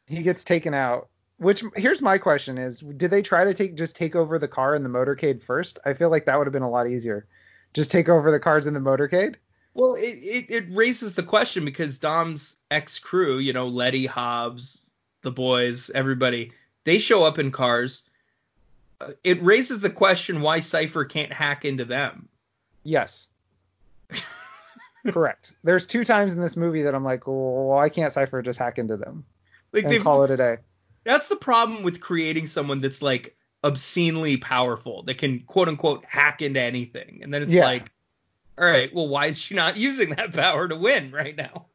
He 0.05 0.21
gets 0.21 0.43
taken 0.43 0.73
out. 0.73 1.09
Which 1.38 1.63
here's 1.75 2.01
my 2.01 2.17
question 2.17 2.57
is, 2.57 2.79
did 2.79 3.09
they 3.11 3.21
try 3.21 3.43
to 3.43 3.53
take 3.53 3.75
just 3.75 3.95
take 3.95 4.15
over 4.15 4.38
the 4.39 4.47
car 4.47 4.75
in 4.75 4.84
the 4.84 4.89
motorcade 4.89 5.43
first? 5.43 5.79
I 5.86 5.93
feel 5.93 6.09
like 6.09 6.25
that 6.25 6.38
would 6.38 6.47
have 6.47 6.53
been 6.53 6.61
a 6.61 6.69
lot 6.69 6.88
easier. 6.88 7.25
Just 7.73 7.91
take 7.91 8.07
over 8.07 8.31
the 8.31 8.39
cars 8.39 8.67
in 8.67 8.73
the 8.73 8.79
motorcade? 8.79 9.36
Well, 9.76 9.95
it, 9.95 10.01
it, 10.01 10.45
it 10.51 10.65
raises 10.69 11.15
the 11.15 11.24
question 11.24 11.65
because 11.65 11.97
Dom's 11.97 12.57
ex 12.69 12.99
crew, 12.99 13.38
you 13.39 13.53
know, 13.53 13.67
Letty, 13.67 14.05
Hobbs, 14.05 14.82
the 15.24 15.32
boys, 15.32 15.89
everybody, 15.89 16.51
they 16.84 16.99
show 16.99 17.24
up 17.24 17.39
in 17.39 17.49
cars. 17.51 18.03
Uh, 19.01 19.11
It 19.24 19.41
raises 19.41 19.80
the 19.80 19.89
question 19.89 20.41
why 20.41 20.59
Cipher 20.59 21.05
can't 21.05 21.34
hack 21.34 21.65
into 21.65 21.86
them. 21.86 22.28
Yes. 22.84 23.28
Correct. 25.07 25.53
There's 25.63 25.86
two 25.86 26.05
times 26.05 26.34
in 26.34 26.39
this 26.41 26.55
movie 26.55 26.84
that 26.84 26.95
I'm 26.95 27.03
like, 27.03 27.28
well, 27.28 27.65
why 27.65 27.89
can't 27.89 28.13
Cipher 28.13 28.41
just 28.41 28.59
hack 28.59 28.78
into 28.80 28.95
them 28.95 29.26
Like 29.74 29.84
and 29.84 29.91
they've, 29.93 30.03
call 30.03 30.24
it 30.24 30.32
a 30.32 30.38
day? 30.38 30.57
that's 31.03 31.28
the 31.28 31.36
problem 31.36 31.84
with 31.84 31.99
creating 31.99 32.47
someone 32.47 32.80
that's 32.80 33.01
like 33.01 33.36
obscenely 33.65 34.38
powerful 34.38 35.03
that 35.03 35.17
can 35.17 35.39
quote 35.41 35.67
unquote 35.67 36.05
hack 36.05 36.41
into 36.41 36.59
anything. 36.61 37.19
And 37.24 37.34
then 37.34 37.41
it's 37.41 37.53
Yeah. 37.53 37.65
like, 37.65 37.91
all 38.58 38.66
right, 38.66 38.93
well, 38.93 39.08
why 39.08 39.28
is 39.28 39.39
she 39.39 39.56
not 39.56 39.78
using 39.78 40.12
that 40.12 40.34
power 40.34 40.68
to 40.68 40.76
win 40.76 41.12
right 41.12 41.36
now? 41.36 41.66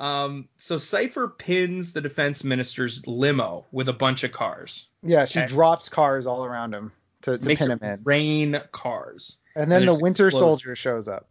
Um, 0.00 0.48
so 0.58 0.78
Cipher 0.78 1.28
pins 1.28 1.92
the 1.92 2.00
defense 2.00 2.42
minister's 2.42 3.06
limo 3.06 3.66
with 3.70 3.88
a 3.88 3.92
bunch 3.92 4.24
of 4.24 4.32
cars. 4.32 4.86
Yeah, 5.02 5.26
she 5.26 5.40
Okay. 5.40 5.48
drops 5.48 5.88
cars 5.88 6.26
all 6.26 6.44
around 6.44 6.74
him 6.74 6.90
to, 7.22 7.38
to 7.38 7.46
makes 7.46 7.62
pin 7.62 7.72
him 7.72 7.78
in. 7.82 8.00
rain 8.02 8.60
cars. 8.72 9.38
And 9.54 9.70
then 9.70 9.82
and 9.82 9.88
the 9.88 9.94
Winter 9.94 10.26
explosions. 10.28 10.62
Soldier 10.62 10.76
shows 10.76 11.06
up. 11.08 11.28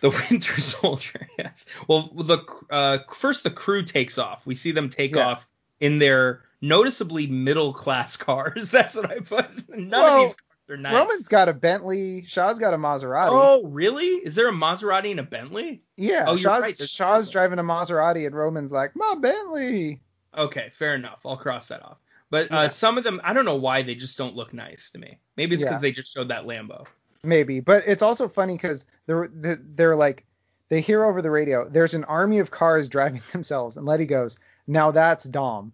The 0.00 0.10
Winter 0.30 0.60
Soldier, 0.60 1.28
yes. 1.38 1.66
Well, 1.86 2.10
the 2.14 2.38
uh, 2.70 2.98
first 3.12 3.42
the 3.44 3.50
crew 3.50 3.82
takes 3.82 4.16
off. 4.16 4.46
We 4.46 4.54
see 4.54 4.70
them 4.72 4.88
take 4.88 5.14
Yeah. 5.14 5.26
off 5.26 5.46
in 5.80 5.98
their 5.98 6.42
noticeably 6.62 7.26
middle 7.26 7.74
class 7.74 8.16
cars. 8.18 8.70
That's 8.70 8.94
what 8.96 9.10
I 9.10 9.18
put. 9.20 9.68
None 9.68 9.90
Well, 9.90 10.22
of 10.22 10.28
these 10.28 10.36
are 10.68 10.76
nice. 10.76 10.94
Roman's 10.94 11.28
got 11.28 11.48
a 11.48 11.52
Bentley. 11.52 12.24
Shaw's 12.26 12.58
got 12.58 12.72
a 12.74 12.78
Maserati. 12.78 13.28
Oh, 13.30 13.64
really? 13.64 14.06
Is 14.06 14.34
there 14.34 14.48
a 14.48 14.52
Maserati 14.52 15.10
and 15.10 15.20
a 15.20 15.24
Bentley? 15.24 15.82
yeah. 15.96 16.24
oh, 16.26 16.32
you're 16.32 16.38
Shaw's, 16.38 16.62
right, 16.62 16.78
Shaw's 16.78 17.28
driving 17.30 17.58
a 17.58 17.62
Maserati, 17.62 18.26
and 18.26 18.34
Roman's 18.34 18.72
like, 18.72 18.96
my 18.96 19.14
Bentley. 19.20 20.00
Okay, 20.36 20.70
fair 20.76 20.94
enough. 20.94 21.20
I'll 21.24 21.36
cross 21.36 21.68
that 21.68 21.82
off. 21.82 21.98
But 22.30 22.50
Yeah. 22.50 22.60
uh, 22.60 22.68
some 22.68 22.98
of 22.98 23.04
them, 23.04 23.20
I 23.22 23.32
don't 23.32 23.44
know 23.44 23.54
why 23.56 23.82
they 23.82 23.94
just 23.94 24.16
don't 24.18 24.34
look 24.34 24.52
nice 24.54 24.90
to 24.92 24.98
me. 24.98 25.18
Maybe 25.36 25.54
it's 25.54 25.62
because 25.62 25.76
Yeah. 25.76 25.80
they 25.80 25.92
just 25.92 26.12
showed 26.12 26.28
that 26.28 26.44
Lambo. 26.44 26.86
Maybe, 27.22 27.60
but 27.60 27.84
it's 27.86 28.02
also 28.02 28.28
funny 28.28 28.54
because 28.54 28.84
they're 29.06 29.30
they're 29.32 29.96
like 29.96 30.24
they 30.68 30.80
hear 30.80 31.04
over 31.04 31.22
the 31.22 31.30
radio. 31.30 31.68
There's 31.68 31.94
an 31.94 32.04
army 32.04 32.38
of 32.38 32.50
cars 32.50 32.88
driving 32.88 33.22
themselves, 33.32 33.76
and 33.76 33.86
Letty 33.86 34.04
goes, 34.06 34.38
"Now 34.66 34.90
that's 34.90 35.24
Dom." 35.24 35.72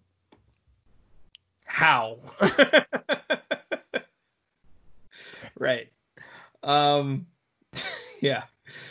How? 1.65 2.19
right. 5.61 5.91
Um 6.63 7.27
yeah. 8.21 8.43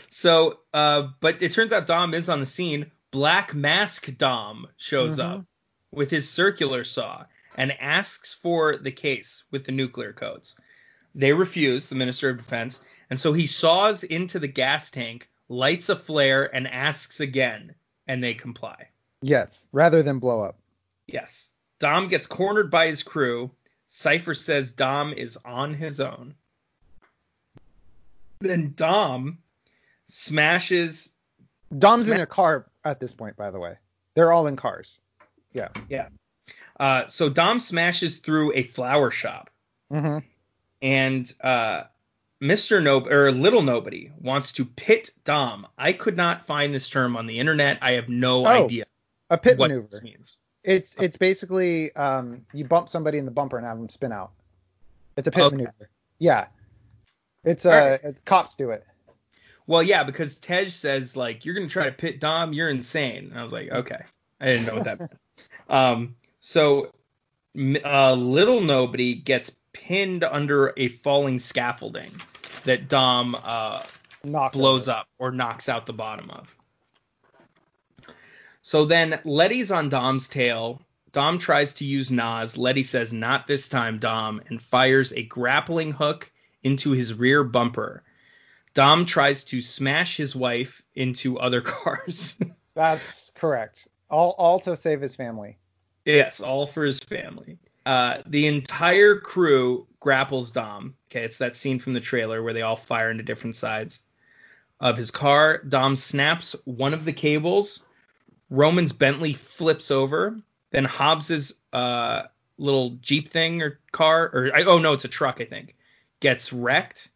So 0.09 0.61
uh 0.73 1.09
but 1.21 1.43
it 1.43 1.53
turns 1.53 1.73
out 1.73 1.87
Dom 1.87 2.15
is 2.15 2.29
on 2.29 2.41
the 2.41 2.47
scene. 2.47 2.91
Black 3.11 3.55
Mask 3.55 4.17
Dom 4.17 4.69
shows 4.77 5.19
Mhm. 5.19 5.25
up 5.25 5.45
with 5.91 6.11
his 6.11 6.31
circular 6.31 6.85
saw 6.85 7.25
and 7.57 7.73
asks 7.81 8.33
for 8.33 8.77
the 8.77 8.93
case 8.93 9.43
with 9.51 9.65
the 9.65 9.73
nuclear 9.73 10.13
codes. 10.13 10.55
They 11.17 11.33
refuse, 11.33 11.89
the 11.89 11.97
Minister 11.97 12.31
of 12.31 12.37
Defense, 12.37 12.81
and 13.11 13.19
so 13.19 13.33
he 13.33 13.47
saws 13.47 14.05
into 14.05 14.39
the 14.39 14.47
gas 14.47 14.93
tank, 14.93 15.29
lights 15.49 15.89
a 15.89 15.97
flare, 15.97 16.45
and 16.55 16.69
asks 16.69 17.19
again, 17.19 17.75
and 18.07 18.23
they 18.23 18.35
comply. 18.35 18.87
Yes, 19.21 19.67
rather 19.73 20.05
than 20.05 20.21
blow 20.21 20.43
up. 20.43 20.61
Yes. 21.09 21.51
Dom 21.81 22.07
gets 22.07 22.29
cornered 22.29 22.71
by 22.71 22.87
his 22.87 23.03
crew. 23.03 23.51
Cipher 23.89 24.35
says 24.35 24.73
Dom 24.73 25.13
is 25.13 25.37
on 25.45 25.75
his 25.75 25.99
own. 25.99 26.35
Then 28.41 28.73
Dom 28.75 29.39
smashes. 30.07 31.11
Dom's 31.77 32.09
in 32.09 32.19
a 32.21 32.27
car 32.27 32.67
at 32.85 32.99
this 32.99 33.13
point, 33.13 33.37
by 33.37 33.51
the 33.51 33.59
way. 33.61 33.75
They're 34.15 34.33
all 34.33 34.47
in 34.47 34.57
cars. 34.57 35.01
Yeah. 35.53 35.69
Yeah. 35.89 36.09
Uh, 36.79 37.07
so 37.07 37.29
Dom 37.29 37.61
smashes 37.61 38.19
through 38.19 38.55
a 38.55 38.63
flower 38.65 39.11
shop, 39.11 39.51
hmm 39.91 40.19
and 40.83 41.31
uh, 41.43 41.83
Mr. 42.43 42.83
No 42.83 43.07
or 43.07 43.31
Little 43.31 43.61
Nobody 43.61 44.11
wants 44.19 44.53
to 44.55 44.65
pit 44.65 45.11
Dom. 45.25 45.67
I 45.77 45.93
could 45.93 46.17
not 46.17 46.47
find 46.47 46.73
this 46.75 46.89
term 46.89 47.17
on 47.19 47.27
the 47.27 47.39
internet. 47.39 47.79
I 47.83 47.93
have 47.93 48.09
no 48.09 48.47
Oh, 48.47 48.65
idea 48.65 48.87
A 49.29 49.37
pit 49.37 49.59
what 49.59 49.69
maneuver. 49.69 49.89
this 49.91 50.03
means. 50.03 50.39
It's 50.65 50.97
it's 50.99 51.19
basically 51.19 51.95
um, 51.95 52.47
you 52.55 52.65
bump 52.65 52.89
somebody 52.89 53.19
in 53.19 53.27
the 53.27 53.31
bumper 53.31 53.59
and 53.59 53.67
have 53.67 53.77
them 53.77 53.91
spin 53.91 54.11
out. 54.13 54.33
It's 55.19 55.29
a 55.29 55.31
pit 55.31 55.43
Okay. 55.43 55.57
maneuver. 55.57 55.91
Yeah. 56.19 56.47
It's 57.45 57.65
uh, 57.67 57.71
Alright. 57.71 58.01
it's- 58.01 58.21
cops 58.25 58.57
do 58.57 58.71
it. 58.71 58.87
Well, 59.67 59.83
yeah, 59.83 60.03
because 60.05 60.37
Tej 60.37 60.69
says 60.71 61.17
like 61.17 61.45
you're 61.45 61.55
gonna 61.55 61.69
try 61.69 61.85
to 61.85 61.93
pit 61.93 62.21
Dom, 62.21 62.53
you're 62.53 62.69
insane. 62.69 63.29
And 63.31 63.39
I 63.39 63.43
was 63.43 63.53
like, 63.53 63.71
okay, 63.71 64.03
I 64.41 64.47
didn't 64.47 64.67
know 64.67 64.75
what 64.75 64.85
that 64.85 64.99
meant. 65.01 65.13
Um, 65.69 66.17
so 66.41 66.93
uh, 67.85 68.13
little 68.15 68.61
nobody 68.61 69.15
gets 69.15 69.53
pinned 69.73 70.25
under 70.25 70.73
a 70.77 70.89
falling 70.89 71.39
scaffolding 71.39 72.11
that 72.65 72.89
Dom 72.89 73.37
uh, 73.41 73.83
Knocked 74.25 74.55
blows 74.55 74.89
over. 74.89 74.99
up 74.99 75.09
or 75.21 75.31
knocks 75.31 75.69
out 75.69 75.87
the 75.87 75.93
bottom 75.93 76.29
of. 76.31 76.53
So 78.63 78.85
then 78.85 79.21
Letty's 79.25 79.71
on 79.71 79.89
Dom's 79.89 80.29
tail. 80.29 80.81
Dom 81.13 81.39
tries 81.39 81.75
to 81.75 81.85
use 81.85 82.11
NOS. 82.11 82.57
Letty 82.57 82.83
says, 82.83 83.13
Not 83.13 83.47
this 83.47 83.69
time, 83.69 83.99
Dom, 83.99 84.43
and 84.49 84.61
fires 84.61 85.13
a 85.13 85.23
grappling 85.23 85.93
hook 85.93 86.31
into 86.63 86.93
his 86.93 87.15
rear 87.15 87.45
bumper. 87.45 88.03
Dom 88.75 89.07
tries 89.07 89.45
to 89.45 89.63
smash 89.63 90.17
his 90.17 90.35
wife 90.37 90.83
into 90.95 91.39
other 91.39 91.61
cars. 91.63 92.39
That's 92.75 93.31
correct. 93.35 93.89
All 94.11 94.35
all 94.39 94.61
to 94.61 94.77
save 94.77 95.01
his 95.01 95.15
family. 95.17 95.59
yes, 96.05 96.41
all 96.41 96.67
for 96.67 96.85
his 96.85 96.99
family. 97.01 97.59
Uh, 97.87 98.19
the 98.27 98.47
entire 98.47 99.17
crew 99.17 99.87
grapples 100.01 100.51
Dom. 100.51 100.95
Okay, 101.11 101.25
it's 101.25 101.39
that 101.39 101.57
scene 101.57 101.79
from 101.79 101.93
the 101.93 102.01
trailer 102.01 102.43
where 102.43 102.53
they 102.53 102.63
all 102.63 102.77
fire 102.77 103.11
into 103.11 103.23
different 103.23 103.57
sides 103.57 104.01
of 104.81 104.97
his 104.97 105.11
car. 105.11 105.63
Dom 105.69 105.97
snaps 105.97 106.55
one 106.65 106.95
of 106.95 107.05
the 107.05 107.13
cables. 107.13 107.83
Roman's 108.51 108.93
Bentley 108.93 109.33
flips 109.33 109.91
over. 109.91 110.37
Then 110.71 110.85
Hobbs's 110.85 111.55
uh, 111.73 112.23
little 112.59 112.91
Jeep 113.01 113.29
thing 113.31 113.63
or 113.63 113.79
car, 113.93 114.25
or 114.25 114.51
oh 114.67 114.79
no, 114.79 114.93
it's 114.93 115.05
a 115.05 115.09
truck, 115.09 115.41
I 115.41 115.45
think, 115.45 115.75
gets 116.21 116.53
wrecked. 116.53 117.11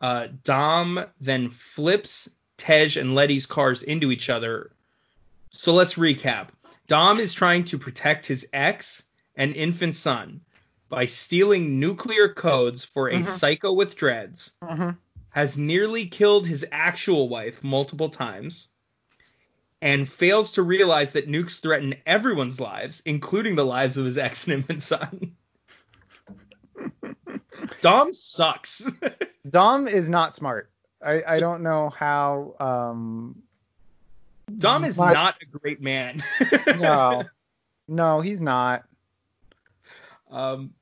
Uh, 0.00 0.28
Dom 0.44 1.04
then 1.20 1.50
flips 1.50 2.28
Tej 2.58 2.96
and 2.96 3.14
Letty's 3.14 3.46
cars 3.46 3.82
into 3.82 4.10
each 4.10 4.28
other. 4.30 4.72
So 5.50 5.72
let's 5.74 5.94
recap. 5.94 6.48
Dom 6.86 7.18
is 7.20 7.32
trying 7.34 7.64
to 7.66 7.78
protect 7.78 8.26
his 8.26 8.46
ex 8.52 9.04
and 9.36 9.54
infant 9.54 9.96
son 9.96 10.40
by 10.88 11.06
stealing 11.06 11.80
nuclear 11.80 12.28
codes 12.28 12.84
for 12.84 13.08
a 13.08 13.14
Mhm. 13.18 13.26
psycho 13.26 13.72
with 13.72 13.96
dreads 13.96 14.52
Mm-hmm. 14.62 14.90
has 15.30 15.58
nearly 15.58 16.06
killed 16.06 16.46
his 16.46 16.64
actual 16.70 17.28
wife 17.28 17.62
multiple 17.64 18.08
times, 18.08 18.68
and 19.82 20.08
fails 20.10 20.52
to 20.52 20.62
realize 20.62 21.12
that 21.12 21.28
nukes 21.28 21.60
threaten 21.60 21.94
everyone's 22.06 22.60
lives, 22.60 23.02
including 23.04 23.56
the 23.56 23.64
lives 23.64 23.96
of 23.96 24.04
his 24.06 24.16
ex 24.18 24.44
and 24.46 24.54
infant 24.54 24.82
son. 24.82 25.36
Dom 27.80 28.12
sucks. 28.12 28.84
Dom 29.48 29.86
is 29.88 30.08
not 30.08 30.34
smart. 30.34 30.70
I, 31.04 31.22
I 31.26 31.40
don't 31.40 31.62
know 31.62 31.90
how. 31.90 32.54
Um, 32.58 33.42
Dom 34.58 34.84
is 34.84 34.96
much- 34.98 35.14
not 35.14 35.36
a 35.42 35.58
great 35.58 35.80
man. 35.80 36.22
No, 36.78 37.22
no, 37.88 38.20
he's 38.20 38.40
not. 38.40 38.84
Um, 40.30 40.72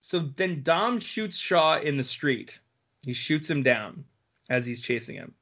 so 0.00 0.18
then 0.36 0.62
Dom 0.62 1.00
shoots 1.00 1.36
Shaw 1.36 1.78
in 1.78 1.96
the 1.96 2.04
street. 2.04 2.58
He 3.04 3.12
shoots 3.12 3.48
him 3.48 3.62
down 3.62 4.04
as 4.50 4.64
he's 4.66 4.80
chasing 4.80 5.16
him. 5.16 5.34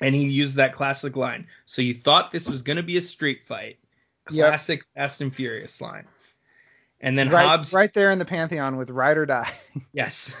And 0.00 0.14
he 0.14 0.26
used 0.26 0.56
that 0.56 0.74
classic 0.74 1.16
line. 1.16 1.46
So 1.66 1.82
you 1.82 1.94
thought 1.94 2.32
this 2.32 2.48
was 2.48 2.62
going 2.62 2.78
to 2.78 2.82
be 2.82 2.96
a 2.96 3.02
street 3.02 3.46
fight. 3.46 3.78
Yep. 4.30 4.48
Classic 4.48 4.84
Fast 4.94 5.20
and 5.20 5.34
Furious 5.34 5.80
line. 5.80 6.06
And 7.02 7.18
then 7.18 7.28
right, 7.30 7.44
Hobbs. 7.44 7.72
right 7.72 7.92
there 7.92 8.12
in 8.12 8.20
the 8.20 8.24
pantheon 8.24 8.76
with 8.76 8.88
ride 8.88 9.18
or 9.18 9.26
die. 9.26 9.52
Yes. 9.92 10.34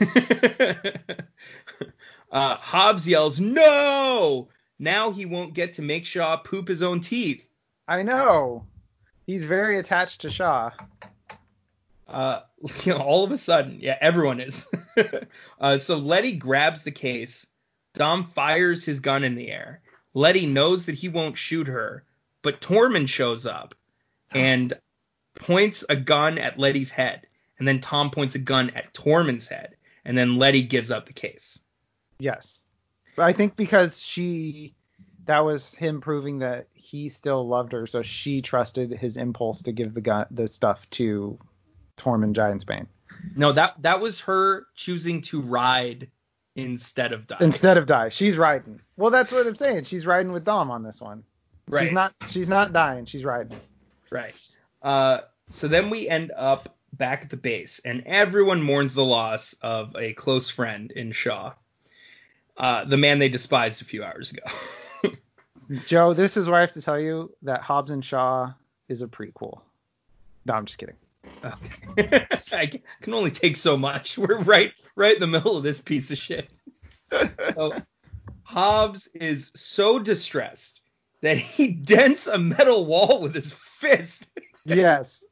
uh, 2.30 2.56
Hobbs 2.56 3.06
yells, 3.06 3.40
No! 3.40 4.48
Now 4.78 5.10
he 5.10 5.26
won't 5.26 5.54
get 5.54 5.74
to 5.74 5.82
make 5.82 6.06
Shaw 6.06 6.36
poop 6.36 6.68
his 6.68 6.82
own 6.82 7.00
teeth. 7.00 7.46
I 7.88 8.02
know. 8.02 8.64
He's 9.26 9.44
very 9.44 9.78
attached 9.78 10.22
to 10.22 10.30
Shaw. 10.30 10.70
Uh, 12.08 12.40
you 12.84 12.92
know, 12.92 13.00
all 13.00 13.24
of 13.24 13.32
a 13.32 13.36
sudden, 13.36 13.78
yeah, 13.80 13.98
everyone 14.00 14.40
is. 14.40 14.66
uh, 15.60 15.78
so 15.78 15.96
Letty 15.96 16.36
grabs 16.36 16.82
the 16.82 16.90
case. 16.92 17.46
Dom 17.94 18.30
fires 18.34 18.84
his 18.84 19.00
gun 19.00 19.24
in 19.24 19.34
the 19.34 19.50
air. 19.50 19.82
Letty 20.14 20.46
knows 20.46 20.86
that 20.86 20.94
he 20.94 21.08
won't 21.08 21.38
shoot 21.38 21.66
her, 21.66 22.04
but 22.42 22.60
Tormund 22.60 23.08
shows 23.08 23.46
up 23.46 23.74
and 24.30 24.72
points 25.42 25.84
a 25.88 25.96
gun 25.96 26.38
at 26.38 26.58
Letty's 26.58 26.90
head. 26.90 27.26
And 27.58 27.68
then 27.68 27.80
Tom 27.80 28.10
points 28.10 28.34
a 28.34 28.38
gun 28.38 28.70
at 28.70 28.92
Tormund's 28.92 29.46
head. 29.46 29.76
And 30.04 30.16
then 30.18 30.36
Letty 30.36 30.62
gives 30.62 30.90
up 30.90 31.06
the 31.06 31.12
case. 31.12 31.60
Yes. 32.18 32.62
But 33.16 33.24
I 33.24 33.32
think 33.32 33.56
because 33.56 34.00
she 34.00 34.74
that 35.26 35.40
was 35.40 35.74
him 35.74 36.00
proving 36.00 36.40
that 36.40 36.66
he 36.72 37.08
still 37.08 37.46
loved 37.46 37.72
her, 37.72 37.86
so 37.86 38.02
she 38.02 38.42
trusted 38.42 38.92
his 38.92 39.16
impulse 39.16 39.62
to 39.62 39.72
give 39.72 39.94
the 39.94 40.00
gun 40.00 40.26
the 40.30 40.48
stuff 40.48 40.88
to 40.90 41.38
Tormund 41.96 42.34
Giantsbane. 42.34 42.86
No, 43.36 43.52
that 43.52 43.80
that 43.82 44.00
was 44.00 44.20
her 44.22 44.66
choosing 44.74 45.22
to 45.22 45.40
ride 45.40 46.10
instead 46.56 47.12
of 47.12 47.26
die. 47.26 47.38
Instead 47.40 47.78
of 47.78 47.86
die. 47.86 48.08
She's 48.08 48.36
riding. 48.36 48.80
Well 48.96 49.10
that's 49.10 49.32
what 49.32 49.46
I'm 49.46 49.54
saying. 49.54 49.84
She's 49.84 50.06
riding 50.06 50.32
with 50.32 50.44
Dom 50.44 50.70
on 50.70 50.82
this 50.82 51.00
one. 51.00 51.22
Right. 51.68 51.84
She's 51.84 51.92
not 51.92 52.14
she's 52.28 52.48
not 52.48 52.72
dying, 52.72 53.04
she's 53.04 53.24
riding. 53.24 53.58
Right. 54.10 54.34
Uh, 54.82 55.20
so 55.52 55.68
then 55.68 55.90
we 55.90 56.08
end 56.08 56.32
up 56.36 56.76
back 56.94 57.22
at 57.22 57.30
the 57.30 57.36
base, 57.36 57.80
and 57.84 58.02
everyone 58.06 58.62
mourns 58.62 58.94
the 58.94 59.04
loss 59.04 59.54
of 59.62 59.94
a 59.96 60.12
close 60.14 60.48
friend 60.50 60.90
in 60.90 61.12
Shaw, 61.12 61.52
uh, 62.56 62.84
the 62.84 62.96
man 62.96 63.18
they 63.18 63.28
despised 63.28 63.82
a 63.82 63.84
few 63.84 64.02
hours 64.04 64.32
ago. 64.32 65.14
Joe, 65.86 66.12
this 66.12 66.36
is 66.36 66.48
where 66.48 66.58
I 66.58 66.60
have 66.62 66.72
to 66.72 66.82
tell 66.82 66.98
you 66.98 67.32
that 67.42 67.62
Hobbs 67.62 67.90
and 67.90 68.04
Shaw 68.04 68.52
is 68.88 69.02
a 69.02 69.06
prequel. 69.06 69.60
No, 70.44 70.54
I'm 70.54 70.66
just 70.66 70.78
kidding. 70.78 70.96
okay. 71.98 72.26
I 72.52 72.66
can- 72.66 73.14
only 73.14 73.30
take 73.30 73.56
so 73.56 73.76
much. 73.76 74.18
We're 74.18 74.40
right, 74.40 74.72
right 74.96 75.14
in 75.14 75.20
the 75.20 75.26
middle 75.26 75.56
of 75.56 75.62
this 75.62 75.80
piece 75.80 76.10
of 76.10 76.18
shit. 76.18 76.50
So, 77.54 77.74
Hobbs 78.42 79.06
is 79.14 79.50
so 79.54 79.98
distressed 79.98 80.80
that 81.20 81.36
he 81.38 81.68
dents 81.72 82.26
a 82.26 82.38
metal 82.38 82.84
wall 82.84 83.20
with 83.20 83.34
his 83.34 83.52
fist. 83.52 84.26
yes, 84.64 85.24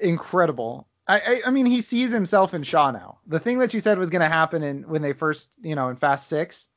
incredible. 0.00 0.88
I, 1.06 1.18
I 1.20 1.40
I 1.46 1.50
mean 1.50 1.66
he 1.66 1.80
sees 1.80 2.12
himself 2.12 2.54
in 2.54 2.62
Shaw 2.62 2.90
now. 2.90 3.18
The 3.26 3.40
thing 3.40 3.58
that 3.58 3.74
you 3.74 3.80
said 3.80 3.98
was 3.98 4.10
going 4.10 4.22
to 4.22 4.28
happen 4.28 4.62
in 4.62 4.82
when 4.88 5.02
they 5.02 5.12
first 5.12 5.50
you 5.60 5.74
know 5.74 5.88
in 5.88 5.96
Fast 5.96 6.28
Six, 6.28 6.68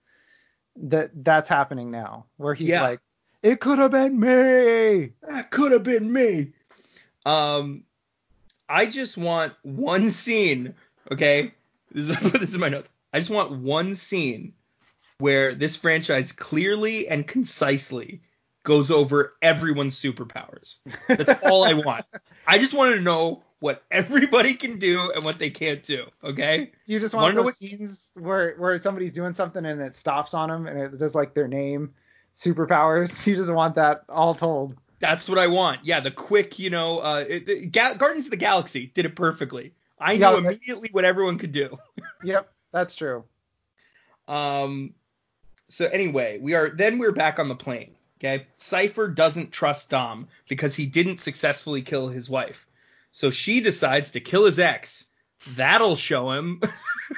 that 0.77 1.11
that's 1.23 1.49
happening 1.49 1.91
now 1.91 2.25
where 2.37 2.53
he's 2.53 2.69
Yeah. 2.69 2.81
like, 2.81 2.99
it 3.43 3.59
could 3.59 3.79
have 3.79 3.91
been 3.91 4.19
me. 4.19 5.13
that 5.21 5.51
could 5.51 5.71
have 5.71 5.83
been 5.83 6.11
me. 6.11 6.53
Um, 7.25 7.83
I 8.67 8.85
just 8.87 9.17
want 9.17 9.53
one 9.61 10.09
scene. 10.09 10.75
Okay, 11.11 11.53
this 11.91 12.09
is, 12.09 12.31
this 12.31 12.49
is 12.51 12.57
my 12.57 12.69
notes. 12.69 12.89
I 13.13 13.19
just 13.19 13.31
want 13.31 13.51
one 13.51 13.95
scene 13.95 14.53
where 15.19 15.53
this 15.53 15.75
franchise 15.75 16.31
clearly 16.31 17.07
and 17.07 17.25
concisely 17.27 18.21
goes 18.65 18.91
over 18.91 19.33
everyone's 19.41 19.99
superpowers. 19.99 20.79
That's 21.07 21.41
all 21.43 21.63
I 21.63 21.73
want. 21.73 22.03
I 22.47 22.57
just 22.57 22.73
want 22.73 22.93
to 22.95 23.01
know 23.01 23.41
what 23.59 23.83
everybody 23.89 24.53
can 24.55 24.77
do 24.77 25.11
and 25.15 25.23
what 25.23 25.39
they 25.39 25.49
can't 25.49 25.81
do. 25.81 26.05
Okay. 26.23 26.71
You 26.85 26.99
just 26.99 27.13
know 27.13 27.31
those 27.31 27.45
what- 27.45 27.55
scenes 27.55 28.11
where 28.15 28.55
where 28.57 28.77
somebody's 28.79 29.11
doing 29.13 29.33
something 29.33 29.65
and 29.65 29.81
it 29.81 29.95
stops 29.95 30.33
on 30.33 30.49
them 30.49 30.67
and 30.67 30.77
it 30.77 30.97
does 30.97 31.15
like 31.15 31.33
their 31.33 31.47
name, 31.47 31.93
superpowers. 32.37 33.25
You 33.27 33.35
just 33.35 33.51
want 33.53 33.75
that 33.75 34.03
all 34.09 34.35
told. 34.35 34.75
That's 34.99 35.29
what 35.29 35.37
I 35.39 35.47
want. 35.47 35.79
Yeah, 35.85 35.99
the 35.99 36.11
quick, 36.11 36.57
you 36.59 36.69
know, 36.69 36.99
uh, 36.99 37.23
it, 37.27 37.47
it- 37.47 37.71
Ga- 37.71 37.95
Guardians 37.95 38.25
of 38.25 38.31
the 38.31 38.37
Galaxy 38.37 38.91
did 38.93 39.05
it 39.05 39.15
perfectly. 39.15 39.73
I 39.99 40.13
Yeah, 40.13 40.31
knew 40.31 40.37
immediately 40.39 40.89
what 40.91 41.05
everyone 41.05 41.37
could 41.37 41.51
do. 41.53 41.77
Yep, 42.23 42.51
that's 42.71 42.95
true. 42.95 43.23
Um, 44.27 44.93
so 45.69 45.85
anyway, 45.85 46.39
we 46.41 46.53
are 46.53 46.69
then 46.69 46.97
we're 46.97 47.11
back 47.11 47.39
on 47.39 47.47
the 47.47 47.55
plane. 47.55 47.94
Okay, 48.19 48.47
Cipher 48.57 49.07
doesn't 49.07 49.51
trust 49.51 49.89
Dom 49.89 50.27
because 50.47 50.75
he 50.75 50.85
didn't 50.85 51.17
successfully 51.17 51.81
kill 51.81 52.07
his 52.07 52.29
wife, 52.29 52.65
so 53.11 53.29
she 53.29 53.59
decides 53.61 54.11
to 54.11 54.19
kill 54.21 54.45
his 54.45 54.57
ex. 54.57 55.05
That'll 55.55 55.95
show 55.95 56.31
him. 56.31 56.61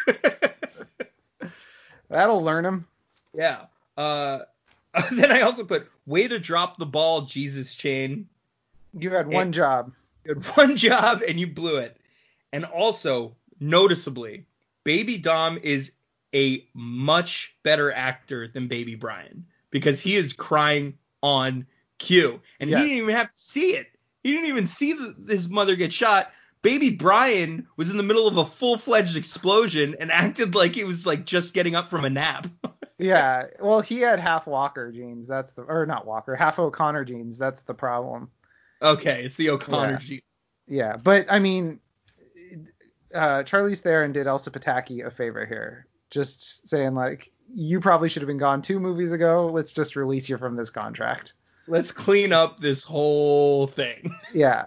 That'll 2.09 2.41
learn 2.41 2.65
him. 2.65 2.87
yeah. 3.33 3.65
Uh, 3.95 4.39
then 5.11 5.31
I 5.31 5.41
also 5.41 5.63
put 5.63 5.87
way 6.05 6.27
to 6.27 6.39
drop 6.39 6.77
the 6.77 6.85
ball, 6.85 7.21
Jesus 7.21 7.75
chain. 7.75 8.27
You 8.93 9.11
had 9.11 9.27
one 9.27 9.51
job. 9.51 9.91
You 10.23 10.35
had 10.35 10.45
one 10.57 10.75
job 10.77 11.21
and 11.27 11.39
you 11.39 11.47
blew 11.47 11.77
it. 11.77 11.97
And 12.53 12.65
also, 12.65 13.35
noticeably, 13.59 14.45
Baby 14.83 15.17
Dom 15.17 15.59
is 15.61 15.91
a 16.33 16.65
much 16.73 17.55
better 17.63 17.91
actor 17.91 18.47
than 18.47 18.67
Baby 18.67 18.95
Brian 18.95 19.45
because 19.71 19.99
he 20.01 20.15
is 20.15 20.33
crying 20.33 20.97
on 21.21 21.65
cue. 21.97 22.39
And 22.59 22.69
Yes. 22.69 22.79
he 22.81 22.85
didn't 22.87 23.03
even 23.03 23.15
have 23.15 23.33
to 23.33 23.39
see 23.39 23.71
it. 23.75 23.87
He 24.23 24.31
didn't 24.33 24.47
even 24.49 24.67
see 24.67 24.93
the, 24.93 25.15
his 25.27 25.47
mother 25.49 25.75
get 25.75 25.93
shot. 25.93 26.31
Baby 26.61 26.89
Brian 26.89 27.67
was 27.77 27.89
in 27.89 27.97
the 27.97 28.03
middle 28.03 28.27
of 28.27 28.37
a 28.37 28.45
full-fledged 28.45 29.15
explosion 29.15 29.95
and 29.99 30.11
acted 30.11 30.55
like 30.55 30.75
he 30.75 30.83
was 30.83 31.05
like 31.05 31.25
just 31.25 31.53
getting 31.53 31.75
up 31.75 31.89
from 31.89 32.05
a 32.05 32.09
nap. 32.09 32.47
Yeah, 32.99 33.45
well, 33.59 33.79
he 33.79 33.99
had 33.99 34.19
half 34.19 34.47
Walker 34.47 34.91
genes. 34.91 35.27
That's 35.27 35.53
the 35.53 35.61
or 35.61 35.85
not 35.85 36.07
Walker, 36.07 36.35
half 36.35 36.57
O'Connor 36.57 37.05
genes. 37.05 37.37
That's 37.37 37.61
the 37.61 37.75
problem. 37.75 38.31
okay, 38.81 39.23
it's 39.23 39.35
the 39.35 39.51
O'Connor 39.51 39.91
Yeah. 39.91 39.97
gene. 39.99 40.21
Yeah, 40.67 40.97
but 40.97 41.27
I 41.29 41.37
mean, 41.37 41.79
uh, 43.13 43.43
Charlize 43.43 43.81
Theron 43.81 44.13
did 44.13 44.25
Elsa 44.25 44.49
Pataky 44.49 45.05
a 45.05 45.11
favor 45.11 45.45
here, 45.45 45.85
just 46.09 46.67
saying 46.67 46.95
like 46.95 47.31
you 47.53 47.79
probably 47.79 48.09
should 48.09 48.21
have 48.21 48.27
been 48.27 48.37
gone 48.37 48.61
two 48.61 48.79
movies 48.79 49.11
ago. 49.11 49.47
Let's 49.47 49.71
just 49.71 49.95
release 49.95 50.29
you 50.29 50.37
from 50.37 50.55
this 50.55 50.69
contract. 50.69 51.33
Let's 51.67 51.91
clean 51.91 52.31
up 52.31 52.59
this 52.59 52.83
whole 52.83 53.67
thing. 53.67 54.11
Yeah. 54.33 54.65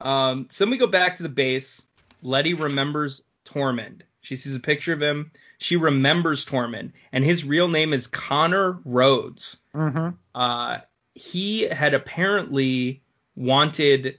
Um, 0.00 0.46
so 0.50 0.64
then 0.64 0.70
we 0.70 0.78
go 0.78 0.86
back 0.86 1.16
to 1.16 1.24
the 1.24 1.28
base. 1.28 1.82
Letty 2.22 2.54
remembers 2.54 3.22
Tormund. 3.44 4.02
She 4.20 4.36
sees 4.36 4.54
a 4.54 4.60
picture 4.60 4.92
of 4.92 5.02
him. 5.02 5.32
She 5.58 5.76
remembers 5.76 6.44
Tormund, 6.44 6.92
and 7.12 7.24
his 7.24 7.44
real 7.44 7.66
name 7.68 7.92
is 7.92 8.06
Connor 8.06 8.78
Rhodes. 8.84 9.58
Mm-hmm. 9.74 10.10
Uh, 10.34 10.78
he 11.14 11.62
had 11.62 11.94
apparently 11.94 13.02
wanted 13.34 14.18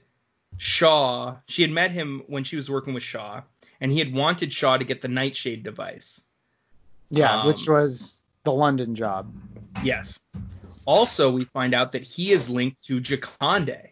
Shaw. 0.58 1.36
She 1.46 1.62
had 1.62 1.70
met 1.70 1.92
him 1.92 2.22
when 2.26 2.44
she 2.44 2.56
was 2.56 2.68
working 2.68 2.92
with 2.92 3.02
Shaw, 3.02 3.42
and 3.80 3.90
he 3.90 3.98
had 3.98 4.14
wanted 4.14 4.52
Shaw 4.52 4.76
to 4.76 4.84
get 4.84 5.00
the 5.00 5.08
Nightshade 5.08 5.62
device. 5.62 6.20
Yeah, 7.10 7.40
Um, 7.40 7.46
which 7.46 7.68
was 7.68 8.22
the 8.44 8.52
London 8.52 8.94
job. 8.94 9.32
Yes. 9.82 10.20
Also, 10.84 11.30
we 11.30 11.44
find 11.44 11.74
out 11.74 11.92
that 11.92 12.02
he 12.02 12.32
is 12.32 12.48
linked 12.48 12.82
to 12.82 13.00
Jakande, 13.00 13.90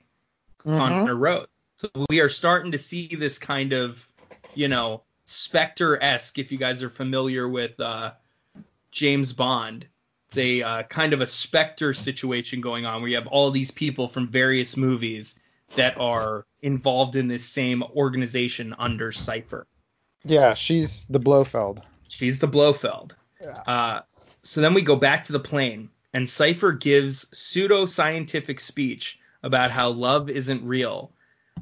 Mhm. 0.65 0.79
Connor 0.79 1.17
Rhodes. 1.17 1.49
So 1.77 1.89
we 2.09 2.21
are 2.21 2.29
starting 2.29 2.73
to 2.73 2.79
see 2.79 3.09
this 3.09 3.39
kind 3.39 3.73
of, 3.73 4.09
you 4.55 4.69
know, 4.69 5.03
Spectre-esque. 5.27 6.39
If 6.39 6.51
you 6.51 6.59
guys 6.59 6.83
are 6.83 6.91
familiar 6.91 7.49
with 7.49 7.79
uh, 7.79 8.13
James 8.91 9.33
Bond, 9.33 9.87
it's 10.27 10.37
a 10.37 10.63
uh, 10.63 10.83
kind 10.85 11.13
of 11.13 11.21
a 11.21 11.27
Spectre 11.27 11.95
situation 11.95 12.61
going 12.61 12.87
on 12.87 13.01
where 13.01 13.11
you 13.11 13.17
have 13.17 13.27
all 13.27 13.51
these 13.51 13.71
people 13.71 14.09
from 14.09 14.29
various 14.29 14.77
movies 14.77 15.39
that 15.77 16.01
are 16.01 16.47
involved 16.63 17.15
in 17.15 17.29
this 17.29 17.45
same 17.45 17.83
organization 17.95 18.75
under 18.79 19.13
Cipher. 19.13 19.67
Yeah, 20.25 20.55
she's 20.55 21.05
the 21.09 21.21
Blofeld. 21.21 21.83
She's 22.19 22.41
the 22.41 22.49
Blofeld. 22.49 23.15
Yeah. 23.41 23.53
Uh, 23.65 24.01
so 24.43 24.61
then 24.61 24.75
we 24.75 24.83
go 24.83 24.97
back 24.97 25.25
to 25.25 25.33
the 25.33 25.39
plane, 25.39 25.89
and 26.13 26.29
Cipher 26.29 26.73
gives 26.73 27.29
pseudo 27.33 27.87
scientific 27.87 28.59
speech 28.59 29.21
about 29.45 29.71
how 29.71 29.91
love 29.91 30.29
isn't 30.29 30.65
real. 30.65 31.13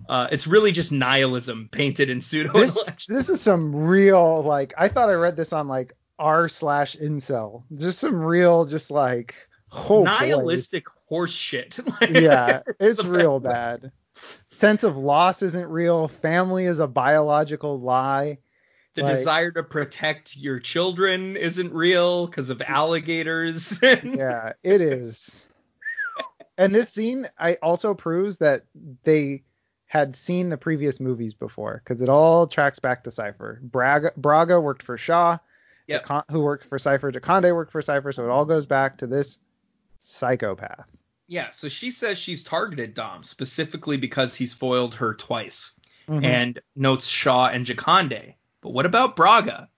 Uh, 0.09 0.29
it's 0.33 0.47
really 0.47 0.73
just 0.73 0.93
nihilism 0.93 1.69
painted 1.71 2.09
in 2.09 2.23
pseudo 2.23 2.53
This, 2.55 3.07
this 3.07 3.29
is 3.29 3.43
some 3.43 3.77
real 3.77 4.43
like 4.43 4.73
I 4.79 4.89
thought 4.89 5.11
I 5.11 5.15
read 5.15 5.37
this 5.37 5.53
on 5.53 5.69
like 5.69 5.93
r 6.19 6.49
slash 6.49 6.97
incel. 6.97 7.65
Just 7.77 7.99
some 7.99 8.23
real 8.23 8.65
just 8.65 8.91
like 8.91 9.35
oh 9.73 9.89
boy. 9.89 10.05
nihilistic 10.05 10.87
horse 11.09 11.33
shit. 11.33 11.79
Yeah, 12.09 12.61
it's 12.81 13.05
real 13.05 13.41
bad. 13.41 13.93
Sense 14.49 14.85
of 14.85 14.97
loss 14.97 15.43
isn't 15.43 15.69
real. 15.69 16.09
Family 16.09 16.65
is 16.65 16.81
a 16.81 16.87
biological 16.87 17.79
lie. 17.79 18.39
The 18.97 19.03
Like- 19.03 19.17
desire 19.17 19.51
to 19.53 19.63
protect 19.63 20.37
your 20.37 20.59
children 20.59 21.37
isn't 21.37 21.73
real 21.73 22.27
because 22.27 22.51
of 22.51 22.61
alligators. 22.63 23.79
Yeah, 24.03 24.55
it 24.63 24.81
is. 24.81 25.49
And 26.59 26.75
this 26.75 26.89
scene 26.91 27.29
I 27.39 27.55
also 27.63 27.93
proves 27.95 28.39
that 28.39 28.63
they 29.05 29.45
had 29.85 30.17
seen 30.17 30.49
the 30.49 30.57
previous 30.57 30.99
movies 30.99 31.35
before 31.35 31.83
because 31.85 32.01
it 32.03 32.09
all 32.09 32.47
tracks 32.47 32.79
back 32.79 33.05
to 33.05 33.11
Cipher. 33.11 33.61
Braga, 33.63 34.13
Braga 34.17 34.59
worked 34.61 34.83
for 34.83 34.97
Shaw, 34.97 35.39
Yep. 35.87 36.07
Jacon- 36.07 36.25
who 36.31 36.41
worked 36.41 36.65
for 36.65 36.79
Cipher. 36.79 37.13
Jakande 37.13 37.55
worked 37.55 37.71
for 37.73 37.83
Cipher, 37.83 38.11
so 38.13 38.25
it 38.25 38.31
all 38.31 38.47
goes 38.47 38.65
back 38.67 38.99
to 38.99 39.07
this 39.07 39.39
psychopath. 40.01 40.87
yeah, 41.29 41.51
so 41.51 41.69
she 41.69 41.91
says 41.91 42.17
she's 42.17 42.43
targeted 42.43 42.95
Dom 42.95 43.23
specifically 43.25 43.97
because 43.99 44.35
he's 44.35 44.55
foiled 44.55 44.95
her 44.97 45.13
twice. 45.15 45.73
Mhm. 46.09 46.25
and 46.25 46.61
notes 46.77 47.09
Shaw 47.09 47.49
and 47.49 47.67
Jakande. 47.67 48.35
But 48.67 48.73
what 48.73 48.85
about 48.85 49.15
Braga? 49.15 49.69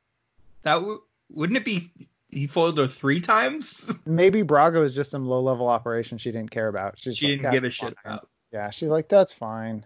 That 0.63 0.77
w- 0.77 1.03
wouldn't 1.29 1.59
it 1.59 1.65
be 1.67 1.91
he 2.31 2.47
foiled 2.47 2.79
her 2.79 2.89
three 2.89 3.21
times? 3.21 3.93
Maybe 4.07 4.41
Braga 4.41 4.81
was 4.81 4.95
just 4.95 5.11
some 5.11 5.27
low 5.27 5.43
level 5.43 5.69
operation 5.69 6.17
she 6.17 6.33
didn't 6.33 6.51
care 6.51 6.69
about. 6.69 6.99
She's 6.99 7.19
she 7.19 7.27
like, 7.27 7.43
didn't 7.43 7.53
give 7.53 7.65
a 7.65 7.67
"That's 7.67 7.77
shit 7.77 7.97
about. 8.03 8.29
Yeah, 8.51 8.71
she's 8.71 8.89
like, 8.89 9.11
that's 9.11 9.31
fine. 9.31 9.85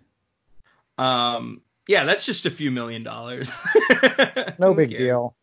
Um, 0.99 1.63
yeah, 1.89 2.05
that's 2.05 2.25
just 2.25 2.47
a 2.47 2.51
few 2.53 2.71
million 2.71 3.03
dollars. 3.03 3.51
No 4.61 4.73
big 4.73 4.91
deal. 4.91 5.35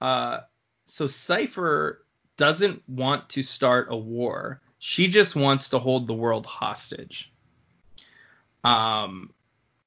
Uh, 0.00 0.40
so 0.86 1.08
Cipher 1.08 2.06
doesn't 2.38 2.88
want 2.88 3.28
to 3.30 3.42
start 3.42 3.88
a 3.90 3.96
war. 3.98 4.62
She 4.78 5.08
just 5.08 5.36
wants 5.36 5.68
to 5.70 5.78
hold 5.78 6.06
the 6.06 6.14
world 6.14 6.46
hostage. 6.46 7.30
Um, 8.64 9.34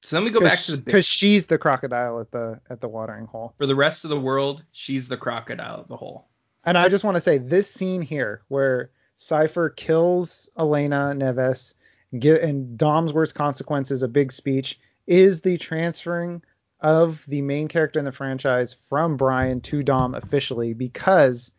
so 0.02 0.16
then 0.16 0.24
we 0.24 0.30
go 0.30 0.40
back 0.40 0.58
to 0.60 0.72
the 0.72 0.82
because 0.82 1.06
she's 1.06 1.46
the 1.46 1.58
crocodile 1.58 2.20
at 2.20 2.30
the 2.30 2.60
at 2.68 2.80
the 2.80 2.88
watering 2.88 3.26
hole. 3.26 3.54
For 3.56 3.66
the 3.66 3.76
rest 3.76 4.04
of 4.04 4.10
the 4.10 4.20
world, 4.20 4.64
she's 4.72 5.08
the 5.08 5.16
crocodile 5.16 5.80
at 5.80 5.88
the 5.88 5.96
hole. 5.96 6.28
And 6.64 6.76
I 6.76 6.88
just 6.88 7.04
want 7.04 7.16
to 7.16 7.20
say 7.20 7.38
this 7.38 7.70
scene 7.70 8.02
here 8.02 8.42
where 8.48 8.90
Cipher 9.16 9.70
kills 9.70 10.48
Elena 10.58 11.14
Neves 11.16 11.74
get, 12.18 12.42
and 12.42 12.76
Dom's 12.76 13.12
worst 13.12 13.34
consequences, 13.34 14.02
a 14.02 14.08
big 14.08 14.32
speech, 14.32 14.78
is 15.06 15.42
the 15.42 15.58
transferring 15.58 16.42
of 16.80 17.24
the 17.28 17.42
main 17.42 17.68
character 17.68 17.98
in 17.98 18.04
the 18.04 18.12
franchise 18.12 18.72
from 18.72 19.16
Brian 19.16 19.60
to 19.60 19.82
Dom 19.82 20.14
officially 20.14 20.74
because 20.74 21.52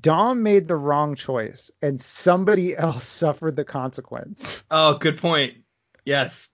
Dom 0.00 0.42
made 0.42 0.66
the 0.66 0.76
wrong 0.76 1.14
choice 1.14 1.70
and 1.80 2.00
somebody 2.00 2.76
else 2.76 3.06
suffered 3.06 3.54
the 3.54 3.64
consequence. 3.64 4.62
Oh, 4.70 4.94
good 4.94 5.18
point. 5.18 5.54
Yes. 6.04 6.52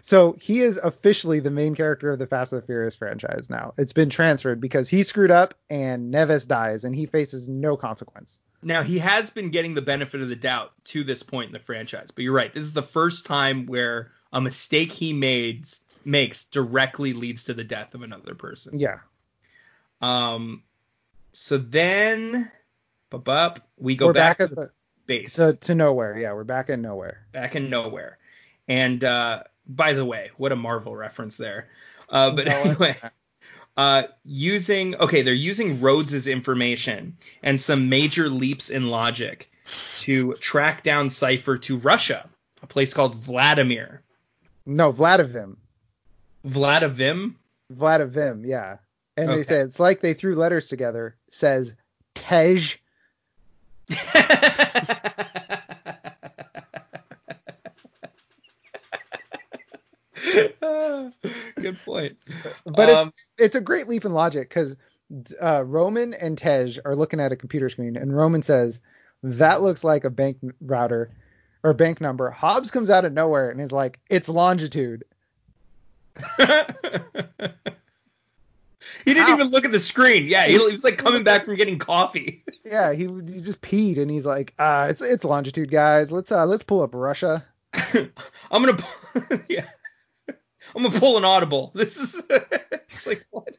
So 0.00 0.36
he 0.40 0.60
is 0.60 0.76
officially 0.82 1.40
the 1.40 1.50
main 1.50 1.74
character 1.74 2.10
of 2.10 2.18
the 2.18 2.26
Fast 2.26 2.52
and 2.52 2.62
the 2.62 2.66
Furious 2.66 2.96
franchise 2.96 3.48
now. 3.48 3.74
It's 3.78 3.92
been 3.92 4.10
transferred 4.10 4.60
because 4.60 4.88
he 4.88 5.02
screwed 5.02 5.30
up 5.30 5.54
and 5.70 6.12
Neves 6.12 6.46
dies 6.46 6.84
and 6.84 6.94
he 6.94 7.06
faces 7.06 7.48
no 7.48 7.76
consequence. 7.76 8.40
Now 8.62 8.82
he 8.82 8.98
has 8.98 9.30
been 9.30 9.50
getting 9.50 9.74
the 9.74 9.82
benefit 9.82 10.20
of 10.20 10.28
the 10.28 10.36
doubt 10.36 10.72
to 10.86 11.04
this 11.04 11.22
point 11.22 11.48
in 11.48 11.52
the 11.52 11.58
franchise, 11.58 12.10
but 12.10 12.22
you're 12.22 12.34
right. 12.34 12.52
This 12.52 12.64
is 12.64 12.72
the 12.72 12.82
first 12.82 13.26
time 13.26 13.66
where 13.66 14.12
a 14.32 14.40
mistake 14.40 14.92
he 14.92 15.12
made 15.12 15.66
makes 16.04 16.44
directly 16.44 17.12
leads 17.12 17.44
to 17.44 17.54
the 17.54 17.64
death 17.64 17.94
of 17.94 18.02
another 18.02 18.34
person. 18.34 18.78
Yeah. 18.78 18.98
Um, 20.00 20.62
so 21.32 21.58
then, 21.58 22.50
bup, 23.10 23.24
bup, 23.24 23.68
we 23.78 23.96
go 23.96 24.06
We're 24.06 24.12
back, 24.12 24.38
back, 24.38 24.48
to 24.48 24.54
the 24.54 24.70
base, 25.06 25.34
to, 25.34 25.56
to 25.62 25.74
nowhere. 25.74 26.18
Yeah, 26.18 26.32
we're 26.32 26.44
back 26.44 26.70
in 26.70 26.82
nowhere. 26.82 27.26
back 27.32 27.56
in 27.56 27.70
nowhere. 27.70 28.18
And 28.68 29.02
uh, 29.02 29.44
by 29.66 29.92
the 29.92 30.04
way, 30.04 30.30
what 30.36 30.52
a 30.52 30.56
Marvel 30.56 30.94
reference 30.96 31.36
there. 31.36 31.68
Uh, 32.08 32.30
but 32.32 32.48
anyway, 32.48 32.96
uh, 33.76 34.02
using 34.24 34.94
okay, 34.96 35.22
they're 35.22 35.32
using 35.34 35.80
Rhodes's 35.80 36.26
information 36.26 37.16
and 37.42 37.60
some 37.60 37.88
major 37.88 38.28
leaps 38.28 38.68
in 38.70 38.88
logic 38.90 39.50
to 40.00 40.34
track 40.34 40.82
down 40.82 41.08
Cipher 41.10 41.56
to 41.58 41.78
Russia, 41.78 42.28
a 42.62 42.66
place 42.66 42.92
called 42.92 43.14
Vladimir. 43.14 44.02
No, 44.66 44.90
Vladivim. 44.92 45.56
Vladivim. 46.44 47.38
Vladivim, 47.70 48.44
yeah. 48.44 48.76
And 49.16 49.28
they 49.28 49.34
Okay. 49.34 49.42
say 49.44 49.60
it's 49.60 49.80
like 49.80 50.00
they 50.00 50.14
threw 50.14 50.34
letters 50.34 50.68
together. 50.68 51.16
Says 51.30 51.74
Tej. 52.14 52.60
Good 61.56 61.78
point. 61.84 62.16
But 62.64 62.90
Um, 62.90 63.08
it's 63.08 63.30
it's 63.38 63.54
a 63.56 63.60
great 63.60 63.88
leap 63.88 64.04
in 64.04 64.12
logic 64.12 64.48
because 64.48 64.76
uh, 65.40 65.62
Roman 65.64 66.14
and 66.14 66.36
Tej 66.38 66.78
are 66.84 66.96
looking 66.96 67.20
at 67.20 67.32
a 67.32 67.36
computer 67.36 67.68
screen, 67.68 67.96
and 67.96 68.16
Roman 68.16 68.42
says 68.42 68.80
that 69.22 69.62
looks 69.62 69.84
like 69.84 70.04
a 70.04 70.10
bank 70.10 70.38
router 70.60 71.10
or 71.62 71.74
bank 71.74 72.00
number. 72.00 72.30
Hobbs 72.30 72.70
comes 72.70 72.90
out 72.90 73.04
of 73.04 73.12
nowhere 73.12 73.50
and 73.50 73.60
is 73.60 73.72
like, 73.72 74.00
"It's 74.10 74.28
longitude." 74.28 75.04
he 76.38 76.44
didn't 79.04 79.26
How? 79.26 79.34
even 79.34 79.48
look 79.48 79.64
at 79.64 79.72
the 79.72 79.78
screen. 79.78 80.26
Yeah, 80.26 80.46
he, 80.46 80.58
he 80.58 80.72
was 80.72 80.84
like 80.84 80.98
coming 80.98 81.22
back 81.24 81.44
from 81.44 81.56
getting 81.56 81.78
coffee. 81.78 82.44
Yeah, 82.64 82.92
he, 82.92 83.04
he 83.04 83.40
just 83.42 83.60
peed 83.60 83.98
and 83.98 84.08
he's 84.10 84.24
like, 84.24 84.54
"Uh, 84.58 84.86
it's 84.88 85.00
it's 85.02 85.24
longitude, 85.24 85.70
guys. 85.70 86.12
Let's 86.12 86.30
uh 86.32 86.46
let's 86.46 86.62
pull 86.62 86.80
up 86.80 86.94
Russia." 86.94 87.44
I'm 87.74 88.64
gonna, 88.64 88.78
yeah, 89.48 89.66
I'm 90.74 90.82
gonna 90.82 90.98
pull 90.98 91.16
an 91.18 91.24
audible. 91.24 91.70
This 91.74 91.96
is 91.96 92.22
it's 92.30 93.06
like 93.06 93.24
what? 93.30 93.56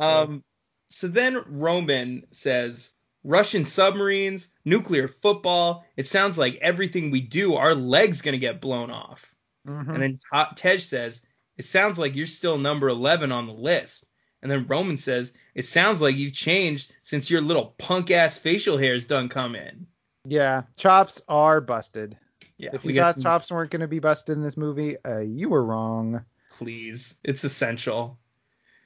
Um, 0.00 0.44
so 0.88 1.08
then 1.08 1.42
Roman 1.46 2.26
says 2.30 2.92
Russian 3.24 3.64
submarines, 3.64 4.48
nuclear 4.64 5.08
football. 5.08 5.84
It 5.96 6.06
sounds 6.06 6.38
like 6.38 6.56
everything 6.60 7.10
we 7.10 7.20
do, 7.20 7.54
our 7.54 7.74
legs 7.74 8.22
gonna 8.22 8.38
get 8.38 8.60
blown 8.60 8.90
off. 8.90 9.32
Mhm. 9.66 9.88
And 9.94 10.02
then 10.02 10.18
Ta- 10.32 10.52
Tej 10.56 10.78
says, 10.78 11.22
it 11.56 11.64
sounds 11.64 11.98
like 11.98 12.14
you're 12.16 12.26
still 12.26 12.58
number 12.58 12.88
11 12.88 13.32
on 13.32 13.46
the 13.46 13.52
list. 13.52 14.06
And 14.42 14.50
then 14.50 14.66
Roman 14.68 14.96
says, 14.96 15.32
it 15.54 15.64
sounds 15.66 16.00
like 16.00 16.16
you've 16.16 16.32
changed 16.32 16.92
since 17.02 17.28
your 17.30 17.40
little 17.40 17.74
punk 17.78 18.10
ass 18.12 18.38
facial 18.38 18.78
hairs 18.78 19.04
done 19.06 19.28
come 19.28 19.56
in. 19.56 19.86
yeah, 20.24 20.62
chops 20.76 21.20
are 21.28 21.60
busted. 21.60 22.16
Yeah, 22.58 22.70
if 22.72 22.84
we 22.84 22.92
you 22.94 23.00
thought 23.00 23.14
some- 23.14 23.22
chops 23.22 23.50
weren't 23.50 23.70
going 23.70 23.80
to 23.82 23.88
be 23.88 24.00
busted 24.00 24.36
in 24.36 24.42
this 24.42 24.56
movie, 24.56 24.96
uh, 25.04 25.20
you 25.20 25.48
were 25.48 25.64
wrong. 25.64 26.24
please. 26.50 27.18
It's 27.24 27.44
essential. 27.44 28.18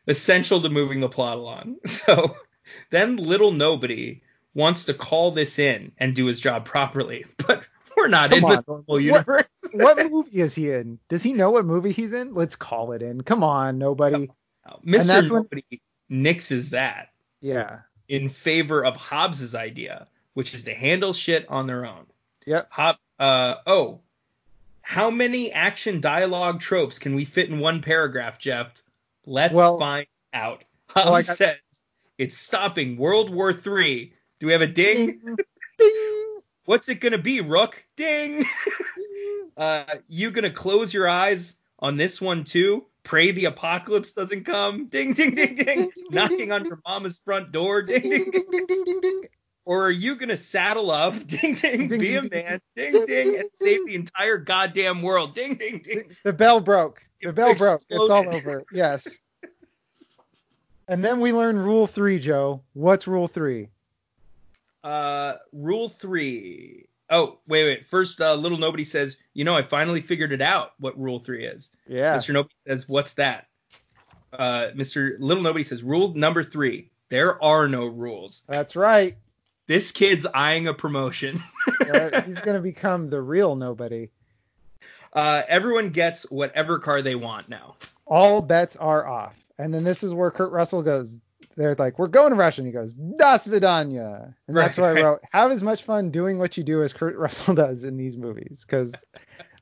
Essential 0.06 0.60
to 0.62 0.68
moving 0.68 1.00
the 1.00 1.08
plot 1.08 1.38
along. 1.38 1.76
So 1.86 2.36
then 2.90 3.16
little 3.16 3.50
nobody 3.52 4.22
wants 4.54 4.84
to 4.86 4.94
call 4.94 5.30
this 5.32 5.58
in 5.58 5.92
and 5.98 6.14
do 6.14 6.26
his 6.26 6.40
job 6.40 6.64
properly, 6.64 7.24
but 7.46 7.62
we're 7.96 8.08
not 8.08 8.30
Come 8.30 8.38
in 8.38 8.44
on, 8.44 8.50
the 8.56 8.64
normal 8.68 9.00
universe. 9.00 9.44
what 9.72 10.10
movie 10.10 10.40
is 10.40 10.54
he 10.54 10.70
in? 10.70 10.98
Does 11.08 11.22
he 11.22 11.32
know 11.32 11.50
what 11.50 11.64
movie 11.64 11.92
he's 11.92 12.12
in? 12.12 12.34
Let's 12.34 12.56
call 12.56 12.92
it 12.92 13.02
in. 13.02 13.22
Come 13.22 13.42
on, 13.42 13.78
nobody. 13.78 14.28
Mr. 14.84 15.06
that's 15.06 15.30
when- 15.30 15.48
nixes 16.10 16.70
that 16.70 17.08
Yeah. 17.40 17.80
in 18.08 18.28
favor 18.28 18.84
of 18.84 18.96
Hobbs's 18.96 19.54
idea, 19.54 20.06
which 20.34 20.52
is 20.54 20.64
to 20.64 20.74
handle 20.74 21.12
shit 21.12 21.46
on 21.48 21.66
their 21.66 21.86
own. 21.86 22.06
Yep. 22.46 22.68
Hob, 22.70 22.96
uh, 23.18 23.56
oh, 23.66 24.00
how 24.82 25.10
many 25.10 25.52
action 25.52 26.00
dialogue 26.00 26.60
tropes 26.60 26.98
can 26.98 27.14
we 27.14 27.24
fit 27.24 27.48
in 27.50 27.58
one 27.58 27.80
paragraph, 27.80 28.38
Jeff? 28.38 28.82
Let's 29.26 29.54
Well- 29.54 29.78
find 29.78 30.06
out. 30.34 30.64
Hobbs 30.88 31.06
Well, 31.06 31.14
I 31.14 31.22
got- 31.22 31.36
says 31.36 31.56
it's 32.18 32.36
stopping 32.36 32.96
World 32.96 33.30
War 33.30 33.52
Three. 33.52 34.12
Do 34.40 34.46
we 34.46 34.52
have 34.52 34.62
a 34.62 34.66
ding? 34.66 35.20
Ding. 35.78 36.38
What's 36.66 36.88
it 36.88 36.96
gonna 36.96 37.18
be, 37.18 37.40
Rook? 37.40 37.82
Ding. 37.96 38.44
uh, 39.56 39.84
you 40.08 40.30
gonna 40.30 40.50
close 40.50 40.92
your 40.92 41.08
eyes 41.08 41.56
on 41.78 41.96
this 41.96 42.20
one 42.20 42.44
too? 42.44 42.84
Pray 43.04 43.30
the 43.32 43.46
apocalypse 43.46 44.12
doesn't 44.12 44.44
come. 44.44 44.86
Ding, 44.86 45.12
ding, 45.14 45.34
ding, 45.34 45.54
ding. 45.56 45.90
Knocking 46.10 46.38
ding. 46.38 46.52
on 46.52 46.64
your 46.66 46.80
mama's 46.86 47.20
front 47.24 47.50
door. 47.52 47.82
Ding, 47.82 48.02
ding, 48.02 48.30
ding. 48.30 48.44
ding, 48.50 48.66
ding, 48.66 48.84
ding, 48.84 49.00
ding. 49.00 49.22
Or 49.64 49.86
are 49.86 49.90
you 49.90 50.16
gonna 50.16 50.36
saddle 50.36 50.90
up? 50.90 51.14
Ding, 51.26 51.54
ding, 51.54 51.88
Ding, 51.88 52.00
be 52.00 52.16
a 52.16 52.20
ding, 52.22 52.30
ding, 52.30 52.44
man. 52.44 52.60
Ding, 52.74 52.92
ding, 52.92 53.06
ding, 53.06 53.36
and 53.40 53.48
save 53.54 53.86
the 53.86 53.94
entire 53.94 54.38
goddamn 54.38 55.02
world. 55.02 55.34
Ding, 55.34 55.54
ding, 55.54 55.78
ding. 55.78 56.16
The 56.24 56.32
bell 56.32 56.60
broke. 56.60 57.06
The 57.22 57.32
bell 57.32 57.54
broke. 57.54 57.82
It's 57.88 58.10
all 58.10 58.34
over. 58.34 58.64
Yes. 58.72 59.06
And 60.88 61.04
then 61.04 61.20
we 61.20 61.32
learn 61.32 61.58
rule 61.58 61.86
three, 61.86 62.18
Joe. 62.18 62.62
What's 62.72 63.06
rule 63.06 63.28
three? 63.28 63.68
Uh, 64.82 65.34
rule 65.52 65.88
three. 65.88 66.86
Oh, 67.08 67.38
wait, 67.46 67.64
wait. 67.64 67.86
First, 67.86 68.20
uh, 68.20 68.34
little 68.34 68.58
nobody 68.58 68.84
says, 68.84 69.16
you 69.34 69.44
know, 69.44 69.54
I 69.54 69.62
finally 69.62 70.00
figured 70.00 70.32
it 70.32 70.40
out. 70.40 70.72
What 70.78 70.98
rule 70.98 71.18
three 71.18 71.44
is? 71.44 71.70
Yeah. 71.86 72.16
Mr. 72.16 72.32
Nobody 72.32 72.54
says, 72.66 72.88
"What's 72.88 73.14
that?" 73.14 73.46
Uh, 74.32 74.68
Mr. 74.74 75.16
Little 75.20 75.42
Nobody 75.42 75.62
says, 75.62 75.82
"Rule 75.82 76.14
number 76.14 76.42
three: 76.42 76.90
There 77.10 77.42
are 77.42 77.68
no 77.68 77.86
rules." 77.86 78.42
That's 78.48 78.74
right. 78.74 79.16
This 79.72 79.90
kid's 79.90 80.26
eyeing 80.26 80.68
a 80.68 80.74
promotion. 80.74 81.42
Uh, 81.82 82.22
he's 82.22 82.40
gonna 82.40 82.60
become 82.60 83.08
the 83.08 83.20
real 83.20 83.56
nobody. 83.56 84.08
Uh, 85.12 85.42
everyone 85.48 85.90
gets 85.90 86.24
whatever 86.30 86.78
car 86.78 87.02
they 87.02 87.14
want 87.14 87.48
now. 87.48 87.76
All 88.06 88.40
bets 88.40 88.76
are 88.76 89.06
off. 89.06 89.34
And 89.58 89.74
then 89.74 89.84
this 89.84 90.02
is 90.02 90.14
where 90.14 90.30
Kurt 90.30 90.52
Russell 90.52 90.82
goes. 90.82 91.18
They're 91.56 91.74
like, 91.74 91.98
"We're 91.98 92.06
going 92.06 92.30
to 92.30 92.36
Russia," 92.36 92.60
and 92.60 92.66
he 92.66 92.72
goes, 92.72 92.94
"Das 92.94 93.46
vidanya," 93.46 94.34
and 94.46 94.56
that's 94.56 94.78
Right, 94.78 94.96
I 94.96 95.02
wrote, 95.02 95.20
"Have 95.32 95.50
as 95.50 95.62
much 95.62 95.82
fun 95.82 96.10
doing 96.10 96.38
what 96.38 96.56
you 96.56 96.62
do 96.62 96.82
as 96.82 96.92
Kurt 96.92 97.16
Russell 97.16 97.54
does 97.64 97.84
in 97.84 97.96
these 97.96 98.16
movies," 98.16 98.64
because 98.66 98.92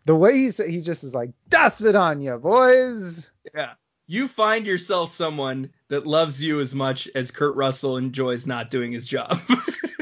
the 0.05 0.15
way 0.15 0.35
he's 0.35 0.59
he 0.59 0.81
just 0.81 1.05
is 1.05 1.15
like, 1.15 1.31
"Das 1.49 1.81
vidanya, 1.81 2.41
boys." 2.41 3.31
Yeah. 3.55 3.73
You 4.07 4.27
find 4.27 4.67
yourself 4.67 5.13
someone 5.13 5.71
that 5.89 6.05
loves 6.07 6.43
you 6.43 6.59
as 6.61 6.75
much 6.75 7.09
as 7.15 7.31
Kurt 7.31 7.55
Russell 7.55 7.97
enjoys 7.97 8.45
not 8.45 8.69
doing 8.69 8.91
his 8.91 9.07
job. 9.07 9.39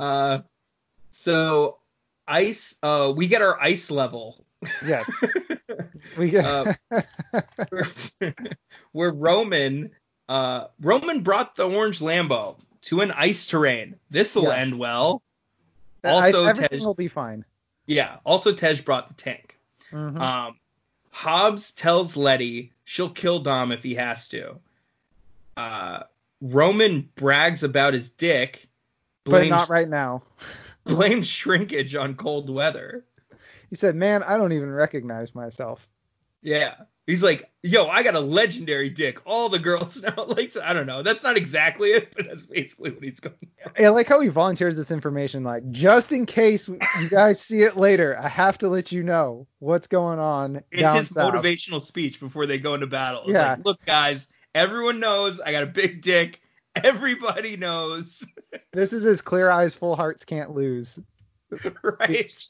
uh, 0.00 0.38
so 1.12 1.78
ice. 2.26 2.74
Uh, 2.82 3.12
we 3.16 3.28
get 3.28 3.42
our 3.42 3.60
ice 3.60 3.90
level. 3.90 4.44
Yes. 4.84 5.08
We 6.16 6.30
get. 6.30 6.44
Uh, 6.46 6.74
where 8.92 9.10
Roman 9.10 9.90
uh 10.28 10.68
Roman 10.80 11.20
brought 11.20 11.56
the 11.56 11.68
orange 11.68 11.98
Lambo 12.00 12.58
to 12.82 13.00
an 13.00 13.10
ice 13.12 13.46
terrain. 13.46 13.96
This 14.10 14.34
will 14.34 14.44
Yeah. 14.44 14.56
end 14.56 14.78
well. 14.78 15.22
I- 16.04 16.08
Also, 16.10 16.44
everything 16.46 16.78
Tej, 16.78 16.86
will 16.86 16.94
be 16.94 17.08
fine. 17.08 17.44
yeah. 17.86 18.18
Also, 18.24 18.52
Tej 18.52 18.80
brought 18.82 19.08
the 19.08 19.14
tank. 19.14 19.58
Mhm. 19.90 20.20
Um, 20.20 20.56
Hobbs 21.10 21.72
tells 21.72 22.16
Letty 22.16 22.72
she'll 22.84 23.10
kill 23.10 23.40
Dom 23.40 23.72
if 23.72 23.82
he 23.82 23.94
has 23.96 24.28
to. 24.28 24.58
Uh, 25.56 26.04
Roman 26.40 27.08
brags 27.16 27.62
about 27.64 27.94
his 27.94 28.10
dick, 28.10 28.68
but 29.30 29.48
not 29.48 29.68
right 29.68 29.88
now. 29.88 30.22
blames 30.84 31.26
shrinkage 31.28 31.94
on 31.94 32.14
cold 32.14 32.48
weather. 32.48 33.04
He 33.70 33.76
said, 33.76 33.96
"Man, 33.96 34.22
I 34.22 34.36
don't 34.36 34.52
even 34.52 34.70
recognize 34.70 35.34
myself." 35.34 35.88
Yeah. 36.42 36.74
He's 37.06 37.22
like, 37.22 37.48
yo, 37.62 37.86
I 37.86 38.02
got 38.02 38.16
a 38.16 38.20
legendary 38.20 38.90
dick. 38.90 39.24
All 39.26 39.48
the 39.48 39.60
girls 39.60 40.02
know. 40.16 40.24
Like, 40.24 40.56
I 40.56 40.72
don't 40.72 40.86
know. 40.86 41.04
That's 41.04 41.22
not 41.22 41.36
exactly 41.36 41.90
it, 41.90 42.12
but 42.16 42.26
that's 42.28 42.44
basically 42.46 42.90
what 42.90 43.04
he's 43.04 43.20
going. 43.20 43.36
I 43.78 43.88
like 43.90 44.08
how 44.08 44.18
he 44.18 44.26
volunteers 44.28 44.76
this 44.76 44.90
information, 44.90 45.44
like 45.44 45.68
just 45.70 46.10
in 46.10 46.26
case 46.26 46.66
you 46.66 46.78
guys 47.08 47.40
see 47.40 47.62
it 47.62 47.76
later, 47.76 48.18
I 48.18 48.28
have 48.28 48.58
to 48.58 48.68
let 48.68 48.90
you 48.90 49.04
know 49.04 49.46
what's 49.60 49.86
going 49.86 50.18
on. 50.18 50.62
It's 50.72 50.92
his 50.94 51.08
south. 51.10 51.32
motivational 51.32 51.80
speech 51.80 52.18
before 52.18 52.46
they 52.46 52.58
go 52.58 52.74
into 52.74 52.88
battle. 52.88 53.22
It's 53.22 53.30
Yeah. 53.32 53.50
like, 53.52 53.64
look, 53.64 53.84
guys, 53.86 54.26
everyone 54.52 54.98
knows 54.98 55.40
I 55.40 55.52
got 55.52 55.62
a 55.62 55.66
big 55.66 56.02
dick. 56.02 56.40
Everybody 56.84 57.56
knows, 57.56 58.22
This 58.72 58.92
is 58.92 59.02
his 59.02 59.22
clear 59.22 59.50
eyes, 59.50 59.74
full 59.74 59.96
hearts 59.96 60.24
can't 60.24 60.50
lose. 60.52 60.98
right? 61.82 62.48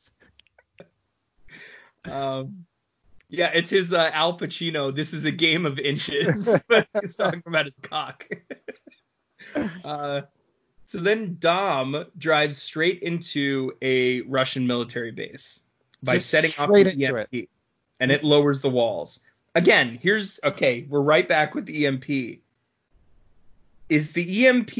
um, 2.05 2.65
yeah, 3.29 3.51
it's 3.55 3.71
his 3.71 3.93
uh, 3.93 4.11
Al 4.13 4.39
Pacino. 4.39 4.95
This 4.95 5.13
is 5.13 5.25
a 5.25 5.33
game 5.33 5.67
of 5.67 5.79
inches. 5.79 6.49
but 6.69 6.87
he's 7.01 7.17
talking 7.17 7.43
about 7.47 7.67
his 7.67 7.75
cock. 7.83 8.27
uh, 9.85 10.23
so 10.85 10.99
then 10.99 11.37
Dom 11.39 12.07
drives 12.17 12.63
straight 12.63 13.01
into 13.03 13.73
a 13.83 14.23
Russian 14.23 14.67
military 14.67 15.11
base 15.11 15.61
by 16.03 16.15
Just 16.17 16.31
setting 16.31 16.53
off 16.59 16.71
the 16.71 17.05
EMP, 17.05 17.29
it. 17.33 17.49
and 18.01 18.13
it 18.13 18.23
lowers 18.23 18.61
the 18.61 18.71
walls. 18.71 19.21
Again, 19.55 19.99
here's 20.01 20.39
okay. 20.45 20.87
We're 20.89 21.01
right 21.01 21.27
back 21.29 21.55
with 21.55 21.67
the 21.67 21.87
EMP. 21.87 22.41
Is 23.89 24.13
the 24.13 24.47
EMP? 24.47 24.71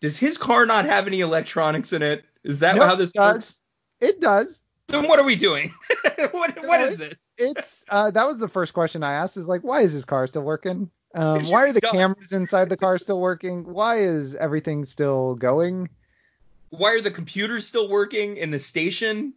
Does 0.00 0.18
his 0.18 0.36
car 0.36 0.66
not 0.66 0.84
have 0.84 1.06
any 1.06 1.20
electronics 1.20 1.92
in 1.92 2.02
it? 2.02 2.24
Is 2.42 2.58
that 2.58 2.76
Nope, 2.76 2.84
how 2.84 2.94
this 2.94 3.10
it 3.10 3.16
does. 3.16 3.34
works? 3.34 3.58
It 4.00 4.20
does. 4.20 4.60
Then 4.88 5.08
what 5.08 5.18
are 5.18 5.24
we 5.24 5.34
doing? 5.34 5.72
what 6.30 6.66
what 6.66 6.80
is 6.82 6.98
this? 6.98 7.28
It's 7.38 7.84
uh 7.88 8.10
that 8.10 8.26
was 8.26 8.38
the 8.38 8.48
first 8.48 8.74
question 8.74 9.02
I 9.02 9.14
asked 9.14 9.36
is 9.36 9.46
like 9.46 9.62
why 9.62 9.80
is 9.80 9.92
his 9.92 10.04
car 10.04 10.26
still 10.26 10.42
working? 10.42 10.90
Um, 11.14 11.44
why 11.44 11.64
are 11.64 11.72
the 11.72 11.80
dumb. 11.80 11.92
cameras 11.92 12.32
inside 12.32 12.68
the 12.68 12.76
car 12.76 12.98
still 12.98 13.20
working? 13.20 13.64
Why 13.64 14.00
is 14.00 14.34
everything 14.34 14.84
still 14.84 15.36
going? 15.36 15.88
Why 16.70 16.92
are 16.94 17.00
the 17.00 17.10
computers 17.10 17.66
still 17.66 17.88
working 17.88 18.36
in 18.36 18.50
the 18.50 18.58
station? 18.58 19.32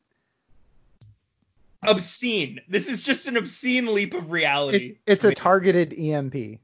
Obscene. 1.84 2.60
This 2.68 2.90
is 2.90 3.04
just 3.04 3.28
an 3.28 3.38
obscene 3.38 3.94
leap 3.94 4.16
of 4.16 4.32
reality. 4.32 4.98
It, 5.06 5.14
it's 5.14 5.24
I 5.24 5.28
a 5.28 5.30
mean, 5.30 5.36
targeted 5.36 5.94
EMP. 5.98 6.60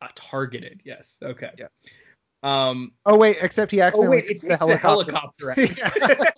Uh, 0.00 0.08
targeted. 0.14 0.80
Yes. 0.84 1.18
Okay. 1.22 1.50
Yeah. 1.58 1.66
Um. 2.42 2.92
Oh 3.04 3.16
wait, 3.16 3.38
except 3.40 3.72
he 3.72 3.80
Oh 3.80 3.84
accidentally 3.86 4.16
wait, 4.18 4.24
it's, 4.30 4.44
it's 4.44 4.58
the 4.64 4.74
a 4.74 4.76
helicopter. 4.76 5.50
helicopter. 5.52 6.32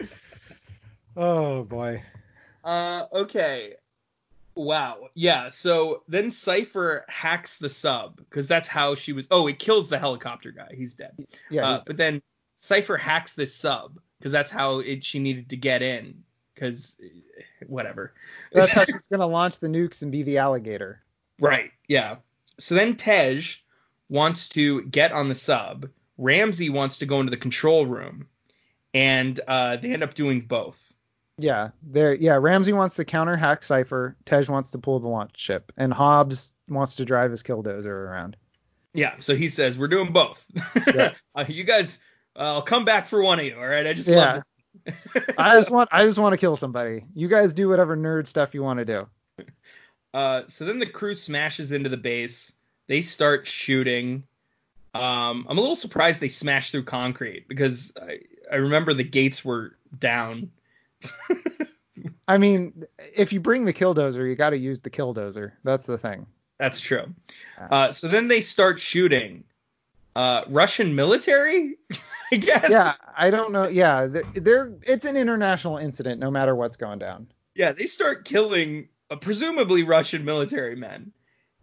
oh 1.16 1.62
boy. 1.64 2.02
uh. 2.64 3.04
Okay. 3.12 3.74
Wow. 4.54 5.08
Yeah. 5.14 5.48
So 5.48 6.02
then 6.08 6.30
Cipher 6.30 7.04
hacks 7.08 7.56
the 7.56 7.70
sub 7.70 8.16
because 8.16 8.46
that's 8.48 8.68
how 8.68 8.94
she 8.94 9.12
was. 9.12 9.26
Oh, 9.30 9.46
it 9.46 9.58
kills 9.58 9.88
the 9.88 9.98
helicopter 9.98 10.50
guy. 10.52 10.72
He's 10.76 10.94
dead. 10.94 11.12
Yeah. 11.50 11.62
Uh, 11.66 11.70
he's- 11.72 11.84
but 11.86 11.96
then 11.96 12.20
Cipher 12.58 12.96
hacks 12.96 13.34
this 13.34 13.54
sub 13.54 13.98
because 14.18 14.32
that's 14.32 14.50
how 14.50 14.80
it, 14.80 15.04
she 15.04 15.18
needed 15.18 15.48
to 15.50 15.56
get 15.56 15.82
in. 15.82 16.22
Because 16.54 16.96
whatever. 17.66 18.12
that's 18.52 18.70
how 18.72 18.84
she's 18.86 19.06
gonna 19.10 19.26
launch 19.26 19.58
the 19.58 19.68
nukes 19.68 20.02
and 20.02 20.12
be 20.12 20.22
the 20.22 20.38
alligator. 20.38 21.01
Right. 21.40 21.70
Yeah. 21.88 22.16
So 22.58 22.74
then 22.74 22.96
Tej 22.96 23.42
wants 24.08 24.48
to 24.50 24.82
get 24.82 25.12
on 25.12 25.28
the 25.28 25.34
sub. 25.34 25.88
Ramsey 26.18 26.70
wants 26.70 26.98
to 26.98 27.06
go 27.06 27.20
into 27.20 27.30
the 27.30 27.36
control 27.36 27.86
room, 27.86 28.28
and 28.94 29.40
uh, 29.48 29.76
they 29.76 29.92
end 29.92 30.02
up 30.02 30.14
doing 30.14 30.42
both. 30.42 30.80
Yeah, 31.38 31.70
there. 31.82 32.14
Yeah, 32.14 32.36
Ramsey 32.36 32.72
wants 32.72 32.96
to 32.96 33.04
counter 33.04 33.36
hack 33.36 33.64
Cipher. 33.64 34.16
Tej 34.26 34.44
wants 34.48 34.70
to 34.72 34.78
pull 34.78 35.00
the 35.00 35.08
launch 35.08 35.40
ship, 35.40 35.72
and 35.76 35.92
Hobbs 35.92 36.52
wants 36.68 36.96
to 36.96 37.04
drive 37.04 37.30
his 37.30 37.42
killdozer 37.42 37.86
around. 37.86 38.36
Yeah. 38.94 39.14
So 39.20 39.34
he 39.34 39.48
says 39.48 39.78
we're 39.78 39.88
doing 39.88 40.12
both. 40.12 40.44
Yeah. 40.94 41.12
uh, 41.34 41.44
you 41.48 41.64
guys, 41.64 41.98
uh, 42.36 42.54
I'll 42.54 42.62
come 42.62 42.84
back 42.84 43.06
for 43.06 43.22
one 43.22 43.38
of 43.38 43.44
you. 43.44 43.56
All 43.56 43.66
right. 43.66 43.86
I 43.86 43.92
just 43.92 44.08
Yeah. 44.08 44.42
I 45.38 45.56
just 45.56 45.70
want, 45.70 45.88
I 45.92 46.04
just 46.04 46.18
want 46.18 46.32
to 46.32 46.36
kill 46.36 46.56
somebody. 46.56 47.04
You 47.14 47.28
guys 47.28 47.52
do 47.52 47.68
whatever 47.68 47.96
nerd 47.96 48.26
stuff 48.26 48.54
you 48.54 48.62
want 48.62 48.78
to 48.78 48.84
do. 48.84 49.06
Uh, 50.14 50.42
so 50.46 50.64
then 50.64 50.78
the 50.78 50.86
crew 50.86 51.14
smashes 51.14 51.72
into 51.72 51.88
the 51.88 51.96
base. 51.96 52.52
They 52.86 53.00
start 53.00 53.46
shooting. 53.46 54.24
Um, 54.94 55.46
I'm 55.48 55.56
a 55.56 55.60
little 55.60 55.76
surprised 55.76 56.20
they 56.20 56.28
smashed 56.28 56.72
through 56.72 56.84
concrete 56.84 57.48
because 57.48 57.92
I, 58.00 58.20
I 58.50 58.56
remember 58.56 58.92
the 58.92 59.04
gates 59.04 59.44
were 59.44 59.76
down. 59.98 60.50
I 62.28 62.38
mean, 62.38 62.84
if 63.14 63.32
you 63.32 63.40
bring 63.40 63.64
the 63.64 63.72
killdozer, 63.72 64.28
you 64.28 64.34
got 64.34 64.50
to 64.50 64.58
use 64.58 64.80
the 64.80 64.90
killdozer. 64.90 65.52
That's 65.64 65.86
the 65.86 65.98
thing. 65.98 66.26
That's 66.58 66.80
true. 66.80 67.12
Uh, 67.70 67.90
so 67.90 68.08
then 68.08 68.28
they 68.28 68.40
start 68.40 68.78
shooting. 68.78 69.44
Uh, 70.14 70.44
Russian 70.48 70.94
military, 70.94 71.76
I 72.32 72.36
guess. 72.36 72.70
Yeah, 72.70 72.94
I 73.16 73.30
don't 73.30 73.52
know. 73.52 73.66
Yeah, 73.66 74.06
they're, 74.06 74.22
they're 74.34 74.72
it's 74.82 75.06
an 75.06 75.16
international 75.16 75.78
incident, 75.78 76.20
no 76.20 76.30
matter 76.30 76.54
what's 76.54 76.76
going 76.76 76.98
down. 76.98 77.28
Yeah, 77.54 77.72
they 77.72 77.86
start 77.86 78.24
killing 78.24 78.88
presumably 79.16 79.82
Russian 79.82 80.24
military 80.24 80.76
men. 80.76 81.12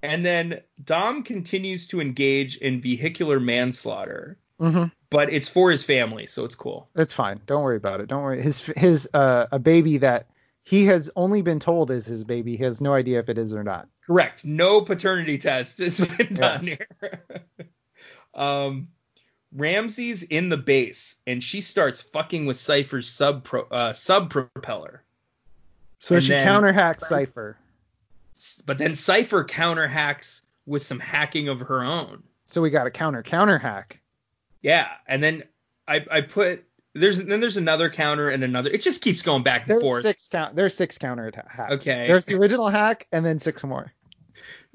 And 0.01 0.25
then 0.25 0.61
Dom 0.83 1.23
continues 1.23 1.87
to 1.87 1.99
engage 1.99 2.57
in 2.57 2.81
vehicular 2.81 3.39
manslaughter, 3.39 4.37
Mm-hmm. 4.61 4.85
but 5.09 5.31
it's 5.31 5.47
for 5.47 5.71
his 5.71 5.85
family, 5.85 6.25
so 6.27 6.43
it's 6.43 6.55
cool. 6.55 6.89
It's 6.95 7.13
fine. 7.13 7.39
Don't 7.45 7.63
worry 7.63 7.77
about 7.77 8.01
it. 8.01 8.07
Don't 8.07 8.23
worry. 8.23 8.41
His 8.41 8.59
his 8.75 9.07
uh 9.13 9.47
a 9.53 9.57
baby 9.59 9.99
that 9.99 10.27
he 10.63 10.85
has 10.87 11.09
only 11.15 11.41
been 11.41 11.59
told 11.61 11.91
is 11.91 12.05
his 12.05 12.25
baby. 12.25 12.57
He 12.57 12.63
has 12.65 12.81
no 12.81 12.93
idea 12.93 13.19
if 13.19 13.29
it 13.29 13.37
is 13.37 13.53
or 13.53 13.63
not. 13.63 13.87
Correct. 14.05 14.43
No 14.43 14.81
paternity 14.81 15.37
test 15.37 15.77
has 15.79 15.99
been 15.99 16.27
Yeah. 16.31 16.35
done 16.35 16.67
here. 16.67 16.87
um, 18.33 18.89
Ramsey's 19.55 20.23
in 20.23 20.49
the 20.49 20.57
base, 20.57 21.15
and 21.25 21.43
she 21.43 21.61
starts 21.61 22.01
fucking 22.01 22.45
with 22.45 22.57
Cipher's 22.57 23.09
sub 23.09 23.43
pro, 23.45 23.63
uh, 23.63 23.93
sub 23.93 24.29
propeller. 24.29 25.03
So 25.99 26.15
And 26.15 26.23
she 26.23 26.31
counterhacks 26.33 27.07
Cipher. 27.07 27.57
But 28.65 28.77
then 28.77 28.95
Cipher 28.95 29.43
counter 29.43 29.87
hacks 29.87 30.41
with 30.65 30.81
some 30.81 30.99
hacking 30.99 31.49
of 31.49 31.59
her 31.61 31.83
own. 31.83 32.23
So 32.45 32.61
we 32.61 32.69
got 32.69 32.87
a 32.87 32.91
counter 32.91 33.21
counter 33.21 33.57
hack. 33.57 33.99
Yeah, 34.61 34.87
and 35.07 35.21
then 35.21 35.43
I, 35.87 36.05
I 36.09 36.21
put 36.21 36.63
there's 36.93 37.23
then 37.23 37.39
there's 37.39 37.57
another 37.57 37.89
counter 37.89 38.29
and 38.29 38.43
another. 38.43 38.69
It 38.69 38.81
just 38.81 39.01
keeps 39.01 39.21
going 39.21 39.43
back 39.43 39.63
and 39.63 39.71
There's 39.71 39.83
forth. 39.83 40.01
six 40.03 40.27
count. 40.27 40.55
There's 40.55 40.75
six 40.75 40.97
counter 40.97 41.31
hacks. 41.47 41.73
Okay. 41.73 42.07
There's 42.07 42.23
the 42.23 42.35
original 42.35 42.69
hack 42.69 43.07
and 43.11 43.25
then 43.25 43.39
six 43.39 43.63
more. 43.63 43.91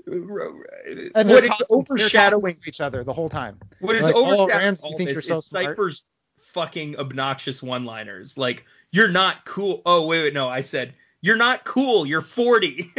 And 0.07 1.31
they're 1.31 1.39
is 1.39 1.49
talking- 1.49 1.67
they're 1.71 1.79
overshadowing 1.79 2.59
each 2.67 2.83
other 2.83 3.05
the 3.05 3.13
whole 3.13 3.31
time. 3.31 3.59
What 3.81 3.97
is 3.97 4.03
Like, 4.03 4.15
oh, 4.15 4.43
overshadowing 4.43 4.49
Rams, 4.51 4.83
you 4.85 4.97
think 4.99 5.11
you're 5.11 5.23
so 5.23 5.41
smart? 5.41 5.65
Cipher's 5.65 6.05
fucking 6.37 6.99
obnoxious 6.99 7.63
one-liners. 7.63 8.37
Like, 8.37 8.67
you're 8.93 9.09
not 9.09 9.47
cool. 9.47 9.81
Oh, 9.87 10.07
wait, 10.07 10.25
wait, 10.25 10.35
no. 10.35 10.47
I 10.47 10.61
said, 10.61 10.93
you're 11.25 11.37
not 11.37 11.65
cool. 11.65 12.05
You're 12.05 12.21
40. 12.21 12.93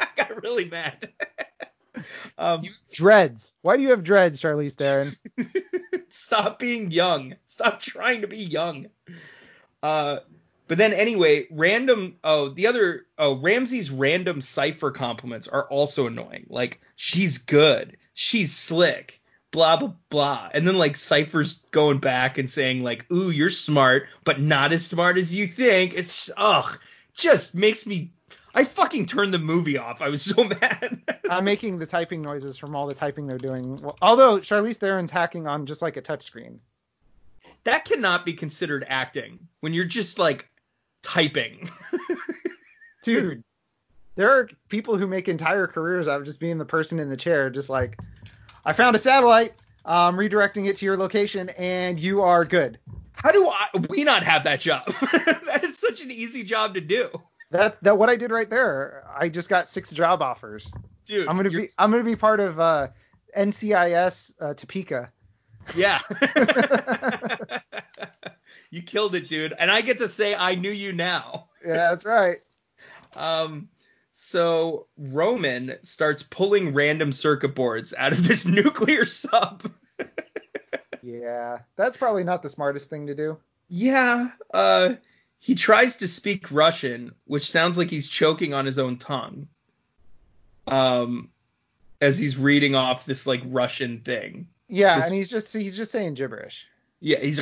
I 0.00 0.06
got 0.16 0.40
really 0.40 0.66
mad. 0.66 1.08
um, 2.38 2.62
Dreads. 2.92 3.54
Why 3.62 3.76
do 3.76 3.82
you 3.82 3.90
have 3.90 4.04
dreads, 4.04 4.40
Charlize 4.40 4.74
Theron? 4.74 5.16
stop 6.10 6.60
being 6.60 6.92
young. 6.92 7.34
Stop 7.48 7.80
trying 7.80 8.20
to 8.20 8.28
be 8.28 8.38
young. 8.38 8.86
Uh, 9.82 10.18
but 10.68 10.78
then 10.78 10.92
anyway, 10.92 11.48
random. 11.50 12.18
Oh, 12.22 12.50
the 12.50 12.68
other. 12.68 13.06
Oh, 13.18 13.36
Ramsey's 13.36 13.90
random 13.90 14.40
cipher 14.40 14.92
compliments 14.92 15.48
are 15.48 15.64
also 15.64 16.06
annoying. 16.06 16.46
Like 16.48 16.80
she's 16.94 17.38
good, 17.38 17.96
she's 18.14 18.54
slick, 18.54 19.20
blah 19.50 19.76
blah 19.76 19.94
blah, 20.08 20.50
and 20.54 20.68
then 20.68 20.78
like 20.78 20.96
Cipher's 20.96 21.62
going 21.72 21.98
back 21.98 22.38
and 22.38 22.48
saying 22.48 22.84
like, 22.84 23.10
"Ooh, 23.10 23.30
you're 23.30 23.50
smart, 23.50 24.06
but 24.24 24.40
not 24.40 24.72
as 24.72 24.86
smart 24.86 25.18
as 25.18 25.34
you 25.34 25.48
think." 25.48 25.94
It's 25.94 26.30
ugh, 26.36 26.78
just 27.14 27.54
makes 27.54 27.86
me. 27.86 28.12
I 28.54 28.64
fucking 28.64 29.06
turned 29.06 29.32
the 29.34 29.38
movie 29.38 29.78
off. 29.78 30.00
I 30.00 30.08
was 30.08 30.22
so 30.22 30.44
mad. 30.60 31.00
I'm 31.30 31.44
making 31.44 31.78
the 31.78 31.86
typing 31.86 32.22
noises 32.22 32.56
from 32.56 32.74
all 32.74 32.86
the 32.86 32.94
typing 32.94 33.26
they're 33.26 33.38
doing. 33.38 33.80
Well, 33.80 33.96
although 34.00 34.38
Charlize 34.38 34.76
Theron's 34.76 35.10
hacking 35.10 35.46
on 35.46 35.66
just 35.66 35.82
like 35.82 35.96
a 35.96 36.02
touchscreen. 36.02 36.58
that 37.64 37.84
cannot 37.84 38.24
be 38.24 38.32
considered 38.32 38.86
acting 38.88 39.38
when 39.60 39.72
you're 39.72 39.84
just 39.84 40.18
like 40.18 40.48
typing. 41.02 41.68
Dude, 43.02 43.44
there 44.16 44.30
are 44.30 44.48
people 44.68 44.96
who 44.96 45.06
make 45.06 45.28
entire 45.28 45.66
careers 45.66 46.08
out 46.08 46.20
of 46.20 46.26
just 46.26 46.40
being 46.40 46.58
the 46.58 46.64
person 46.64 46.98
in 46.98 47.08
the 47.08 47.16
chair, 47.16 47.50
just 47.50 47.70
like, 47.70 47.98
I 48.64 48.72
found 48.72 48.96
a 48.96 48.98
satellite, 48.98 49.54
I'm 49.84 50.16
redirecting 50.16 50.66
it 50.66 50.76
to 50.76 50.84
your 50.84 50.96
location, 50.96 51.48
and 51.50 51.98
you 52.00 52.22
are 52.22 52.44
good. 52.44 52.78
How 53.22 53.32
do 53.32 53.48
I, 53.48 53.66
we 53.88 54.04
not 54.04 54.22
have 54.22 54.44
that 54.44 54.60
job? 54.60 54.86
that 55.12 55.60
is 55.64 55.76
such 55.78 56.00
an 56.00 56.10
easy 56.10 56.44
job 56.44 56.74
to 56.74 56.80
do, 56.80 57.10
That 57.50 57.82
that 57.82 57.98
what 57.98 58.08
I 58.08 58.16
did 58.16 58.30
right 58.30 58.48
there. 58.48 59.04
I 59.16 59.28
just 59.28 59.48
got 59.48 59.66
six 59.68 59.90
job 59.90 60.22
offers. 60.22 60.72
dude. 61.06 61.26
I'm 61.28 61.36
gonna 61.36 61.50
you're- 61.50 61.66
be 61.66 61.72
I'm 61.78 61.90
gonna 61.90 62.04
be 62.04 62.16
part 62.16 62.40
of 62.40 62.60
uh, 62.60 62.88
NCIS 63.36 64.32
uh, 64.40 64.54
Topeka. 64.54 65.10
yeah. 65.76 65.98
you 68.70 68.82
killed 68.82 69.14
it, 69.14 69.28
dude, 69.28 69.52
and 69.58 69.70
I 69.70 69.80
get 69.80 69.98
to 69.98 70.08
say 70.08 70.34
I 70.34 70.54
knew 70.54 70.70
you 70.70 70.92
now. 70.92 71.48
Yeah, 71.64 71.90
that's 71.90 72.04
right. 72.04 72.38
Um, 73.16 73.68
so 74.12 74.86
Roman 74.96 75.76
starts 75.82 76.22
pulling 76.22 76.72
random 76.74 77.12
circuit 77.12 77.54
boards 77.54 77.94
out 77.96 78.12
of 78.12 78.26
this 78.26 78.46
nuclear 78.46 79.06
sub. 79.06 79.70
Yeah, 81.02 81.58
that's 81.76 81.96
probably 81.96 82.24
not 82.24 82.42
the 82.42 82.48
smartest 82.48 82.90
thing 82.90 83.06
to 83.08 83.14
do. 83.14 83.38
Yeah, 83.68 84.30
uh, 84.52 84.94
he 85.38 85.54
tries 85.54 85.96
to 85.98 86.08
speak 86.08 86.50
Russian, 86.50 87.12
which 87.26 87.50
sounds 87.50 87.78
like 87.78 87.90
he's 87.90 88.08
choking 88.08 88.54
on 88.54 88.66
his 88.66 88.78
own 88.78 88.96
tongue. 88.96 89.48
Um, 90.66 91.30
as 92.00 92.18
he's 92.18 92.36
reading 92.36 92.74
off 92.74 93.06
this 93.06 93.26
like 93.26 93.42
Russian 93.46 94.00
thing. 94.00 94.48
Yeah, 94.68 94.96
This- 94.96 95.06
and 95.06 95.14
he's 95.14 95.30
just 95.30 95.52
he's 95.52 95.76
just 95.76 95.92
saying 95.92 96.14
gibberish. 96.14 96.66
Yeah, 97.00 97.18
he's 97.20 97.38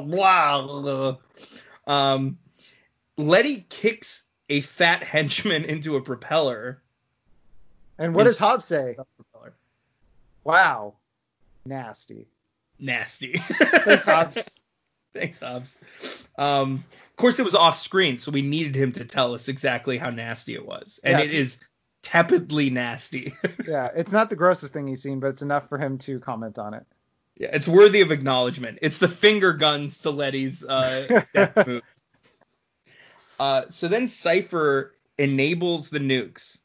blah. 0.00 1.16
Um, 1.86 2.38
Letty 3.16 3.64
kicks 3.68 4.24
a 4.48 4.60
fat 4.60 5.02
henchman 5.04 5.64
into 5.64 5.96
a 5.96 6.02
propeller. 6.02 6.82
And 7.98 8.14
what 8.14 8.24
does 8.24 8.38
Hobbs 8.38 8.64
say? 8.64 8.96
Wow, 10.44 10.96
nasty. 11.64 12.28
Nasty. 12.78 13.32
Thanks, 13.38 14.06
Hobbs. 14.06 14.50
Thanks, 15.14 15.38
Hobbs. 15.38 15.76
Um, 16.36 16.84
of 17.10 17.16
course, 17.16 17.38
it 17.38 17.44
was 17.44 17.54
off 17.54 17.78
screen, 17.78 18.18
so 18.18 18.32
we 18.32 18.42
needed 18.42 18.74
him 18.74 18.92
to 18.92 19.04
tell 19.04 19.34
us 19.34 19.48
exactly 19.48 19.96
how 19.98 20.10
nasty 20.10 20.54
it 20.54 20.66
was, 20.66 20.98
and 21.04 21.18
Yeah. 21.18 21.24
it 21.24 21.30
is 21.32 21.60
tepidly 22.02 22.70
nasty. 22.70 23.32
Yeah, 23.66 23.88
it's 23.94 24.12
not 24.12 24.28
the 24.28 24.36
grossest 24.36 24.72
thing 24.72 24.86
he's 24.86 25.02
seen, 25.02 25.20
but 25.20 25.28
it's 25.28 25.42
enough 25.42 25.68
for 25.68 25.78
him 25.78 25.98
to 25.98 26.18
comment 26.20 26.58
on 26.58 26.74
it. 26.74 26.84
yeah, 27.36 27.48
it's 27.52 27.66
worthy 27.68 28.00
of 28.02 28.10
acknowledgement. 28.10 28.78
It's 28.82 28.98
the 28.98 29.08
finger 29.08 29.52
guns 29.54 30.00
to 30.00 30.10
Letty's 30.10 30.64
uh, 30.64 31.22
death 31.32 31.66
move. 31.66 31.82
Uh, 33.40 33.62
so 33.70 33.88
then 33.88 34.06
Cipher 34.08 34.94
enables 35.18 35.88
the 35.88 35.98
nukes, 35.98 36.58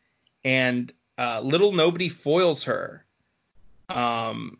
and 0.43 0.91
uh, 1.17 1.39
little 1.41 1.71
nobody 1.71 2.09
foils 2.09 2.65
her. 2.65 3.05
Um, 3.87 4.57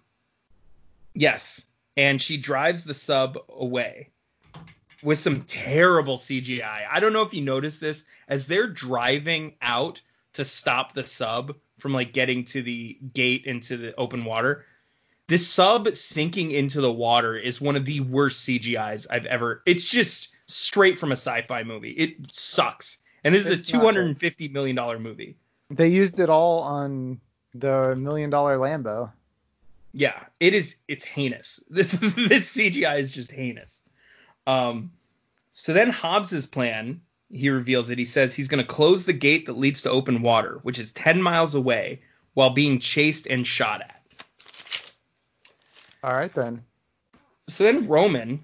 yes, 1.20 1.66
and 1.98 2.22
she 2.22 2.38
drives 2.38 2.84
the 2.84 2.94
sub 2.94 3.38
away 3.50 4.10
with 5.04 5.20
some 5.20 5.44
terrible 5.44 6.18
CGI. 6.18 6.86
I 6.90 7.00
don't 7.00 7.14
know 7.14 7.22
if 7.22 7.34
you 7.34 7.42
noticed 7.42 7.82
this 7.82 8.04
as 8.28 8.46
they're 8.46 8.68
driving 8.68 9.56
out 9.62 10.02
to 10.34 10.44
stop 10.44 10.94
the 10.94 11.04
sub 11.04 11.56
from 11.80 11.94
like 11.94 12.14
getting 12.14 12.46
to 12.46 12.62
the 12.62 12.98
gate 13.14 13.46
into 13.46 13.78
the 13.78 13.96
open 13.96 14.26
water. 14.26 14.66
This 15.28 15.48
sub 15.48 15.96
sinking 15.96 16.52
into 16.52 16.82
the 16.82 16.92
water 16.92 17.38
is 17.38 17.62
one 17.62 17.76
of 17.76 17.86
the 17.86 18.00
worst 18.00 18.48
CGIs 18.48 19.08
I've 19.10 19.26
ever. 19.26 19.62
It's 19.66 19.88
just 19.88 20.30
straight 20.48 20.98
from 20.98 21.12
a 21.12 21.16
sci-fi 21.16 21.64
movie. 21.64 21.92
It 21.92 22.16
sucks. 22.32 22.98
And 23.24 23.36
this 23.36 23.48
It's 23.48 23.64
is 23.64 23.70
a 23.70 23.72
two 23.72 23.80
hundred 23.80 24.08
and 24.08 24.18
fifty 24.18 24.48
million 24.48 24.76
dollar 24.76 24.98
movie. 24.98 25.36
They 25.70 25.90
used 25.90 26.20
it 26.20 26.30
all 26.30 26.62
on 26.62 27.20
the 27.54 27.96
million 27.96 28.30
dollar 28.30 28.58
Lambo. 28.58 29.12
Yeah, 29.94 30.20
it 30.40 30.54
is. 30.54 30.76
It's 30.88 31.04
heinous. 31.04 31.64
This, 31.70 31.94
CGI 31.94 33.00
is 33.00 33.12
just 33.12 33.32
heinous. 33.32 33.82
Um, 34.46 34.92
so 35.52 35.74
then 35.74 35.90
Hobbs's 35.90 36.46
plan, 36.46 37.02
he 37.32 37.50
reveals 37.50 37.90
it. 37.90 37.98
He 37.98 38.06
says 38.06 38.34
he's 38.34 38.48
going 38.48 38.64
to 38.64 38.68
close 38.68 39.06
the 39.06 39.14
gate 39.14 39.48
that 39.48 39.58
leads 39.58 39.84
to 39.84 39.92
open 39.92 40.22
water, 40.22 40.60
which 40.64 40.80
is 40.80 40.92
ten 40.92 41.22
miles 41.22 41.56
away, 41.56 42.02
while 42.34 42.52
being 42.52 42.80
chased 42.80 43.28
and 43.28 43.46
shot 43.46 43.82
at. 43.82 44.02
All 46.04 46.14
right 46.14 46.34
then. 46.34 46.64
So 47.48 47.64
then 47.64 47.88
Roman 47.88 48.44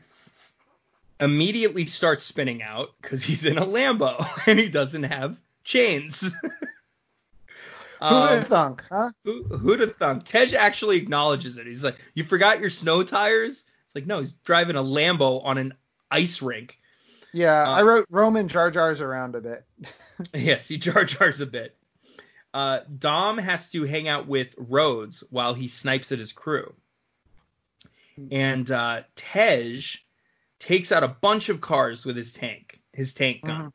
immediately 1.20 1.86
starts 1.86 2.24
spinning 2.24 2.62
out 2.62 2.90
because 3.02 3.24
he's 3.24 3.46
in 3.46 3.58
a 3.58 3.66
Lambo 3.66 4.28
and 4.48 4.60
he 4.60 4.70
doesn't 4.70 5.04
have 5.04 5.38
chains. 5.64 6.34
Um, 8.06 8.30
have 8.30 8.48
thunk, 8.48 8.84
huh? 8.90 9.12
who, 9.24 9.44
who'd 9.44 9.80
have 9.80 9.96
thunk? 9.96 10.26
Tej 10.26 10.56
actually 10.56 10.98
acknowledges 10.98 11.58
it. 11.58 11.68
He's 11.68 11.84
like, 11.84 11.98
"You 12.14 12.24
forgot 12.24 12.60
your 12.60 12.70
snow 12.70 13.04
tires." 13.04 13.66
It's 13.86 13.96
like, 13.96 14.06
no, 14.06 14.20
he's 14.20 14.34
driving 14.34 14.76
a 14.76 14.84
Lambo 14.84 15.44
on 15.46 15.58
an 15.58 15.74
ice 16.12 16.42
rink. 16.42 16.80
Yeah, 17.34 17.64
uh, 17.64 17.72
I 17.72 17.82
wrote 17.84 18.08
Roman 18.10 18.48
Jar 18.48 18.72
Jars 18.72 19.02
around 19.02 19.36
a 19.36 19.42
bit. 19.42 19.66
yes, 20.34 20.68
he 20.68 20.78
Jar 20.78 21.04
Jars 21.04 21.42
a 21.42 21.46
bit. 21.46 21.76
Uh, 22.54 22.80
Dom 22.98 23.38
has 23.38 23.70
to 23.72 23.84
hang 23.84 24.08
out 24.08 24.28
with 24.28 24.56
Rhodes 24.58 25.24
while 25.30 25.54
he 25.54 25.68
snipes 25.68 26.14
at 26.14 26.20
his 26.20 26.32
crew. 26.32 26.74
And 28.32 28.72
uh, 28.72 29.02
Tej 29.16 29.82
takes 30.60 30.94
out 30.94 31.04
a 31.04 31.10
bunch 31.10 31.50
of 31.50 31.60
cars 31.60 32.06
with 32.06 32.16
his 32.16 32.32
tank, 32.32 32.80
his 32.94 33.14
tank 33.14 33.44
gun. 33.44 33.74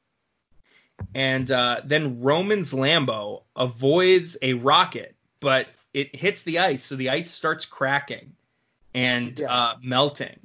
And 1.15 1.51
uh, 1.51 1.81
then 1.85 2.21
Roman's 2.23 2.73
Lambo 2.73 3.43
avoids 3.57 4.37
a 4.43 4.55
rocket, 4.55 5.15
but 5.41 5.67
it 5.93 6.15
hits 6.15 6.43
the 6.43 6.61
ice, 6.61 6.83
so 6.85 6.97
the 6.97 7.11
ice 7.11 7.31
starts 7.31 7.65
cracking 7.67 8.33
and 8.95 9.39
Yeah. 9.39 9.53
uh, 9.53 9.77
melting. 9.83 10.39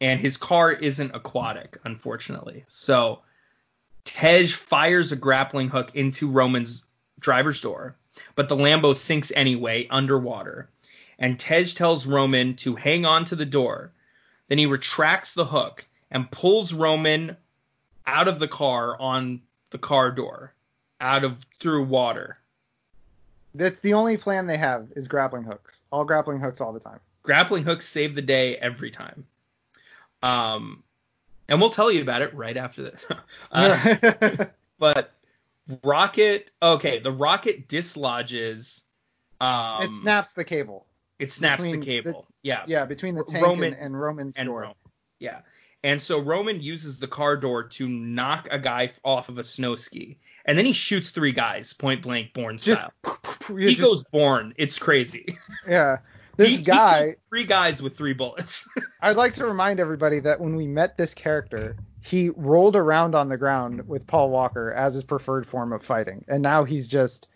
And 0.00 0.20
his 0.20 0.36
car 0.36 0.70
isn't 0.72 1.14
aquatic, 1.14 1.78
unfortunately. 1.84 2.64
So 2.68 3.20
Tej 4.04 4.46
fires 4.46 5.10
a 5.10 5.16
grappling 5.16 5.68
hook 5.68 5.90
into 5.94 6.30
Roman's 6.30 6.84
driver's 7.18 7.60
door, 7.60 7.96
but 8.36 8.48
the 8.48 8.56
Lambo 8.56 8.94
sinks 8.94 9.32
anyway 9.34 9.88
underwater. 9.90 10.70
And 11.18 11.38
Tej 11.38 11.64
tells 11.74 12.06
Roman 12.06 12.54
to 12.56 12.76
hang 12.76 13.04
on 13.04 13.24
to 13.26 13.36
the 13.36 13.44
door. 13.46 13.90
Then 14.46 14.58
he 14.58 14.66
retracts 14.66 15.34
the 15.34 15.44
hook 15.44 15.84
and 16.12 16.30
pulls 16.30 16.72
Roman 16.72 17.36
out 18.06 18.28
of 18.28 18.38
the 18.38 18.48
car 18.48 18.96
on 19.00 19.42
the 19.70 19.78
car 19.78 20.10
door, 20.10 20.52
out 21.00 21.24
of 21.24 21.38
through 21.60 21.84
water. 21.84 22.38
That's 23.54 23.80
the 23.80 23.94
only 23.94 24.16
plan 24.16 24.46
they 24.46 24.56
have 24.56 24.88
is 24.94 25.08
grappling 25.08 25.44
hooks. 25.44 25.82
All 25.90 26.04
grappling 26.04 26.40
hooks 26.40 26.60
all 26.60 26.72
the 26.72 26.80
time. 26.80 27.00
Grappling 27.22 27.64
hooks 27.64 27.86
save 27.86 28.14
the 28.14 28.22
day 28.22 28.56
every 28.56 28.90
time. 28.90 29.26
Um, 30.22 30.82
and 31.48 31.60
we'll 31.60 31.70
tell 31.70 31.90
you 31.90 32.02
about 32.02 32.22
it 32.22 32.34
right 32.34 32.56
after 32.56 32.82
this. 32.82 33.04
Uh, 33.50 34.44
but 34.78 35.12
rocket, 35.82 36.50
okay, 36.62 36.98
the 36.98 37.12
rocket 37.12 37.66
dislodges. 37.68 38.82
Um, 39.40 39.82
it 39.82 39.90
snaps 39.92 40.34
the 40.34 40.44
cable. 40.44 40.86
It 41.18 41.32
snaps 41.32 41.62
the 41.62 41.72
between 41.72 41.80
the- 41.80 41.86
cable. 42.12 42.26
yeah. 42.42 42.64
Yeah, 42.66 42.84
between 42.84 43.14
the 43.14 43.24
tank 43.24 43.44
Roman- 43.44 43.72
and, 43.72 43.82
and 43.82 44.00
Roman's 44.00 44.36
and 44.36 44.46
door. 44.46 44.60
Roman. 44.60 44.74
Yeah. 45.18 45.40
And 45.84 46.00
so 46.02 46.18
Roman 46.18 46.60
uses 46.60 46.98
the 46.98 47.06
car 47.06 47.36
door 47.36 47.62
to 47.62 47.86
knock 47.88 48.48
a 48.50 48.58
guy 48.58 48.90
off 49.04 49.28
of 49.28 49.38
a 49.38 49.44
snow 49.44 49.76
ski, 49.76 50.18
and 50.44 50.58
then 50.58 50.64
he 50.64 50.72
shoots 50.72 51.10
three 51.10 51.30
guys 51.32 51.72
point 51.72 52.02
blank, 52.02 52.32
Bourne 52.34 52.58
style. 52.58 52.92
you 53.48 53.56
He 53.56 53.68
just- 53.74 53.80
goes 53.80 54.04
Bourne. 54.10 54.52
It's 54.56 54.78
crazy. 54.78 55.38
yeah. 55.68 55.98
This 56.36 56.48
He- 56.50 56.56
he 56.58 56.62
guy, 56.64 57.02
kills 57.04 57.14
three 57.28 57.44
guys 57.44 57.80
with 57.80 57.96
three 57.96 58.12
bullets. 58.12 58.68
I'd 59.00 59.16
like 59.16 59.34
to 59.34 59.46
remind 59.46 59.78
everybody 59.80 60.18
that 60.20 60.40
when 60.40 60.56
we 60.56 60.66
met 60.66 60.96
this 60.96 61.14
character, 61.14 61.76
he 62.00 62.30
rolled 62.30 62.74
around 62.76 63.14
on 63.14 63.28
the 63.28 63.36
ground 63.36 63.86
with 63.88 64.06
Paul 64.06 64.30
Walker 64.30 64.72
as 64.72 64.94
his 64.94 65.04
preferred 65.04 65.46
form 65.46 65.72
of 65.72 65.84
fighting, 65.84 66.24
and 66.28 66.42
now 66.42 66.64
he's 66.64 66.88
just 66.88 67.28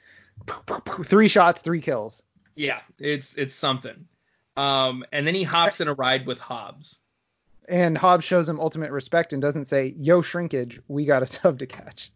three 1.05 1.28
shots, 1.28 1.62
three 1.62 1.81
kills. 1.81 2.23
yeah, 2.56 2.81
it's 2.98 3.36
it's 3.36 3.55
something. 3.55 4.06
Um, 4.56 5.05
and 5.12 5.27
then 5.27 5.35
he 5.35 5.44
hops 5.44 5.81
in 5.81 5.89
a 5.89 5.94
ride 5.94 6.27
with 6.27 6.39
Hobbs. 6.39 6.98
And 7.68 7.97
Hobbs 7.97 8.24
shows 8.24 8.48
him 8.48 8.59
ultimate 8.59 8.90
respect 8.90 9.32
and 9.32 9.40
doesn't 9.40 9.66
say, 9.66 9.94
"Yo, 9.98 10.20
shrinkage, 10.22 10.80
we 10.89 11.05
got 11.05 11.22
a 11.22 11.26
sub 11.39 11.59
to 11.60 11.66
catch." 11.66 12.10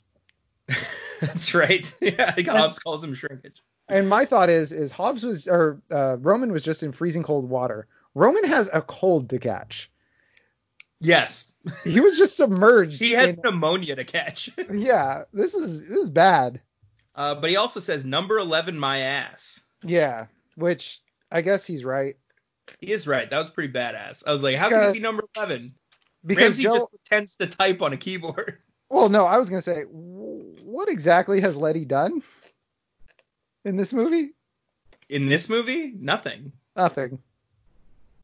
That's 1.20 1.55
right. 1.55 1.93
Yeah, 2.01 2.35
Hobbs 2.47 2.78
calls 2.78 3.02
him 3.05 3.14
shrinkage. 3.14 3.62
And 3.89 4.09
my 4.09 4.24
thought 4.24 4.51
is, 4.51 4.73
is 4.73 4.90
Hobbs 4.90 5.23
was 5.24 5.47
or 5.47 5.81
uh, 5.93 6.16
Roman 6.18 6.51
was 6.52 6.62
just 6.62 6.82
in 6.82 6.93
freezing 6.93 7.23
cold 7.23 7.48
water. 7.48 7.86
Roman 8.14 8.44
has 8.44 8.68
a 8.73 8.82
cold 8.82 9.31
to 9.31 9.39
catch. 9.39 9.90
Yes, 11.01 11.52
He 11.85 12.01
was 12.01 12.16
just 12.16 12.36
submerged. 12.36 12.98
he 12.98 13.12
has 13.12 13.35
in- 13.35 13.40
pneumonia 13.44 13.97
to 13.97 14.05
catch. 14.05 14.51
yeah, 14.73 15.24
this 15.32 15.55
is 15.55 15.86
this 15.89 15.98
is 15.98 16.10
bad. 16.10 16.60
Uh, 17.14 17.35
but 17.35 17.51
he 17.51 17.56
also 17.56 17.81
says 17.81 18.05
number 18.05 18.39
eleven, 18.39 18.78
my 18.78 18.98
ass. 19.01 19.60
Yeah, 19.85 20.27
which 20.56 21.01
I 21.31 21.43
guess 21.43 21.64
he's 21.66 21.85
right 21.85 22.16
He 22.80 22.93
is 22.93 23.06
right. 23.06 23.28
That 23.30 23.38
was 23.38 23.51
pretty 23.51 23.72
badass. 23.72 24.22
I 24.26 24.32
was 24.32 24.43
like, 24.43 24.56
how 24.56 24.68
can 24.68 24.88
he 24.93 24.98
be 24.98 25.02
number 25.02 25.24
eleven? 25.36 25.74
because 26.24 26.43
Ramsey 26.59 26.62
Joe. 26.64 26.74
just 26.74 26.88
pretends 26.90 27.36
to 27.36 27.47
type 27.47 27.82
on 27.82 27.93
a 27.93 27.97
keyboard. 27.97 28.59
Well, 28.88 29.09
no, 29.09 29.24
I 29.26 29.36
was 29.38 29.51
gonna 29.51 29.60
say, 29.62 29.82
what 29.82 30.88
exactly 30.88 31.40
has 31.40 31.56
Letty 31.56 31.84
done 31.84 32.22
in 33.64 33.76
this 33.76 33.93
movie? 33.93 34.30
In 35.09 35.28
this 35.28 35.48
movie, 35.48 35.93
nothing. 35.98 36.52
Nothing. 36.76 37.18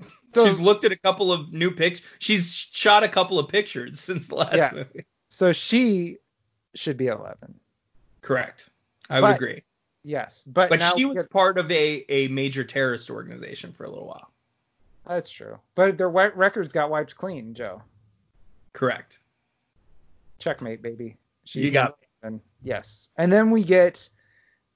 So, 0.34 0.46
She's 0.48 0.60
looked 0.60 0.84
at 0.86 0.92
a 0.92 0.96
couple 0.96 1.30
of 1.30 1.52
new 1.52 1.70
pics. 1.72 2.00
She's 2.18 2.54
shot 2.54 3.02
a 3.04 3.08
couple 3.08 3.38
of 3.38 3.48
pictures 3.48 4.00
since 4.08 4.28
the 4.28 4.36
last 4.36 4.54
Yeah. 4.56 4.70
movie. 4.72 5.04
so 5.28 5.52
she 5.52 6.16
should 6.74 6.96
be 6.96 7.08
11. 7.08 7.36
Correct. 8.22 8.70
I 9.10 9.20
would 9.20 9.34
agree. 9.36 9.62
Yes, 10.04 10.42
but, 10.46 10.70
But 10.70 10.78
now 10.78 10.92
she 10.96 11.04
was 11.04 11.24
get- 11.24 11.30
part 11.30 11.58
of 11.58 11.70
a, 11.70 12.04
a 12.08 12.28
major 12.28 12.64
terrorist 12.64 13.10
organization 13.10 13.72
for 13.72 13.84
a 13.84 13.90
little 13.90 14.06
while. 14.06 14.31
That's 15.06 15.30
true. 15.30 15.58
But 15.74 15.98
their 15.98 16.08
records 16.08 16.72
got 16.72 16.90
wiped 16.90 17.16
clean, 17.16 17.54
Joe. 17.54 17.82
Correct. 18.72 19.18
Checkmate, 20.38 20.82
baby. 20.82 21.16
You 21.44 21.70
got 21.70 21.98
And 22.22 22.40
yes, 22.62 23.08
and 23.16 23.32
then 23.32 23.50
we 23.50 23.64
get 23.64 24.08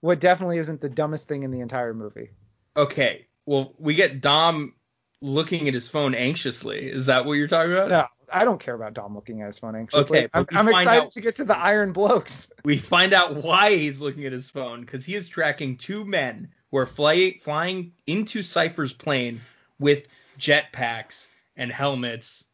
what 0.01 0.21
definitely 0.21 0.59
isn't 0.59 0.81
the 0.81 0.89
dumbest 0.89 1.29
thing 1.29 1.43
in 1.43 1.51
the 1.51 1.61
entire 1.61 1.95
movie. 1.95 2.31
Okay. 2.77 3.27
Well, 3.47 3.75
we 3.79 3.95
get 3.95 4.21
Dom 4.21 4.75
looking 5.21 5.69
at 5.69 5.75
his 5.75 5.89
phone 5.89 6.15
anxiously. 6.15 6.91
Is 6.91 7.07
that 7.07 7.25
what 7.25 7.35
you're 7.35 7.49
talking 7.49 7.73
about? 7.73 7.89
No, 7.89 8.07
I 8.33 8.45
don't 8.45 8.61
care 8.61 8.75
about 8.75 8.95
Dom 8.95 9.15
looking 9.15 9.43
at 9.43 9.47
his 9.47 9.59
phone 9.59 9.77
anxiously. 9.77 10.19
Okay, 10.19 10.29
I'm, 10.35 10.47
I'm 10.51 10.69
excited 10.69 11.05
out- 11.05 11.11
to 11.11 11.21
get 11.21 11.37
to 11.37 11.45
the 11.45 11.57
Iron 11.57 11.93
Blokes. 11.93 12.51
We 12.65 12.79
find 12.79 13.13
out 13.13 13.37
why 13.37 13.77
he's 13.77 14.01
looking 14.01 14.27
at 14.27 14.33
his 14.33 14.51
phone 14.51 14.81
because 14.81 15.05
he 15.05 15.15
is 15.15 15.29
tracking 15.29 15.77
two 15.77 16.05
men 16.05 16.49
who 16.73 16.79
are 16.79 16.87
fly, 16.87 17.39
flying 17.41 17.93
into 18.09 18.43
Cipher's 18.43 18.93
plane 18.93 19.41
with 19.79 20.07
jetpacks 20.39 21.29
and 21.57 21.71
helmets 21.73 22.45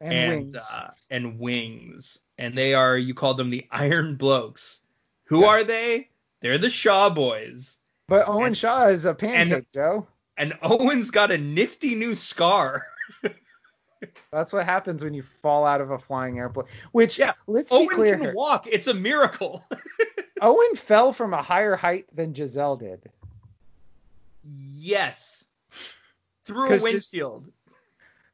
And, 0.00 0.12
and 0.12 0.32
wings. 0.44 0.56
Uh, 0.56 0.90
and 1.10 1.38
wings. 1.38 2.18
And 2.38 2.54
they 2.54 2.74
are 2.74 2.96
you 2.98 3.14
called 3.14 3.36
them 3.38 3.50
the 3.50 3.66
Iron 3.70 4.16
Blokes. 4.16 4.82
Who 5.24 5.40
Yeah. 5.40 5.46
are 5.48 5.64
they? 5.64 6.08
They're 6.40 6.58
the 6.58 6.70
Shaw 6.70 7.08
boys. 7.10 7.78
but 8.08 8.28
Owen 8.28 8.46
and- 8.48 8.56
Shaw 8.56 8.86
is 8.88 9.04
a 9.04 9.14
pancake, 9.14 9.72
Joe. 9.72 10.06
And 10.38 10.52
Owen's 10.62 11.10
got 11.10 11.30
a 11.30 11.38
nifty 11.38 11.94
new 11.94 12.14
scar. 12.14 12.86
That's 14.30 14.52
what 14.52 14.66
happens 14.66 15.02
when 15.02 15.14
you 15.14 15.24
fall 15.40 15.64
out 15.64 15.80
of 15.80 15.90
a 15.90 15.98
flying 15.98 16.38
airplane. 16.38 16.66
Which, 16.92 17.18
Yeah, 17.18 17.32
let's 17.46 17.70
be 17.70 17.76
Owen 17.76 17.88
clear 17.88 18.12
can 18.16 18.20
here. 18.20 18.34
walk. 18.34 18.66
It's 18.66 18.86
a 18.86 18.92
miracle. 18.94 19.64
Owen 20.42 20.76
fell 20.76 21.14
from 21.14 21.32
a 21.32 21.42
higher 21.42 21.74
height 21.74 22.04
than 22.14 22.34
Giselle 22.34 22.76
did. 22.76 23.00
yes. 24.44 25.45
Through 26.46 26.74
a 26.74 26.80
windshield. 26.80 27.50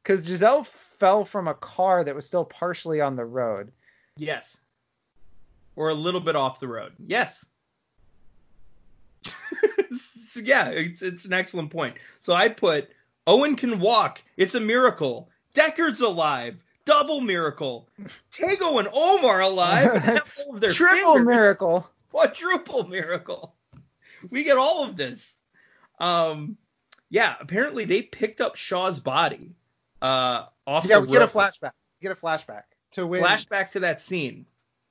Because 0.01 0.25
Giselle 0.25 0.65
fell 0.99 1.25
from 1.25 1.47
a 1.47 1.53
car 1.53 2.03
that 2.03 2.15
was 2.15 2.25
still 2.25 2.45
partially 2.45 3.01
on 3.01 3.15
the 3.15 3.25
road. 3.25 3.71
Yes. 4.17 4.59
Or 5.75 5.89
a 5.89 5.93
little 5.93 6.21
bit 6.21 6.35
off 6.35 6.59
the 6.59 6.67
road. 6.67 6.93
Yes. 6.99 7.45
so 10.29 10.39
yeah, 10.41 10.69
it's 10.69 11.01
it's 11.01 11.25
an 11.25 11.33
excellent 11.33 11.71
point. 11.71 11.95
So 12.19 12.33
I 12.33 12.49
put 12.49 12.89
Owen 13.25 13.55
can 13.55 13.79
walk. 13.79 14.21
It's 14.37 14.55
a 14.55 14.59
miracle. 14.59 15.29
Deckard's 15.55 16.01
alive. 16.01 16.57
Double 16.85 17.21
miracle. 17.21 17.87
Tego 18.31 18.79
and 18.79 18.89
Omar 18.93 19.41
alive. 19.41 20.21
all 20.47 20.55
of 20.55 20.61
their 20.61 20.73
Triple 20.73 21.15
fingers. 21.15 21.35
miracle. 21.35 21.89
Quadruple 22.11 22.87
miracle. 22.87 23.55
We 24.29 24.43
get 24.43 24.57
all 24.57 24.83
of 24.83 24.97
this. 24.97 25.37
Um, 25.99 26.57
yeah. 27.13 27.35
Apparently 27.39 27.85
they 27.85 28.01
picked 28.01 28.41
up 28.41 28.55
Shaw's 28.55 28.99
body. 28.99 29.55
Uh, 30.01 30.45
off 30.67 30.85
Yeah, 30.85 30.95
the 30.99 31.01
we 31.05 31.11
get 31.13 31.17
a 31.17 31.19
road. 31.25 31.29
flashback. 31.31 31.71
We 32.01 32.07
get 32.09 32.11
a 32.11 32.15
flashback 32.15 32.63
to 32.91 33.05
when 33.07 33.21
Flashback 33.23 33.71
to 33.71 33.79
that 33.81 33.99
scene. 34.01 34.45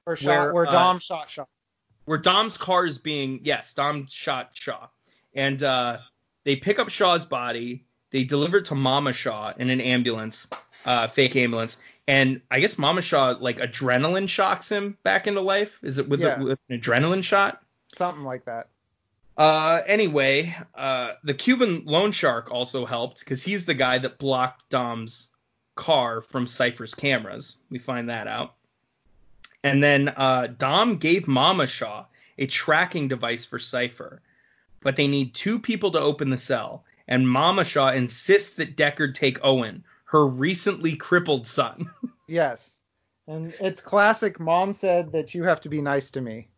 where, 0.05 0.17
shot, 0.17 0.45
where, 0.45 0.55
where 0.55 0.67
uh, 0.69 0.71
Dom 0.71 0.99
shot 1.01 1.29
Shaw. 1.29 1.45
where 2.07 2.19
Dom's 2.19 2.57
car 2.57 2.87
is 2.87 2.99
being 2.99 3.41
yes, 3.43 3.75
Dom 3.75 4.07
shot 4.09 4.51
Shaw, 4.55 4.87
and 5.35 5.63
uh, 5.63 5.99
they 6.45 6.57
pick 6.57 6.79
up 6.79 6.89
Shaw's 6.89 7.27
body. 7.27 7.85
They 8.11 8.25
deliver 8.25 8.59
it 8.59 8.67
to 8.67 8.75
Mama 8.75 9.13
Shaw 9.13 9.53
in 9.59 9.71
an 9.71 9.81
ambulance, 9.81 10.47
uh, 10.85 11.09
fake 11.09 11.35
ambulance, 11.37 11.79
and 12.09 12.41
I 12.51 12.61
guess 12.61 12.79
Mama 12.79 13.03
Shaw 13.03 13.35
like 13.41 13.59
adrenaline 13.59 14.29
shocks 14.29 14.69
him 14.71 14.97
back 15.03 15.27
into 15.27 15.41
life. 15.41 15.79
Is 15.83 15.99
it 15.99 16.09
with, 16.09 16.21
Yeah. 16.21 16.37
the, 16.39 16.45
with 16.45 16.59
an 16.71 16.79
adrenaline 16.81 17.23
shot? 17.25 17.63
Something 17.95 18.25
like 18.25 18.45
that. 18.47 18.69
Uh, 19.37 19.81
anyway, 19.87 20.55
uh, 20.75 21.13
the 21.25 21.35
Cuban 21.35 21.85
loan 21.87 22.13
shark 22.13 22.51
also 22.51 22.85
helped 22.85 23.21
because 23.21 23.43
he's 23.43 23.65
the 23.65 23.75
guy 23.75 23.99
that 23.99 24.19
blocked 24.19 24.69
Dom's 24.69 25.29
car 25.75 26.21
from 26.21 26.47
Cipher's 26.47 26.95
cameras. 26.95 27.57
We 27.71 27.79
find 27.79 28.11
that 28.11 28.27
out. 28.27 28.55
And 29.65 29.83
then 29.83 30.09
uh, 30.09 30.49
Dom 30.59 30.97
gave 30.97 31.29
Mama 31.29 31.67
Shaw 31.67 32.07
a 32.37 32.47
tracking 32.47 33.09
device 33.09 33.45
for 33.45 33.59
Cypher, 33.59 34.21
but 34.81 34.97
they 34.97 35.07
need 35.07 35.35
two 35.35 35.59
people 35.59 35.93
to 35.93 36.01
open 36.01 36.31
the 36.31 36.37
cell. 36.37 36.85
And 37.07 37.29
Mama 37.29 37.65
Shaw 37.65 37.89
insists 37.89 38.55
that 38.55 38.77
Deckard 38.77 39.15
take 39.15 39.39
Owen, 39.45 39.85
her 40.05 40.27
recently 40.27 40.97
crippled 40.97 41.47
son. 41.47 41.91
Yes. 42.29 42.79
And 43.27 43.53
it's 43.61 43.83
classic. 43.83 44.41
Mom 44.41 44.73
said 44.73 45.13
that 45.13 45.35
you 45.35 45.43
have 45.43 45.61
to 45.63 45.69
be 45.69 45.83
nice 45.83 46.13
to 46.13 46.23
me. 46.23 46.49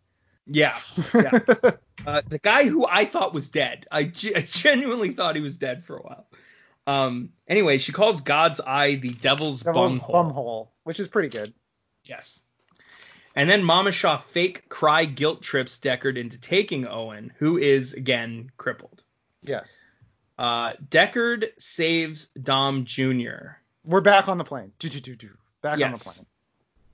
Yeah, 0.47 0.79
yeah. 1.15 1.39
Uh, 2.07 2.21
the 2.29 2.39
guy 2.39 2.65
who 2.69 2.87
I 2.87 3.07
thought 3.07 3.33
was 3.33 3.49
dead. 3.49 3.87
I, 3.91 4.05
ge- 4.05 4.35
I 4.37 4.41
genuinely 4.47 5.13
thought 5.13 5.37
he 5.37 5.41
was 5.41 5.57
dead 5.57 5.85
for 5.87 5.97
a 5.97 6.03
while. 6.03 6.27
Um. 6.87 7.31
Anyway, 7.49 7.79
she 7.79 7.93
calls 7.93 8.21
God's 8.21 8.61
Eye 8.61 8.97
the 8.97 9.11
Devil's, 9.11 9.63
Devil's 9.63 9.99
Bunghole. 9.99 10.15
bumhole, 10.15 10.69
which 10.83 11.01
is 11.01 11.09
pretty 11.09 11.31
good. 11.31 11.55
Yes. 12.05 12.41
And 13.35 13.49
then 13.49 13.65
Mama 13.65 13.91
Shaw 13.91 14.19
fake 14.19 14.69
cry 14.69 15.07
guilt 15.07 15.41
trips 15.41 15.79
Deckard 15.79 16.19
into 16.19 16.39
taking 16.39 16.87
Owen, 16.87 17.33
who 17.39 17.57
is 17.57 17.95
again 17.95 18.51
crippled. 18.59 19.03
Yes. 19.43 19.85
Uh, 20.39 20.75
Deckard 20.91 21.49
saves 21.59 22.27
Dom 22.41 22.85
Jr. 22.85 23.57
We're 23.85 24.03
back 24.03 24.29
on 24.29 24.37
the 24.37 24.45
plane. 24.45 24.73
Do, 24.79 24.89
do, 24.89 25.01
do, 25.01 25.15
do. 25.15 25.31
Back 25.63 25.81
on 25.81 25.93
the 25.93 25.99
plane. 25.99 26.27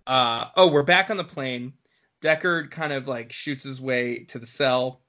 Uh, 0.06 0.46
oh, 0.56 0.68
we're 0.68 0.82
back 0.82 1.10
on 1.10 1.16
the 1.16 1.24
plane. 1.24 1.72
Deckard 2.20 2.70
kind 2.70 2.92
of 2.92 3.08
like 3.08 3.32
shoots 3.32 3.62
his 3.62 3.80
way 3.80 4.20
to 4.24 4.38
the 4.38 4.46
cell, 4.46 5.00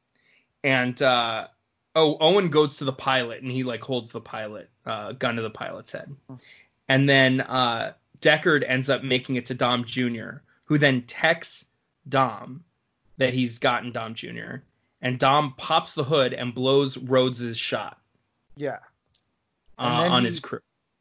and 0.63 0.99
uh, 1.01 1.47
oh, 1.95 2.17
Owen 2.19 2.49
goes 2.49 2.77
to 2.77 2.85
the 2.85 2.93
pilot 2.93 3.41
and 3.41 3.51
he 3.51 3.63
like 3.63 3.81
holds 3.81 4.11
the 4.11 4.21
pilot 4.21 4.69
uh, 4.85 5.11
gun 5.13 5.35
to 5.35 5.41
the 5.41 5.49
pilot's 5.49 5.91
head, 5.91 6.15
and 6.87 7.07
then 7.09 7.41
uh, 7.41 7.93
Deckard 8.21 8.63
ends 8.67 8.89
up 8.89 9.03
making 9.03 9.35
it 9.35 9.47
to 9.47 9.53
Dom 9.53 9.83
Jr., 9.85 10.37
who 10.65 10.77
then 10.77 11.01
texts 11.03 11.65
Dom 12.07 12.63
that 13.17 13.33
he's 13.33 13.59
gotten 13.59 13.91
Dom 13.91 14.13
Jr. 14.15 14.57
And 15.03 15.17
Dom 15.19 15.55
pops 15.57 15.95
the 15.95 16.03
hood 16.03 16.33
and 16.33 16.53
blows 16.53 16.95
Rhodes's 16.97 17.57
shot 17.57 17.99
Yeah. 18.55 18.77
uh, 19.79 20.07
on 20.11 20.21
he- 20.21 20.27
his 20.27 20.39
crew. 20.39 20.59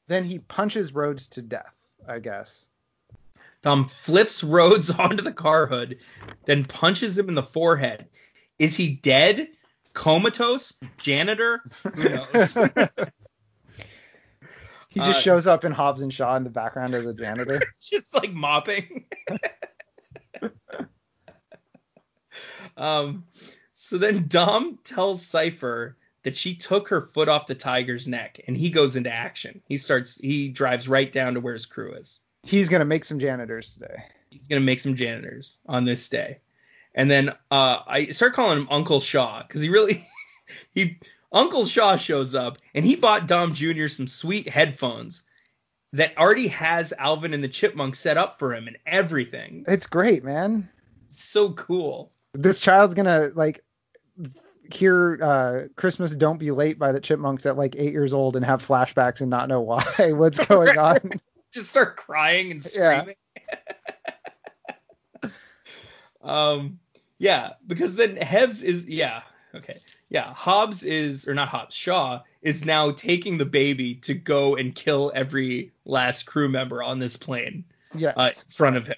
Then 0.09 0.24
he 0.24 0.39
punches 0.41 0.93
Rhodes 0.95 1.28
to 1.28 1.43
death, 1.43 1.74
I 2.09 2.19
guess. 2.19 2.66
Dom 3.62 3.87
flips 3.87 4.43
Rhodes 4.45 4.91
onto 4.91 5.23
the 5.23 5.32
car 5.32 5.66
hood, 5.66 5.99
then 6.47 6.65
punches 6.65 7.19
him 7.19 7.28
in 7.28 7.35
the 7.35 7.43
forehead. 7.43 8.07
Is 8.59 8.77
he 8.77 8.97
dead? 8.97 9.49
Comatose? 9.93 10.73
Janitor? 10.99 11.62
Who 11.95 12.05
knows? 12.05 12.59
He 14.93 14.99
just 14.99 15.20
Uh, 15.20 15.23
shows 15.23 15.47
up 15.47 15.65
in 15.65 15.70
Hobbs 15.70 16.03
and 16.03 16.12
Shaw 16.12 16.35
in 16.35 16.43
the 16.43 16.51
background 16.51 16.95
as 16.95 17.07
a 17.07 17.15
janitor. 17.15 17.62
Just 17.81 18.12
like 18.12 18.32
mopping. 18.32 19.07
um, 22.77 23.24
so 23.73 23.99
then 23.99 24.27
Dom 24.27 24.81
tells 24.82 25.24
Cipher 25.24 25.97
that 26.24 26.37
she 26.37 26.57
took 26.57 26.89
her 26.89 27.09
foot 27.15 27.28
off 27.28 27.47
the 27.47 27.55
tiger's 27.55 28.09
neck, 28.09 28.41
and 28.49 28.57
he 28.57 28.69
goes 28.69 28.97
into 28.97 29.12
action. 29.12 29.62
He 29.69 29.77
starts. 29.77 30.19
He 30.19 30.49
drives 30.49 30.89
right 30.89 31.11
down 31.11 31.35
to 31.35 31.41
where 31.41 31.55
his 31.55 31.66
crew 31.66 31.95
is. 31.95 32.19
He's 32.43 32.69
gonna 32.69 32.85
make 32.85 33.05
some 33.05 33.19
janitors 33.19 33.75
today. 33.75 34.03
he's 34.31 34.49
gonna 34.49 34.61
make 34.61 34.81
some 34.81 34.95
janitors 34.97 35.59
on 35.67 35.85
this 35.85 36.09
day. 36.09 36.39
And 36.95 37.11
then 37.11 37.31
uh, 37.51 37.79
I 37.87 38.07
start 38.07 38.33
calling 38.35 38.59
him 38.59 38.69
Uncle 38.71 39.01
Shaw 39.01 39.43
because 39.47 39.61
he 39.61 39.69
really 39.69 40.09
he 40.73 40.99
Uncle 41.33 41.65
Shaw 41.65 41.97
shows 41.97 42.35
up 42.35 42.59
and 42.75 42.85
he 42.85 42.97
bought 42.97 43.27
Dom 43.29 43.55
Jr. 43.55 43.87
some 43.89 44.07
sweet 44.09 44.49
headphones 44.49 45.23
that 45.93 46.17
already 46.17 46.49
has 46.49 46.93
Alvin 46.99 47.35
and 47.35 47.43
the 47.45 47.49
Chipmunk 47.49 47.95
set 47.95 48.17
up 48.17 48.39
for 48.39 48.55
him 48.55 48.67
and 48.69 48.77
everything. 48.87 49.65
It's 49.69 49.87
great, 49.87 50.25
man. 50.25 50.69
So 51.09 51.53
cool. 51.53 52.12
This 52.35 52.61
child's 52.61 52.95
gonna 52.95 53.31
like 53.35 53.62
hear 54.73 55.19
uh, 55.23 55.69
"Christmas 55.77 56.15
Don't 56.15 56.39
Be 56.39 56.51
Late" 56.53 56.79
by 56.79 56.93
the 56.93 57.01
Chipmunks 57.01 57.45
at 57.47 57.57
like 57.57 57.75
eight 57.77 57.93
years 57.93 58.12
old 58.12 58.37
and 58.37 58.45
have 58.45 58.67
flashbacks 58.67 59.21
and 59.21 59.31
not 59.31 59.49
know 59.49 59.61
why. 59.61 60.12
What's 60.12 60.45
going 60.47 60.79
on? 60.79 61.21
Just 61.53 61.71
start 61.71 61.97
crying 61.97 62.51
and 62.51 62.65
screaming. 62.65 63.17
Yeah. 65.23 65.31
um 66.23 66.79
yeah, 67.19 67.51
because 67.67 67.97
then 67.97 68.17
Hebs 68.17 68.63
is 68.63 68.89
yeah, 68.89 69.23
okay. 69.55 69.81
Yeah, 70.09 70.33
Hobbs 70.33 70.85
is 70.85 71.27
or 71.27 71.35
not 71.35 71.49
Hobbs, 71.49 71.75
Shaw 71.75 72.23
is 72.43 72.65
now 72.65 72.93
taking 72.93 73.37
the 73.37 73.45
baby 73.45 73.97
to 73.97 74.15
go 74.15 74.57
and 74.57 74.75
kill 74.75 75.13
every 75.15 75.73
last 75.85 76.25
crew 76.25 76.49
member 76.49 76.83
on 76.83 76.99
this 76.99 77.17
plane 77.17 77.65
yes. 77.95 78.15
uh, 78.17 78.31
in 78.35 78.51
front 78.51 78.77
of 78.77 78.87
him. 78.87 78.97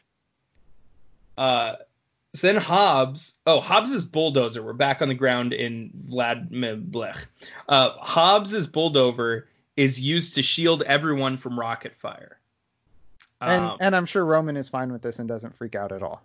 Uh 1.38 1.74
so 2.34 2.46
then 2.46 2.56
Hobbs, 2.56 3.34
oh 3.46 3.60
Hobbs's 3.60 4.04
bulldozer. 4.04 4.62
We're 4.62 4.72
back 4.72 5.02
on 5.02 5.08
the 5.08 5.14
ground 5.14 5.52
in 5.52 5.90
Vladimir 5.94 6.76
Blech. 6.76 7.26
Uh, 7.68 7.98
Hobbs's 7.98 8.66
bulldozer 8.66 9.48
is 9.76 10.00
used 10.00 10.34
to 10.34 10.42
shield 10.42 10.82
everyone 10.82 11.36
from 11.36 11.58
rocket 11.58 11.94
fire. 11.94 12.38
And 13.50 13.64
Um, 13.64 13.76
and 13.80 13.96
I'm 13.96 14.06
sure 14.06 14.24
Roman 14.24 14.56
is 14.56 14.68
fine 14.68 14.92
with 14.92 15.02
this 15.02 15.18
and 15.18 15.28
doesn't 15.28 15.56
freak 15.56 15.74
out 15.74 15.92
at 15.92 16.02
all. 16.02 16.22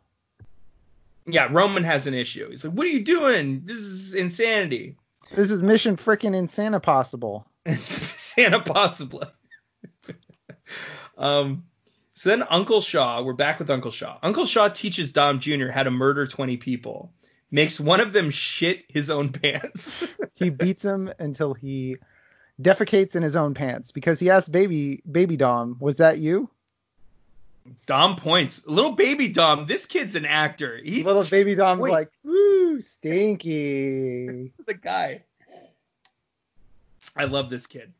yeah, 1.26 1.48
Roman 1.52 1.84
has 1.84 2.08
an 2.08 2.14
issue. 2.14 2.50
He's 2.50 2.64
like, 2.64 2.74
"What 2.74 2.86
are 2.88 2.92
you 2.92 3.04
doing? 3.04 3.64
This 3.66 3.78
is 3.78 4.14
insanity." 4.14 4.96
This 5.36 5.52
is 5.52 5.62
mission 5.62 5.98
freaking 5.98 6.34
insane 6.36 6.80
possible. 6.80 7.46
Santa 7.68 8.62
possibly. 8.62 9.28
um, 11.18 11.66
so 12.14 12.30
then 12.30 12.44
Uncle 12.50 12.82
Shaw, 12.82 13.22
we're 13.22 13.34
back 13.34 13.60
with 13.60 13.70
Uncle 13.70 13.92
Shaw. 13.92 14.18
Uncle 14.24 14.46
Shaw 14.46 14.70
teaches 14.70 15.12
Dom 15.12 15.40
Jr. 15.40 15.68
how 15.68 15.84
to 15.84 15.92
murder 15.92 16.26
20 16.26 16.58
people, 16.58 17.12
makes 17.52 17.80
one 17.80 18.00
of 18.00 18.14
them 18.14 18.32
shit 18.32 18.86
his 18.88 19.10
own 19.10 19.30
pants. 19.34 19.94
He 20.34 20.50
beats 20.50 20.84
him 20.84 21.12
until 21.20 21.54
he 21.54 21.98
defecates 22.62 23.16
in 23.16 23.22
his 23.24 23.36
own 23.36 23.54
pants 23.54 23.92
because 23.92 24.20
he 24.20 24.30
asked 24.30 24.52
baby 24.52 25.02
baby 25.10 25.36
Dom, 25.38 25.76
"Was 25.80 25.98
that 25.98 26.20
you?" 26.20 26.50
Dom 27.86 28.16
points, 28.16 28.66
little 28.68 28.94
baby 28.94 29.28
Dom. 29.28 29.66
This 29.66 29.86
kid's 29.86 30.16
an 30.16 30.26
actor. 30.26 30.78
He, 30.84 31.04
Little 31.04 31.24
baby 31.24 31.56
Dom's 31.56 31.82
Wait. 31.82 31.92
like, 31.92 32.12
"Woo, 32.24 32.82
stinky." 32.82 34.52
the 34.66 34.74
guy. 34.74 35.24
I 37.16 37.26
love 37.26 37.50
this 37.50 37.66
kid. 37.66 37.94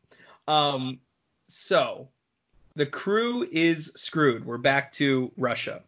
Um, 0.46 1.00
so 1.48 2.08
the 2.76 2.86
crew 2.86 3.46
is 3.50 3.92
screwed. 3.96 4.44
We're 4.44 4.58
back 4.58 4.92
to 4.92 5.32
Russia. 5.36 5.82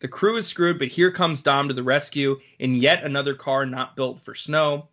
The 0.00 0.08
crew 0.08 0.36
is 0.36 0.46
screwed, 0.46 0.78
but 0.78 0.88
here 0.88 1.10
comes 1.10 1.40
Dom 1.40 1.68
to 1.68 1.74
the 1.74 1.82
rescue 1.82 2.38
in 2.58 2.74
yet 2.74 3.04
another 3.04 3.34
car 3.34 3.64
not 3.64 3.96
built 3.96 4.20
for 4.20 4.34
snow. 4.34 4.88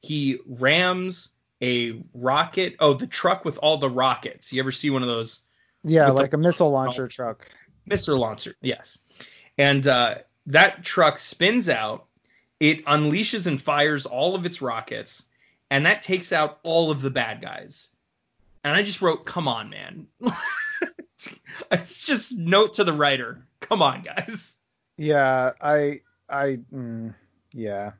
He 0.00 0.38
rams 0.46 1.30
a 1.60 2.02
rocket. 2.14 2.76
Oh, 2.80 2.94
the 2.94 3.06
truck 3.06 3.44
with 3.44 3.58
all 3.58 3.76
the 3.76 3.90
rockets. 3.90 4.52
You 4.52 4.60
ever 4.60 4.72
see 4.72 4.88
one 4.90 5.02
of 5.02 5.08
those 5.08 5.40
Yeah, 5.82 6.06
With 6.06 6.16
the- 6.16 6.22
like 6.22 6.32
a 6.32 6.38
missile 6.38 6.70
launcher 6.70 7.08
truck. 7.08 7.46
Mr. 7.88 8.18
Launcher, 8.18 8.54
yes. 8.60 8.98
And 9.58 9.86
uh, 9.86 10.16
that 10.46 10.84
truck 10.84 11.18
spins 11.18 11.68
out. 11.68 12.06
It 12.60 12.84
unleashes 12.86 13.46
and 13.46 13.60
fires 13.60 14.06
all 14.06 14.34
of 14.34 14.46
its 14.46 14.62
rockets, 14.62 15.24
and 15.70 15.86
that 15.86 16.02
takes 16.02 16.32
out 16.32 16.60
all 16.62 16.90
of 16.90 17.02
the 17.02 17.10
bad 17.10 17.42
guys. 17.42 17.88
And 18.62 18.74
I 18.74 18.82
just 18.82 19.02
wrote, 19.02 19.26
"Come 19.26 19.48
on, 19.48 19.70
man." 19.70 20.06
it's 21.70 22.04
just 22.04 22.32
note 22.32 22.74
to 22.74 22.84
the 22.84 22.92
writer. 22.92 23.44
Come 23.60 23.82
on, 23.82 24.02
guys. 24.02 24.56
Yeah, 24.96 25.52
I 25.60 26.00
I 26.28 26.60
mm, 26.72 27.14
yeah. 27.52 27.92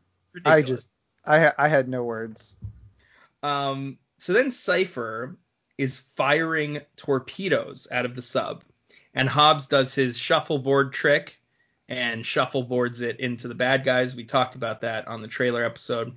I 0.44 0.62
just 0.62 0.88
I 1.26 1.52
I 1.58 1.68
had 1.68 1.88
no 1.88 2.04
words. 2.04 2.56
Um, 3.42 3.98
so 4.18 4.32
then 4.32 4.50
Cipher 4.50 5.36
is 5.76 5.98
firing 5.98 6.80
torpedoes 6.96 7.88
out 7.90 8.06
of 8.06 8.14
the 8.14 8.22
sub, 8.22 8.64
and 9.14 9.28
Hobbs 9.28 9.66
does 9.66 9.94
his 9.94 10.18
shuffleboard 10.18 10.92
trick 10.92 11.38
and 11.88 12.24
shuffleboards 12.24 13.00
it 13.00 13.20
into 13.20 13.48
the 13.48 13.54
bad 13.54 13.84
guys. 13.84 14.16
We 14.16 14.24
talked 14.24 14.54
about 14.54 14.80
that 14.82 15.06
on 15.06 15.22
the 15.22 15.28
trailer 15.28 15.64
episode. 15.64 16.16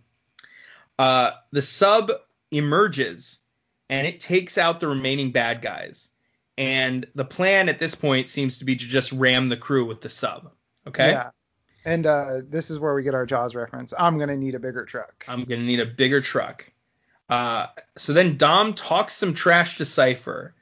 Uh, 0.97 1.31
the 1.51 1.61
sub 1.61 2.11
emerges 2.51 3.39
and 3.89 4.07
it 4.07 4.19
takes 4.19 4.57
out 4.57 4.79
the 4.79 4.87
remaining 4.87 5.31
bad 5.31 5.61
guys. 5.61 6.09
And 6.57 7.05
the 7.13 7.25
plan 7.25 7.69
at 7.69 7.79
this 7.79 7.93
point 7.95 8.29
seems 8.29 8.59
to 8.59 8.65
be 8.65 8.75
to 8.75 8.85
just 8.85 9.11
ram 9.11 9.49
the 9.49 9.57
crew 9.57 9.85
with 9.85 10.01
the 10.01 10.09
sub. 10.09 10.51
Okay. 10.87 11.11
Yeah. 11.11 11.29
And 11.85 12.05
uh, 12.05 12.41
this 12.49 12.69
is 12.69 12.79
where 12.79 12.93
we 12.95 13.03
get 13.03 13.13
our 13.13 13.25
Jaws 13.25 13.55
reference. 13.55 13.93
I'm 13.97 14.17
gonna 14.17 14.35
need 14.35 14.55
a 14.55 14.59
bigger 14.59 14.83
truck. 14.83 15.23
I'm 15.27 15.43
gonna 15.43 15.63
need 15.63 15.79
a 15.79 15.85
bigger 15.85 16.19
truck. 16.19 16.69
Uh, 17.29 17.67
so 17.97 18.13
then 18.13 18.37
Dom 18.37 18.73
talks 18.73 19.13
some 19.13 19.33
trash 19.33 19.77
to 19.77 19.85
Cipher. 19.85 20.53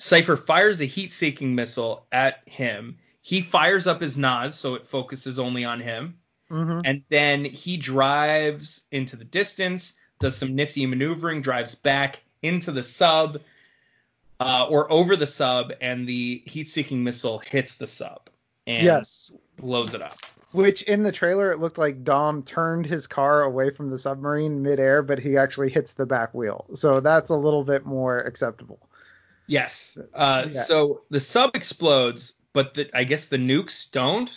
Cipher 0.00 0.36
fires 0.36 0.80
a 0.80 0.84
heat-seeking 0.84 1.54
missile 1.56 2.06
at 2.12 2.46
him. 2.46 2.96
He 3.20 3.40
fires 3.40 3.88
up 3.88 4.00
his 4.00 4.16
NOS 4.16 4.56
so 4.56 4.76
it 4.76 4.86
focuses 4.86 5.38
only 5.38 5.64
on 5.64 5.80
him, 5.80 6.16
hmm 6.48 6.80
and 6.84 7.02
then 7.08 7.44
he 7.44 7.76
drives 7.76 8.82
into 8.92 9.16
the 9.16 9.24
distance, 9.24 9.94
does 10.20 10.36
some 10.36 10.54
nifty 10.54 10.86
maneuvering, 10.86 11.42
drives 11.42 11.74
back 11.74 12.22
into 12.42 12.70
the 12.70 12.82
sub 12.82 13.40
uh, 14.40 14.66
or 14.70 14.90
over 14.90 15.16
the 15.16 15.26
sub, 15.26 15.72
and 15.80 16.08
the 16.08 16.42
heat-seeking 16.46 17.02
missile 17.02 17.40
hits 17.40 17.74
the 17.74 17.86
sub 17.86 18.30
and 18.68 18.84
Yes. 18.84 19.32
blows 19.56 19.94
it 19.94 20.00
up. 20.00 20.18
Which 20.52 20.82
in 20.82 21.02
the 21.02 21.12
trailer 21.12 21.50
it 21.50 21.58
looked 21.58 21.76
like 21.76 22.04
Dom 22.04 22.44
turned 22.44 22.86
his 22.86 23.08
car 23.08 23.42
away 23.42 23.70
from 23.70 23.90
the 23.90 23.98
submarine 23.98 24.62
midair, 24.62 25.02
but 25.02 25.18
he 25.18 25.36
actually 25.36 25.70
hits 25.70 25.92
the 25.92 26.06
back 26.06 26.32
wheel. 26.32 26.66
So 26.74 27.00
that's 27.00 27.30
a 27.30 27.34
little 27.34 27.64
bit 27.64 27.84
more 27.84 28.20
acceptable. 28.20 28.87
Yes. 29.48 29.98
Uh, 30.14 30.46
Yeah. 30.50 30.62
So 30.62 31.00
the 31.10 31.18
sub 31.20 31.56
explodes, 31.56 32.34
but 32.52 32.74
the, 32.74 32.88
I 32.96 33.02
guess 33.04 33.24
the 33.26 33.38
nukes 33.38 33.90
don't. 33.90 34.30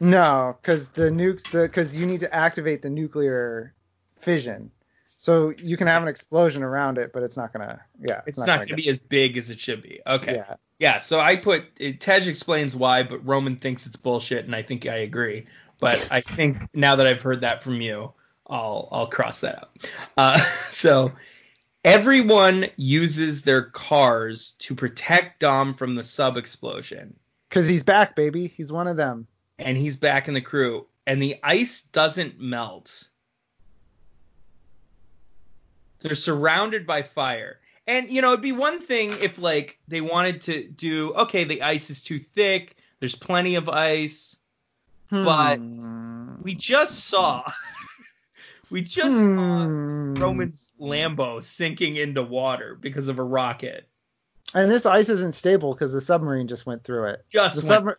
No, 0.00 0.56
because 0.60 0.88
the 0.90 1.10
nukes, 1.10 1.50
because 1.52 1.94
you 1.96 2.06
need 2.06 2.20
to 2.20 2.34
activate 2.34 2.82
the 2.82 2.90
nuclear 2.90 3.74
fission 4.20 4.70
So 5.16 5.52
you 5.58 5.76
can 5.76 5.86
have 5.88 6.02
an 6.02 6.08
explosion 6.08 6.62
around 6.62 6.98
it, 6.98 7.12
but 7.12 7.22
it's 7.24 7.36
not 7.36 7.52
gonna. 7.52 7.80
Yeah, 8.00 8.20
It's, 8.26 8.38
not, 8.38 8.46
going 8.46 8.60
to 8.60 8.66
get- 8.66 8.76
be 8.76 8.88
as 8.88 9.00
big 9.00 9.36
as 9.36 9.50
it 9.50 9.58
should 9.60 9.82
be. 9.82 10.00
Okay. 10.06 10.36
Yeah. 10.36 10.54
Yeah, 10.78 11.00
so 11.00 11.18
I 11.18 11.34
put 11.34 11.64
it, 11.80 12.00
Tej 12.00 12.28
explains 12.28 12.76
why, 12.76 13.02
but 13.02 13.26
Roman 13.26 13.56
thinks 13.56 13.84
it's 13.86 13.96
bullshit, 13.96 14.44
and 14.44 14.54
I 14.54 14.62
think 14.62 14.86
I 14.86 14.98
agree. 14.98 15.46
But 15.80 16.06
I 16.12 16.20
think 16.20 16.58
now 16.72 16.94
that 16.96 17.06
I've 17.08 17.20
heard 17.20 17.40
that 17.40 17.64
from 17.64 17.80
you, 17.80 18.12
I'll 18.46 18.88
I'll 18.92 19.08
cross 19.08 19.40
that 19.40 19.58
out. 19.58 19.90
Uh, 20.16 20.38
so 20.70 21.10
everyone 21.84 22.66
uses 22.76 23.42
their 23.42 23.62
cars 23.62 24.52
to 24.60 24.74
protect 24.74 25.40
Dom 25.40 25.74
from 25.74 25.94
the 25.94 26.04
sub 26.04 26.36
explosion, 26.36 27.16
Cause 27.50 27.66
he's 27.66 27.82
back, 27.82 28.14
baby. 28.14 28.46
He's 28.48 28.70
one 28.70 28.86
of 28.88 28.96
them. 28.96 29.26
and 29.58 29.76
he's 29.78 29.96
back 29.96 30.28
in 30.28 30.34
the 30.34 30.40
crew, 30.40 30.86
and 31.06 31.20
the 31.22 31.36
ice 31.42 31.80
doesn't 31.80 32.38
melt. 32.40 33.08
They're 36.00 36.14
surrounded 36.14 36.86
by 36.86 37.02
fire. 37.02 37.58
And 37.86 38.10
you 38.10 38.20
know, 38.22 38.32
it'd 38.32 38.42
be 38.42 38.52
one 38.52 38.80
thing 38.80 39.14
if 39.20 39.38
like 39.38 39.78
they 39.88 40.00
wanted 40.02 40.42
to 40.42 40.68
do 40.68 41.14
okay, 41.14 41.44
the 41.44 41.62
ice 41.62 41.90
is 41.90 42.02
too 42.02 42.18
thick, 42.18 42.76
there's 43.00 43.14
plenty 43.14 43.54
of 43.56 43.68
ice. 43.68 44.36
But 45.10 45.56
Hmm. 45.56 46.42
We 46.42 46.54
just 46.54 47.06
saw 47.06 47.42
we 48.70 48.82
just 48.82 49.16
saw 49.18 49.64
Hmm. 49.64 50.14
Roman's 50.14 50.72
Lambo 50.80 51.42
sinking 51.42 51.96
into 51.96 52.22
water 52.22 52.74
because 52.80 53.08
of 53.08 53.18
a 53.18 53.22
rocket. 53.22 53.88
And 54.54 54.70
this 54.70 54.86
ice 54.86 55.08
isn't 55.08 55.34
stable 55.34 55.72
because 55.74 55.92
the 55.92 56.00
submarine 56.00 56.48
just 56.48 56.66
went 56.66 56.82
through 56.84 57.06
it. 57.10 57.24
Just 57.28 57.60
The, 57.60 57.66
went- 57.68 57.84
submar- 57.84 57.96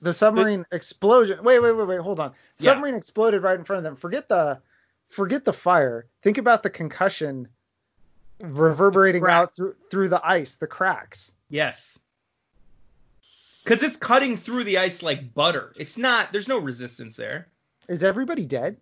the 0.00 0.12
submarine 0.14 0.64
explosion. 0.70 1.42
Wait, 1.42 1.58
wait, 1.58 1.72
wait, 1.72 1.86
wait. 1.88 2.00
Hold 2.00 2.20
on. 2.20 2.32
Yeah. 2.58 2.72
Submarine 2.72 2.94
exploded 2.94 3.42
right 3.42 3.58
in 3.58 3.64
front 3.64 3.78
of 3.78 3.84
them. 3.84 3.96
Forget 3.96 4.28
the, 4.28 4.60
forget 5.08 5.44
the 5.44 5.52
fire. 5.52 6.06
Think 6.22 6.38
about 6.38 6.62
the 6.62 6.70
concussion 6.70 7.48
reverberating 8.40 9.24
out 9.26 9.56
through 9.56 9.74
through 9.90 10.08
the 10.08 10.24
ice, 10.24 10.56
the 10.56 10.68
cracks. 10.68 11.32
Yes. 11.48 11.98
Cuz 13.64 13.82
it's 13.82 13.96
cutting 13.96 14.36
through 14.36 14.62
the 14.64 14.78
ice 14.78 15.02
like 15.02 15.34
butter. 15.34 15.72
It's 15.76 15.98
not 15.98 16.30
there's 16.32 16.46
no 16.48 16.58
resistance 16.60 17.16
there. 17.16 17.48
Is 17.88 18.04
everybody 18.04 18.46
dead? 18.46 18.76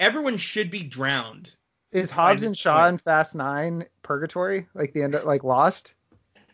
Everyone 0.00 0.38
should 0.38 0.70
be 0.70 0.82
drowned. 0.82 1.50
Is 1.92 2.10
Hobbs 2.10 2.42
and 2.42 2.56
Shaw 2.56 2.88
in 2.88 2.96
Fast 2.96 3.34
Nine 3.34 3.84
purgatory? 4.02 4.66
Like 4.74 4.94
the 4.94 5.02
end 5.02 5.14
of 5.14 5.24
like 5.24 5.44
Lost? 5.44 5.92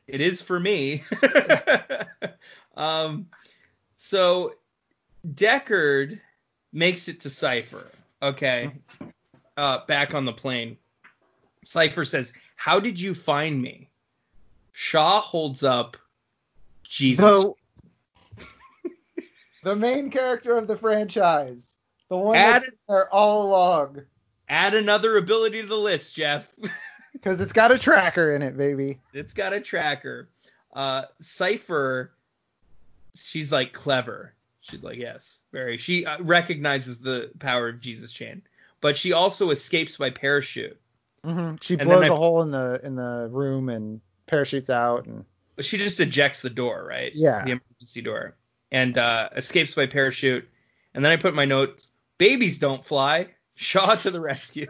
It 0.09 0.21
is 0.21 0.43
for 0.43 0.59
me. 0.59 1.05
um, 2.77 3.29
so 3.97 4.55
Deckard 5.35 6.21
makes 6.73 7.07
it 7.07 7.21
to 7.21 7.31
Cipher. 7.31 7.87
Okay, 8.21 8.73
uh, 9.57 9.87
back 9.87 10.13
on 10.13 10.25
the 10.25 10.33
plane. 10.33 10.77
Cipher 11.63 12.05
says, 12.05 12.33
"How 12.57 12.81
did 12.81 13.01
you 13.01 13.15
find 13.15 13.63
me?" 13.63 13.89
Shaw 14.73 15.21
holds 15.21 15.63
up 15.63 15.97
Jesus. 16.83 17.45
The, 17.45 18.43
the 19.63 19.77
main 19.77 20.11
character 20.11 20.59
of 20.59 20.67
the 20.67 20.77
franchise. 20.77 21.76
The 22.09 22.17
one 22.17 22.35
that's 22.35 22.65
Add- 22.65 22.71
been 22.71 22.79
there 22.89 23.13
all 23.13 23.47
along. 23.49 24.03
Add 24.49 24.75
another 24.75 25.17
ability 25.17 25.63
to 25.63 25.69
the 25.69 25.77
list, 25.77 26.15
Jeff. 26.17 26.49
Because 27.13 27.41
it's 27.41 27.55
got 27.55 27.73
a 27.73 27.79
tracker 27.79 28.35
in 28.37 28.43
it, 28.43 28.59
baby. 28.59 29.01
it's 29.15 29.33
got 29.33 29.55
a 29.55 29.61
tracker. 29.61 30.29
Uh, 30.75 31.05
Cipher, 31.19 32.13
she's 33.15 33.51
like 33.51 33.73
clever. 33.73 34.35
She's 34.61 34.85
like, 34.85 34.99
yes, 34.99 35.43
very. 35.51 35.79
She 35.79 36.05
uh, 36.05 36.19
recognizes 36.23 36.99
the 36.99 37.31
power 37.39 37.69
of 37.69 37.81
Jesus 37.81 38.13
chain, 38.13 38.43
but 38.83 38.99
she 38.99 39.15
also 39.15 39.49
escapes 39.49 39.97
by 39.97 40.11
parachute. 40.11 40.79
hmm 41.25 41.55
She 41.63 41.77
blows 41.77 42.03
then 42.03 42.11
I- 42.11 42.15
a 42.15 42.17
hole 42.17 42.43
in 42.43 42.51
the 42.51 42.81
in 42.85 42.97
the 42.97 43.29
room 43.31 43.71
and 43.71 44.03
parachutes 44.27 44.69
out 44.69 45.07
and 45.07 45.25
she 45.61 45.79
just 45.79 45.99
ejects 46.01 46.43
the 46.43 46.51
door, 46.51 46.85
right? 46.87 47.13
Yeah. 47.15 47.45
The 47.45 47.53
emergency 47.53 48.03
door, 48.03 48.37
and 48.71 48.99
uh, 48.99 49.31
escapes 49.35 49.75
by 49.75 49.87
parachute. 49.87 50.47
And 50.93 51.03
then 51.03 51.11
I 51.13 51.17
put 51.17 51.35
my 51.35 51.47
notes: 51.47 51.91
babies 52.19 52.59
don't 52.59 52.85
fly. 52.85 53.29
Shaw 53.55 53.95
to 53.97 54.11
the 54.11 54.21
rescue. 54.21 54.67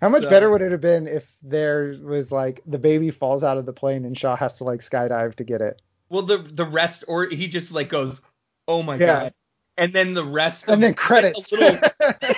How 0.00 0.08
much 0.08 0.22
So- 0.24 0.30
better 0.30 0.50
would 0.50 0.62
it 0.62 0.72
have 0.72 0.80
been 0.80 1.06
if 1.06 1.30
there 1.42 1.94
was 2.02 2.32
like 2.32 2.62
the 2.66 2.78
baby 2.78 3.10
falls 3.10 3.44
out 3.44 3.58
of 3.58 3.66
the 3.66 3.72
plane 3.74 4.04
and 4.06 4.16
Shaw 4.16 4.34
has 4.36 4.54
to 4.54 4.64
like 4.64 4.80
skydive 4.80 5.34
to 5.36 5.44
get 5.44 5.60
it? 5.60 5.82
well, 6.08 6.22
the 6.22 6.38
the 6.38 6.64
rest, 6.64 7.04
or 7.06 7.26
he 7.26 7.46
just 7.46 7.70
like 7.72 7.88
goes, 7.90 8.20
"Oh 8.66 8.82
my 8.82 8.94
Yeah. 8.96 9.06
god," 9.06 9.34
and 9.76 9.92
then 9.92 10.14
the 10.14 10.24
rest. 10.24 10.64
And 10.68 10.74
of 10.74 10.80
then 10.80 10.90
it, 10.92 10.96
credits. 10.96 11.52
Little, 11.52 11.78
I 12.00 12.34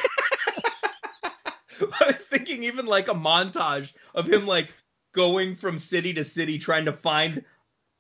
was 2.07 2.17
thinking 2.17 2.65
even 2.65 2.87
like 2.87 3.09
a 3.09 3.15
montage 3.15 3.93
of 4.15 4.27
him 4.29 4.47
like 4.47 4.73
going 5.13 5.57
from 5.57 5.79
city 5.79 6.13
to 6.15 6.25
city 6.25 6.59
trying 6.59 6.87
to 6.87 6.93
find 6.93 7.45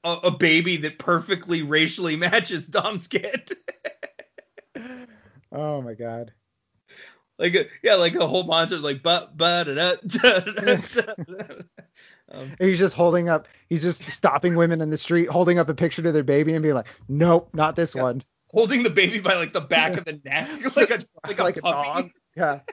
a, 0.04 0.12
a 0.24 0.30
baby 0.30 0.76
that 0.78 0.98
perfectly 0.98 1.62
racially 1.62 2.16
matches 2.16 2.66
Dom's 2.66 3.06
kid. 3.06 3.56
Oh 5.52 5.82
my 5.82 5.94
god. 5.94 6.32
like 7.38 7.54
a, 7.54 7.66
yeah, 7.82 7.94
like 7.94 8.14
a 8.14 8.26
whole 8.26 8.44
montage 8.48 8.82
like 8.82 9.02
but 9.02 9.36
but 9.36 9.68
um, 12.32 12.56
he's 12.58 12.78
just 12.78 12.94
holding 12.94 13.28
up 13.28 13.48
he's 13.68 13.82
just 13.82 14.02
stopping 14.04 14.54
women 14.56 14.80
in 14.80 14.90
the 14.90 14.96
street, 14.96 15.28
holding 15.28 15.58
up 15.58 15.68
a 15.68 15.74
picture 15.74 16.02
to 16.02 16.12
their 16.12 16.22
baby 16.22 16.54
and 16.54 16.62
being 16.62 16.74
like, 16.74 16.88
Nope, 17.08 17.50
not 17.52 17.76
this 17.76 17.94
Yeah. 17.94 18.02
one. 18.02 18.22
holding 18.50 18.82
the 18.82 18.90
baby 18.90 19.20
by 19.20 19.34
like 19.34 19.52
the 19.52 19.60
back 19.60 19.96
of 19.98 20.04
the 20.04 20.20
neck 20.24 20.48
like 20.76 20.90
a 20.90 20.98
Just 20.98 21.06
like 21.26 21.38
a, 21.38 21.42
like 21.42 21.56
a 21.58 21.60
dog. 21.62 22.10
Yeah. 22.36 22.60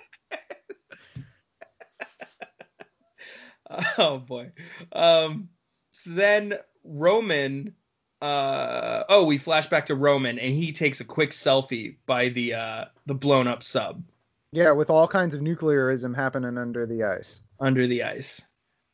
Oh 3.97 4.17
boy. 4.17 4.51
Um 4.91 5.49
so 5.91 6.09
then 6.11 6.55
Roman 6.83 7.75
uh 8.21 9.03
oh 9.09 9.23
we 9.25 9.37
flash 9.37 9.67
back 9.67 9.85
to 9.87 9.95
Roman 9.95 10.39
and 10.39 10.53
he 10.53 10.71
takes 10.73 10.99
a 10.99 11.05
quick 11.05 11.31
selfie 11.31 11.95
by 12.05 12.29
the 12.29 12.53
uh 12.53 12.85
the 13.05 13.13
blown 13.15 13.47
up 13.47 13.63
sub 13.63 14.03
Yeah, 14.51 14.71
with 14.71 14.89
all 14.89 15.07
kinds 15.07 15.33
of 15.35 15.41
nuclearism 15.41 16.15
happening 16.15 16.57
under 16.57 16.85
the 16.85 17.03
ice. 17.03 17.41
under 17.59 17.87
the 17.87 18.03
ice. 18.03 18.41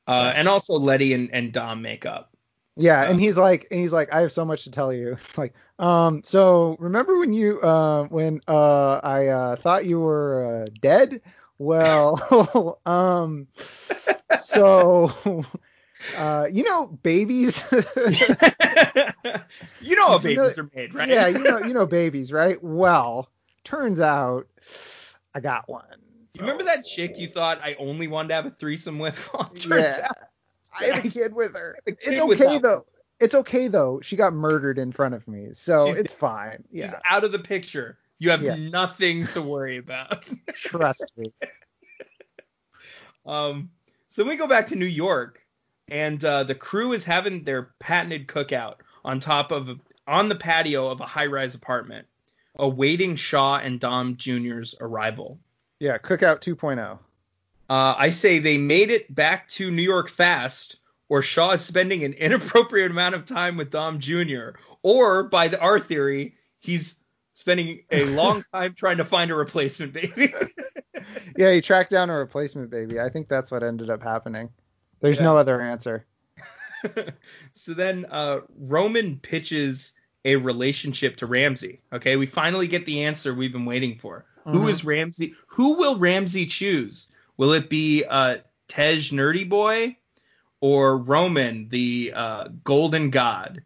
Uh 0.07 0.31
and 0.35 0.47
also 0.47 0.75
Letty 0.75 1.13
and, 1.13 1.31
and 1.33 1.51
Dom 1.51 1.81
make 1.81 2.05
up. 2.05 2.31
Yeah, 2.77 3.01
Uh, 3.01 3.05
and 3.05 3.19
he's 3.19 3.37
like, 3.37 3.67
and 3.71 3.79
he's 3.79 3.93
like, 3.93 4.11
I 4.13 4.21
have 4.21 4.31
so 4.33 4.43
much 4.45 4.65
to 4.65 4.71
tell 4.71 4.91
you. 4.91 5.13
It's 5.25 5.37
like, 5.37 5.53
um, 5.79 6.23
so 6.23 6.75
remember 6.79 7.17
when 7.17 7.31
you, 7.33 7.59
uh, 7.61 8.03
when 8.05 8.41
uh, 8.47 8.99
I 9.03 9.27
uh, 9.27 9.55
thought 9.55 9.85
you 9.85 9.99
were 10.01 10.63
uh, 10.65 10.69
dead? 10.81 11.21
Well, 11.57 12.79
um, 12.85 13.47
so, 14.33 15.45
uh, 16.13 16.47
you 16.51 16.63
know, 16.63 16.87
babies. 16.87 17.63
you 17.71 17.81
know 19.95 20.07
how 20.07 20.17
babies 20.19 20.57
are 20.57 20.69
made, 20.75 20.93
right? 20.93 21.09
Yeah, 21.09 21.27
you 21.27 21.39
know, 21.39 21.59
you 21.59 21.73
know, 21.73 21.85
babies, 21.85 22.31
right? 22.31 22.61
Well, 22.61 23.29
turns 23.63 23.99
out 23.99 24.47
I 25.33 25.39
got 25.39 25.67
one. 25.67 25.83
You 26.33 26.41
remember 26.41 26.63
that 26.65 26.85
chick 26.85 27.17
you 27.17 27.27
thought 27.27 27.59
I 27.63 27.75
only 27.79 28.07
wanted 28.07 28.29
to 28.29 28.33
have 28.35 28.45
a 28.45 28.51
threesome 28.51 28.99
with? 28.99 29.17
Well, 29.33 29.45
turns 29.55 29.97
Yeah, 29.97 30.07
out 30.07 30.17
I 30.77 30.83
have 30.85 31.05
a 31.05 31.09
kid 31.09 31.33
with 31.33 31.55
her. 31.55 31.77
a 31.87 31.91
It's 31.91 32.19
okay 32.19 32.57
though. 32.57 32.85
It's 33.19 33.35
okay 33.35 33.67
though. 33.67 33.99
She 34.01 34.15
got 34.15 34.33
murdered 34.33 34.77
in 34.77 34.91
front 34.91 35.15
of 35.15 35.27
me, 35.27 35.49
so 35.53 35.87
She's 35.87 35.97
it's 35.97 36.11
fine. 36.11 36.63
Yeah. 36.71 36.87
she's 36.87 36.95
out 37.09 37.23
of 37.23 37.31
the 37.31 37.39
picture. 37.39 37.97
You 38.19 38.31
have 38.31 38.41
Yeah. 38.41 38.55
nothing 38.55 39.27
to 39.27 39.41
worry 39.41 39.77
about. 39.77 40.25
trust 40.53 41.11
me. 41.17 41.31
Um, 43.25 43.71
so 44.07 44.21
then 44.21 44.29
we 44.29 44.35
go 44.35 44.47
back 44.47 44.67
to 44.67 44.75
New 44.75 44.85
York, 44.85 45.44
and 45.87 46.23
uh, 46.23 46.43
the 46.43 46.55
crew 46.55 46.93
is 46.93 47.03
having 47.03 47.43
their 47.43 47.73
patented 47.79 48.27
cookout 48.27 48.75
on 49.03 49.19
top 49.19 49.51
of 49.51 49.79
on 50.07 50.29
the 50.29 50.35
patio 50.35 50.87
of 50.87 51.01
a 51.01 51.05
high-rise 51.05 51.55
apartment, 51.55 52.07
awaiting 52.57 53.15
Shaw 53.15 53.57
and 53.57 53.79
Dom 53.79 54.17
Jr.'s 54.17 54.75
arrival. 54.79 55.39
Yeah, 55.79 55.97
Cookout 55.97 56.47
oh. 56.47 56.55
2.0. 56.55 56.99
Uh, 57.67 57.95
I 57.97 58.09
say 58.09 58.37
they 58.37 58.57
made 58.57 58.91
it 58.91 59.13
back 59.13 59.49
to 59.49 59.71
New 59.71 59.81
York 59.81 60.09
fast, 60.09 60.77
or 61.09 61.21
Shaw 61.21 61.51
is 61.51 61.61
spending 61.61 62.03
an 62.03 62.13
inappropriate 62.19 62.91
amount 62.91 63.15
of 63.15 63.25
time 63.25 63.57
with 63.57 63.71
Dom 63.71 63.99
Jr., 63.99 64.49
or 64.83 65.23
by 65.23 65.47
the, 65.47 65.59
our 65.59 65.79
theory, 65.79 66.35
he's 66.59 66.95
spending 67.33 67.83
a 67.91 68.05
long 68.05 68.45
time 68.53 68.75
trying 68.75 68.97
to 68.97 69.05
find 69.05 69.31
a 69.31 69.35
replacement 69.35 69.93
baby. 69.93 70.33
Yeah, 71.37 71.51
he 71.51 71.61
tracked 71.61 71.91
down 71.91 72.09
a 72.09 72.17
replacement 72.17 72.69
baby. 72.69 72.99
I 72.99 73.09
think 73.09 73.27
that's 73.27 73.51
what 73.51 73.61
ended 73.61 73.89
up 73.89 74.01
happening. 74.01 74.49
There's 75.01 75.17
Yeah. 75.17 75.23
no 75.23 75.37
other 75.37 75.61
answer. 75.61 76.05
so 77.53 77.73
then 77.73 78.05
uh, 78.09 78.39
Roman 78.57 79.17
pitches 79.17 79.93
a 80.23 80.35
relationship 80.35 81.17
to 81.17 81.25
Ramsey. 81.27 81.81
Okay, 81.93 82.15
we 82.15 82.25
finally 82.25 82.67
get 82.67 82.85
the 82.85 83.03
answer 83.03 83.33
we've 83.33 83.51
been 83.53 83.65
waiting 83.65 83.97
for. 83.99 84.25
Who 84.45 84.59
Mhm. 84.61 84.69
is 84.69 84.85
Ramsey? 84.85 85.33
Who 85.47 85.77
will 85.77 85.97
Ramsey 85.97 86.45
choose? 86.45 87.07
Will 87.37 87.53
it 87.53 87.69
be 87.69 88.03
uh, 88.05 88.37
Tej 88.67 88.97
Nerdy 89.11 89.47
Boy 89.47 89.97
or 90.61 90.97
Roman, 90.97 91.67
the 91.69 92.13
uh, 92.15 92.47
Golden 92.63 93.09
God? 93.09 93.63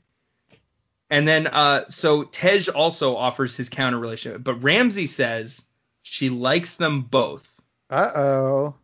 And 1.09 1.27
then 1.27 1.47
uh, 1.47 1.85
so 1.89 2.23
Tej 2.23 2.69
also 2.73 3.15
offers 3.15 3.55
his 3.57 3.69
counter 3.69 3.99
relationship, 3.99 4.43
but 4.43 4.63
Ramsey 4.63 5.07
says 5.07 5.61
She 6.01 6.29
likes 6.29 6.75
them 6.75 7.01
both. 7.01 7.45
Uh 7.89 8.11
oh. 8.15 8.75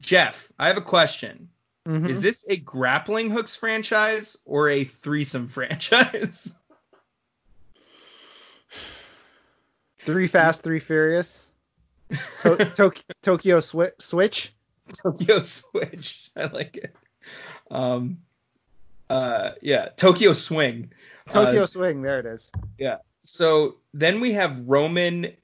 Jeff, 0.00 0.48
I 0.58 0.68
have 0.68 0.76
a 0.78 0.82
question. 0.82 1.48
Mm-hmm. 1.88 2.06
Is 2.06 2.20
this 2.20 2.44
a 2.48 2.56
grappling 2.56 3.30
hooks 3.30 3.56
franchise 3.56 4.36
or 4.44 4.68
a 4.68 4.84
threesome 4.84 5.48
franchise? 5.52 6.54
Three 10.00 10.28
Fast, 10.28 10.62
Three 10.62 10.80
Furious. 10.80 11.46
To- 12.42 12.56
Tok- 12.76 13.04
Tokyo 13.22 13.58
Swi- 13.60 14.00
Switch. 14.00 14.52
Tokyo 15.02 15.40
Switch. 15.40 16.30
I 16.36 16.46
like 16.46 16.76
it. 16.76 16.94
Um, 17.70 18.18
uh, 19.08 19.52
yeah, 19.62 19.88
Tokyo 19.96 20.32
Swing. 20.32 20.92
Tokyo 21.30 21.62
Uh, 21.62 21.66
Swing. 21.66 22.02
There 22.02 22.18
it 22.20 22.26
is. 22.26 22.50
Yeah. 22.78 22.98
So 23.22 23.76
then 23.94 24.20
we 24.20 24.32
have 24.32 24.66
Roman. 24.66 25.34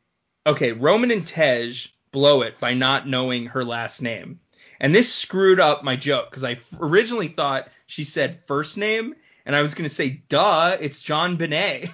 Okay, 0.46 0.72
Roman 0.72 1.10
and 1.10 1.26
Tej 1.26 1.72
blow 2.12 2.42
it 2.42 2.58
by 2.60 2.74
not 2.74 3.06
knowing 3.08 3.46
her 3.46 3.64
last 3.64 4.00
name. 4.00 4.40
And 4.80 4.94
this 4.94 5.12
screwed 5.12 5.58
up 5.60 5.82
my 5.84 5.96
joke 5.96 6.30
because 6.30 6.44
I 6.44 6.52
f- 6.52 6.74
originally 6.80 7.28
thought 7.28 7.68
she 7.86 8.04
said 8.04 8.40
first 8.46 8.76
name, 8.76 9.14
and 9.46 9.54
I 9.56 9.62
was 9.62 9.74
going 9.74 9.88
to 9.88 9.94
say, 9.94 10.22
duh, 10.28 10.76
it's 10.80 11.02
JonBenét. 11.02 11.90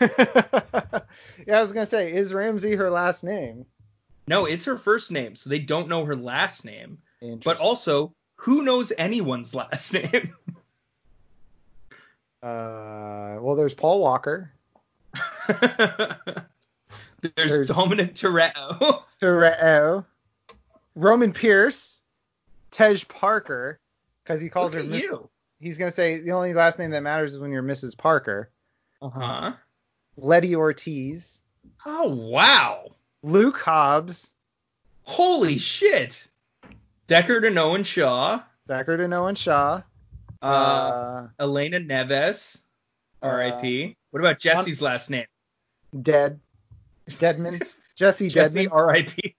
yeah, 1.46 1.58
I 1.58 1.60
was 1.60 1.72
gonna 1.72 1.86
say, 1.86 2.12
is 2.12 2.32
Ramsey 2.34 2.74
her 2.76 2.90
last 2.90 3.24
name? 3.24 3.66
no, 4.28 4.44
it's 4.46 4.64
her 4.66 4.76
first 4.78 5.10
name, 5.10 5.34
so 5.34 5.50
they 5.50 5.58
don't 5.58 5.88
know 5.88 6.04
her 6.04 6.14
last 6.16 6.64
name. 6.64 6.98
But 7.44 7.58
also, 7.58 8.12
who 8.36 8.62
knows 8.62 8.92
anyone's 8.96 9.54
last 9.54 9.92
name? 9.94 10.34
uh, 12.42 13.36
well, 13.40 13.54
there's 13.56 13.74
Paul 13.74 14.00
Walker, 14.00 14.52
There's, 15.48 16.32
There's- 17.36 17.68
Dominic 17.68 18.14
Toretto. 18.14 19.02
Toretto, 19.20 20.04
Roman 20.96 21.32
Pearce, 21.32 22.01
Tej 22.72 23.04
Parker, 23.08 23.78
because 24.24 24.40
he 24.40 24.48
calls 24.48 24.74
Look 24.74 24.82
her 24.84 24.90
Miss. 24.90 25.02
you. 25.02 25.28
He's 25.60 25.78
gonna 25.78 25.92
say 25.92 26.18
the 26.18 26.32
only 26.32 26.54
last 26.54 26.78
name 26.78 26.90
that 26.90 27.02
matters 27.02 27.34
is 27.34 27.38
when 27.38 27.52
you're 27.52 27.62
Mrs. 27.62 27.96
Parker. 27.96 28.50
Uh-huh. 29.00 29.52
Letty 30.16 30.56
Ortiz, 30.56 31.40
Oh 31.86 32.08
wow. 32.08 32.88
Luke 33.22 33.58
Hobbs, 33.60 34.32
Holy 35.04 35.58
shit. 35.58 36.26
Deckard 37.08 37.46
and 37.46 37.58
Owen 37.58 37.84
Shaw. 37.84 38.42
Deckard 38.68 39.00
and 39.04 39.12
Owen 39.14 39.34
Shaw, 39.34 39.82
Uh, 40.42 40.46
uh, 40.46 41.28
Elena 41.38 41.78
Neves. 41.80 42.60
R.I.P. 43.22 43.96
what 44.10 44.20
about 44.20 44.40
Jesse's 44.40 44.82
last 44.82 45.08
name? 45.10 45.26
Dead, 46.02 46.40
Deadman, 47.20 47.60
Jesse 47.94 48.28
Jesse 48.28 48.54
Deadman, 48.66 48.72
R.I.P. 48.72 49.36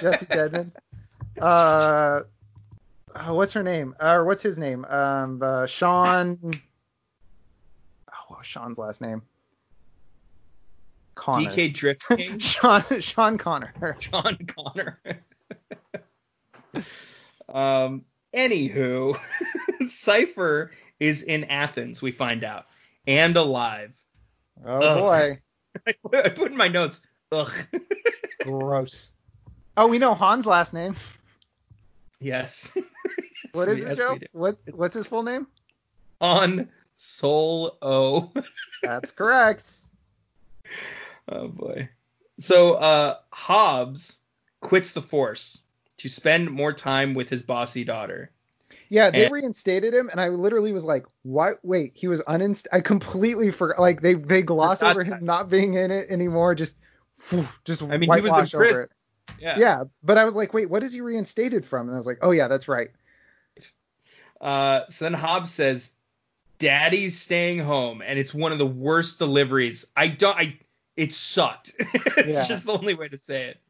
Jesse 0.00 0.26
Deadman. 0.26 0.72
Uh, 1.40 2.20
oh, 3.14 3.34
what's 3.34 3.52
her 3.52 3.62
name? 3.62 3.94
Uh, 4.00 4.14
or 4.16 4.24
what's 4.24 4.42
his 4.42 4.58
name? 4.58 4.84
Um, 4.86 5.40
uh, 5.42 5.66
Sean. 5.66 6.38
Oh, 8.30 8.38
Sean's 8.42 8.78
last 8.78 9.00
name? 9.00 9.22
Connor. 11.14 11.50
DK 11.50 11.72
Drift 11.72 12.08
King. 12.08 12.38
Sean 12.40 12.82
Sean 13.00 13.38
Connor. 13.38 13.96
Sean 14.00 14.38
Connor. 14.46 15.00
um. 17.48 18.04
Anywho, 18.34 19.16
Cipher 19.88 20.72
is 20.98 21.22
in 21.22 21.44
Athens. 21.44 22.02
We 22.02 22.10
find 22.10 22.42
out 22.42 22.66
and 23.06 23.36
alive. 23.36 23.92
Oh 24.66 24.82
Ugh. 24.82 24.98
boy, 24.98 25.38
I 26.12 26.28
put 26.30 26.50
in 26.50 26.56
my 26.56 26.66
notes. 26.66 27.00
Ugh. 27.30 27.52
gross. 28.42 29.12
Oh, 29.76 29.86
we 29.86 29.98
know 29.98 30.14
Han's 30.14 30.46
last 30.46 30.74
name. 30.74 30.96
Yes. 32.20 32.70
What 33.52 33.68
is 33.68 33.78
Yes, 33.78 33.90
it, 33.90 33.96
Joe? 33.98 34.18
What 34.32 34.56
what's 34.72 34.96
his 34.96 35.06
full 35.06 35.22
name? 35.22 35.46
On 36.20 36.68
Soul 36.96 37.76
O. 37.82 38.32
That's 38.82 39.12
correct. 39.12 39.70
Oh 41.28 41.48
boy. 41.48 41.88
So 42.40 42.74
uh 42.74 43.16
Hobbs 43.30 44.18
quits 44.60 44.92
the 44.92 45.02
force 45.02 45.60
to 45.98 46.08
spend 46.08 46.50
more 46.50 46.72
time 46.72 47.14
with 47.14 47.28
his 47.28 47.42
bossy 47.42 47.84
daughter. 47.84 48.30
Yeah, 48.88 49.10
they 49.10 49.24
And- 49.26 49.32
reinstated 49.32 49.94
him, 49.94 50.08
and 50.10 50.20
I 50.20 50.28
literally 50.28 50.72
was 50.72 50.84
like, 50.84 51.06
"What? 51.22 51.58
Wait, 51.62 51.92
he 51.94 52.08
was 52.08 52.20
uninst." 52.22 52.66
I 52.72 52.80
completely 52.80 53.50
forgot. 53.50 53.78
Like 53.78 54.00
they 54.02 54.14
they 54.14 54.42
gloss 54.42 54.82
over 54.82 55.04
him 55.04 55.24
not 55.24 55.48
being 55.48 55.74
in 55.74 55.90
it 55.90 56.10
anymore. 56.10 56.54
Just, 56.54 56.76
just 57.64 57.82
I 57.82 57.96
mean, 57.98 58.12
he 58.12 58.20
was 58.20 58.52
in 58.52 58.58
prison. 58.58 58.88
Yeah. 59.40 59.58
Yeah, 59.58 59.84
but 60.02 60.18
I 60.18 60.24
was 60.24 60.34
like, 60.36 60.54
"Wait, 60.54 60.70
what 60.70 60.82
is 60.82 60.92
he 60.92 61.00
reinstated 61.00 61.66
from?" 61.66 61.88
And 61.88 61.94
I 61.94 61.98
was 61.98 62.06
like, 62.06 62.18
"Oh 62.22 62.30
yeah, 62.30 62.48
that's 62.48 62.68
right." 62.68 62.90
Uh 64.40 64.82
so 64.88 65.04
then 65.04 65.14
Hobbs 65.14 65.50
says, 65.50 65.92
Daddy's 66.58 67.18
staying 67.18 67.58
home, 67.58 68.02
and 68.02 68.18
it's 68.18 68.32
one 68.34 68.52
of 68.52 68.58
the 68.58 68.66
worst 68.66 69.18
deliveries. 69.18 69.86
I 69.96 70.08
don't 70.08 70.36
I 70.36 70.58
it 70.96 71.12
sucked. 71.12 71.72
it's 71.78 72.38
Yeah. 72.38 72.44
just 72.44 72.66
the 72.66 72.72
only 72.72 72.94
way 72.94 73.08
to 73.08 73.16
say 73.18 73.46
it. 73.46 73.60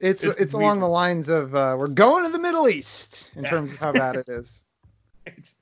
It's 0.00 0.22
It's 0.24 0.38
it's, 0.38 0.54
along 0.54 0.80
the 0.80 0.88
lines 0.88 1.28
of 1.28 1.54
uh, 1.54 1.76
we're 1.78 1.88
going 1.88 2.24
to 2.24 2.30
the 2.30 2.38
Middle 2.38 2.68
East 2.68 3.30
in 3.36 3.44
Yeah. 3.44 3.50
terms 3.50 3.72
of 3.72 3.78
how 3.80 3.92
bad 3.92 4.16
it 4.16 4.28
is. 4.28 4.62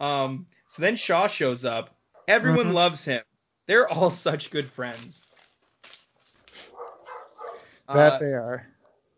um 0.00 0.46
so 0.68 0.82
then 0.82 0.96
Shaw 0.96 1.28
shows 1.28 1.64
up. 1.64 1.94
Everyone 2.26 2.70
Mhm. 2.70 2.74
loves 2.74 3.04
him. 3.04 3.22
They're 3.66 3.88
all 3.88 4.10
such 4.26 4.50
good 4.50 4.70
friends. 4.70 5.27
That 7.88 8.14
Uh, 8.14 8.18
they 8.18 8.32
are. 8.32 8.66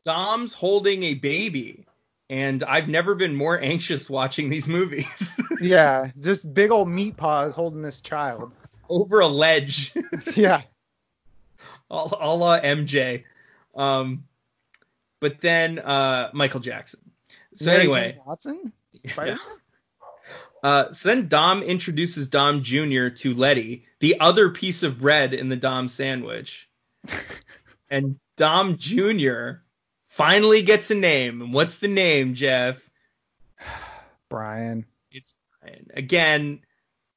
Dom's 0.04 0.54
holding 0.54 1.02
a 1.02 1.14
baby, 1.14 1.84
and 2.30 2.62
I've 2.62 2.88
never 2.88 3.14
been 3.14 3.34
more 3.34 3.60
anxious 3.60 4.08
watching 4.08 4.48
these 4.48 4.66
movies. 4.68 5.38
Yeah, 5.60 6.10
just 6.18 6.54
big 6.54 6.70
old 6.70 6.88
meat 6.88 7.18
paws 7.18 7.54
holding 7.54 7.82
this 7.82 8.00
child. 8.00 8.50
Over 8.88 9.20
a 9.20 9.26
ledge, 9.26 9.92
Yeah. 10.34 10.62
a 11.90 11.96
la 11.96 12.58
MJ. 12.60 13.24
Um, 13.74 14.24
but 15.20 15.42
then 15.42 15.78
uh, 15.78 16.30
Michael 16.32 16.60
Jackson. 16.60 17.00
So 17.52 17.66
Mary 17.66 17.80
anyway, 17.80 18.12
Jane 18.12 18.22
Watson. 18.24 18.72
yeah. 19.04 19.36
Uh, 20.62 20.92
so 20.92 21.08
then 21.10 21.28
Dom 21.28 21.62
introduces 21.62 22.28
Dom 22.28 22.62
Jr. 22.62 23.08
to 23.08 23.34
Letty, 23.34 23.84
the 23.98 24.20
other 24.20 24.48
piece 24.48 24.82
of 24.82 24.98
bread 25.00 25.34
in 25.34 25.50
the 25.50 25.56
Dom 25.56 25.88
sandwich. 25.88 26.70
and 27.90 28.18
Dom 28.40 28.78
Jr. 28.78 29.60
finally 30.08 30.62
gets 30.62 30.90
a 30.90 30.94
name. 30.94 31.42
And 31.42 31.52
what's 31.52 31.78
the 31.78 31.88
name, 31.88 32.34
Jeff? 32.34 32.80
Brian. 34.30 34.86
It's 35.12 35.34
Brian. 35.60 35.88
Again, 35.92 36.60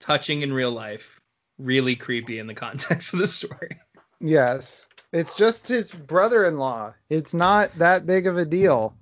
touching 0.01 0.41
in 0.41 0.51
real 0.51 0.71
life. 0.71 1.21
Really 1.57 1.95
creepy 1.95 2.39
in 2.39 2.47
the 2.47 2.53
context 2.53 3.13
of 3.13 3.19
the 3.19 3.27
story. 3.27 3.79
Yes. 4.19 4.89
It's 5.13 5.33
just 5.35 5.69
his 5.69 5.89
brother-in-law. 5.89 6.93
It's 7.09 7.33
not 7.33 7.73
that 7.77 8.05
big 8.05 8.27
of 8.27 8.37
a 8.37 8.43
deal. 8.43 8.93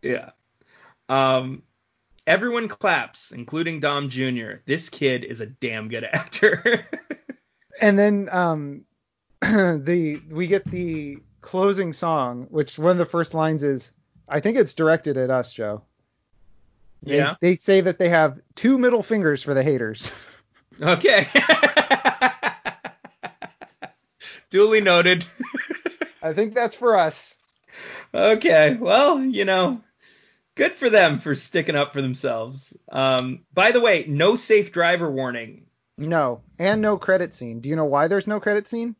Yeah. 0.00 0.30
Um, 1.08 1.64
everyone 2.24 2.68
claps, 2.68 3.32
including 3.32 3.80
Dom 3.80 4.10
Jr. 4.10 4.58
This 4.64 4.90
kid 4.90 5.24
is 5.24 5.40
a 5.40 5.46
damn 5.46 5.88
good 5.88 6.04
actor. 6.04 6.86
And 7.80 7.96
then 7.96 8.28
um 8.32 8.84
the 9.40 10.20
we 10.28 10.48
get 10.48 10.64
the 10.64 11.18
closing 11.48 11.94
song, 11.94 12.46
which 12.50 12.78
one 12.78 12.90
of 12.90 12.98
the 12.98 13.06
first 13.06 13.32
lines 13.32 13.62
is 13.62 13.90
I 14.28 14.40
think 14.40 14.58
it's 14.58 14.74
directed 14.74 15.16
at 15.16 15.30
us, 15.30 15.50
Joe. 15.50 15.80
They, 17.02 17.16
yeah. 17.16 17.36
They 17.40 17.56
say 17.56 17.80
that 17.80 17.96
they 17.96 18.10
have 18.10 18.38
two 18.54 18.76
middle 18.76 19.02
fingers 19.02 19.42
for 19.42 19.54
the 19.54 19.62
haters. 19.62 20.12
Okay. 20.80 21.26
Duly 24.50 24.80
noted. 24.80 25.24
I 26.22 26.34
think 26.34 26.54
that's 26.54 26.76
for 26.76 26.96
us. 26.96 27.34
okay. 28.14 28.76
Well, 28.80 29.20
you 29.20 29.44
know, 29.44 29.80
good 30.54 30.74
for 30.74 30.88
them 30.88 31.18
for 31.18 31.34
sticking 31.34 31.74
up 31.74 31.92
for 31.92 32.00
themselves. 32.00 32.76
Um, 32.92 33.40
by 33.52 33.72
the 33.72 33.80
way, 33.80 34.04
no 34.06 34.36
safe 34.36 34.70
driver 34.70 35.10
warning. 35.10 35.66
No, 35.96 36.42
and 36.60 36.80
no 36.80 36.96
credit 36.96 37.34
scene. 37.34 37.58
Do 37.58 37.68
you 37.68 37.74
know 37.74 37.86
why 37.86 38.06
there's 38.06 38.28
no 38.28 38.38
credit 38.38 38.68
scene? 38.68 38.94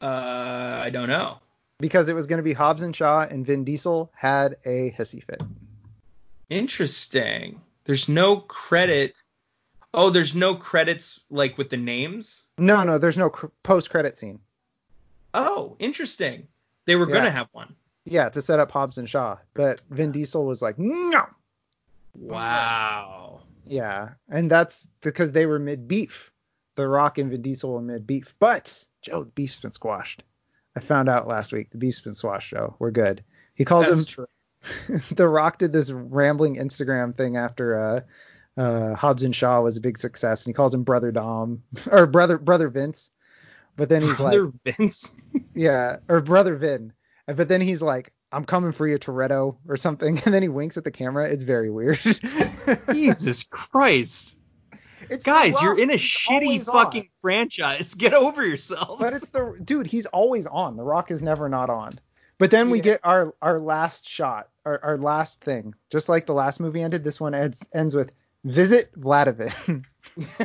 Uh, 0.00 0.80
I 0.84 0.90
don't 0.90 1.08
know. 1.08 1.38
Because 1.78 2.08
it 2.08 2.14
was 2.14 2.26
going 2.26 2.38
to 2.38 2.42
be 2.42 2.52
Hobbs 2.52 2.82
and 2.82 2.94
Shaw, 2.94 3.22
and 3.22 3.44
Vin 3.44 3.64
Diesel 3.64 4.10
had 4.14 4.56
a 4.64 4.94
hissy 4.96 5.22
fit. 5.24 5.42
Interesting. 6.50 7.60
There's 7.84 8.08
no 8.08 8.36
credit. 8.36 9.16
Oh, 9.92 10.10
there's 10.10 10.34
no 10.34 10.54
credits 10.54 11.20
like 11.30 11.58
with 11.58 11.70
the 11.70 11.76
names. 11.76 12.42
No, 12.58 12.82
no, 12.84 12.98
there's 12.98 13.18
no 13.18 13.30
cr- 13.30 13.46
post-credit 13.62 14.18
scene. 14.18 14.40
Oh, 15.34 15.76
interesting. 15.78 16.46
They 16.86 16.96
were 16.96 17.06
gonna 17.06 17.30
have 17.30 17.48
one. 17.52 17.74
Yeah, 18.04 18.28
to 18.28 18.42
set 18.42 18.60
up 18.60 18.70
Hobbs 18.70 18.98
and 18.98 19.08
Shaw, 19.08 19.38
but 19.54 19.80
Vin 19.90 20.12
Diesel 20.12 20.44
was 20.44 20.60
like, 20.62 20.78
no. 20.78 21.26
Wow. 22.14 23.40
Yeah, 23.66 24.10
and 24.28 24.50
that's 24.50 24.86
because 25.00 25.32
they 25.32 25.46
were 25.46 25.58
mid 25.58 25.88
beef. 25.88 26.30
The 26.76 26.86
Rock 26.86 27.18
and 27.18 27.30
Vin 27.30 27.42
Diesel 27.42 27.72
were 27.72 27.82
mid 27.82 28.06
beef, 28.06 28.34
but 28.38 28.84
Joe, 29.02 29.24
the 29.24 29.30
beef's 29.30 29.60
been 29.60 29.72
squashed. 29.72 30.24
I 30.76 30.80
found 30.80 31.08
out 31.08 31.28
last 31.28 31.52
week. 31.52 31.70
The 31.70 31.78
Beef's 31.78 32.00
been 32.00 32.14
swashed, 32.14 32.50
Joe. 32.50 32.74
We're 32.78 32.90
good. 32.90 33.22
He 33.54 33.64
calls 33.64 33.86
That's 33.86 34.00
him. 34.00 34.06
true. 34.06 35.00
the 35.12 35.28
Rock 35.28 35.58
did 35.58 35.72
this 35.72 35.90
rambling 35.90 36.56
Instagram 36.56 37.16
thing 37.16 37.36
after 37.36 37.78
uh, 37.78 38.60
uh, 38.60 38.94
Hobbs 38.94 39.22
and 39.22 39.34
Shaw 39.34 39.60
was 39.60 39.76
a 39.76 39.80
big 39.80 39.98
success, 39.98 40.44
and 40.44 40.52
he 40.52 40.54
calls 40.54 40.74
him 40.74 40.82
Brother 40.82 41.12
Dom 41.12 41.62
or 41.90 42.06
Brother 42.06 42.38
Brother 42.38 42.68
Vince. 42.68 43.10
But 43.76 43.88
then 43.88 44.02
he's 44.02 44.16
Brother 44.16 44.46
like, 44.46 44.76
Vince. 44.78 45.14
yeah, 45.54 45.98
or 46.08 46.20
Brother 46.20 46.56
Vin. 46.56 46.92
But 47.26 47.48
then 47.48 47.60
he's 47.60 47.82
like, 47.82 48.12
I'm 48.30 48.44
coming 48.44 48.72
for 48.72 48.86
you, 48.86 48.98
Toretto, 48.98 49.56
or 49.68 49.76
something. 49.76 50.20
And 50.24 50.34
then 50.34 50.42
he 50.42 50.48
winks 50.48 50.76
at 50.76 50.84
the 50.84 50.90
camera. 50.90 51.28
It's 51.28 51.42
very 51.42 51.70
weird. 51.70 51.98
Jesus 52.92 53.44
Christ. 53.44 54.36
It's 55.14 55.24
Guys, 55.24 55.54
you're 55.62 55.78
in 55.78 55.90
a 55.90 55.94
He's 55.96 56.02
shitty 56.02 56.42
always 56.46 56.68
on. 56.68 56.84
fucking 56.84 57.08
franchise. 57.22 57.94
Get 57.98 58.14
over 58.14 58.44
yourself. 58.46 58.98
But 58.98 59.12
it's 59.14 59.30
the 59.30 59.58
dude. 59.64 59.86
He's 59.86 60.06
always 60.06 60.46
on. 60.46 60.76
The 60.76 60.82
Rock 60.82 61.10
is 61.10 61.22
never 61.22 61.48
not 61.48 61.70
on. 61.70 61.98
But 62.38 62.50
then 62.50 62.68
we 62.70 62.78
Yeah. 62.78 62.84
get 62.84 63.00
our 63.04 63.34
our 63.40 63.60
last 63.60 64.08
shot, 64.08 64.48
our, 64.64 64.80
our 64.82 64.98
last 64.98 65.40
thing. 65.40 65.74
Just 65.90 66.08
like 66.08 66.26
the 66.26 66.34
last 66.34 66.58
movie 66.58 66.82
ended, 66.82 67.04
this 67.04 67.20
one 67.20 67.32
ends 67.34 67.60
ends 67.72 67.94
with 67.94 68.10
visit 68.44 68.90
Vladimir. 68.96 69.50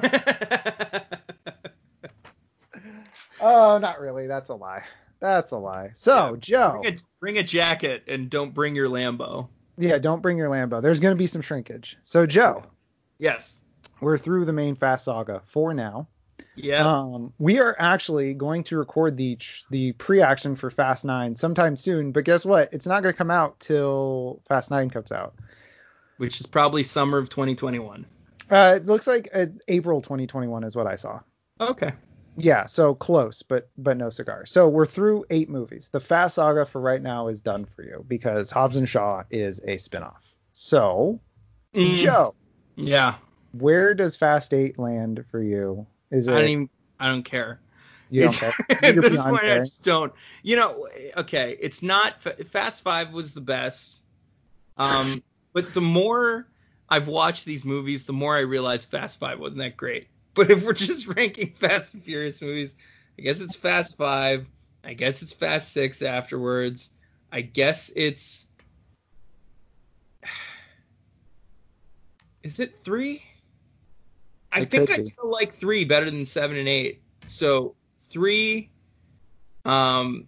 oh, 3.42 3.78
not 3.80 4.00
really. 4.00 4.28
That's 4.28 4.50
a 4.50 4.56
lie. 4.56 4.84
That's 5.20 5.52
a 5.52 5.58
lie. 5.58 5.92
So 5.96 6.38
Joe, 6.40 6.80
bring, 6.82 6.94
a, 6.94 6.98
bring 7.20 7.38
a 7.40 7.44
jacket 7.44 8.04
and 8.08 8.30
don't 8.30 8.54
bring 8.54 8.76
your 8.76 8.88
Lambo. 8.88 9.50
yeah, 9.78 9.98
don't 9.98 10.22
bring 10.22 10.38
your 10.38 10.50
Lambo. 10.50 10.82
There's 10.82 11.00
gonna 11.00 11.16
be 11.16 11.28
some 11.28 11.42
shrinkage. 11.42 11.98
So 12.04 12.26
Joe, 12.26 12.64
Yes. 13.18 13.62
We're 14.02 14.18
through 14.18 14.46
the 14.46 14.54
main 14.54 14.76
Fast 14.76 15.06
Saga 15.06 15.42
for 15.48 15.74
now. 15.74 16.08
Yeah. 16.56 16.86
Um, 16.88 17.34
we 17.38 17.60
are 17.60 17.76
actually 17.80 18.34
going 18.34 18.64
to 18.66 18.78
record 18.78 19.18
the 19.18 19.38
the 19.70 19.94
pre-action 19.94 20.56
for 20.56 20.70
Fast 20.70 21.06
Nine 21.06 21.36
sometime 21.36 21.76
soon. 21.76 22.12
But 22.12 22.26
guess 22.26 22.46
what? 22.46 22.70
It's 22.74 22.86
not 22.86 23.04
going 23.04 23.14
to 23.14 23.18
come 23.18 23.32
out 23.32 23.60
till 23.60 24.42
Fast 24.48 24.72
Nine 24.72 24.90
comes 24.90 25.12
out. 25.12 25.36
Which 26.18 26.40
is 26.42 26.46
probably 26.46 26.84
summer 26.84 27.18
of 27.18 27.30
2021. 27.30 28.06
Uh, 28.50 28.74
it 28.78 28.86
looks 28.86 29.08
like 29.08 29.30
uh, 29.34 29.46
April 29.68 30.02
2021 30.02 30.64
is 30.64 30.76
what 30.76 30.88
I 30.88 30.96
saw. 30.96 31.22
Okay. 31.62 31.94
Yeah, 32.36 32.68
so 32.68 32.96
close, 32.96 33.42
but 33.42 33.70
but 33.78 33.98
no 33.98 34.10
cigar. 34.10 34.46
So 34.46 34.68
we're 34.70 34.86
through 34.86 35.26
eight 35.30 35.50
movies. 35.50 35.90
The 35.92 36.00
Fast 36.00 36.36
Saga 36.36 36.66
for 36.66 36.80
right 36.82 37.02
now 37.02 37.28
is 37.28 37.42
done 37.42 37.66
for 37.66 37.84
you 37.84 38.06
because 38.08 38.50
Hobbs 38.50 38.76
and 38.76 38.88
Shaw 38.88 39.24
is 39.30 39.60
a 39.60 39.76
spinoff. 39.76 40.22
So 40.54 41.20
Mm, 41.74 41.98
Joe, 41.98 42.36
Yeah. 42.76 43.16
Where 43.52 43.94
does 43.94 44.16
Fast 44.16 44.54
Eight 44.54 44.78
land 44.78 45.26
for 45.30 45.42
you? 45.42 45.86
Is 46.12 46.28
it 46.28 46.34
I 46.34 46.42
don't 46.42 46.50
even. 46.50 46.70
I 47.00 47.08
don't 47.08 47.24
care. 47.24 47.60
you 48.10 48.24
don't 48.24 48.34
care? 48.36 48.54
At 48.70 48.96
this 49.02 49.22
point, 49.22 49.44
I 49.44 49.60
just 49.60 49.84
don't. 49.84 50.14
You 50.44 50.56
know, 50.58 50.88
okay, 51.18 51.58
it's 51.60 51.82
not. 51.82 52.22
Fast 52.22 52.84
Five 52.84 53.12
was 53.14 53.34
the 53.34 53.42
best. 53.42 54.02
Um, 54.78 55.24
but 55.54 55.74
the 55.74 55.82
more 55.82 56.48
I've 56.90 57.08
watched 57.08 57.46
these 57.46 57.66
movies, 57.66 58.06
the 58.06 58.14
more 58.14 58.36
I 58.36 58.42
realize 58.42 58.86
Fast 58.86 59.20
Five 59.20 59.40
wasn't 59.40 59.60
that 59.60 59.78
great. 59.78 60.08
But 60.34 60.52
if 60.52 60.64
we're 60.64 60.74
just 60.74 61.08
ranking 61.16 61.52
Fast 61.54 61.94
and 61.94 62.04
Furious 62.04 62.42
movies, 62.42 62.76
I 63.18 63.22
guess 63.24 63.42
it's 63.42 63.56
Fast 63.56 63.98
Five. 63.98 64.48
I 64.84 64.94
guess 64.94 65.22
it's 65.22 65.34
Fast 65.34 65.72
Six 65.74 66.02
afterwards. 66.02 66.92
I 67.32 67.42
guess 67.42 67.92
it's. 67.96 68.46
Is 72.44 72.60
it 72.60 72.82
three? 72.84 73.22
I 74.52 74.62
It 74.62 74.72
think 74.72 74.90
I 74.92 74.98
be. 74.98 75.06
still 75.06 75.30
like 75.30 75.54
three 75.54 75.86
better 75.86 76.10
than 76.10 76.26
seven 76.26 76.58
and 76.58 76.68
eight. 76.68 77.02
So 77.28 77.76
three, 78.10 78.72
um, 79.66 80.26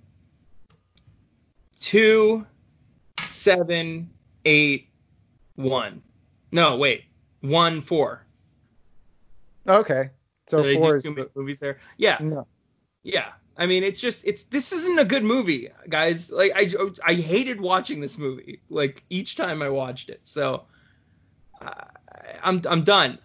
two, 1.80 2.46
seven, 3.30 4.10
eight, 4.46 4.90
one. 5.56 6.02
No, 6.52 6.78
wait, 6.78 7.06
one, 7.42 7.82
four. 7.82 8.26
Okay, 9.68 10.10
so 10.48 10.64
Did 10.64 10.82
four 10.82 10.96
is 10.98 11.04
the, 11.04 11.30
movies 11.36 11.60
there. 11.60 11.78
Yeah, 11.98 12.18
no. 12.20 12.48
yeah. 13.04 13.30
I 13.58 13.68
mean, 13.68 13.84
it's 13.84 14.00
just 14.00 14.26
it's 14.26 14.44
this 14.44 14.72
isn't 14.72 14.98
a 14.98 15.06
good 15.06 15.24
movie, 15.24 15.70
guys. 15.90 16.32
Like 16.32 16.52
I 16.56 16.70
I 17.06 17.14
hated 17.14 17.60
watching 17.62 18.00
this 18.00 18.18
movie 18.18 18.62
like 18.70 19.04
each 19.10 19.36
time 19.36 19.62
I 19.62 19.70
watched 19.70 20.10
it. 20.10 20.22
So 20.24 20.66
uh, 21.62 21.86
I'm 22.44 22.62
I'm 22.68 22.84
done. 22.84 23.20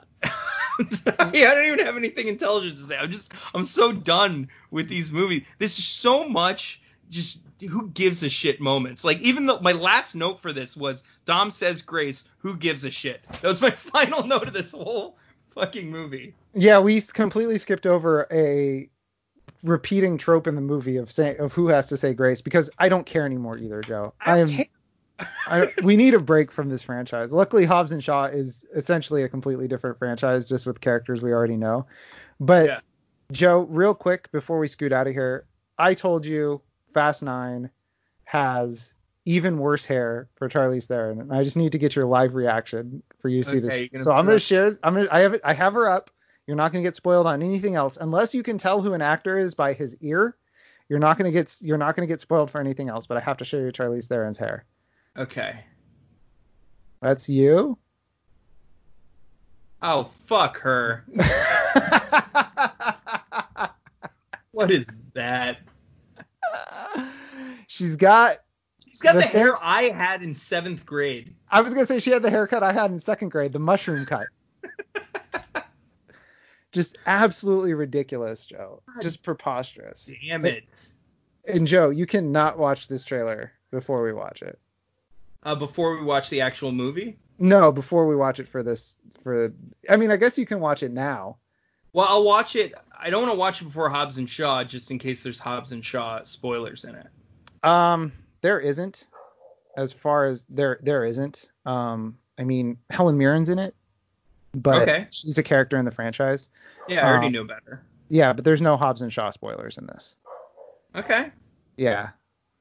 I 1.18 1.30
don't 1.30 1.66
even 1.66 1.84
have 1.86 1.96
anything 1.96 2.28
intelligent 2.28 2.76
to 2.78 2.82
say. 2.82 2.96
I'm 2.96 3.10
just 3.10 3.32
I'm 3.54 3.64
so 3.64 3.92
done 3.92 4.48
with 4.70 4.88
these 4.88 5.12
movies. 5.12 5.42
There's 5.58 5.72
so 5.74 6.28
much 6.28 6.80
just 7.10 7.40
who 7.60 7.88
gives 7.88 8.22
a 8.22 8.28
shit 8.28 8.60
moments. 8.60 9.04
Like 9.04 9.20
even 9.20 9.46
though 9.46 9.60
my 9.60 9.72
last 9.72 10.14
note 10.14 10.40
for 10.40 10.52
this 10.52 10.76
was 10.76 11.02
Dom 11.24 11.50
says 11.50 11.82
grace, 11.82 12.24
who 12.38 12.56
gives 12.56 12.84
a 12.84 12.90
shit. 12.90 13.22
That 13.40 13.44
was 13.44 13.60
my 13.60 13.70
final 13.72 14.26
note 14.26 14.48
of 14.48 14.52
this 14.52 14.72
whole 14.72 15.16
fucking 15.54 15.90
movie. 15.90 16.34
Yeah, 16.54 16.78
we 16.80 17.00
completely 17.00 17.58
skipped 17.58 17.86
over 17.86 18.26
a 18.30 18.88
repeating 19.62 20.18
trope 20.18 20.46
in 20.46 20.54
the 20.54 20.60
movie 20.60 20.96
of 20.98 21.10
saying 21.10 21.38
of 21.40 21.52
who 21.52 21.68
has 21.68 21.88
to 21.88 21.96
say 21.96 22.14
grace 22.14 22.40
because 22.40 22.70
I 22.78 22.88
don't 22.88 23.06
care 23.06 23.24
anymore 23.24 23.58
either, 23.58 23.80
Joe. 23.80 24.14
I, 24.20 24.38
am. 24.38 24.48
can't- 24.48 24.68
I, 25.46 25.72
we 25.82 25.96
need 25.96 26.14
a 26.14 26.18
break 26.18 26.50
from 26.52 26.68
this 26.68 26.82
franchise. 26.82 27.32
Luckily, 27.32 27.64
Hobbs 27.64 27.92
and 27.92 28.02
Shaw 28.02 28.24
is 28.26 28.64
essentially 28.74 29.22
a 29.22 29.28
completely 29.28 29.66
different 29.68 29.98
franchise, 29.98 30.48
just 30.48 30.66
with 30.66 30.80
characters 30.80 31.22
we 31.22 31.32
already 31.32 31.56
know. 31.56 31.86
But 32.40 32.66
Yeah. 32.66 32.80
Joe, 33.32 33.60
real 33.70 33.94
quick 33.94 34.30
before 34.32 34.58
we 34.58 34.68
scoot 34.68 34.92
out 34.92 35.06
of 35.06 35.12
here, 35.12 35.46
I 35.78 35.94
told 35.94 36.24
you 36.26 36.60
Fast 36.94 37.22
Nine 37.22 37.70
has 38.24 38.94
even 39.24 39.58
worse 39.58 39.84
hair 39.84 40.28
for 40.36 40.48
Charlize 40.48 40.84
Theron, 40.86 41.20
and 41.20 41.32
I 41.32 41.42
just 41.42 41.56
need 41.56 41.72
to 41.72 41.78
get 41.78 41.96
your 41.96 42.04
live 42.06 42.34
reaction 42.34 43.02
for 43.20 43.28
you 43.28 43.42
to 43.42 43.50
see 43.50 43.58
Okay, 43.64 43.88
this. 43.92 44.04
So 44.04 44.12
I'm 44.12 44.24
gonna 44.26 44.36
up- 44.36 44.42
share. 44.42 44.78
I'm 44.82 44.94
gonna. 44.94 45.08
I 45.10 45.20
have 45.20 45.34
it. 45.34 45.40
I 45.44 45.52
have 45.54 45.72
her 45.72 45.88
up. 45.88 46.10
You're 46.46 46.56
not 46.56 46.70
gonna 46.72 46.84
get 46.84 46.94
spoiled 46.94 47.26
on 47.26 47.42
anything 47.42 47.74
else 47.74 47.96
unless 48.00 48.32
you 48.34 48.42
can 48.44 48.58
tell 48.58 48.80
who 48.80 48.92
an 48.92 49.02
actor 49.02 49.36
is 49.38 49.54
by 49.54 49.72
his 49.72 49.96
ear. 50.00 50.36
You're 50.88 51.00
not 51.00 51.18
gonna 51.18 51.32
get. 51.32 51.56
You're 51.60 51.78
not 51.78 51.96
gonna 51.96 52.06
get 52.06 52.20
spoiled 52.20 52.50
for 52.52 52.60
anything 52.60 52.88
else. 52.88 53.06
But 53.06 53.16
I 53.16 53.20
have 53.20 53.38
to 53.38 53.44
show 53.44 53.56
you 53.58 53.72
Charlize 53.72 54.06
Theron's 54.06 54.38
hair. 54.38 54.64
Okay. 55.18 55.60
That's 57.00 57.28
you. 57.28 57.78
Oh 59.82 60.10
fuck 60.26 60.58
her. 60.60 61.04
What 64.56 64.70
is 64.70 64.86
that? 65.12 65.58
She's 67.66 67.96
got. 67.96 68.38
She's 68.88 69.02
got 69.02 69.12
The 69.12 69.20
the, 69.20 69.26
same- 69.26 69.40
hair 69.42 69.56
I 69.62 69.90
had 69.90 70.22
in 70.22 70.34
seventh 70.34 70.86
grade. 70.86 71.34
I 71.50 71.60
was 71.60 71.74
gonna 71.74 71.84
say 71.84 71.98
she 72.00 72.10
had 72.10 72.22
the 72.22 72.30
haircut 72.30 72.62
I 72.62 72.72
had 72.72 72.90
in 72.90 72.98
second 72.98 73.28
grade, 73.28 73.52
the 73.52 73.58
mushroom 73.58 74.06
cut. 74.06 74.28
Just 76.72 76.96
absolutely 77.04 77.74
ridiculous, 77.74 78.46
Joe. 78.46 78.80
Just 79.02 79.22
preposterous. 79.22 80.10
Damn 80.26 80.46
it. 80.46 80.64
And 81.46 81.66
Joe, 81.66 81.90
you 81.90 82.06
cannot 82.06 82.58
watch 82.58 82.88
this 82.88 83.04
trailer 83.04 83.52
before 83.70 84.02
we 84.02 84.14
watch 84.14 84.40
it. 84.40 84.58
Uh, 85.46 85.54
before 85.54 85.96
we 85.96 86.04
watch 86.04 86.28
the 86.28 86.40
actual 86.40 86.72
movie. 86.72 87.16
No, 87.38 87.70
before 87.70 88.04
we 88.08 88.16
watch 88.16 88.40
it 88.40 88.48
for 88.48 88.64
this. 88.64 88.96
For 89.22 89.52
I 89.88 89.96
mean, 89.96 90.10
I 90.10 90.16
guess 90.16 90.36
you 90.36 90.44
can 90.44 90.58
watch 90.58 90.82
it 90.82 90.90
now. 90.90 91.36
Well, 91.92 92.06
I'll 92.08 92.24
watch 92.24 92.56
it. 92.56 92.74
I 92.98 93.10
don't 93.10 93.22
want 93.22 93.32
to 93.32 93.38
watch 93.38 93.62
it 93.62 93.66
before 93.66 93.88
Hobbs 93.88 94.18
and 94.18 94.28
Shaw, 94.28 94.64
just 94.64 94.90
in 94.90 94.98
case 94.98 95.22
there's 95.22 95.38
Hobbs 95.38 95.70
and 95.70 95.84
Shaw 95.84 96.24
spoilers 96.24 96.84
in 96.84 96.96
it. 96.96 97.06
Um, 97.62 98.12
there 98.40 98.58
isn't. 98.58 99.06
As 99.76 99.92
far 99.92 100.26
as 100.26 100.44
there, 100.50 100.80
there 100.82 101.04
isn't. 101.04 101.48
Um, 101.64 102.18
I 102.38 102.42
mean, 102.42 102.76
Helen 102.90 103.16
Mirren's 103.16 103.48
in 103.48 103.60
it, 103.60 103.74
but 104.52 104.82
Okay. 104.88 105.06
she's 105.12 105.38
a 105.38 105.44
character 105.44 105.78
in 105.78 105.84
the 105.84 105.92
franchise. 105.92 106.48
Yeah, 106.88 107.06
I 107.06 107.08
already 107.10 107.26
Um, 107.26 107.32
knew 107.32 107.46
better. 107.46 107.82
Yeah, 108.08 108.32
but 108.32 108.44
there's 108.44 108.60
no 108.60 108.76
Hobbs 108.76 109.02
and 109.02 109.12
Shaw 109.12 109.30
spoilers 109.30 109.78
in 109.78 109.86
this. 109.86 110.16
Okay. 110.96 111.30
Yeah. 111.76 112.10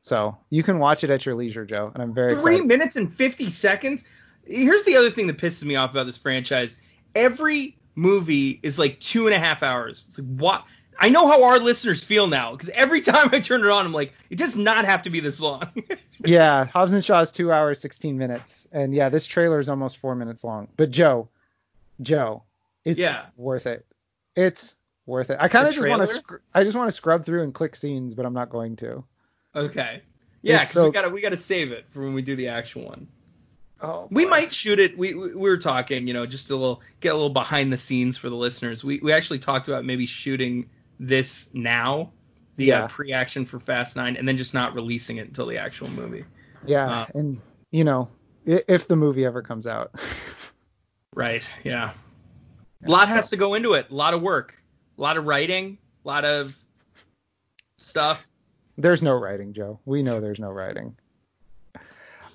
So 0.05 0.37
you 0.51 0.61
can 0.61 0.77
watch 0.77 1.03
it 1.03 1.09
at 1.09 1.25
your 1.25 1.33
leisure, 1.33 1.65
Joe, 1.65 1.89
and 1.91 2.03
I'm 2.03 2.13
very 2.13 2.35
Three 2.39 2.57
excited. 2.57 2.67
minutes 2.67 2.95
and 2.95 3.11
50 3.11 3.49
seconds. 3.49 4.03
Here's 4.45 4.83
the 4.83 4.97
other 4.97 5.09
thing 5.09 5.25
that 5.25 5.39
pisses 5.39 5.63
me 5.63 5.77
off 5.77 5.89
about 5.89 6.05
this 6.05 6.15
franchise. 6.15 6.77
Every 7.15 7.75
movie 7.95 8.59
is 8.61 8.77
like 8.77 8.99
two 8.99 9.25
and 9.25 9.33
a 9.33 9.39
half 9.39 9.63
hours. 9.63 10.05
It's 10.07 10.19
like 10.19 10.27
what? 10.37 10.63
I 10.99 11.09
know 11.09 11.27
how 11.27 11.45
our 11.45 11.57
listeners 11.57 12.03
feel 12.03 12.27
now 12.27 12.51
because 12.51 12.69
every 12.69 13.01
time 13.09 13.29
I 13.31 13.39
turn 13.39 13.61
it 13.63 13.69
on, 13.71 13.83
I'm 13.83 13.93
like, 13.93 14.13
it 14.29 14.37
does 14.37 14.55
not 14.55 14.85
have 14.85 15.01
to 15.03 15.09
be 15.09 15.19
this 15.21 15.39
long. 15.39 15.63
Yeah, 16.23 16.65
Hobbs 16.65 16.93
and 16.93 17.03
Shaw 17.03 17.21
is 17.21 17.31
two 17.31 17.51
hours, 17.51 17.79
16 17.81 18.15
minutes, 18.17 18.67
and 18.71 18.93
yeah, 18.95 19.09
this 19.09 19.25
trailer 19.27 19.59
is 19.59 19.69
almost 19.69 19.97
four 19.97 20.15
minutes 20.15 20.43
long. 20.43 20.67
But 20.77 20.89
Joe, 20.91 21.27
Joe, 22.01 22.43
it's 22.85 22.99
Yeah. 22.99 23.25
worth 23.37 23.65
it. 23.67 23.85
It's 24.35 24.75
worth 25.05 25.29
it. 25.31 25.37
I 25.39 25.47
kind 25.49 25.67
of 25.67 25.73
just 25.73 25.87
want 25.87 26.01
to, 26.01 26.07
sc- 26.07 26.41
I 26.53 26.63
just 26.63 26.77
want 26.77 26.87
to 26.89 26.91
scrub 26.95 27.25
through 27.25 27.43
and 27.43 27.53
click 27.53 27.75
scenes, 27.75 28.13
but 28.13 28.25
I'm 28.25 28.33
not 28.33 28.49
going 28.49 28.75
to. 28.77 29.03
Okay. 29.55 30.01
Yeah, 30.41 30.61
because 30.61 30.83
we 30.83 30.91
gotta 30.91 31.09
we 31.09 31.21
gotta 31.21 31.37
save 31.37 31.71
it 31.71 31.85
for 31.89 32.01
when 32.01 32.13
we 32.13 32.21
do 32.21 32.35
the 32.35 32.49
actual 32.49 32.85
one. 32.85 33.07
Oh, 33.81 34.07
We 34.09 34.25
might 34.25 34.53
shoot 34.53 34.79
it. 34.79 34.97
We, 34.97 35.13
we 35.13 35.27
we 35.29 35.49
were 35.49 35.57
talking, 35.57 36.07
you 36.07 36.13
know, 36.13 36.25
just 36.25 36.49
a 36.49 36.55
little 36.55 36.81
get 36.99 37.09
a 37.09 37.15
little 37.15 37.29
behind 37.29 37.73
the 37.73 37.77
scenes 37.77 38.17
for 38.17 38.29
the 38.29 38.35
listeners. 38.35 38.83
We 38.83 38.99
we 38.99 39.11
actually 39.11 39.39
talked 39.39 39.67
about 39.67 39.85
maybe 39.85 40.05
shooting 40.05 40.69
this 40.99 41.49
now 41.53 42.11
the 42.57 42.71
uh, 42.71 42.87
pre-action 42.87 43.45
for 43.45 43.59
Fast 43.59 43.97
Nine, 43.97 44.15
and 44.15 44.27
then 44.27 44.37
just 44.37 44.53
not 44.53 44.73
releasing 44.75 45.17
it 45.17 45.27
until 45.27 45.45
the 45.45 45.57
actual 45.57 45.89
movie. 45.89 46.23
Yeah, 46.65 47.01
Uh, 47.01 47.05
and 47.13 47.41
you 47.71 47.83
know, 47.83 48.07
if 48.45 48.87
the 48.87 48.95
movie 48.95 49.25
ever 49.25 49.41
comes 49.41 49.67
out. 49.67 49.91
Right. 51.13 51.49
Yeah. 51.63 51.91
A 52.85 52.91
lot 52.91 53.07
has 53.07 53.29
to 53.29 53.37
go 53.37 53.53
into 53.53 53.73
it. 53.73 53.89
A 53.89 53.95
lot 53.95 54.13
of 54.13 54.21
work. 54.21 54.61
A 54.97 55.01
lot 55.01 55.15
of 55.15 55.25
writing. 55.25 55.77
A 56.03 56.07
lot 56.07 56.25
of 56.25 56.55
stuff. 57.77 58.27
There's 58.77 59.01
no 59.03 59.13
writing, 59.13 59.53
Joe. 59.53 59.79
We 59.85 60.03
know 60.03 60.19
there's 60.19 60.39
no 60.39 60.49
writing. 60.51 60.95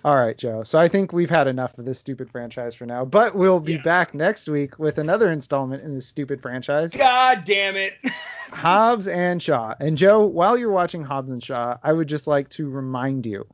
All 0.02 0.16
right, 0.16 0.36
Joe. 0.38 0.62
So 0.62 0.78
I 0.78 0.88
think 0.88 1.12
we've 1.12 1.28
had 1.28 1.46
enough 1.46 1.76
of 1.76 1.84
this 1.84 1.98
stupid 1.98 2.30
franchise 2.30 2.74
for 2.74 2.86
now, 2.86 3.04
but 3.04 3.34
we'll 3.34 3.60
be 3.60 3.74
Yeah. 3.74 3.82
back 3.82 4.14
next 4.14 4.48
week 4.48 4.78
with 4.78 4.96
another 4.96 5.30
installment 5.30 5.82
in 5.82 5.94
this 5.94 6.06
stupid 6.06 6.40
franchise, 6.40 6.90
God 6.92 7.44
damn 7.44 7.76
it. 7.76 7.94
Hobbs 8.50 9.06
and 9.06 9.42
Shaw. 9.42 9.74
And 9.78 9.98
Joe, 9.98 10.24
while 10.24 10.56
you're 10.56 10.72
watching 10.72 11.04
Hobbs 11.04 11.30
and 11.30 11.42
Shaw, 11.42 11.76
I 11.82 11.92
would 11.92 12.08
just 12.08 12.26
like 12.26 12.48
to 12.50 12.68
remind 12.70 13.26
you 13.26 13.46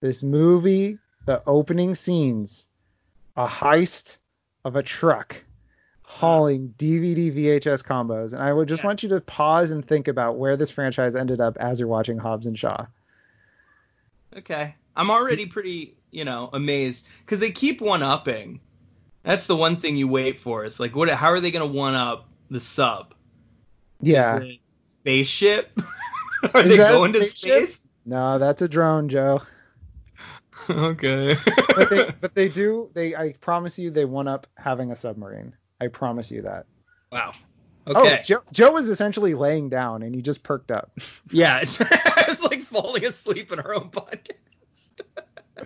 this 0.00 0.22
movie, 0.22 0.98
the 1.26 1.42
opening 1.46 1.96
scenes, 1.96 2.68
a 3.36 3.46
heist 3.48 4.18
of 4.64 4.76
a 4.76 4.82
truck 4.82 5.36
hauling 6.08 6.74
DVD 6.78 7.30
VHS 7.30 7.84
combos. 7.84 8.32
And 8.32 8.42
I 8.42 8.50
would 8.50 8.66
just 8.66 8.82
Yeah. 8.82 8.86
want 8.86 9.02
you 9.02 9.10
to 9.10 9.20
pause 9.20 9.70
and 9.70 9.86
think 9.86 10.08
about 10.08 10.38
where 10.38 10.56
this 10.56 10.70
franchise 10.70 11.14
ended 11.14 11.38
up 11.38 11.58
as 11.58 11.78
you're 11.78 11.88
watching 11.88 12.16
Hobbs 12.16 12.46
and 12.46 12.58
Shaw. 12.58 12.86
Okay. 14.34 14.74
I'm 14.96 15.10
already 15.10 15.44
pretty, 15.44 15.98
you 16.10 16.24
know, 16.24 16.48
amazed 16.54 17.06
because 17.20 17.40
they 17.40 17.50
keep 17.50 17.82
one 17.82 18.02
upping. 18.02 18.60
That's 19.22 19.46
the 19.46 19.54
one 19.54 19.76
thing 19.76 19.96
you 19.96 20.08
wait 20.08 20.38
for. 20.38 20.64
Is 20.64 20.80
like, 20.80 20.96
what? 20.96 21.10
How 21.10 21.28
are 21.28 21.40
they 21.40 21.50
gonna 21.50 21.66
one 21.66 21.94
up 21.94 22.26
the 22.50 22.58
sub? 22.58 23.14
Yeah. 24.00 24.40
Spaceship? 24.86 25.78
are 26.54 26.62
Is 26.62 26.70
they 26.70 26.76
going 26.78 27.12
to 27.12 27.26
space? 27.26 27.82
No, 28.06 28.38
that's 28.38 28.62
a 28.62 28.68
drone, 28.68 29.10
Joe. 29.10 29.42
okay. 30.70 31.36
But 31.76 31.90
they, 31.90 32.10
but 32.20 32.34
they 32.34 32.48
do. 32.48 32.88
They, 32.94 33.14
I 33.14 33.34
promise 33.42 33.78
you, 33.78 33.90
they 33.90 34.06
one 34.06 34.26
up 34.26 34.46
having 34.56 34.90
a 34.90 34.96
submarine. 34.96 35.52
I 35.80 35.86
promise 35.88 36.30
you 36.30 36.42
that. 36.42 36.66
wow. 37.12 37.32
Oh, 37.86 38.02
okay. 38.02 38.18
Oh, 38.20 38.22
Joe, 38.22 38.42
Joe 38.52 38.72
was 38.72 38.90
essentially 38.90 39.32
laying 39.34 39.70
down, 39.70 40.02
and 40.02 40.14
he 40.14 40.20
just 40.20 40.42
perked 40.42 40.70
up. 40.70 40.90
Yeah, 41.30 41.60
it's, 41.60 41.80
I 41.80 42.24
was 42.28 42.40
like 42.42 42.62
falling 42.62 43.04
asleep 43.06 43.50
in 43.52 43.58
our 43.60 43.74
own 43.74 43.90
podcast. 43.90 45.02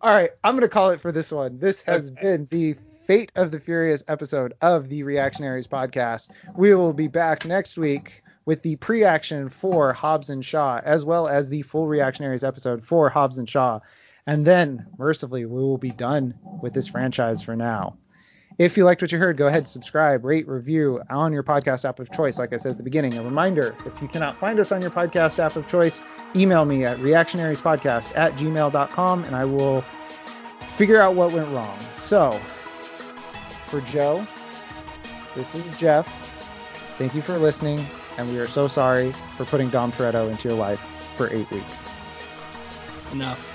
All 0.00 0.14
right, 0.14 0.30
I'm 0.44 0.54
gonna 0.54 0.68
call 0.68 0.90
it 0.90 1.00
for 1.00 1.10
this 1.12 1.30
one. 1.32 1.58
This 1.58 1.82
has 1.82 2.10
Okay. 2.10 2.20
been 2.22 2.48
the 2.50 2.76
Fate 3.06 3.32
of 3.36 3.50
the 3.50 3.60
Furious 3.60 4.04
episode 4.08 4.54
of 4.62 4.88
the 4.88 5.02
Reactionaries 5.02 5.66
podcast. 5.66 6.30
We 6.56 6.74
will 6.74 6.92
be 6.92 7.08
back 7.08 7.44
next 7.44 7.76
week 7.78 8.22
with 8.44 8.62
the 8.62 8.76
pre-action 8.76 9.48
for 9.48 9.92
Hobbs 9.92 10.30
and 10.30 10.44
Shaw, 10.44 10.80
as 10.84 11.04
well 11.04 11.26
as 11.28 11.48
the 11.48 11.62
full 11.62 11.86
Reactionaries 11.88 12.44
episode 12.44 12.84
for 12.84 13.08
Hobbs 13.08 13.38
and 13.38 13.48
Shaw, 13.48 13.80
and 14.26 14.44
then 14.46 14.86
mercifully 14.98 15.44
we 15.46 15.60
will 15.62 15.78
be 15.78 15.90
done 15.90 16.34
with 16.62 16.74
this 16.74 16.86
franchise 16.88 17.42
for 17.42 17.56
now. 17.56 17.96
If 18.58 18.76
you 18.78 18.84
liked 18.84 19.02
what 19.02 19.12
you 19.12 19.18
heard, 19.18 19.36
go 19.36 19.48
ahead, 19.48 19.68
subscribe, 19.68 20.24
rate, 20.24 20.48
review 20.48 21.02
on 21.10 21.30
your 21.30 21.42
podcast 21.42 21.86
app 21.86 22.00
of 22.00 22.10
choice. 22.10 22.38
Like 22.38 22.54
I 22.54 22.56
said 22.56 22.70
at 22.70 22.76
the 22.78 22.82
beginning, 22.82 23.18
a 23.18 23.22
reminder 23.22 23.76
if 23.84 24.00
you 24.00 24.08
cannot 24.08 24.40
find 24.40 24.58
us 24.58 24.72
on 24.72 24.80
your 24.80 24.90
podcast 24.90 25.38
app 25.38 25.56
of 25.56 25.68
choice, 25.68 26.02
email 26.34 26.64
me 26.64 26.84
at 26.84 26.96
reactionariespodcast 26.96 28.16
at 28.16 28.32
gmail.com 28.36 29.24
and 29.24 29.36
I 29.36 29.44
will 29.44 29.84
figure 30.76 31.02
out 31.02 31.14
what 31.14 31.32
went 31.32 31.50
wrong. 31.50 31.78
So, 31.98 32.40
for 33.66 33.82
Joe, 33.82 34.26
this 35.34 35.54
is 35.54 35.78
Jeff. 35.78 36.06
Thank 36.96 37.14
you 37.14 37.20
for 37.20 37.36
listening, 37.36 37.84
and 38.16 38.26
we 38.30 38.38
are 38.38 38.46
so 38.46 38.68
sorry 38.68 39.12
for 39.36 39.44
putting 39.44 39.68
Dom 39.68 39.92
Toretto 39.92 40.30
into 40.30 40.48
your 40.48 40.56
life 40.56 40.80
for 41.14 41.30
eight 41.30 41.50
weeks. 41.50 41.90
Enough. 43.12 43.52